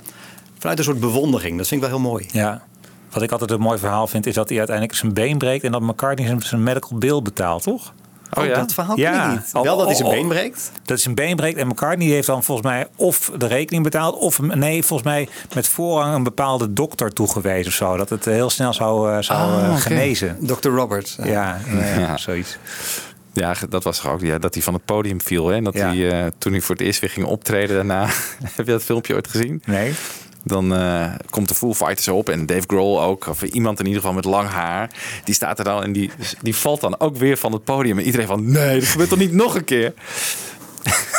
vanuit 0.58 0.78
een 0.78 0.84
soort 0.84 1.00
bewondering. 1.00 1.56
Dat 1.58 1.68
vind 1.68 1.82
ik 1.82 1.88
wel 1.88 1.98
heel 1.98 2.08
mooi. 2.10 2.26
Ja. 2.32 2.62
Wat 3.10 3.22
ik 3.22 3.32
altijd 3.32 3.50
een 3.50 3.60
mooi 3.60 3.78
verhaal 3.78 4.06
vind, 4.06 4.26
is 4.26 4.34
dat 4.34 4.48
hij 4.48 4.58
uiteindelijk 4.58 4.98
zijn 4.98 5.12
been 5.12 5.38
breekt 5.38 5.64
en 5.64 5.72
dat 5.72 5.80
McCartney 5.80 6.36
zijn 6.40 6.62
medical 6.62 6.98
bill 6.98 7.22
betaalt, 7.22 7.62
toch? 7.62 7.92
Oh 8.38 8.44
ja? 8.46 8.54
Dat 8.54 8.72
verhaal 8.74 8.94
ken 8.94 9.14
ik 9.14 9.30
niet. 9.30 9.52
Wel 9.52 9.76
dat 9.76 9.86
hij 9.86 9.94
zijn 9.94 10.10
been 10.10 10.28
breekt. 10.28 10.70
Dat 10.74 10.88
hij 10.88 10.96
zijn 10.96 11.14
been 11.14 11.36
breekt. 11.36 11.58
En 11.58 11.66
McCartney 11.66 12.06
heeft 12.08 12.26
dan 12.26 12.44
volgens 12.44 12.66
mij 12.66 12.86
of 12.96 13.30
de 13.38 13.46
rekening 13.46 13.82
betaald. 13.84 14.16
Of 14.18 14.40
nee, 14.40 14.82
volgens 14.84 15.08
mij 15.08 15.28
met 15.54 15.68
voorrang 15.68 16.14
een 16.14 16.22
bepaalde 16.22 16.72
dokter 16.72 17.12
toegewezen 17.12 17.66
of 17.66 17.72
zo. 17.76 17.96
Dat 17.96 18.08
het 18.08 18.24
heel 18.24 18.50
snel 18.50 18.72
zou, 18.72 19.12
eh, 19.12 19.22
zou 19.22 19.38
Ah, 19.40 19.64
eh, 19.68 19.76
genezen. 19.80 20.36
Dr. 20.40 20.68
Robert. 20.68 21.16
Ja, 21.22 21.24
ja, 21.24 21.58
ja, 21.84 21.98
Ja. 21.98 22.16
zoiets. 22.16 22.56
Ja, 23.32 23.54
dat 23.68 23.84
was 23.84 24.00
toch 24.00 24.12
ook 24.12 24.20
ja, 24.20 24.38
dat 24.38 24.54
hij 24.54 24.62
van 24.62 24.74
het 24.74 24.84
podium 24.84 25.20
viel. 25.20 25.46
Hè? 25.48 25.54
En 25.54 25.64
dat 25.64 25.74
Ja. 25.74 25.86
hij, 25.86 26.10
eh, 26.24 26.26
toen 26.38 26.52
hij 26.52 26.60
voor 26.60 26.74
het 26.74 26.84
eerst 26.84 27.00
weer 27.00 27.10
ging 27.10 27.26
optreden 27.26 27.76
daarna. 27.76 28.06
heb 28.56 28.66
je 28.66 28.72
dat 28.72 28.82
filmpje 28.82 29.14
ooit 29.14 29.28
gezien? 29.28 29.62
Nee. 29.64 29.94
Dan 30.44 30.74
eh, 30.74 31.12
komt 31.30 31.48
de 31.48 31.54
Foo 31.54 31.74
Fighters 31.74 32.08
op 32.08 32.28
en 32.28 32.46
Dave 32.46 32.64
Grohl 32.66 33.02
ook. 33.02 33.26
Of 33.26 33.42
iemand 33.42 33.78
in 33.78 33.86
ieder 33.86 34.00
geval 34.00 34.16
met 34.16 34.24
lang 34.24 34.48
haar. 34.48 34.90
Die 35.24 35.34
staat 35.34 35.58
er 35.58 35.64
dan 35.64 35.82
en 35.82 35.92
die, 35.92 36.10
die 36.40 36.56
valt 36.56 36.80
dan 36.80 37.00
ook 37.00 37.16
weer 37.16 37.36
van 37.36 37.52
het 37.52 37.64
podium. 37.64 37.98
En 37.98 38.04
iedereen 38.04 38.26
van, 38.26 38.50
nee, 38.50 38.80
dat 38.80 38.88
gebeurt 38.88 39.08
toch 39.08 39.18
niet 39.18 39.32
nog 39.32 39.54
een 39.54 39.64
keer? 39.64 39.92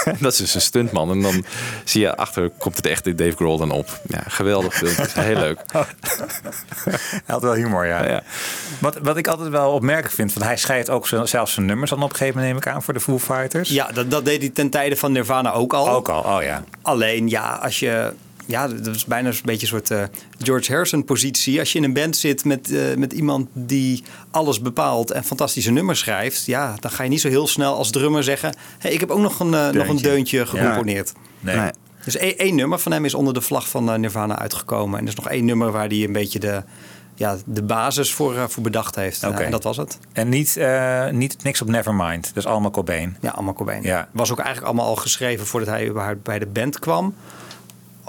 dat 0.20 0.32
is 0.32 0.38
dus 0.38 0.56
een 0.56 0.62
stuntman. 0.62 1.12
En 1.12 1.22
dan 1.22 1.46
zie 1.84 2.02
je 2.02 2.16
achter, 2.16 2.50
komt 2.58 2.76
het 2.76 2.86
echte 2.86 3.16
Dave 3.16 3.36
Grohl 3.36 3.58
dan 3.58 3.72
op. 3.72 4.02
Ja, 4.08 4.24
geweldig 4.28 4.74
filmpje. 4.74 5.22
Heel 5.22 5.40
leuk. 5.40 5.60
Hij 7.10 7.22
had 7.26 7.42
wel 7.42 7.54
humor, 7.54 7.86
ja. 7.86 8.06
Ja. 8.06 8.24
Wat, 8.80 8.98
wat 9.02 9.18
ik 9.18 9.28
altijd 9.28 9.50
wel 9.50 9.72
opmerkelijk 9.72 10.14
vind, 10.14 10.34
want 10.34 10.46
hij 10.46 10.58
schrijft 10.58 10.90
ook 10.90 11.08
zelfs 11.08 11.54
zijn 11.54 11.66
nummers 11.66 11.90
dan 11.90 12.04
op 12.04 12.10
een 12.10 12.16
gegeven 12.16 12.40
moment, 12.40 12.54
neem 12.54 12.64
ik 12.64 12.76
aan, 12.76 12.84
voor 12.84 12.94
de 12.94 13.00
Foo 13.00 13.20
Fighters. 13.20 13.70
Ja, 13.70 13.92
dat, 13.92 14.12
dat 14.12 14.26
deed 14.26 14.42
hij 14.42 14.50
ten 14.50 14.70
tijde 14.70 14.96
van 14.96 15.12
Nirvana 15.12 15.52
ook 15.52 15.74
al. 15.74 15.90
Ook 15.90 16.10
al, 16.10 16.22
oh 16.22 16.44
ja. 16.44 16.64
Alleen 16.82 17.30
ja, 17.30 17.60
als 17.62 17.80
je. 17.80 18.14
Ja, 18.46 18.68
dat 18.68 18.96
is 18.96 19.06
bijna 19.06 19.30
een 19.30 19.36
beetje 19.44 19.62
een 19.62 19.68
soort 19.68 19.92
eh, 19.92 20.04
George 20.38 20.72
Harrison 20.72 21.04
positie. 21.04 21.60
Als 21.60 21.72
je 21.72 21.78
in 21.78 21.84
een 21.84 21.94
band 21.94 22.18
zit 22.18 22.46
met, 22.46 22.72
eh, 22.72 22.96
met 22.96 23.14
iemand 23.14 23.48
die 23.54 24.04
alles 24.32 24.62
bepaalt 24.62 25.12
en 25.12 25.24
fantastische 25.24 25.72
nummers 25.72 26.00
schrijft. 26.00 26.46
Ja, 26.46 26.76
dan 26.80 26.92
ga 26.92 27.04
je 27.04 27.10
niet 27.10 27.22
zo 27.22 27.30
heel 27.30 27.48
snel 27.48 27.76
als 27.76 27.92
drummer 27.92 28.24
zeggen. 28.24 28.56
Hey, 28.80 28.92
ik 28.92 29.00
heb 29.00 29.10
ook 29.10 29.20
nog 29.20 29.40
een, 29.40 29.54
eh, 29.54 29.70
nog 29.70 29.88
een 29.88 29.98
Deuntje. 29.98 30.46
gecomponeerd. 30.46 31.12
Nee. 31.40 31.56
Nee. 31.56 31.72
Dus 32.06 32.18
één, 32.18 32.38
één 32.38 32.56
nummer 32.56 32.80
van 32.80 32.92
hem 32.92 33.06
is 33.06 33.14
onder 33.14 33.34
de 33.34 33.42
vlag 33.42 33.70
van 33.70 34.00
Nirvana 34.00 34.40
uitgekomen. 34.40 35.00
En 35.00 35.04
er 35.04 35.10
is 35.10 35.16
nog 35.16 35.30
één 35.30 35.46
nummer 35.46 35.72
waar 35.72 35.88
hij 35.88 36.04
een 36.04 36.14
beetje 36.14 36.40
de, 36.40 36.64
ja, 37.16 37.38
de 37.46 37.64
basis 37.64 38.14
voor, 38.14 38.50
voor 38.50 38.64
bedacht 38.64 38.96
heeft. 38.96 39.24
En 39.24 39.52
dat 39.52 39.64
was 39.64 39.78
het. 39.78 40.00
En 40.14 40.30
niet, 40.30 40.58
eh, 40.58 41.10
niet 41.10 41.44
niks 41.44 41.62
op 41.62 41.68
Nevermind. 41.68 42.28
Dat 42.28 42.44
is 42.44 42.46
allemaal 42.46 42.72
Cobain. 42.72 43.18
Ja, 43.22 43.30
allemaal 43.30 43.54
Cobain. 43.54 43.84
Ja. 43.84 44.08
Was 44.12 44.32
ook 44.32 44.38
eigenlijk 44.38 44.68
allemaal 44.68 44.88
al 44.88 44.96
geschreven 44.96 45.46
voordat 45.46 45.70
hij 45.70 45.88
überhaupt 45.88 46.24
bij 46.24 46.40
de 46.40 46.46
band 46.46 46.80
kwam. 46.80 47.16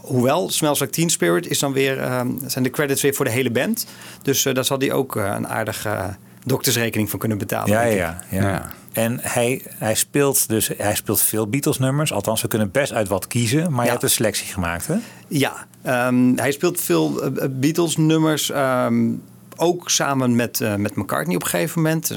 Hoewel, 0.05 0.51
Smells 0.51 0.81
Like 0.81 0.93
Teen 0.93 1.11
Spirit 1.11 1.47
is 1.49 1.59
dan 1.59 1.73
weer, 1.73 1.99
ehm, 2.01 2.29
zijn 2.47 2.65
de 2.65 2.71
credits 2.71 3.03
weer 3.03 3.15
voor 3.15 3.25
de 3.25 3.31
hele 3.31 3.51
band. 3.51 3.87
Dus 4.23 4.45
eh, 4.45 4.55
daar 4.55 4.65
zal 4.65 4.79
hij 4.79 4.93
ook 4.93 5.17
eh, 5.17 5.33
een 5.37 5.49
aardige 5.49 5.89
eh, 5.89 6.09
doktersrekening 6.45 7.11
van 7.11 7.19
kunnen 7.19 7.39
betalen. 7.39 7.71
Ja, 7.71 7.83
ja, 7.83 8.19
ja. 8.31 8.41
Ja. 8.49 8.71
En 8.93 9.19
hij, 9.23 9.63
hij 9.69 9.95
speelt 9.95 10.49
dus 10.49 10.71
hij 10.77 10.95
speelt 10.95 11.21
veel 11.23 11.49
Beatles 11.49 11.79
nummers. 11.79 12.13
Althans, 12.13 12.43
we 12.43 12.49
kunnen 12.49 12.71
best 12.71 12.93
uit 12.93 13.09
wat 13.09 13.27
kiezen. 13.27 13.63
Maar 13.71 13.79
je 13.81 13.85
Ja. 13.85 13.91
hebt 13.91 14.03
een 14.03 14.11
selectie 14.11 14.47
gemaakt, 14.53 14.87
hè? 14.87 14.95
Ja, 15.29 15.67
ehm, 15.83 16.37
hij 16.37 16.53
speelt 16.53 16.81
veel 16.81 17.23
eh, 17.23 17.49
Beatles 17.51 17.97
nummers. 17.97 18.51
ehm, 18.51 19.11
ook 19.57 19.91
samen 19.91 20.37
met, 20.37 20.61
eh, 20.61 20.75
met 20.75 20.97
McCartney 20.97 21.37
op 21.37 21.43
een 21.43 21.49
gegeven 21.49 21.83
moment. 21.83 22.11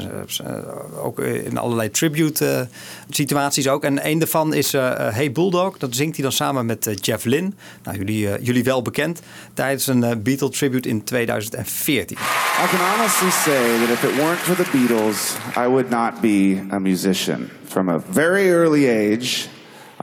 Eh, 0.43 1.05
ook 1.05 1.19
in 1.19 1.57
allerlei 1.57 1.91
tribute 1.91 2.45
eh, 2.45 2.61
situaties 3.09 3.68
ook. 3.68 3.84
En 3.84 4.07
een 4.07 4.19
daarvan 4.19 4.53
is 4.53 4.72
Hey 4.72 5.31
Bulldog. 5.31 5.77
Dat 5.77 5.95
zingt 5.95 6.15
hij 6.15 6.23
dan 6.23 6.31
samen 6.31 6.65
met 6.65 6.97
Jeff 7.01 7.26
Lynne. 7.26 7.51
Nou, 7.84 7.97
jullie, 7.97 8.41
jullie 8.41 8.64
wel 8.64 8.81
bekend. 8.81 9.22
Tijdens 9.53 9.88
een 9.88 10.03
eh, 10.03 10.15
Beatle 10.18 10.49
tribute 10.49 10.89
in 10.89 11.03
2014. 11.03 12.18
I 12.18 12.68
can 12.68 12.80
honestly 12.80 13.30
say 13.30 13.77
that 13.80 13.89
if 13.89 14.03
it 14.03 14.15
weren't 14.15 14.39
for 14.39 14.55
the 14.55 14.65
Beatles, 14.72 15.38
I 15.55 15.68
would 15.68 15.89
not 15.89 16.22
be 16.22 16.65
a 16.72 16.80
musician. 16.80 17.49
From 17.68 17.89
a 17.89 17.99
very 18.11 18.49
early 18.49 18.88
age, 18.89 19.47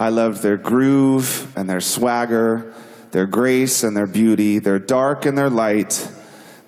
I 0.01 0.11
loved 0.11 0.41
their 0.41 0.61
groove 0.61 1.47
and 1.53 1.69
their 1.69 1.81
swagger, 1.81 2.65
their 3.11 3.29
grace 3.29 3.87
and 3.87 3.97
their 3.97 4.11
beauty, 4.11 4.61
their 4.61 4.85
dark 4.85 5.27
and 5.27 5.37
their 5.37 5.51
light. 5.51 6.09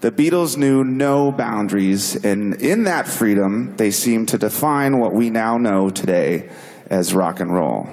The 0.01 0.12
Beatles 0.12 0.59
knew 0.59 0.85
no 0.85 1.32
boundaries, 1.32 2.23
and 2.23 2.55
in 2.60 2.85
that 2.85 3.09
freedom, 3.09 3.74
they 3.77 3.90
seemed 3.90 4.28
to 4.28 4.39
define 4.39 4.98
what 4.98 5.14
we 5.14 5.31
now 5.31 5.56
know 5.56 5.89
today 5.89 6.51
as 6.90 7.14
rock 7.14 7.40
and 7.40 7.52
roll. 7.52 7.89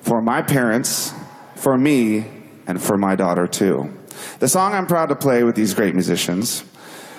For 0.00 0.22
my 0.22 0.40
parents, 0.40 1.12
for 1.56 1.76
me, 1.76 2.24
and 2.66 2.82
for 2.82 2.96
my 2.96 3.16
daughter 3.16 3.46
too. 3.46 3.92
The 4.38 4.48
song 4.48 4.72
I'm 4.72 4.86
proud 4.86 5.10
to 5.10 5.16
play 5.16 5.44
with 5.44 5.54
these 5.54 5.74
great 5.74 5.94
musicians 5.94 6.64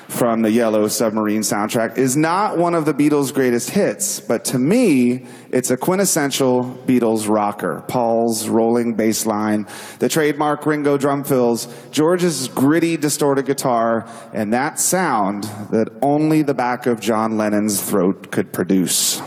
from 0.08 0.42
the 0.42 0.52
Yellow 0.52 0.88
Submarine 0.88 1.42
soundtrack 1.42 1.98
is 1.98 2.16
not 2.16 2.58
one 2.58 2.76
of 2.76 2.86
the 2.86 2.94
Beatles' 2.94 3.34
greatest 3.34 3.72
hits, 3.72 4.20
but 4.20 4.46
to 4.46 4.60
me, 4.60 5.26
it's 5.52 5.72
a 5.72 5.78
quintessential 5.78 6.64
Beatles 6.86 7.28
rocker. 7.28 7.84
Paul's 7.88 8.48
rolling 8.48 8.96
bass 8.96 9.26
line, 9.26 9.68
the 10.00 10.10
trademark 10.10 10.66
Ringo 10.66 10.98
drum 10.98 11.24
fills, 11.24 11.68
George's 11.92 12.48
gritty 12.48 12.98
distorted 12.98 13.46
guitar, 13.46 14.08
and 14.34 14.54
that 14.54 14.80
sound 14.80 15.46
that 15.72 15.90
only 16.02 16.42
the 16.42 16.54
back 16.54 16.86
of 16.86 17.00
John 17.00 17.38
Lennon's 17.38 17.82
throat 17.82 18.32
could 18.32 18.54
produce. 18.54 19.22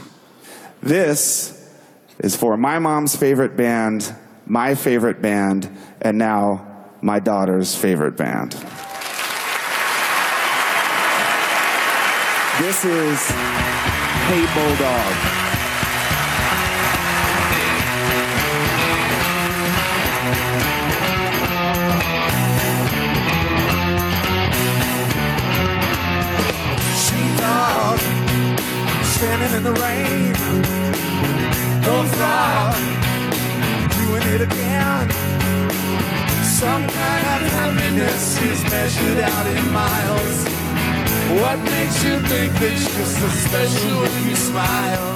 This 0.83 1.53
is 2.19 2.37
for 2.37 2.57
my 2.57 2.79
mom's 2.79 3.17
favorite 3.17 3.57
band, 3.57 4.15
my 4.47 4.75
favorite 4.75 5.21
band, 5.21 5.69
and 6.01 6.19
now 6.19 6.67
my 7.01 7.19
daughter's 7.19 7.75
favorite 7.75 8.17
band. 8.17 8.55
This 12.59 12.87
is 12.87 13.21
Hey 14.29 14.47
Bulldog. 14.55 15.15
Standing 29.05 29.57
in 29.57 29.63
the 29.63 29.73
rain. 29.73 30.33
No 31.83 32.05
frog, 32.17 32.77
doing 33.99 34.23
it 34.35 34.41
again. 34.41 35.11
Some 36.43 36.87
kind 36.89 37.27
of 37.27 37.53
happiness 37.53 38.41
is 38.43 38.63
measured 38.65 39.19
out 39.21 39.47
in 39.47 39.73
miles. 39.73 40.66
What 41.35 41.57
makes 41.65 42.03
you 42.03 42.23
think 42.23 42.53
it's 42.61 42.85
just 42.97 43.17
so 43.17 43.29
special 43.49 44.01
when 44.01 44.23
you 44.23 44.35
smile? 44.37 45.15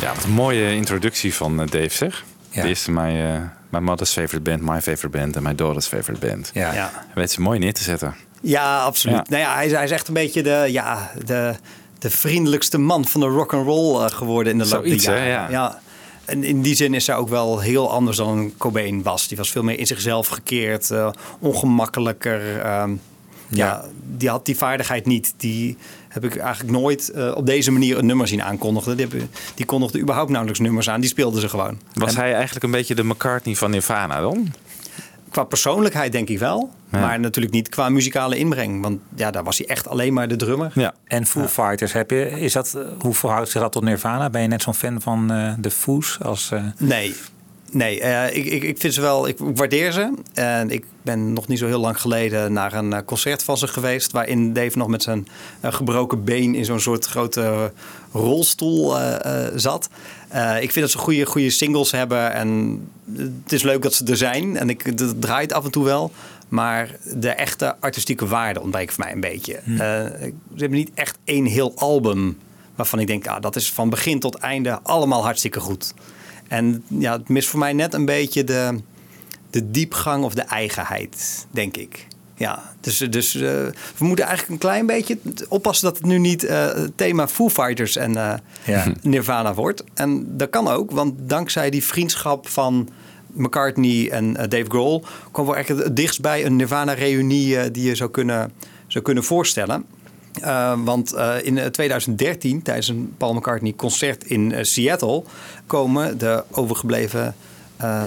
Ja, 0.00 0.14
wat 0.14 0.24
een 0.24 0.30
mooie 0.30 0.74
introductie 0.74 1.34
van 1.34 1.60
eh, 1.60 1.66
Dave, 1.66 1.88
zeg. 1.88 2.24
Ja. 2.50 2.62
De 2.62 2.68
eerste, 2.68 2.90
my, 2.90 3.20
uh, 3.34 3.40
my 3.68 3.78
mother's 3.78 4.12
favorite 4.12 4.40
band, 4.40 4.60
my 4.60 4.80
favorite 4.80 5.08
band 5.18 5.36
en 5.36 5.42
my 5.42 5.54
daughter's 5.54 5.86
favorite 5.86 6.26
band. 6.26 6.50
Ja. 6.54 6.74
Ja. 6.74 6.90
Hij 6.94 7.02
weet 7.14 7.30
ze 7.30 7.40
mooi 7.40 7.58
neer 7.58 7.72
te 7.74 7.82
zetten. 7.82 8.14
Ja, 8.40 8.82
absoluut. 8.82 9.16
Ja. 9.16 9.24
Nou 9.28 9.42
ja, 9.42 9.54
hij, 9.54 9.66
is- 9.66 9.72
hij 9.72 9.84
is 9.84 9.90
echt 9.90 10.08
een 10.08 10.14
beetje 10.14 10.42
de, 10.42 10.64
ja, 10.68 11.10
de, 11.24 11.54
de 11.98 12.10
vriendelijkste 12.10 12.78
man 12.78 13.04
van 13.04 13.20
de 13.20 13.26
rock 13.26 13.52
and 13.54 13.66
roll 13.66 14.04
eh, 14.04 14.10
geworden 14.10 14.52
in 14.52 14.58
de 14.58 14.66
loop 14.68 14.84
der 14.84 15.14
hè, 15.16 15.28
jaren. 15.28 15.50
ja. 15.50 15.80
En 16.24 16.44
in 16.44 16.62
die 16.62 16.74
zin 16.74 16.94
is 16.94 17.06
hij 17.06 17.16
ook 17.16 17.28
wel 17.28 17.60
heel 17.60 17.90
anders 17.90 18.16
dan 18.16 18.52
Cobain 18.58 19.02
was. 19.02 19.28
Die 19.28 19.36
was 19.36 19.50
veel 19.50 19.62
meer 19.62 19.78
in 19.78 19.86
zichzelf 19.86 20.28
gekeerd, 20.28 20.90
eh, 20.90 21.10
ongemakkelijker. 21.38 22.60
ehm, 22.60 22.90
ja. 23.56 23.84
die 24.16 24.28
had 24.28 24.46
die 24.46 24.56
vaardigheid 24.56 25.06
niet. 25.06 25.34
Die 25.36 25.76
heb 26.08 26.24
ik 26.24 26.36
eigenlijk 26.36 26.72
nooit 26.78 27.08
eh, 27.10 27.32
op 27.34 27.46
deze 27.46 27.70
manier 27.70 27.98
een 27.98 28.06
nummer 28.06 28.28
zien 28.28 28.42
aankondigen. 28.42 28.96
Die, 28.96 29.08
die 29.54 29.66
kondigde 29.66 30.00
überhaupt 30.00 30.28
nauwelijks 30.30 30.60
nummers 30.62 30.88
aan. 30.90 31.00
Die 31.00 31.10
speelden 31.10 31.40
ze 31.40 31.48
gewoon. 31.48 31.78
Was 31.94 32.14
En- 32.14 32.20
hij 32.20 32.34
eigenlijk 32.34 32.64
een 32.64 32.70
beetje 32.70 32.94
de 32.94 33.04
McCartney 33.04 33.54
van 33.54 33.70
Nirvana 33.70 34.20
dan? 34.20 34.52
qua 35.30 35.44
persoonlijkheid 35.44 36.12
denk 36.12 36.28
ik 36.28 36.38
wel. 36.38 36.70
Ja. 36.90 37.00
Maar 37.00 37.20
natuurlijk 37.20 37.54
niet 37.54 37.68
qua 37.68 37.88
muzikale 37.88 38.36
inbreng. 38.36 38.82
Want 38.82 39.00
ja, 39.14 39.30
daar 39.30 39.44
was 39.44 39.58
hij 39.58 39.66
echt 39.66 39.88
alleen 39.88 40.12
maar 40.12 40.28
de 40.28 40.36
drummer. 40.36 40.70
Ja. 40.74 40.94
En 41.04 41.26
Foo 41.26 41.46
Fighters, 41.46 41.92
heb 41.92 42.10
je, 42.10 42.30
is 42.30 42.52
dat, 42.52 42.78
hoe 42.98 43.14
verhoudt 43.14 43.48
zich 43.50 43.60
dat 43.60 43.72
tot 43.72 43.82
Nirvana? 43.84 44.30
Ben 44.30 44.42
je 44.42 44.48
net 44.48 44.62
zo'n 44.62 44.74
fan 44.74 45.00
van 45.00 45.30
eh, 45.32 45.52
de 45.58 45.70
Foos? 45.70 46.18
Als, 46.22 46.50
eh, 46.50 46.64
Nee. 46.78 47.14
Nee, 47.72 48.00
eh, 48.00 48.36
ik, 48.36 48.44
ik, 48.44 48.62
ik 48.62 48.78
vind 48.78 48.94
ze 48.94 49.00
wel, 49.00 49.28
ik 49.28 49.36
waardeer 49.38 49.92
ze. 49.92 50.12
En 50.34 50.70
ik 50.70 50.84
ben 51.02 51.32
nog 51.32 51.48
niet 51.48 51.58
zo 51.58 51.66
heel 51.66 51.80
lang 51.80 52.00
geleden 52.00 52.52
naar 52.52 52.72
een 52.72 52.92
eh, 52.92 53.00
concert 53.04 53.42
van 53.42 53.58
ze 53.58 53.66
geweest. 53.66 54.12
Waarin 54.12 54.52
Dave 54.52 54.78
nog 54.78 54.88
met 54.88 55.02
zijn 55.02 55.28
eh, 55.60 55.72
gebroken 55.72 56.24
been 56.24 56.54
in 56.54 56.64
zo'n 56.64 56.80
soort 56.80 57.06
grote 57.06 57.72
rolstoel 58.12 58.94
zat. 59.54 59.88
Ik 60.60 60.72
vind 60.72 60.74
dat 60.74 60.90
ze 60.90 60.98
goede, 60.98 61.26
goede 61.26 61.50
singles 61.50 61.90
hebben. 61.90 62.32
En 62.32 62.80
het 63.42 63.52
is 63.52 63.62
leuk 63.62 63.82
dat 63.82 63.94
ze 63.94 64.04
er 64.04 64.16
zijn. 64.16 64.56
En 64.56 64.68
ik, 64.68 64.82
het 64.82 65.20
draait 65.20 65.52
af 65.52 65.64
en 65.64 65.70
toe 65.70 65.84
wel. 65.84 66.12
Maar 66.52 66.96
de 67.14 67.30
echte 67.30 67.76
artistieke 67.80 68.26
waarde 68.26 68.60
ontbreekt 68.60 68.94
voor 68.94 69.04
mij 69.04 69.12
een 69.12 69.20
beetje. 69.20 69.60
Hm. 69.64 69.70
Eh, 69.70 69.78
ze 69.78 70.32
hebben 70.56 70.78
niet 70.78 70.90
echt 70.94 71.18
één 71.24 71.44
heel 71.44 71.72
album 71.76 72.38
waarvan 72.74 72.98
ik 72.98 73.06
denk, 73.06 73.26
ah, 73.26 73.40
dat 73.40 73.56
is 73.56 73.72
van 73.72 73.90
begin 73.90 74.20
tot 74.20 74.34
einde 74.34 74.80
allemaal 74.82 75.22
hartstikke 75.22 75.60
goed. 75.60 75.94
En 76.52 76.84
ja, 76.86 77.12
het 77.12 77.28
mist 77.28 77.48
voor 77.48 77.58
mij 77.58 77.72
net 77.72 77.94
een 77.94 78.04
beetje 78.04 78.44
de, 78.44 78.78
de 79.50 79.70
diepgang 79.70 80.24
of 80.24 80.34
de 80.34 80.42
eigenheid, 80.42 81.46
denk 81.50 81.76
ik. 81.76 82.06
Ja, 82.34 82.62
dus, 82.80 82.98
dus 82.98 83.34
eh, 83.34 83.40
we 83.96 84.04
moeten 84.04 84.24
eigenlijk 84.24 84.52
een 84.54 84.68
klein 84.68 84.86
beetje 84.86 85.18
oppassen 85.48 85.88
dat 85.88 85.96
het 85.96 86.06
nu 86.06 86.18
niet 86.18 86.44
eh, 86.44 86.74
het 86.74 86.96
thema 86.96 87.28
Foo 87.28 87.48
Fighters 87.48 87.96
en 87.96 88.16
eh, 88.16 88.34
Ja. 88.64 88.92
Nirvana 89.02 89.54
wordt. 89.54 89.84
En 89.94 90.36
dat 90.36 90.50
kan 90.50 90.68
ook, 90.68 90.90
want 90.90 91.14
dankzij 91.18 91.70
die 91.70 91.84
vriendschap 91.84 92.48
van 92.48 92.88
McCartney 93.32 94.10
en 94.10 94.32
Dave 94.32 94.66
Grohl... 94.68 95.04
komen 95.30 95.50
we 95.50 95.56
eigenlijk 95.56 95.86
het 95.86 95.96
dichtst 95.96 96.20
bij 96.20 96.44
een 96.44 96.56
Nirvana-reunie 96.56 97.70
die 97.70 97.84
je 97.84 97.94
zou 97.94 98.10
kunnen, 98.10 98.52
zou 98.86 99.04
kunnen 99.04 99.24
voorstellen. 99.24 99.84
Uh, 100.40 100.78
want 100.84 101.14
uh, 101.14 101.34
in 101.42 101.70
2013, 101.70 102.62
tijdens 102.62 102.88
een 102.88 103.14
Paul 103.16 103.34
McCartney 103.34 103.72
concert 103.76 104.24
in 104.24 104.66
Seattle, 104.66 105.22
komen 105.66 106.18
de 106.18 106.44
overgebleven 106.50 107.34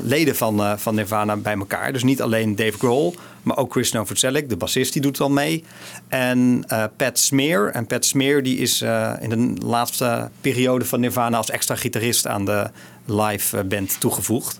leden 0.02 0.36
van, 0.36 0.80
van 0.80 0.96
Nirvana 0.96 1.36
bij 1.36 1.58
elkaar. 1.58 1.94
Dus 1.94 2.04
niet 2.04 2.22
alleen 2.22 2.56
Dave 2.56 2.78
Grohl, 2.78 3.14
maar 3.42 3.58
ook 3.58 3.72
Chris 3.72 3.92
Novoselic, 3.92 4.50
de 4.50 4.58
bassist, 4.58 4.94
die 4.94 5.02
doet 5.02 5.18
dan 5.18 5.34
mee. 5.34 5.64
En 6.08 6.66
Pat 6.98 7.20
Smear. 7.20 7.70
En 7.70 7.88
Pat 7.88 8.06
Smear 8.06 8.44
die 8.44 8.58
is 8.58 8.82
in 9.20 9.30
de 9.30 9.66
laatste 9.66 10.30
periode 10.42 10.86
van 10.86 11.00
Nirvana 11.00 11.38
als 11.38 11.50
extra 11.50 11.76
gitarist 11.76 12.28
aan 12.28 12.46
de 12.46 12.70
live 13.06 13.64
band 13.64 14.00
toegevoegd. 14.00 14.60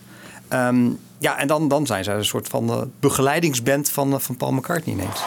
Um, 0.54 1.00
ja, 1.18 1.38
en 1.38 1.48
dan, 1.48 1.68
dan 1.68 1.86
zijn 1.86 2.04
zij 2.04 2.16
een 2.16 2.26
soort 2.26 2.48
van 2.48 2.92
begeleidingsband 3.00 3.90
van, 3.90 4.22
van 4.22 4.38
Paul 4.38 4.52
McCartney 4.52 4.96
ineens. 4.96 5.22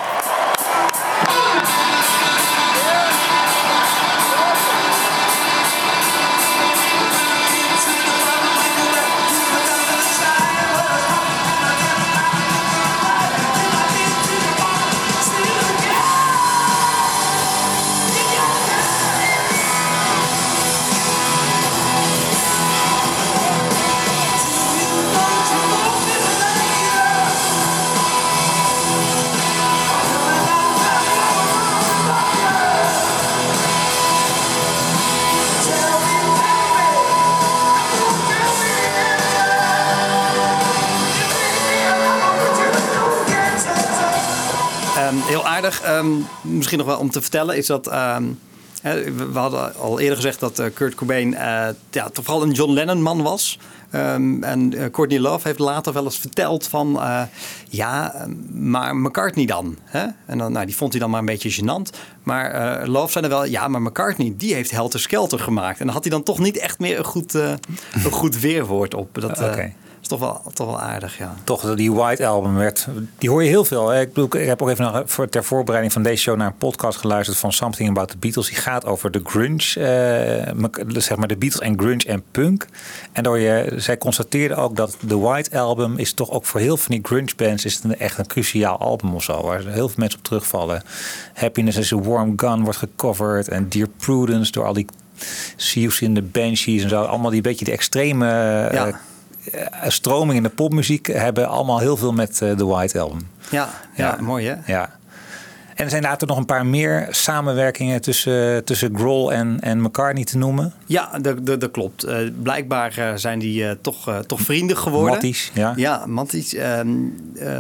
Misschien 46.43 46.79
nog 46.79 46.87
wel 46.87 46.99
om 46.99 47.11
te 47.11 47.21
vertellen 47.21 47.57
is 47.57 47.67
dat. 47.67 47.91
Hè, 48.83 49.13
we 49.13 49.39
hadden 49.39 49.75
al 49.75 50.01
eerder 50.01 50.17
gezegd 50.17 50.41
dat 50.41 50.61
uh, 50.61 50.67
Kurt 50.75 50.95
Cobain 50.95 51.33
uh, 51.33 51.69
ja, 51.91 52.09
toch 52.13 52.25
vooral 52.25 52.43
een 52.43 52.53
John 52.53 52.73
Lennon 52.73 53.03
man 53.03 53.23
was. 53.23 53.59
en 53.91 54.73
uh, 54.75 54.85
Courtney 54.91 55.21
Love 55.21 55.47
heeft 55.47 55.59
later 55.59 55.93
wel 55.93 56.05
eens 56.05 56.19
verteld 56.19 56.67
van 56.67 57.01
ja, 57.69 58.27
maar 58.53 58.97
McCartney 58.97 59.47
dan. 59.47 59.77
Hè? 59.85 60.07
En 60.27 60.39
dan, 60.39 60.53
nou, 60.53 60.67
die 60.67 60.77
vond 60.77 60.93
hij 60.93 61.01
dan 61.01 61.11
maar 61.11 61.21
een 61.21 61.27
beetje 61.27 61.63
gênant. 61.63 61.99
Maar 62.23 62.89
Love 62.89 63.13
zei 63.13 63.25
er 63.25 63.31
wel, 63.31 63.45
ja, 63.45 63.69
maar 63.69 63.83
McCartney 63.83 64.35
die 64.37 64.55
heeft 64.55 64.71
Helter 64.71 65.01
Skelter 65.01 65.39
gemaakt. 65.39 65.79
En 65.79 65.85
dan 65.85 65.95
had 65.95 66.05
hij 66.05 66.13
dan 66.13 66.23
toch 66.23 66.39
niet 66.39 66.59
echt 66.59 66.79
meer 66.79 66.99
een 66.99 67.05
goed, 67.05 67.35
een 67.35 68.11
goed 68.11 68.41
weerwoord 68.41 68.95
op. 68.95 69.21
Dat, 69.21 69.41
toch 70.09 70.21
wel, 70.21 70.43
toch 70.55 70.67
wel 70.67 70.81
aardig, 70.81 71.19
ja. 71.19 71.35
Toch, 71.45 71.75
die 71.75 71.93
White 71.93 72.27
Album 72.27 72.55
werd... 72.55 72.89
Die 73.19 73.31
hoor 73.31 73.43
je 73.43 73.49
heel 73.49 73.65
veel. 73.65 73.89
Hè? 73.89 74.01
Ik, 74.01 74.13
bedoel, 74.13 74.41
ik 74.41 74.47
heb 74.47 74.63
ook 74.63 74.69
even 74.69 74.85
nog 74.85 75.03
voor, 75.07 75.29
ter 75.29 75.45
voorbereiding 75.45 75.93
van 75.93 76.03
deze 76.03 76.23
show... 76.23 76.37
naar 76.37 76.47
een 76.47 76.57
podcast 76.57 76.99
geluisterd 76.99 77.39
van 77.39 77.53
Something 77.53 77.89
About 77.89 78.09
the 78.09 78.17
Beatles. 78.19 78.49
Die 78.49 78.57
gaat 78.57 78.85
over 78.85 79.11
de 79.11 79.21
grunge. 79.25 79.75
Uh, 80.57 81.01
zeg 81.01 81.17
maar 81.17 81.29
de 81.29 81.37
Beatles 81.37 81.63
en 81.63 81.79
grunge 81.79 82.05
en 82.07 82.23
punk. 82.31 82.67
En 83.13 83.23
door 83.23 83.39
je, 83.39 83.73
zij 83.77 83.99
constateerden 83.99 84.57
ook 84.57 84.77
dat 84.77 84.97
de 85.01 85.19
White 85.19 85.59
Album... 85.59 85.99
is 85.99 86.13
toch 86.13 86.31
ook 86.31 86.45
voor 86.45 86.61
heel 86.61 86.77
veel 86.77 86.95
die 86.95 87.05
grunge 87.05 87.33
bands... 87.37 87.65
is 87.65 87.75
het 87.75 87.85
een, 87.85 87.99
echt 87.99 88.19
een 88.19 88.27
cruciaal 88.27 88.79
album 88.79 89.15
of 89.15 89.23
zo. 89.23 89.43
Waar 89.43 89.61
heel 89.61 89.89
veel 89.89 89.99
mensen 89.99 90.19
op 90.19 90.25
terugvallen. 90.25 90.83
Happiness 91.35 91.79
is 91.79 91.93
a 91.93 91.99
Warm 91.99 92.33
Gun 92.37 92.63
wordt 92.63 92.79
gecoverd. 92.79 93.49
En 93.49 93.69
Dear 93.69 93.89
Prudence 93.97 94.53
door 94.53 94.65
al 94.65 94.73
die... 94.73 94.87
Seals 95.57 96.01
in 96.01 96.15
de 96.15 96.23
Banshees 96.23 96.83
en 96.83 96.89
zo. 96.89 97.03
Allemaal 97.03 97.31
die 97.31 97.41
beetje 97.41 97.65
de 97.65 97.73
extreme... 97.73 98.27
Ja. 98.73 99.01
Uh, 99.55 99.89
stroming 99.89 100.37
in 100.37 100.43
de 100.43 100.49
popmuziek 100.49 101.07
hebben 101.07 101.49
allemaal 101.49 101.79
heel 101.79 101.97
veel 101.97 102.13
met 102.13 102.41
uh, 102.43 102.57
de 102.57 102.65
White 102.65 103.01
Album. 103.01 103.29
Ja, 103.51 103.69
ja, 103.95 104.17
ja, 104.17 104.23
mooi 104.23 104.47
hè? 104.47 104.73
Ja. 104.73 104.97
En 105.75 105.85
er 105.85 105.91
zijn 105.91 106.03
later 106.03 106.27
nog 106.27 106.37
een 106.37 106.47
paar 106.47 106.67
meer 106.67 107.07
samenwerkingen 107.11 108.01
tussen, 108.01 108.65
tussen 108.65 108.97
Grohl 108.97 109.33
en, 109.33 109.61
en 109.61 109.81
McCartney 109.81 110.25
te 110.25 110.39
noemen. 110.39 110.73
Ja, 110.87 111.19
dat, 111.19 111.47
dat, 111.47 111.61
dat 111.61 111.71
klopt. 111.71 112.07
Uh, 112.07 112.17
blijkbaar 112.43 113.13
zijn 113.15 113.39
die 113.39 113.63
uh, 113.63 113.71
toch, 113.81 114.23
toch 114.27 114.41
vrienden 114.41 114.77
geworden. 114.77 115.13
Matties, 115.13 115.51
ja. 115.55 115.73
Ja, 115.77 116.07
Matties. 116.07 116.55
Ehm, 116.55 116.89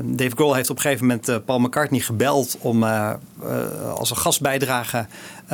Dave 0.04 0.30
Grohl 0.34 0.54
heeft 0.54 0.70
op 0.70 0.76
een 0.76 0.82
gegeven 0.82 1.06
moment 1.06 1.44
Paul 1.44 1.58
McCartney 1.58 2.00
gebeld 2.00 2.56
om 2.60 2.84
als 3.94 4.10
een 4.10 4.16
gastbijdrage 4.16 5.06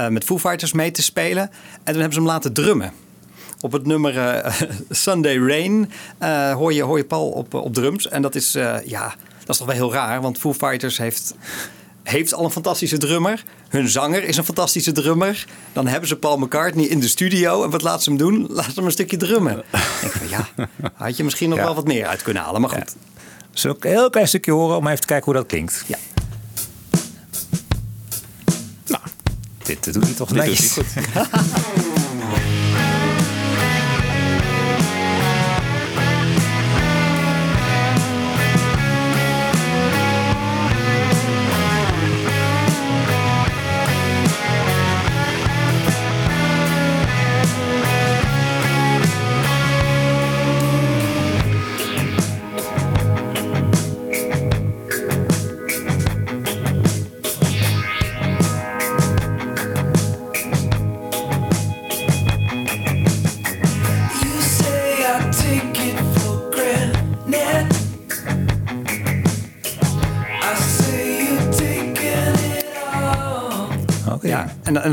met 0.08 0.24
Foo 0.24 0.38
Fighters 0.38 0.72
mee 0.72 0.90
te 0.90 1.02
spelen. 1.02 1.42
En 1.42 1.92
toen 1.92 2.00
hebben 2.00 2.12
ze 2.12 2.18
hem 2.18 2.28
laten 2.28 2.52
drummen 2.52 2.92
op 3.64 3.72
het 3.72 3.86
nummer 3.86 4.16
uh, 4.16 4.52
Sunday 4.90 5.38
Rain 5.38 5.90
uh, 6.22 6.52
hoor, 6.52 6.72
je, 6.72 6.82
hoor 6.82 6.96
je 6.96 7.04
Paul 7.04 7.28
op, 7.28 7.54
op 7.54 7.74
drums. 7.74 8.08
En 8.08 8.22
dat 8.22 8.34
is, 8.34 8.56
uh, 8.56 8.76
ja, 8.84 9.14
dat 9.38 9.48
is 9.48 9.56
toch 9.56 9.66
wel 9.66 9.76
heel 9.76 9.92
raar. 9.92 10.20
Want 10.20 10.38
Foo 10.38 10.52
Fighters 10.52 10.98
heeft, 10.98 11.34
heeft 12.02 12.34
al 12.34 12.44
een 12.44 12.50
fantastische 12.50 12.98
drummer. 12.98 13.44
Hun 13.68 13.88
zanger 13.88 14.24
is 14.24 14.36
een 14.36 14.44
fantastische 14.44 14.92
drummer. 14.92 15.46
Dan 15.72 15.86
hebben 15.86 16.08
ze 16.08 16.16
Paul 16.16 16.38
McCartney 16.38 16.84
in 16.84 17.00
de 17.00 17.08
studio. 17.08 17.64
En 17.64 17.70
wat 17.70 17.82
laat 17.82 18.02
ze 18.02 18.08
hem 18.08 18.18
doen? 18.18 18.46
Laat 18.48 18.64
ze 18.64 18.72
hem 18.74 18.84
een 18.84 18.90
stukje 18.90 19.16
drummen. 19.16 19.58
Ik 19.58 19.64
denk 20.00 20.12
van, 20.12 20.28
ja, 20.28 20.68
had 20.94 21.16
je 21.16 21.24
misschien 21.24 21.48
nog 21.48 21.58
ja. 21.58 21.64
wel 21.64 21.74
wat 21.74 21.86
meer 21.86 22.06
uit 22.06 22.22
kunnen 22.22 22.42
halen. 22.42 22.60
Maar 22.60 22.70
goed. 22.70 22.94
Ja. 22.96 23.20
Zullen 23.50 23.76
we 23.80 23.88
een 23.88 23.94
heel 23.94 24.10
klein 24.10 24.28
stukje 24.28 24.52
horen 24.52 24.76
om 24.76 24.86
even 24.86 25.00
te 25.00 25.06
kijken 25.06 25.24
hoe 25.24 25.34
dat 25.34 25.46
klinkt? 25.46 25.84
Ja. 25.86 25.98
Nou, 28.86 29.02
dit 29.62 29.92
doet 29.92 30.04
hij 30.04 30.14
toch 30.14 30.30
hij 30.30 30.56
goed. 30.56 30.84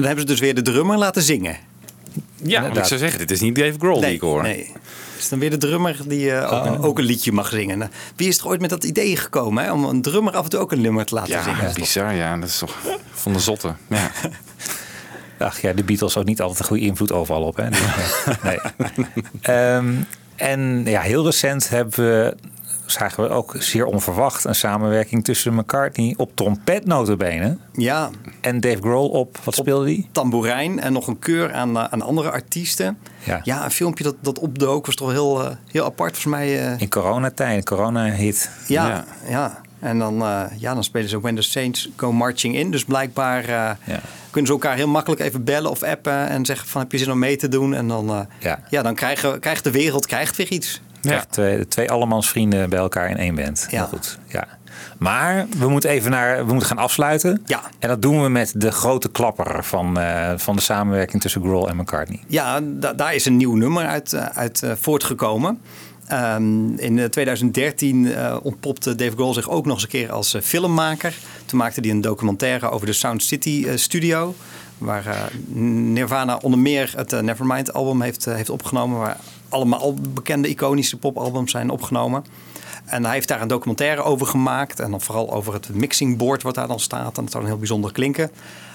dan 0.02 0.10
hebben 0.10 0.28
ze 0.28 0.34
dus 0.34 0.40
weer 0.40 0.56
de 0.56 0.62
drummer 0.72 0.98
laten 0.98 1.22
zingen. 1.22 1.58
Ja, 2.44 2.66
ik 2.66 2.84
zou 2.86 3.00
zeggen, 3.00 3.20
dit 3.20 3.32
is 3.32 3.40
niet 3.40 3.56
Dave 3.56 3.78
Grohl 3.80 4.00
nee, 4.00 4.06
die 4.06 4.14
ik 4.16 4.22
hoor. 4.22 4.42
Nee. 4.42 4.72
is 5.18 5.30
dan 5.30 5.40
weer 5.40 5.50
de 5.50 5.58
drummer 5.58 5.98
die 6.06 6.32
eh, 6.32 6.54
ook, 6.54 6.66
een, 6.66 6.78
ook 6.78 6.98
een 7.00 7.06
liedje 7.06 7.32
mag 7.32 7.50
zingen. 7.50 7.78
Nou, 7.78 7.92
Wie 8.16 8.28
is 8.28 8.38
er 8.40 8.48
ooit 8.48 8.62
met 8.62 8.70
dat 8.70 8.84
idee 8.84 9.16
gekomen 9.18 9.64
hè? 9.64 9.72
om 9.72 9.84
een 9.84 10.02
drummer 10.02 10.36
af 10.36 10.44
en 10.44 10.50
toe 10.50 10.60
ook 10.60 10.72
een 10.72 10.82
nummer 10.82 11.06
te 11.06 11.16
laten 11.16 11.32
Ja, 11.32 11.44
zingen? 11.44 11.74
bizar. 11.74 12.14
Ja, 12.16 12.38
dat 12.38 12.50
is 12.50 12.58
toch 12.58 12.78
van 13.12 13.34
de 13.34 13.40
zotte. 13.40 13.74
Ja. 13.90 14.12
Ach 15.48 15.62
ja, 15.62 15.74
de 15.74 15.84
Beatles 15.84 16.18
ook 16.18 16.26
niet 16.26 16.42
altijd 16.42 16.60
een 16.60 16.66
goede 16.66 16.84
invloed 16.84 17.12
overal 17.12 17.44
op. 17.44 17.56
Hè? 17.56 17.68
Nee. 18.44 18.60
Ehm, 19.42 19.94
en 20.36 20.84
ja, 20.86 21.02
heel 21.02 21.26
recent 21.26 21.70
hebben 21.70 21.94
we, 21.94 22.36
zagen 22.92 23.24
we 23.24 23.30
ook 23.30 23.56
zeer 23.60 23.86
onverwacht 23.86 24.44
een 24.46 24.56
samenwerking 24.56 25.24
tussen 25.24 25.54
McCartney 25.54 26.14
op 26.18 26.32
trompet 26.36 26.86
notabene. 26.86 27.58
Ja. 27.74 28.10
En 28.42 28.60
Dave 28.60 28.78
Grohl 28.82 29.10
op, 29.10 29.38
wat 29.44 29.56
speelde 29.56 29.86
die? 29.86 30.10
Tamboerijn 30.12 30.80
en 30.80 30.94
nog 30.94 31.08
een 31.08 31.20
keur 31.20 31.54
aan, 31.54 31.78
eh, 31.78 31.84
aan 31.84 32.02
andere 32.02 32.32
artiesten. 32.32 32.98
Ja. 33.44 33.64
een 33.64 33.72
filmpje 33.72 34.04
dat, 34.04 34.16
dat 34.22 34.40
opdook 34.40 34.86
was 34.86 34.96
toch 34.96 35.12
heel, 35.12 35.44
eh, 35.44 35.56
heel 35.72 35.86
apart 35.86 36.18
voor 36.18 36.32
mij. 36.32 36.72
eh. 36.72 36.80
In 36.82 36.90
coronatijd, 36.90 37.66
corona-hit. 37.66 38.50
Ja, 38.68 39.06
ja. 39.28 39.62
En 39.80 40.00
dan, 40.00 40.16
ja, 40.58 40.74
dan 40.74 40.84
spelen 40.84 41.10
ze 41.10 41.20
When 41.20 41.36
the 41.36 41.42
Saints 41.42 41.90
Go 41.96 42.12
Marching 42.12 42.56
In. 42.56 42.72
Dus 42.72 42.86
blijkbaar 42.86 43.78
kunnen 44.32 44.48
ze 44.52 44.52
elkaar 44.58 44.76
heel 44.76 44.88
makkelijk 44.88 45.22
even 45.22 45.44
bellen 45.44 45.72
of 45.72 45.84
appen 45.84 46.28
en 46.28 46.46
zeggen 46.46 46.68
van 46.68 46.82
heb 46.82 46.92
je 46.92 46.98
zin 46.98 47.12
om 47.12 47.20
mee 47.20 47.36
te 47.36 47.48
doen? 47.48 47.74
En 47.74 47.88
dan, 47.88 48.10
eh, 48.10 48.20
Ja. 48.70 48.82
dan 48.82 48.96
krijgen, 48.96 49.40
krijgt 49.40 49.64
de 49.64 49.72
wereld 49.72 50.06
krijgt 50.06 50.36
weer 50.36 50.48
iets. 50.52 50.82
Ja. 51.02 51.26
Twee, 51.30 51.68
twee 51.68 51.92
allemans 51.92 52.30
vrienden 52.30 52.70
bij 52.70 52.80
elkaar 52.80 53.10
in 53.10 53.18
één 53.18 53.36
band. 53.36 53.68
Ja. 53.70 53.84
goed. 53.86 54.20
Ja. 54.28 54.48
Maar 54.98 55.46
we 55.58 55.70
moeten 55.70 55.90
even 55.90 56.12
naar, 56.12 56.38
we 56.46 56.52
moeten 56.52 56.68
gaan 56.68 56.78
afsluiten. 56.78 57.42
Ja. 57.46 57.62
En 57.80 57.88
dat 57.90 58.02
doen 58.02 58.22
we 58.24 58.30
met 58.30 58.54
de 58.56 58.72
grote 58.72 59.10
klapper 59.10 59.64
van, 59.64 60.00
eh, 60.00 60.32
van 60.36 60.56
de 60.56 60.62
samenwerking 60.62 61.22
tussen 61.22 61.42
Grohl 61.42 61.68
en 61.70 61.76
McCartney. 61.78 62.20
Ja, 62.28 62.60
da- 62.64 62.94
daar 62.94 63.16
is 63.16 63.26
een 63.26 63.38
nieuw 63.38 63.56
nummer 63.56 63.86
uit, 63.86 64.14
eh, 64.14 64.26
uit 64.26 64.64
eh, 64.64 64.72
voortgekomen. 64.80 65.60
Ehm, 66.08 66.74
in 66.74 67.00
eh, 67.00 67.06
2013 67.06 68.14
eh, 68.14 68.38
ontpopte 68.44 68.96
Dave 68.96 69.12
Grohl 69.12 69.34
zich 69.34 69.50
ook 69.50 69.66
nog 69.66 69.74
eens 69.74 69.84
een 69.84 69.90
keer 69.90 70.12
als 70.12 70.38
filmmaker. 70.44 71.14
Toen 71.46 71.60
maakte 71.60 71.80
hij 71.82 71.90
een 71.90 72.02
documentaire 72.02 72.70
over 72.70 72.86
de 72.86 72.94
Sound 72.94 73.24
City 73.24 73.68
studio. 73.76 74.36
Waar 74.78 75.32
Nirvana 75.54 76.38
onder 76.42 76.60
meer 76.60 76.94
het 76.96 77.22
Nevermind 77.22 77.74
album 77.74 78.02
heeft, 78.02 78.26
heeft 78.26 78.50
opgenomen. 78.50 78.98
Waar 79.00 79.18
allemaal 79.52 79.94
bekende 79.94 80.48
iconische 80.48 80.98
popalbums 80.98 81.52
zijn 81.52 81.70
opgenomen. 81.70 82.26
En 82.86 83.04
hij 83.04 83.14
heeft 83.14 83.28
daar 83.28 83.42
een 83.42 83.48
documentaire 83.48 84.02
over 84.02 84.28
gemaakt. 84.28 84.80
En 84.80 84.92
dan 84.92 85.02
vooral 85.02 85.34
over 85.34 85.54
het 85.54 85.76
mixingboard 85.76 86.44
wat 86.44 86.56
daar 86.56 86.68
dan 86.68 86.80
staat. 86.80 87.18
En 87.18 87.24
dat 87.24 87.32
zou 87.32 87.44
dan 87.44 87.52
heel 87.52 87.58
bijzonder 87.58 87.92
klinken. 87.92 88.32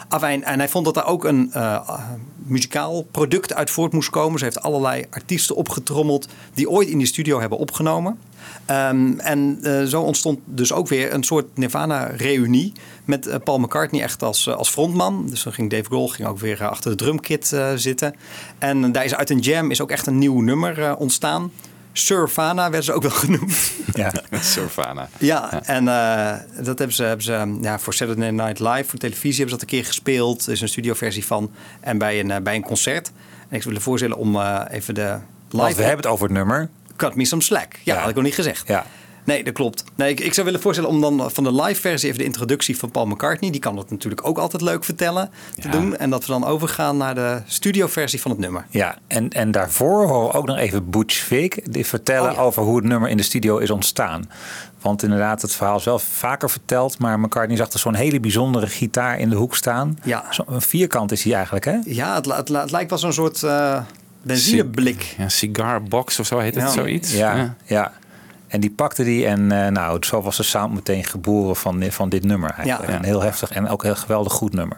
Afijn, 0.08 0.44
en 0.44 0.58
hij 0.58 0.68
vond 0.68 0.84
dat 0.84 0.94
daar 0.94 1.06
ook 1.06 1.24
een 1.24 1.52
eh, 1.52 2.00
muzikaal 2.36 3.02
product 3.02 3.54
uit 3.54 3.70
voort 3.70 3.92
moest 3.92 4.10
komen. 4.10 4.38
Ze 4.38 4.44
heeft 4.44 4.62
allerlei 4.62 5.04
artiesten 5.10 5.56
opgetrommeld 5.56 6.28
die 6.54 6.70
ooit 6.70 6.88
in 6.88 6.98
die 6.98 7.06
studio 7.06 7.40
hebben 7.40 7.58
opgenomen. 7.58 8.18
Ehm, 8.64 9.18
en 9.18 9.58
eh, 9.62 9.82
zo 9.82 10.02
ontstond 10.02 10.38
dus 10.44 10.72
ook 10.72 10.88
weer 10.88 11.14
een 11.14 11.24
soort 11.24 11.56
Nirvana-reunie 11.56 12.72
met 13.04 13.26
eh, 13.26 13.36
Paul 13.44 13.58
McCartney 13.58 14.02
echt 14.02 14.22
als, 14.22 14.46
eh, 14.46 14.54
als 14.54 14.70
frontman. 14.70 15.26
Dus 15.30 15.42
dan 15.42 15.52
ging 15.52 15.70
Dave 15.70 15.84
Grohl 15.84 16.08
ging 16.08 16.28
ook 16.28 16.38
weer 16.38 16.66
achter 16.68 16.90
de 16.90 16.96
drumkit 16.96 17.52
eh, 17.52 17.72
zitten. 17.74 18.14
En 18.58 18.92
daar 18.92 19.04
is 19.04 19.14
uit 19.14 19.30
een 19.30 19.38
jam 19.38 19.70
is 19.70 19.80
ook 19.80 19.90
echt 19.90 20.06
een 20.06 20.18
nieuw 20.18 20.40
nummer 20.40 20.82
eh, 20.82 20.92
ontstaan. 20.98 21.50
Surfana 21.92 22.62
werden 22.62 22.84
ze 22.84 22.92
ook 22.92 23.02
wel 23.02 23.10
genoemd. 23.26 23.72
Ja, 23.94 24.12
Surfana. 24.40 25.08
Ja, 25.18 25.62
en 25.62 25.88
eh, 25.88 26.64
dat 26.64 26.78
hebben 26.78 26.96
ze, 26.96 27.02
hebben 27.02 27.24
ze 27.24 27.58
ja, 27.60 27.78
voor 27.78 27.94
Saturday 27.94 28.30
Night 28.30 28.60
Live, 28.60 28.84
voor 28.84 28.98
televisie, 28.98 29.36
hebben 29.36 29.48
ze 29.48 29.54
dat 29.54 29.62
een 29.62 29.78
keer 29.78 29.84
gespeeld. 29.84 30.46
Er 30.46 30.52
is 30.52 30.60
een 30.60 30.68
studioversie 30.68 31.26
van. 31.26 31.50
En 31.80 31.98
bij 31.98 32.20
een, 32.20 32.42
bij 32.42 32.54
een 32.54 32.62
concert. 32.62 33.08
En 33.48 33.56
ik 33.56 33.62
zou 33.62 33.64
willen 33.64 33.82
voorstellen 33.82 34.16
om 34.16 34.36
eh, 34.36 34.60
even 34.70 34.94
de 34.94 35.18
live... 35.50 35.62
Want 35.62 35.76
we 35.76 35.82
hebben 35.82 36.04
het 36.04 36.06
over 36.06 36.24
het 36.24 36.36
nummer. 36.36 36.68
Cut 36.96 37.14
Me 37.14 37.24
Some 37.24 37.42
Slack. 37.42 37.78
Ja, 37.82 37.96
had 37.96 38.08
ik 38.08 38.14
nog 38.14 38.24
niet 38.24 38.34
gezegd. 38.34 38.68
Ja. 38.68 38.86
Nee, 39.26 39.44
dat 39.44 39.54
klopt. 39.54 39.84
Nee, 39.94 40.10
ik, 40.10 40.20
ik 40.20 40.34
zou 40.34 40.46
willen 40.46 40.60
voorstellen 40.60 40.90
om 40.90 41.00
dan 41.00 41.30
van 41.30 41.44
de 41.44 41.62
live 41.62 41.80
versie 41.80 42.08
even 42.08 42.18
de 42.18 42.24
introductie 42.24 42.78
van 42.78 42.90
Paul 42.90 43.06
McCartney. 43.06 43.50
Die 43.50 43.60
kan 43.60 43.76
dat 43.76 43.90
natuurlijk 43.90 44.26
ook 44.26 44.38
altijd 44.38 44.62
leuk 44.62 44.84
vertellen 44.84 45.30
te 45.60 45.68
doen. 45.68 45.96
En 45.96 46.10
dat 46.10 46.26
we 46.26 46.32
dan 46.32 46.44
overgaan 46.44 46.96
naar 46.96 47.14
de 47.14 47.42
studioversie 47.46 48.20
van 48.20 48.30
het 48.30 48.40
nummer. 48.40 48.66
Ja, 48.70 48.98
en, 49.06 49.30
en 49.30 49.50
daarvoor 49.50 50.06
horen 50.06 50.28
we 50.28 50.34
ook 50.34 50.46
nog 50.46 50.56
even 50.56 50.90
Butch 50.90 51.16
Vig 51.16 51.54
die 51.54 51.86
vertellen 51.86 52.32
Oh, 52.32 52.40
over 52.40 52.62
hoe 52.62 52.76
het 52.76 52.84
nummer 52.84 53.08
in 53.08 53.16
de 53.16 53.22
studio 53.22 53.58
is 53.58 53.70
ontstaan. 53.70 54.30
Want 54.80 55.02
inderdaad, 55.02 55.42
het 55.42 55.52
verhaal 55.54 55.76
is 55.76 55.84
wel 55.84 55.98
vaker 55.98 56.50
verteld, 56.50 56.98
maar 56.98 57.20
McCartney 57.20 57.56
zag 57.56 57.70
er 57.70 57.78
zo'n 57.78 57.94
hele 57.94 58.20
bijzondere 58.20 58.66
gitaar 58.66 59.18
in 59.18 59.30
de 59.30 59.36
hoek 59.36 59.56
staan. 59.56 59.98
Ja. 60.02 60.24
Zo, 60.30 60.44
een 60.46 60.62
vierkant 60.62 61.12
is 61.12 61.22
hij 61.22 61.34
eigenlijk, 61.34 61.64
hè? 61.64 61.78
Ja, 61.84 62.14
het, 62.14 62.48
het 62.48 62.70
lijkt 62.70 62.90
wel 62.90 62.98
zo'n 62.98 63.12
soort 63.12 63.42
eh 63.42 63.80
benzineblik. 64.26 65.14
Ja, 65.18 65.28
cigar 65.28 65.82
box 65.82 66.20
of 66.20 66.26
zo 66.26 66.38
heet 66.38 66.54
het, 66.54 66.64
Ja. 66.64 66.70
zoiets. 66.70 67.12
Ja, 67.12 67.54
ja. 67.64 67.92
En 68.48 68.60
die 68.60 68.70
pakte 68.70 69.04
die 69.04 69.26
en 69.26 69.52
eh, 69.52 69.70
nou, 69.70 70.04
zo 70.04 70.22
was 70.22 70.36
de 70.36 70.42
sound 70.42 70.74
meteen 70.74 71.04
geboren 71.04 71.56
van, 71.56 71.84
van 71.90 72.08
dit 72.08 72.24
nummer. 72.24 72.50
Eigenlijk. 72.50 72.90
Ja. 72.90 72.96
Een 72.98 73.04
heel 73.04 73.22
heftig 73.22 73.50
en 73.50 73.68
ook 73.68 73.82
heel 73.82 73.94
geweldig 73.96 74.32
goed 74.32 74.52
nummer. 74.52 74.76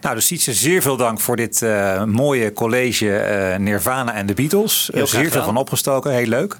Nou, 0.00 0.14
dus 0.14 0.26
Sietse, 0.26 0.52
zeer 0.54 0.82
veel 0.82 0.96
dank 0.96 1.20
voor 1.20 1.36
dit 1.36 1.62
eh, 1.62 2.04
mooie 2.04 2.52
college 2.52 3.16
eh, 3.18 3.58
Nirvana 3.58 4.14
en 4.14 4.26
de 4.26 4.34
Beatles. 4.34 4.90
Heel 4.92 5.06
zeer 5.06 5.30
veel 5.30 5.42
van 5.44 5.56
opgestoken, 5.56 6.12
heel 6.12 6.26
leuk. 6.26 6.56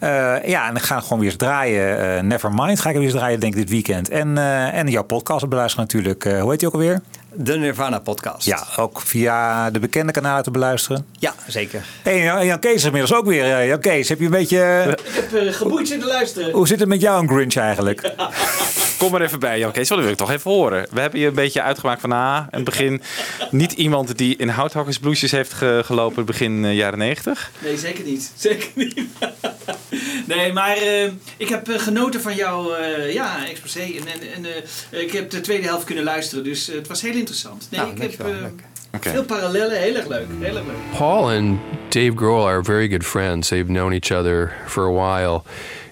Eh, 0.00 0.36
ja, 0.44 0.66
en 0.66 0.72
dan 0.74 0.82
gaan 0.82 0.96
we 0.96 1.02
gewoon 1.02 1.18
weer 1.18 1.28
eens 1.28 1.36
draaien. 1.38 2.16
Eh, 2.16 2.22
Nevermind 2.22 2.80
ga 2.80 2.88
ik 2.88 2.94
weer 2.94 3.04
eens 3.04 3.12
draaien, 3.12 3.40
denk 3.40 3.52
ik, 3.54 3.58
dit 3.60 3.70
weekend. 3.70 4.08
En, 4.08 4.38
eh, 4.38 4.74
en 4.78 4.88
jouw 4.88 5.02
podcast 5.02 5.48
beluisteren 5.48 5.84
natuurlijk. 5.86 6.24
Eh, 6.24 6.40
hoe 6.40 6.50
heet 6.50 6.58
die 6.58 6.68
ook 6.68 6.74
alweer? 6.74 7.00
De 7.34 7.56
Nirvana 7.58 7.98
podcast. 7.98 8.46
Ja, 8.46 8.64
ook 8.76 9.00
via 9.00 9.70
de 9.70 9.78
bekende 9.78 10.12
kanalen 10.12 10.42
te 10.42 10.50
beluisteren. 10.50 11.06
Ja, 11.18 11.34
zeker. 11.46 11.84
Hey, 12.02 12.44
Jan 12.46 12.58
Kees 12.58 12.74
is 12.74 12.84
inmiddels 12.84 13.12
ook 13.14 13.26
weer. 13.26 13.66
Jan 13.66 13.80
Kees, 13.80 14.08
heb 14.08 14.18
je 14.18 14.24
een 14.24 14.30
beetje... 14.30 14.96
Ik 15.04 15.14
heb 15.14 15.32
uh, 15.42 15.52
geboeid 15.52 15.88
zitten 15.88 16.08
luisteren. 16.08 16.50
hoe 16.52 16.66
zit 16.66 16.80
het 16.80 16.88
met 16.88 17.00
jou 17.00 17.22
en 17.22 17.28
Grinch 17.28 17.54
eigenlijk? 17.56 18.14
Kom 18.98 19.10
maar 19.10 19.20
even 19.20 19.38
bij, 19.40 19.58
Jan 19.58 19.72
Kees. 19.72 19.88
want 19.88 20.00
Dat 20.00 20.00
wil 20.00 20.08
ik 20.10 20.16
toch 20.16 20.30
even 20.30 20.50
horen. 20.50 20.86
We 20.90 21.00
hebben 21.00 21.20
je 21.20 21.26
een 21.26 21.34
beetje 21.34 21.62
uitgemaakt 21.62 22.00
van 22.00 22.12
ah, 22.12 22.36
in 22.50 22.56
het 22.56 22.64
begin 22.64 23.02
niet 23.50 23.72
iemand 23.72 24.18
die 24.18 24.36
in 24.36 24.48
houthakkersbloesjes 24.48 25.30
heeft 25.30 25.52
ge- 25.52 25.82
gelopen 25.84 26.24
begin 26.24 26.74
jaren 26.74 26.98
negentig. 26.98 27.50
Nee, 27.58 27.76
zeker 27.76 28.04
niet. 28.04 28.32
Zeker 28.36 28.68
niet. 28.74 29.00
nee, 30.26 30.52
maar 30.52 30.76
eh, 30.76 31.04
ik 31.36 31.48
heb 31.48 31.68
eh, 31.68 31.78
genoten 31.78 32.20
van 32.20 32.34
jouw 32.34 32.74
eh, 32.74 33.12
ja, 33.12 33.48
exposé. 33.48 33.80
En, 33.80 34.06
en, 34.06 34.32
en 34.34 34.44
eh, 34.90 35.00
ik 35.02 35.12
heb 35.12 35.30
de 35.30 35.40
tweede 35.40 35.66
helft 35.66 35.84
kunnen 35.84 36.04
luisteren, 36.04 36.44
dus 36.44 36.66
het 36.66 36.88
was 36.88 37.02
heel 37.02 37.14
interessant. 37.14 37.68
Nee, 37.70 37.80
Nou, 37.80 37.92
ik 37.94 38.02
heb 38.02 38.12
veel 39.00 39.24
parallellen. 39.24 39.78
Heel 39.80 39.94
erg 39.94 40.06
leuk. 40.06 40.26
Heel 40.40 40.56
erg 40.56 40.66
leuk. 40.66 40.98
Paul 40.98 41.30
and 41.30 41.58
Dave 41.88 42.12
Grohl 42.14 42.46
are 42.46 42.62
very 42.64 42.88
good 42.88 43.04
friends. 43.04 43.48
They've 43.48 43.66
known 43.72 43.92
each 43.92 44.10
other 44.10 44.52
for 44.66 44.84
a 44.86 44.92
while. 44.92 45.42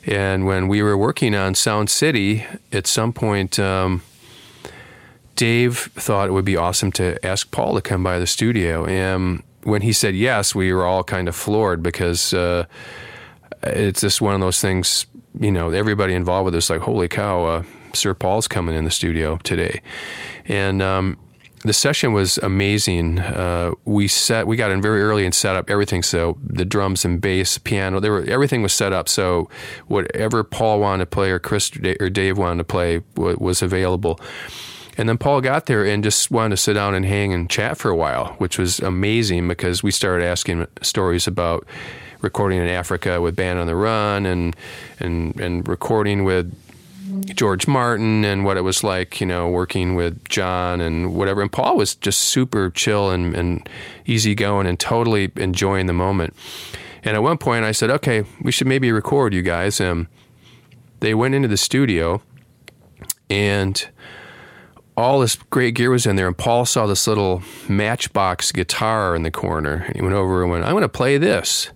And 0.06 0.44
when 0.44 0.68
we 0.68 0.82
were 0.82 0.96
working 0.96 1.36
on 1.36 1.54
Sound 1.54 1.90
City, 1.90 2.44
at 2.72 2.86
some 2.86 3.12
point, 3.12 3.58
um, 3.58 4.02
Dave 5.34 5.90
thought 5.94 6.28
it 6.28 6.32
would 6.32 6.44
be 6.44 6.56
awesome 6.56 6.90
to 6.92 7.04
ask 7.22 7.50
Paul 7.50 7.74
to 7.74 7.80
come 7.80 8.02
by 8.02 8.18
the 8.18 8.26
studio. 8.26 8.86
And 8.86 9.42
when 9.62 9.82
he 9.82 9.92
said 9.92 10.14
yes, 10.14 10.54
we 10.54 10.72
were 10.72 10.84
all 10.84 11.04
kind 11.04 11.28
of 11.28 11.36
floored 11.36 11.82
because 11.82 12.32
uh, 12.32 12.64
it's 13.62 14.00
just 14.00 14.20
one 14.20 14.34
of 14.34 14.40
those 14.40 14.60
things, 14.60 15.06
you 15.38 15.50
know, 15.50 15.70
everybody 15.70 16.14
involved 16.14 16.46
with 16.46 16.54
this, 16.54 16.70
like, 16.70 16.80
holy 16.80 17.08
cow, 17.08 17.44
uh, 17.44 17.62
Sir 17.92 18.14
Paul's 18.14 18.48
coming 18.48 18.74
in 18.74 18.84
the 18.84 18.90
studio 18.90 19.38
today. 19.44 19.82
And 20.46 20.82
um, 20.82 21.18
the 21.64 21.72
session 21.72 22.12
was 22.12 22.38
amazing. 22.38 23.18
Uh, 23.18 23.72
we 23.84 24.08
set, 24.08 24.46
we 24.46 24.56
got 24.56 24.70
in 24.70 24.80
very 24.80 25.02
early 25.02 25.24
and 25.24 25.34
set 25.34 25.56
up 25.56 25.70
everything. 25.70 26.02
So 26.02 26.38
the 26.42 26.64
drums 26.64 27.04
and 27.04 27.20
bass, 27.20 27.58
piano, 27.58 28.00
they 28.00 28.10
were 28.10 28.22
everything 28.24 28.62
was 28.62 28.72
set 28.72 28.92
up. 28.92 29.08
So 29.08 29.48
whatever 29.86 30.44
Paul 30.44 30.80
wanted 30.80 31.04
to 31.04 31.10
play 31.10 31.30
or 31.30 31.38
Chris 31.38 31.70
or 32.00 32.08
Dave 32.10 32.38
wanted 32.38 32.58
to 32.58 32.64
play 32.64 33.02
wa- 33.16 33.36
was 33.38 33.62
available. 33.62 34.20
And 34.96 35.08
then 35.08 35.16
Paul 35.16 35.40
got 35.40 35.66
there 35.66 35.84
and 35.84 36.02
just 36.02 36.30
wanted 36.30 36.50
to 36.50 36.56
sit 36.56 36.74
down 36.74 36.94
and 36.94 37.04
hang 37.04 37.32
and 37.32 37.48
chat 37.48 37.78
for 37.78 37.88
a 37.88 37.96
while, 37.96 38.34
which 38.38 38.58
was 38.58 38.80
amazing 38.80 39.46
because 39.46 39.80
we 39.80 39.92
started 39.92 40.24
asking 40.24 40.66
stories 40.82 41.28
about 41.28 41.66
recording 42.20 42.60
in 42.60 42.68
Africa 42.68 43.20
with 43.20 43.36
Band 43.36 43.58
on 43.58 43.66
the 43.66 43.76
Run 43.76 44.26
and 44.26 44.56
and 44.98 45.38
and 45.40 45.66
recording 45.66 46.24
with 46.24 46.54
George 47.24 47.66
Martin 47.66 48.24
and 48.24 48.44
what 48.44 48.56
it 48.56 48.62
was 48.62 48.84
like, 48.84 49.20
you 49.20 49.26
know, 49.26 49.48
working 49.48 49.94
with 49.94 50.28
John 50.28 50.80
and 50.80 51.14
whatever. 51.14 51.40
And 51.40 51.50
Paul 51.50 51.76
was 51.76 51.94
just 51.94 52.20
super 52.20 52.70
chill 52.70 53.10
and, 53.10 53.34
and 53.34 53.68
easygoing 54.06 54.66
and 54.66 54.78
totally 54.78 55.32
enjoying 55.36 55.86
the 55.86 55.92
moment. 55.92 56.34
And 57.02 57.16
at 57.16 57.22
one 57.22 57.38
point 57.38 57.64
I 57.64 57.72
said, 57.72 57.90
okay, 57.90 58.24
we 58.42 58.52
should 58.52 58.66
maybe 58.66 58.92
record 58.92 59.32
you 59.32 59.42
guys. 59.42 59.80
And 59.80 60.06
they 61.00 61.14
went 61.14 61.34
into 61.34 61.48
the 61.48 61.56
studio 61.56 62.20
and 63.30 63.88
all 64.96 65.20
this 65.20 65.36
great 65.36 65.74
gear 65.74 65.90
was 65.90 66.06
in 66.06 66.16
there. 66.16 66.26
And 66.26 66.36
Paul 66.36 66.66
saw 66.66 66.86
this 66.86 67.06
little 67.06 67.42
matchbox 67.68 68.52
guitar 68.52 69.14
in 69.14 69.22
the 69.22 69.30
corner. 69.30 69.84
And 69.86 69.96
he 69.96 70.02
went 70.02 70.14
over 70.14 70.42
and 70.42 70.50
went, 70.50 70.64
I'm 70.64 70.72
going 70.72 70.82
to 70.82 70.88
play 70.88 71.18
this 71.18 71.70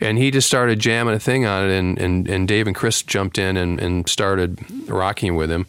and 0.00 0.18
he 0.18 0.30
just 0.30 0.46
started 0.46 0.78
jamming 0.78 1.14
a 1.14 1.18
thing 1.18 1.46
on 1.46 1.68
it 1.68 1.72
and, 1.72 1.98
and, 1.98 2.28
and 2.28 2.48
Dave 2.48 2.66
and 2.66 2.76
Chris 2.76 3.02
jumped 3.02 3.38
in 3.38 3.56
and, 3.56 3.80
and 3.80 4.08
started 4.08 4.58
rocking 4.88 5.36
with 5.36 5.50
him 5.50 5.66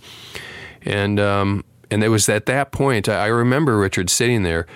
and 0.82 1.20
um, 1.20 1.64
and 1.90 2.04
it 2.04 2.10
was 2.10 2.28
at 2.30 2.46
that 2.48 2.72
point 2.72 3.08
I 3.10 3.28
remember 3.28 3.78
Richard 3.78 4.10
sitting 4.10 4.44
there 4.44 4.68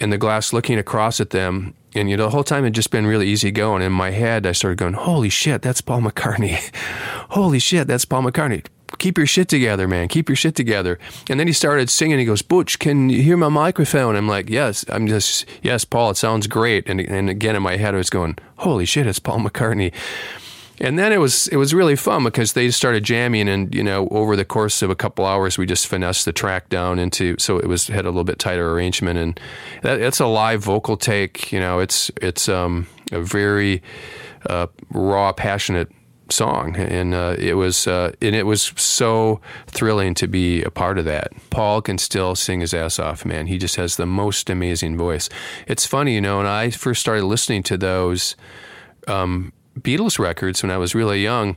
in 0.00 0.10
the 0.10 0.18
glass 0.18 0.52
looking 0.52 0.78
across 0.78 1.20
at 1.20 1.30
them. 1.30 1.74
And 1.94 2.08
you 2.10 2.16
know, 2.16 2.24
the 2.24 2.30
whole 2.30 2.44
time 2.44 2.64
it 2.64 2.70
just 2.70 2.90
been 2.90 3.06
really 3.06 3.28
easy 3.28 3.50
going. 3.50 3.82
In 3.82 3.92
my 3.92 4.10
head, 4.10 4.46
I 4.46 4.52
started 4.52 4.78
going, 4.78 4.94
"Holy 4.94 5.28
shit, 5.28 5.62
that's 5.62 5.80
Paul 5.80 6.02
McCartney! 6.02 6.74
Holy 7.30 7.58
shit, 7.58 7.86
that's 7.86 8.04
Paul 8.04 8.22
McCartney! 8.22 8.64
Keep 8.98 9.18
your 9.18 9.26
shit 9.26 9.48
together, 9.48 9.88
man! 9.88 10.08
Keep 10.08 10.28
your 10.28 10.36
shit 10.36 10.54
together!" 10.54 10.98
And 11.28 11.38
then 11.38 11.46
he 11.46 11.52
started 11.52 11.90
singing. 11.90 12.18
He 12.18 12.24
goes, 12.24 12.42
"Butch, 12.42 12.78
can 12.78 13.08
you 13.08 13.22
hear 13.22 13.36
my 13.36 13.48
microphone?" 13.48 14.16
I'm 14.16 14.28
like, 14.28 14.50
"Yes." 14.50 14.84
I'm 14.88 15.06
just, 15.06 15.46
"Yes, 15.62 15.84
Paul. 15.84 16.10
It 16.10 16.16
sounds 16.16 16.46
great." 16.46 16.88
And 16.88 17.00
and 17.00 17.30
again 17.30 17.56
in 17.56 17.62
my 17.62 17.76
head, 17.76 17.94
I 17.94 17.98
was 17.98 18.10
going, 18.10 18.36
"Holy 18.58 18.84
shit, 18.84 19.06
it's 19.06 19.18
Paul 19.18 19.40
McCartney!" 19.40 19.92
And 20.80 20.98
then 20.98 21.12
it 21.12 21.18
was 21.18 21.48
it 21.48 21.56
was 21.56 21.74
really 21.74 21.96
fun 21.96 22.24
because 22.24 22.52
they 22.52 22.70
started 22.70 23.02
jamming, 23.02 23.48
and 23.48 23.74
you 23.74 23.82
know, 23.82 24.08
over 24.10 24.36
the 24.36 24.44
course 24.44 24.80
of 24.82 24.90
a 24.90 24.94
couple 24.94 25.26
hours, 25.26 25.58
we 25.58 25.66
just 25.66 25.86
finessed 25.86 26.24
the 26.24 26.32
track 26.32 26.68
down 26.68 26.98
into 26.98 27.36
so 27.38 27.58
it 27.58 27.66
was 27.66 27.88
had 27.88 28.04
a 28.04 28.10
little 28.10 28.24
bit 28.24 28.38
tighter 28.38 28.72
arrangement, 28.72 29.18
and 29.18 29.40
that, 29.82 30.00
it's 30.00 30.20
a 30.20 30.26
live 30.26 30.62
vocal 30.62 30.96
take. 30.96 31.52
You 31.52 31.60
know, 31.60 31.80
it's 31.80 32.10
it's 32.22 32.48
um, 32.48 32.86
a 33.10 33.20
very 33.20 33.82
uh, 34.46 34.68
raw, 34.90 35.32
passionate 35.32 35.90
song, 36.30 36.76
and 36.76 37.14
uh, 37.14 37.36
it 37.38 37.54
was 37.54 37.86
uh, 37.86 38.12
and 38.20 38.34
it 38.34 38.44
was 38.46 38.72
so 38.76 39.40
thrilling 39.66 40.14
to 40.14 40.26
be 40.26 40.62
a 40.62 40.70
part 40.70 40.98
of 40.98 41.04
that. 41.04 41.32
Paul 41.50 41.82
can 41.82 41.98
still 41.98 42.34
sing 42.34 42.60
his 42.60 42.74
ass 42.74 42.98
off, 42.98 43.24
man. 43.24 43.46
He 43.46 43.58
just 43.58 43.76
has 43.76 43.96
the 43.96 44.06
most 44.06 44.50
amazing 44.50 44.96
voice. 44.96 45.28
It's 45.66 45.86
funny, 45.86 46.14
you 46.14 46.20
know, 46.20 46.38
when 46.38 46.46
I 46.46 46.70
first 46.70 47.00
started 47.00 47.24
listening 47.24 47.62
to 47.64 47.76
those. 47.76 48.36
Um, 49.06 49.52
Beatles 49.78 50.18
records 50.18 50.62
when 50.62 50.70
I 50.70 50.76
was 50.76 50.94
really 50.94 51.22
young, 51.22 51.56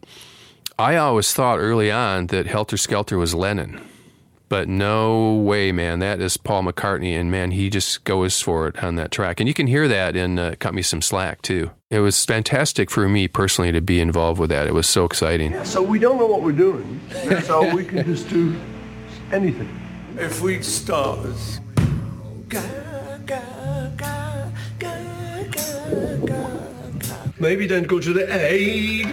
I 0.77 0.95
always 0.95 1.33
thought 1.33 1.59
early 1.59 1.91
on 1.91 2.27
that 2.27 2.45
Helter 2.45 2.77
Skelter 2.77 3.17
was 3.17 3.33
Lennon. 3.33 3.81
But 4.49 4.67
no 4.67 5.33
way, 5.33 5.71
man. 5.71 5.99
That 5.99 6.19
is 6.19 6.35
Paul 6.35 6.63
McCartney, 6.63 7.17
and 7.17 7.31
man, 7.31 7.51
he 7.51 7.69
just 7.69 8.03
goes 8.03 8.41
for 8.41 8.67
it 8.67 8.83
on 8.83 8.95
that 8.95 9.11
track. 9.11 9.39
And 9.39 9.47
you 9.47 9.53
can 9.53 9.67
hear 9.67 9.87
that 9.87 10.15
in 10.15 10.37
uh, 10.37 10.55
Cut 10.59 10.73
Me 10.73 10.81
Some 10.81 11.01
Slack, 11.01 11.41
too. 11.41 11.71
It 11.91 11.99
was 11.99 12.23
fantastic 12.23 12.89
for 12.89 13.09
me 13.09 13.27
personally 13.27 13.73
to 13.73 13.81
be 13.81 13.99
involved 13.99 14.39
with 14.39 14.49
that. 14.49 14.65
It 14.65 14.73
was 14.73 14.87
so 14.87 15.03
exciting. 15.03 15.61
So 15.65 15.81
we 15.81 15.99
don't 15.99 16.17
know 16.17 16.25
what 16.25 16.41
we're 16.41 16.53
doing. 16.53 17.01
So 17.43 17.75
we 17.75 17.83
can 17.83 18.05
just 18.05 18.29
do 18.29 18.55
anything. 19.33 19.67
If 20.17 20.41
we 20.41 20.61
start 20.61 21.19
as 21.25 21.59
Maybe 27.39 27.67
then 27.67 27.83
go 27.83 27.99
to 27.99 28.13
the 28.13 28.25
A. 28.31 29.03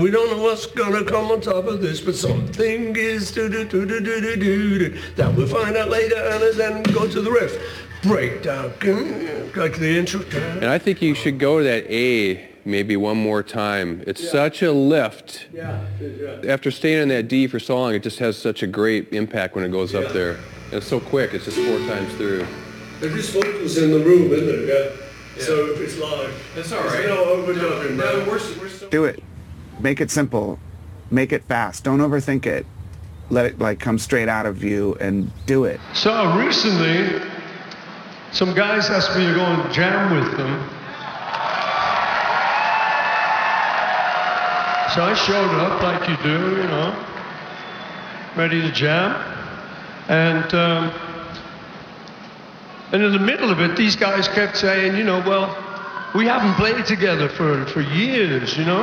We 0.00 0.10
don't 0.10 0.30
know 0.30 0.42
what's 0.42 0.66
gonna 0.66 1.02
come 1.02 1.32
on 1.32 1.40
top 1.40 1.66
of 1.66 1.80
this, 1.80 2.00
but 2.00 2.14
something 2.14 2.94
is 2.94 3.32
that 3.32 3.50
we'll 5.36 5.48
find 5.48 5.76
out 5.76 5.88
later, 5.88 6.16
and 6.16 6.54
then 6.56 6.82
go 6.84 7.08
to 7.08 7.20
the 7.20 7.30
riff. 7.32 7.58
Breakdown, 8.02 8.72
like 9.56 9.78
the 9.78 9.98
intro. 9.98 10.22
And 10.30 10.66
I 10.66 10.78
think 10.78 11.02
you 11.02 11.14
should 11.14 11.38
go 11.38 11.58
to 11.58 11.64
that 11.64 11.90
A 11.90 12.48
maybe 12.68 12.96
one 12.96 13.16
more 13.16 13.42
time. 13.42 14.04
It's 14.06 14.30
such 14.30 14.62
a 14.62 14.70
lift. 14.70 15.48
Yeah. 15.52 15.84
After 16.46 16.70
staying 16.70 17.02
in 17.02 17.08
that 17.08 17.26
D 17.26 17.46
for 17.46 17.58
so 17.58 17.76
long, 17.76 17.94
it 17.94 18.02
just 18.02 18.18
has 18.18 18.36
such 18.36 18.62
a 18.62 18.66
great 18.66 19.12
impact 19.12 19.56
when 19.56 19.64
it 19.64 19.70
goes 19.70 19.94
up 19.94 20.12
there. 20.12 20.32
And 20.66 20.74
it's 20.74 20.86
so 20.86 21.00
quick. 21.00 21.34
It's 21.34 21.46
just 21.46 21.56
four 21.56 21.78
times 21.88 22.12
through. 22.14 22.46
There 23.00 23.16
is 23.16 23.30
vocals 23.30 23.78
in 23.78 23.90
the 23.90 24.00
room, 24.00 24.32
isn't 24.32 24.66
there? 24.66 24.90
Yeah. 24.90 24.96
So 25.38 25.72
if 25.72 25.80
it's 25.80 25.96
live, 25.98 26.34
That's 26.54 26.72
all 26.72 26.84
right. 26.84 27.06
No 27.06 27.24
overdone. 27.24 27.96
No, 27.96 28.24
we're, 28.28 28.40
we're 28.60 28.68
still. 28.68 28.90
Do 28.90 29.04
it. 29.04 29.22
Make 29.80 30.00
it 30.00 30.10
simple. 30.10 30.58
Make 31.10 31.32
it 31.32 31.44
fast. 31.44 31.84
Don't 31.84 32.00
overthink 32.00 32.44
it. 32.44 32.66
Let 33.30 33.46
it 33.46 33.58
like 33.58 33.78
come 33.78 33.98
straight 33.98 34.28
out 34.28 34.46
of 34.46 34.62
you 34.64 34.96
and 35.00 35.30
do 35.46 35.64
it. 35.64 35.80
So 35.94 36.36
recently, 36.36 37.20
some 38.32 38.54
guys 38.54 38.90
asked 38.90 39.16
me 39.16 39.26
to 39.26 39.34
go 39.34 39.44
and 39.44 39.72
jam 39.72 40.14
with 40.14 40.36
them. 40.36 40.68
So 44.94 45.02
I 45.02 45.14
showed 45.14 45.54
up 45.60 45.82
like 45.82 46.08
you 46.08 46.16
do, 46.22 46.56
you 46.56 46.68
know, 46.68 47.06
ready 48.36 48.60
to 48.60 48.72
jam. 48.72 49.14
And, 50.08 50.54
um, 50.54 50.90
and 52.92 53.02
in 53.02 53.12
the 53.12 53.18
middle 53.18 53.50
of 53.50 53.60
it, 53.60 53.76
these 53.76 53.96
guys 53.96 54.28
kept 54.28 54.56
saying, 54.56 54.96
you 54.96 55.04
know, 55.04 55.20
well, 55.26 55.56
we 56.14 56.26
haven't 56.26 56.54
played 56.54 56.86
together 56.86 57.28
for, 57.28 57.66
for 57.66 57.80
years, 57.82 58.56
you 58.56 58.64
know. 58.64 58.82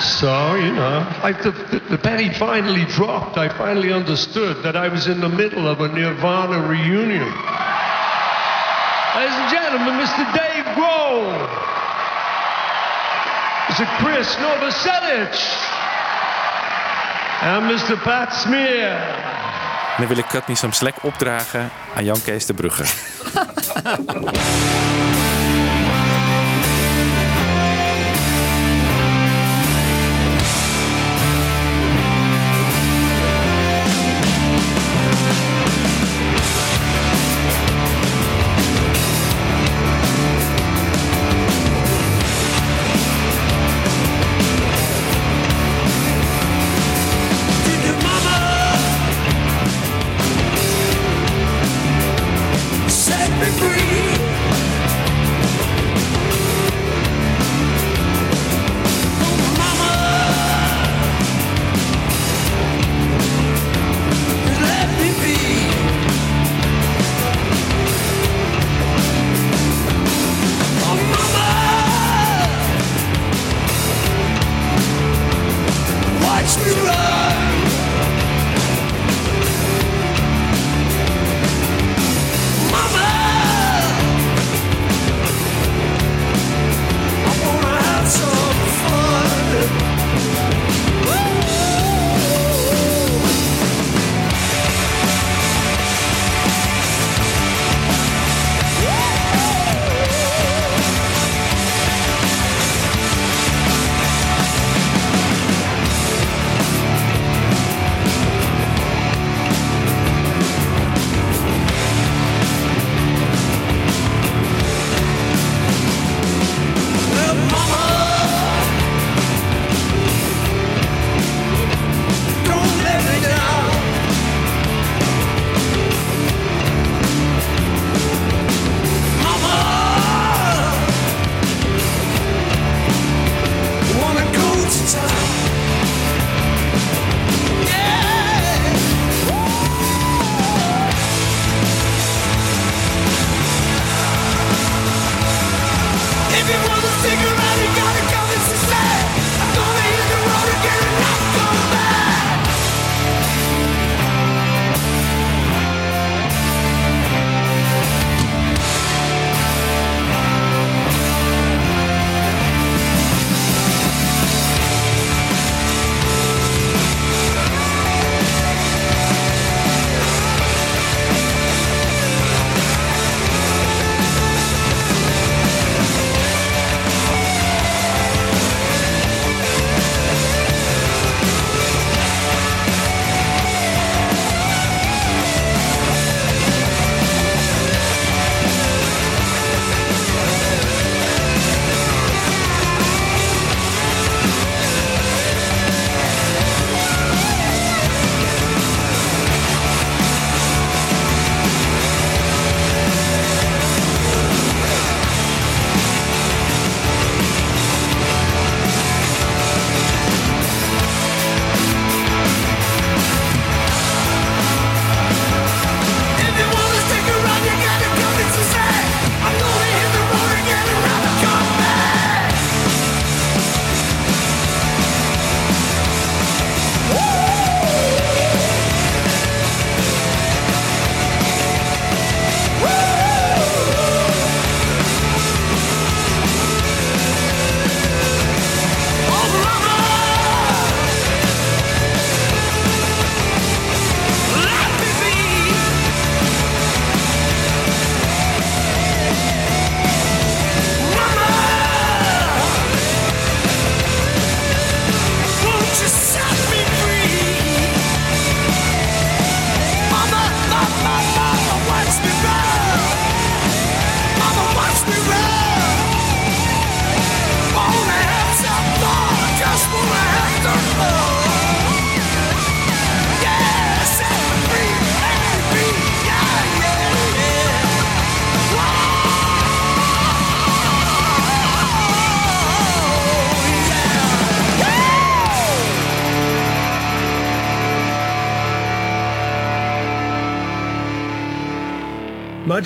So, 0.00 0.54
you 0.54 0.72
know, 0.72 1.04
I, 1.22 1.32
the, 1.32 1.50
the, 1.90 1.98
penny 1.98 2.32
finally 2.32 2.84
dropped. 2.84 3.36
I 3.36 3.48
finally 3.48 3.92
understood 3.92 4.62
that 4.62 4.76
I 4.76 4.88
was 4.88 5.08
in 5.08 5.20
the 5.20 5.28
middle 5.28 5.66
of 5.66 5.80
a 5.80 5.88
Nirvana 5.88 6.66
reunion. 6.68 7.26
Ladies 9.16 9.34
and 9.34 9.50
gentlemen, 9.50 9.98
Mr. 9.98 10.22
Dave 10.34 10.66
Grohl. 10.78 11.34
Mr. 13.68 13.86
Chris 13.98 14.38
Novoselic. 14.38 15.34
En 17.42 17.66
Mr. 17.66 17.96
Pat 18.02 18.34
Smear. 18.34 18.98
En 19.96 20.04
dan 20.04 20.06
wil 20.06 20.18
ik 20.18 20.26
Cut 20.26 20.48
Me 20.48 20.54
Some 20.54 20.72
Slack 20.72 20.94
opdragen 21.02 21.70
aan 21.96 22.04
Jan 22.04 22.22
Kees 22.22 22.46
de 22.46 22.54
Brugge. 22.54 22.84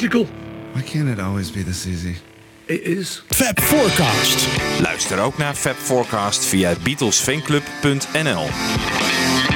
magical. 0.02 0.26
Why 0.74 0.82
can't 0.82 1.08
it 1.08 1.20
always 1.20 1.50
be 1.50 1.62
this 1.62 1.86
easy? 1.86 2.16
It 2.66 2.82
is. 2.82 3.22
Fab 3.28 3.60
Forecast. 3.60 4.48
Luister 4.80 5.18
ook 5.18 5.38
naar 5.38 5.54
Fab 5.54 5.76
Forecast 5.76 6.44
via 6.44 6.74
beatlesfanclub.nl. 6.82 9.51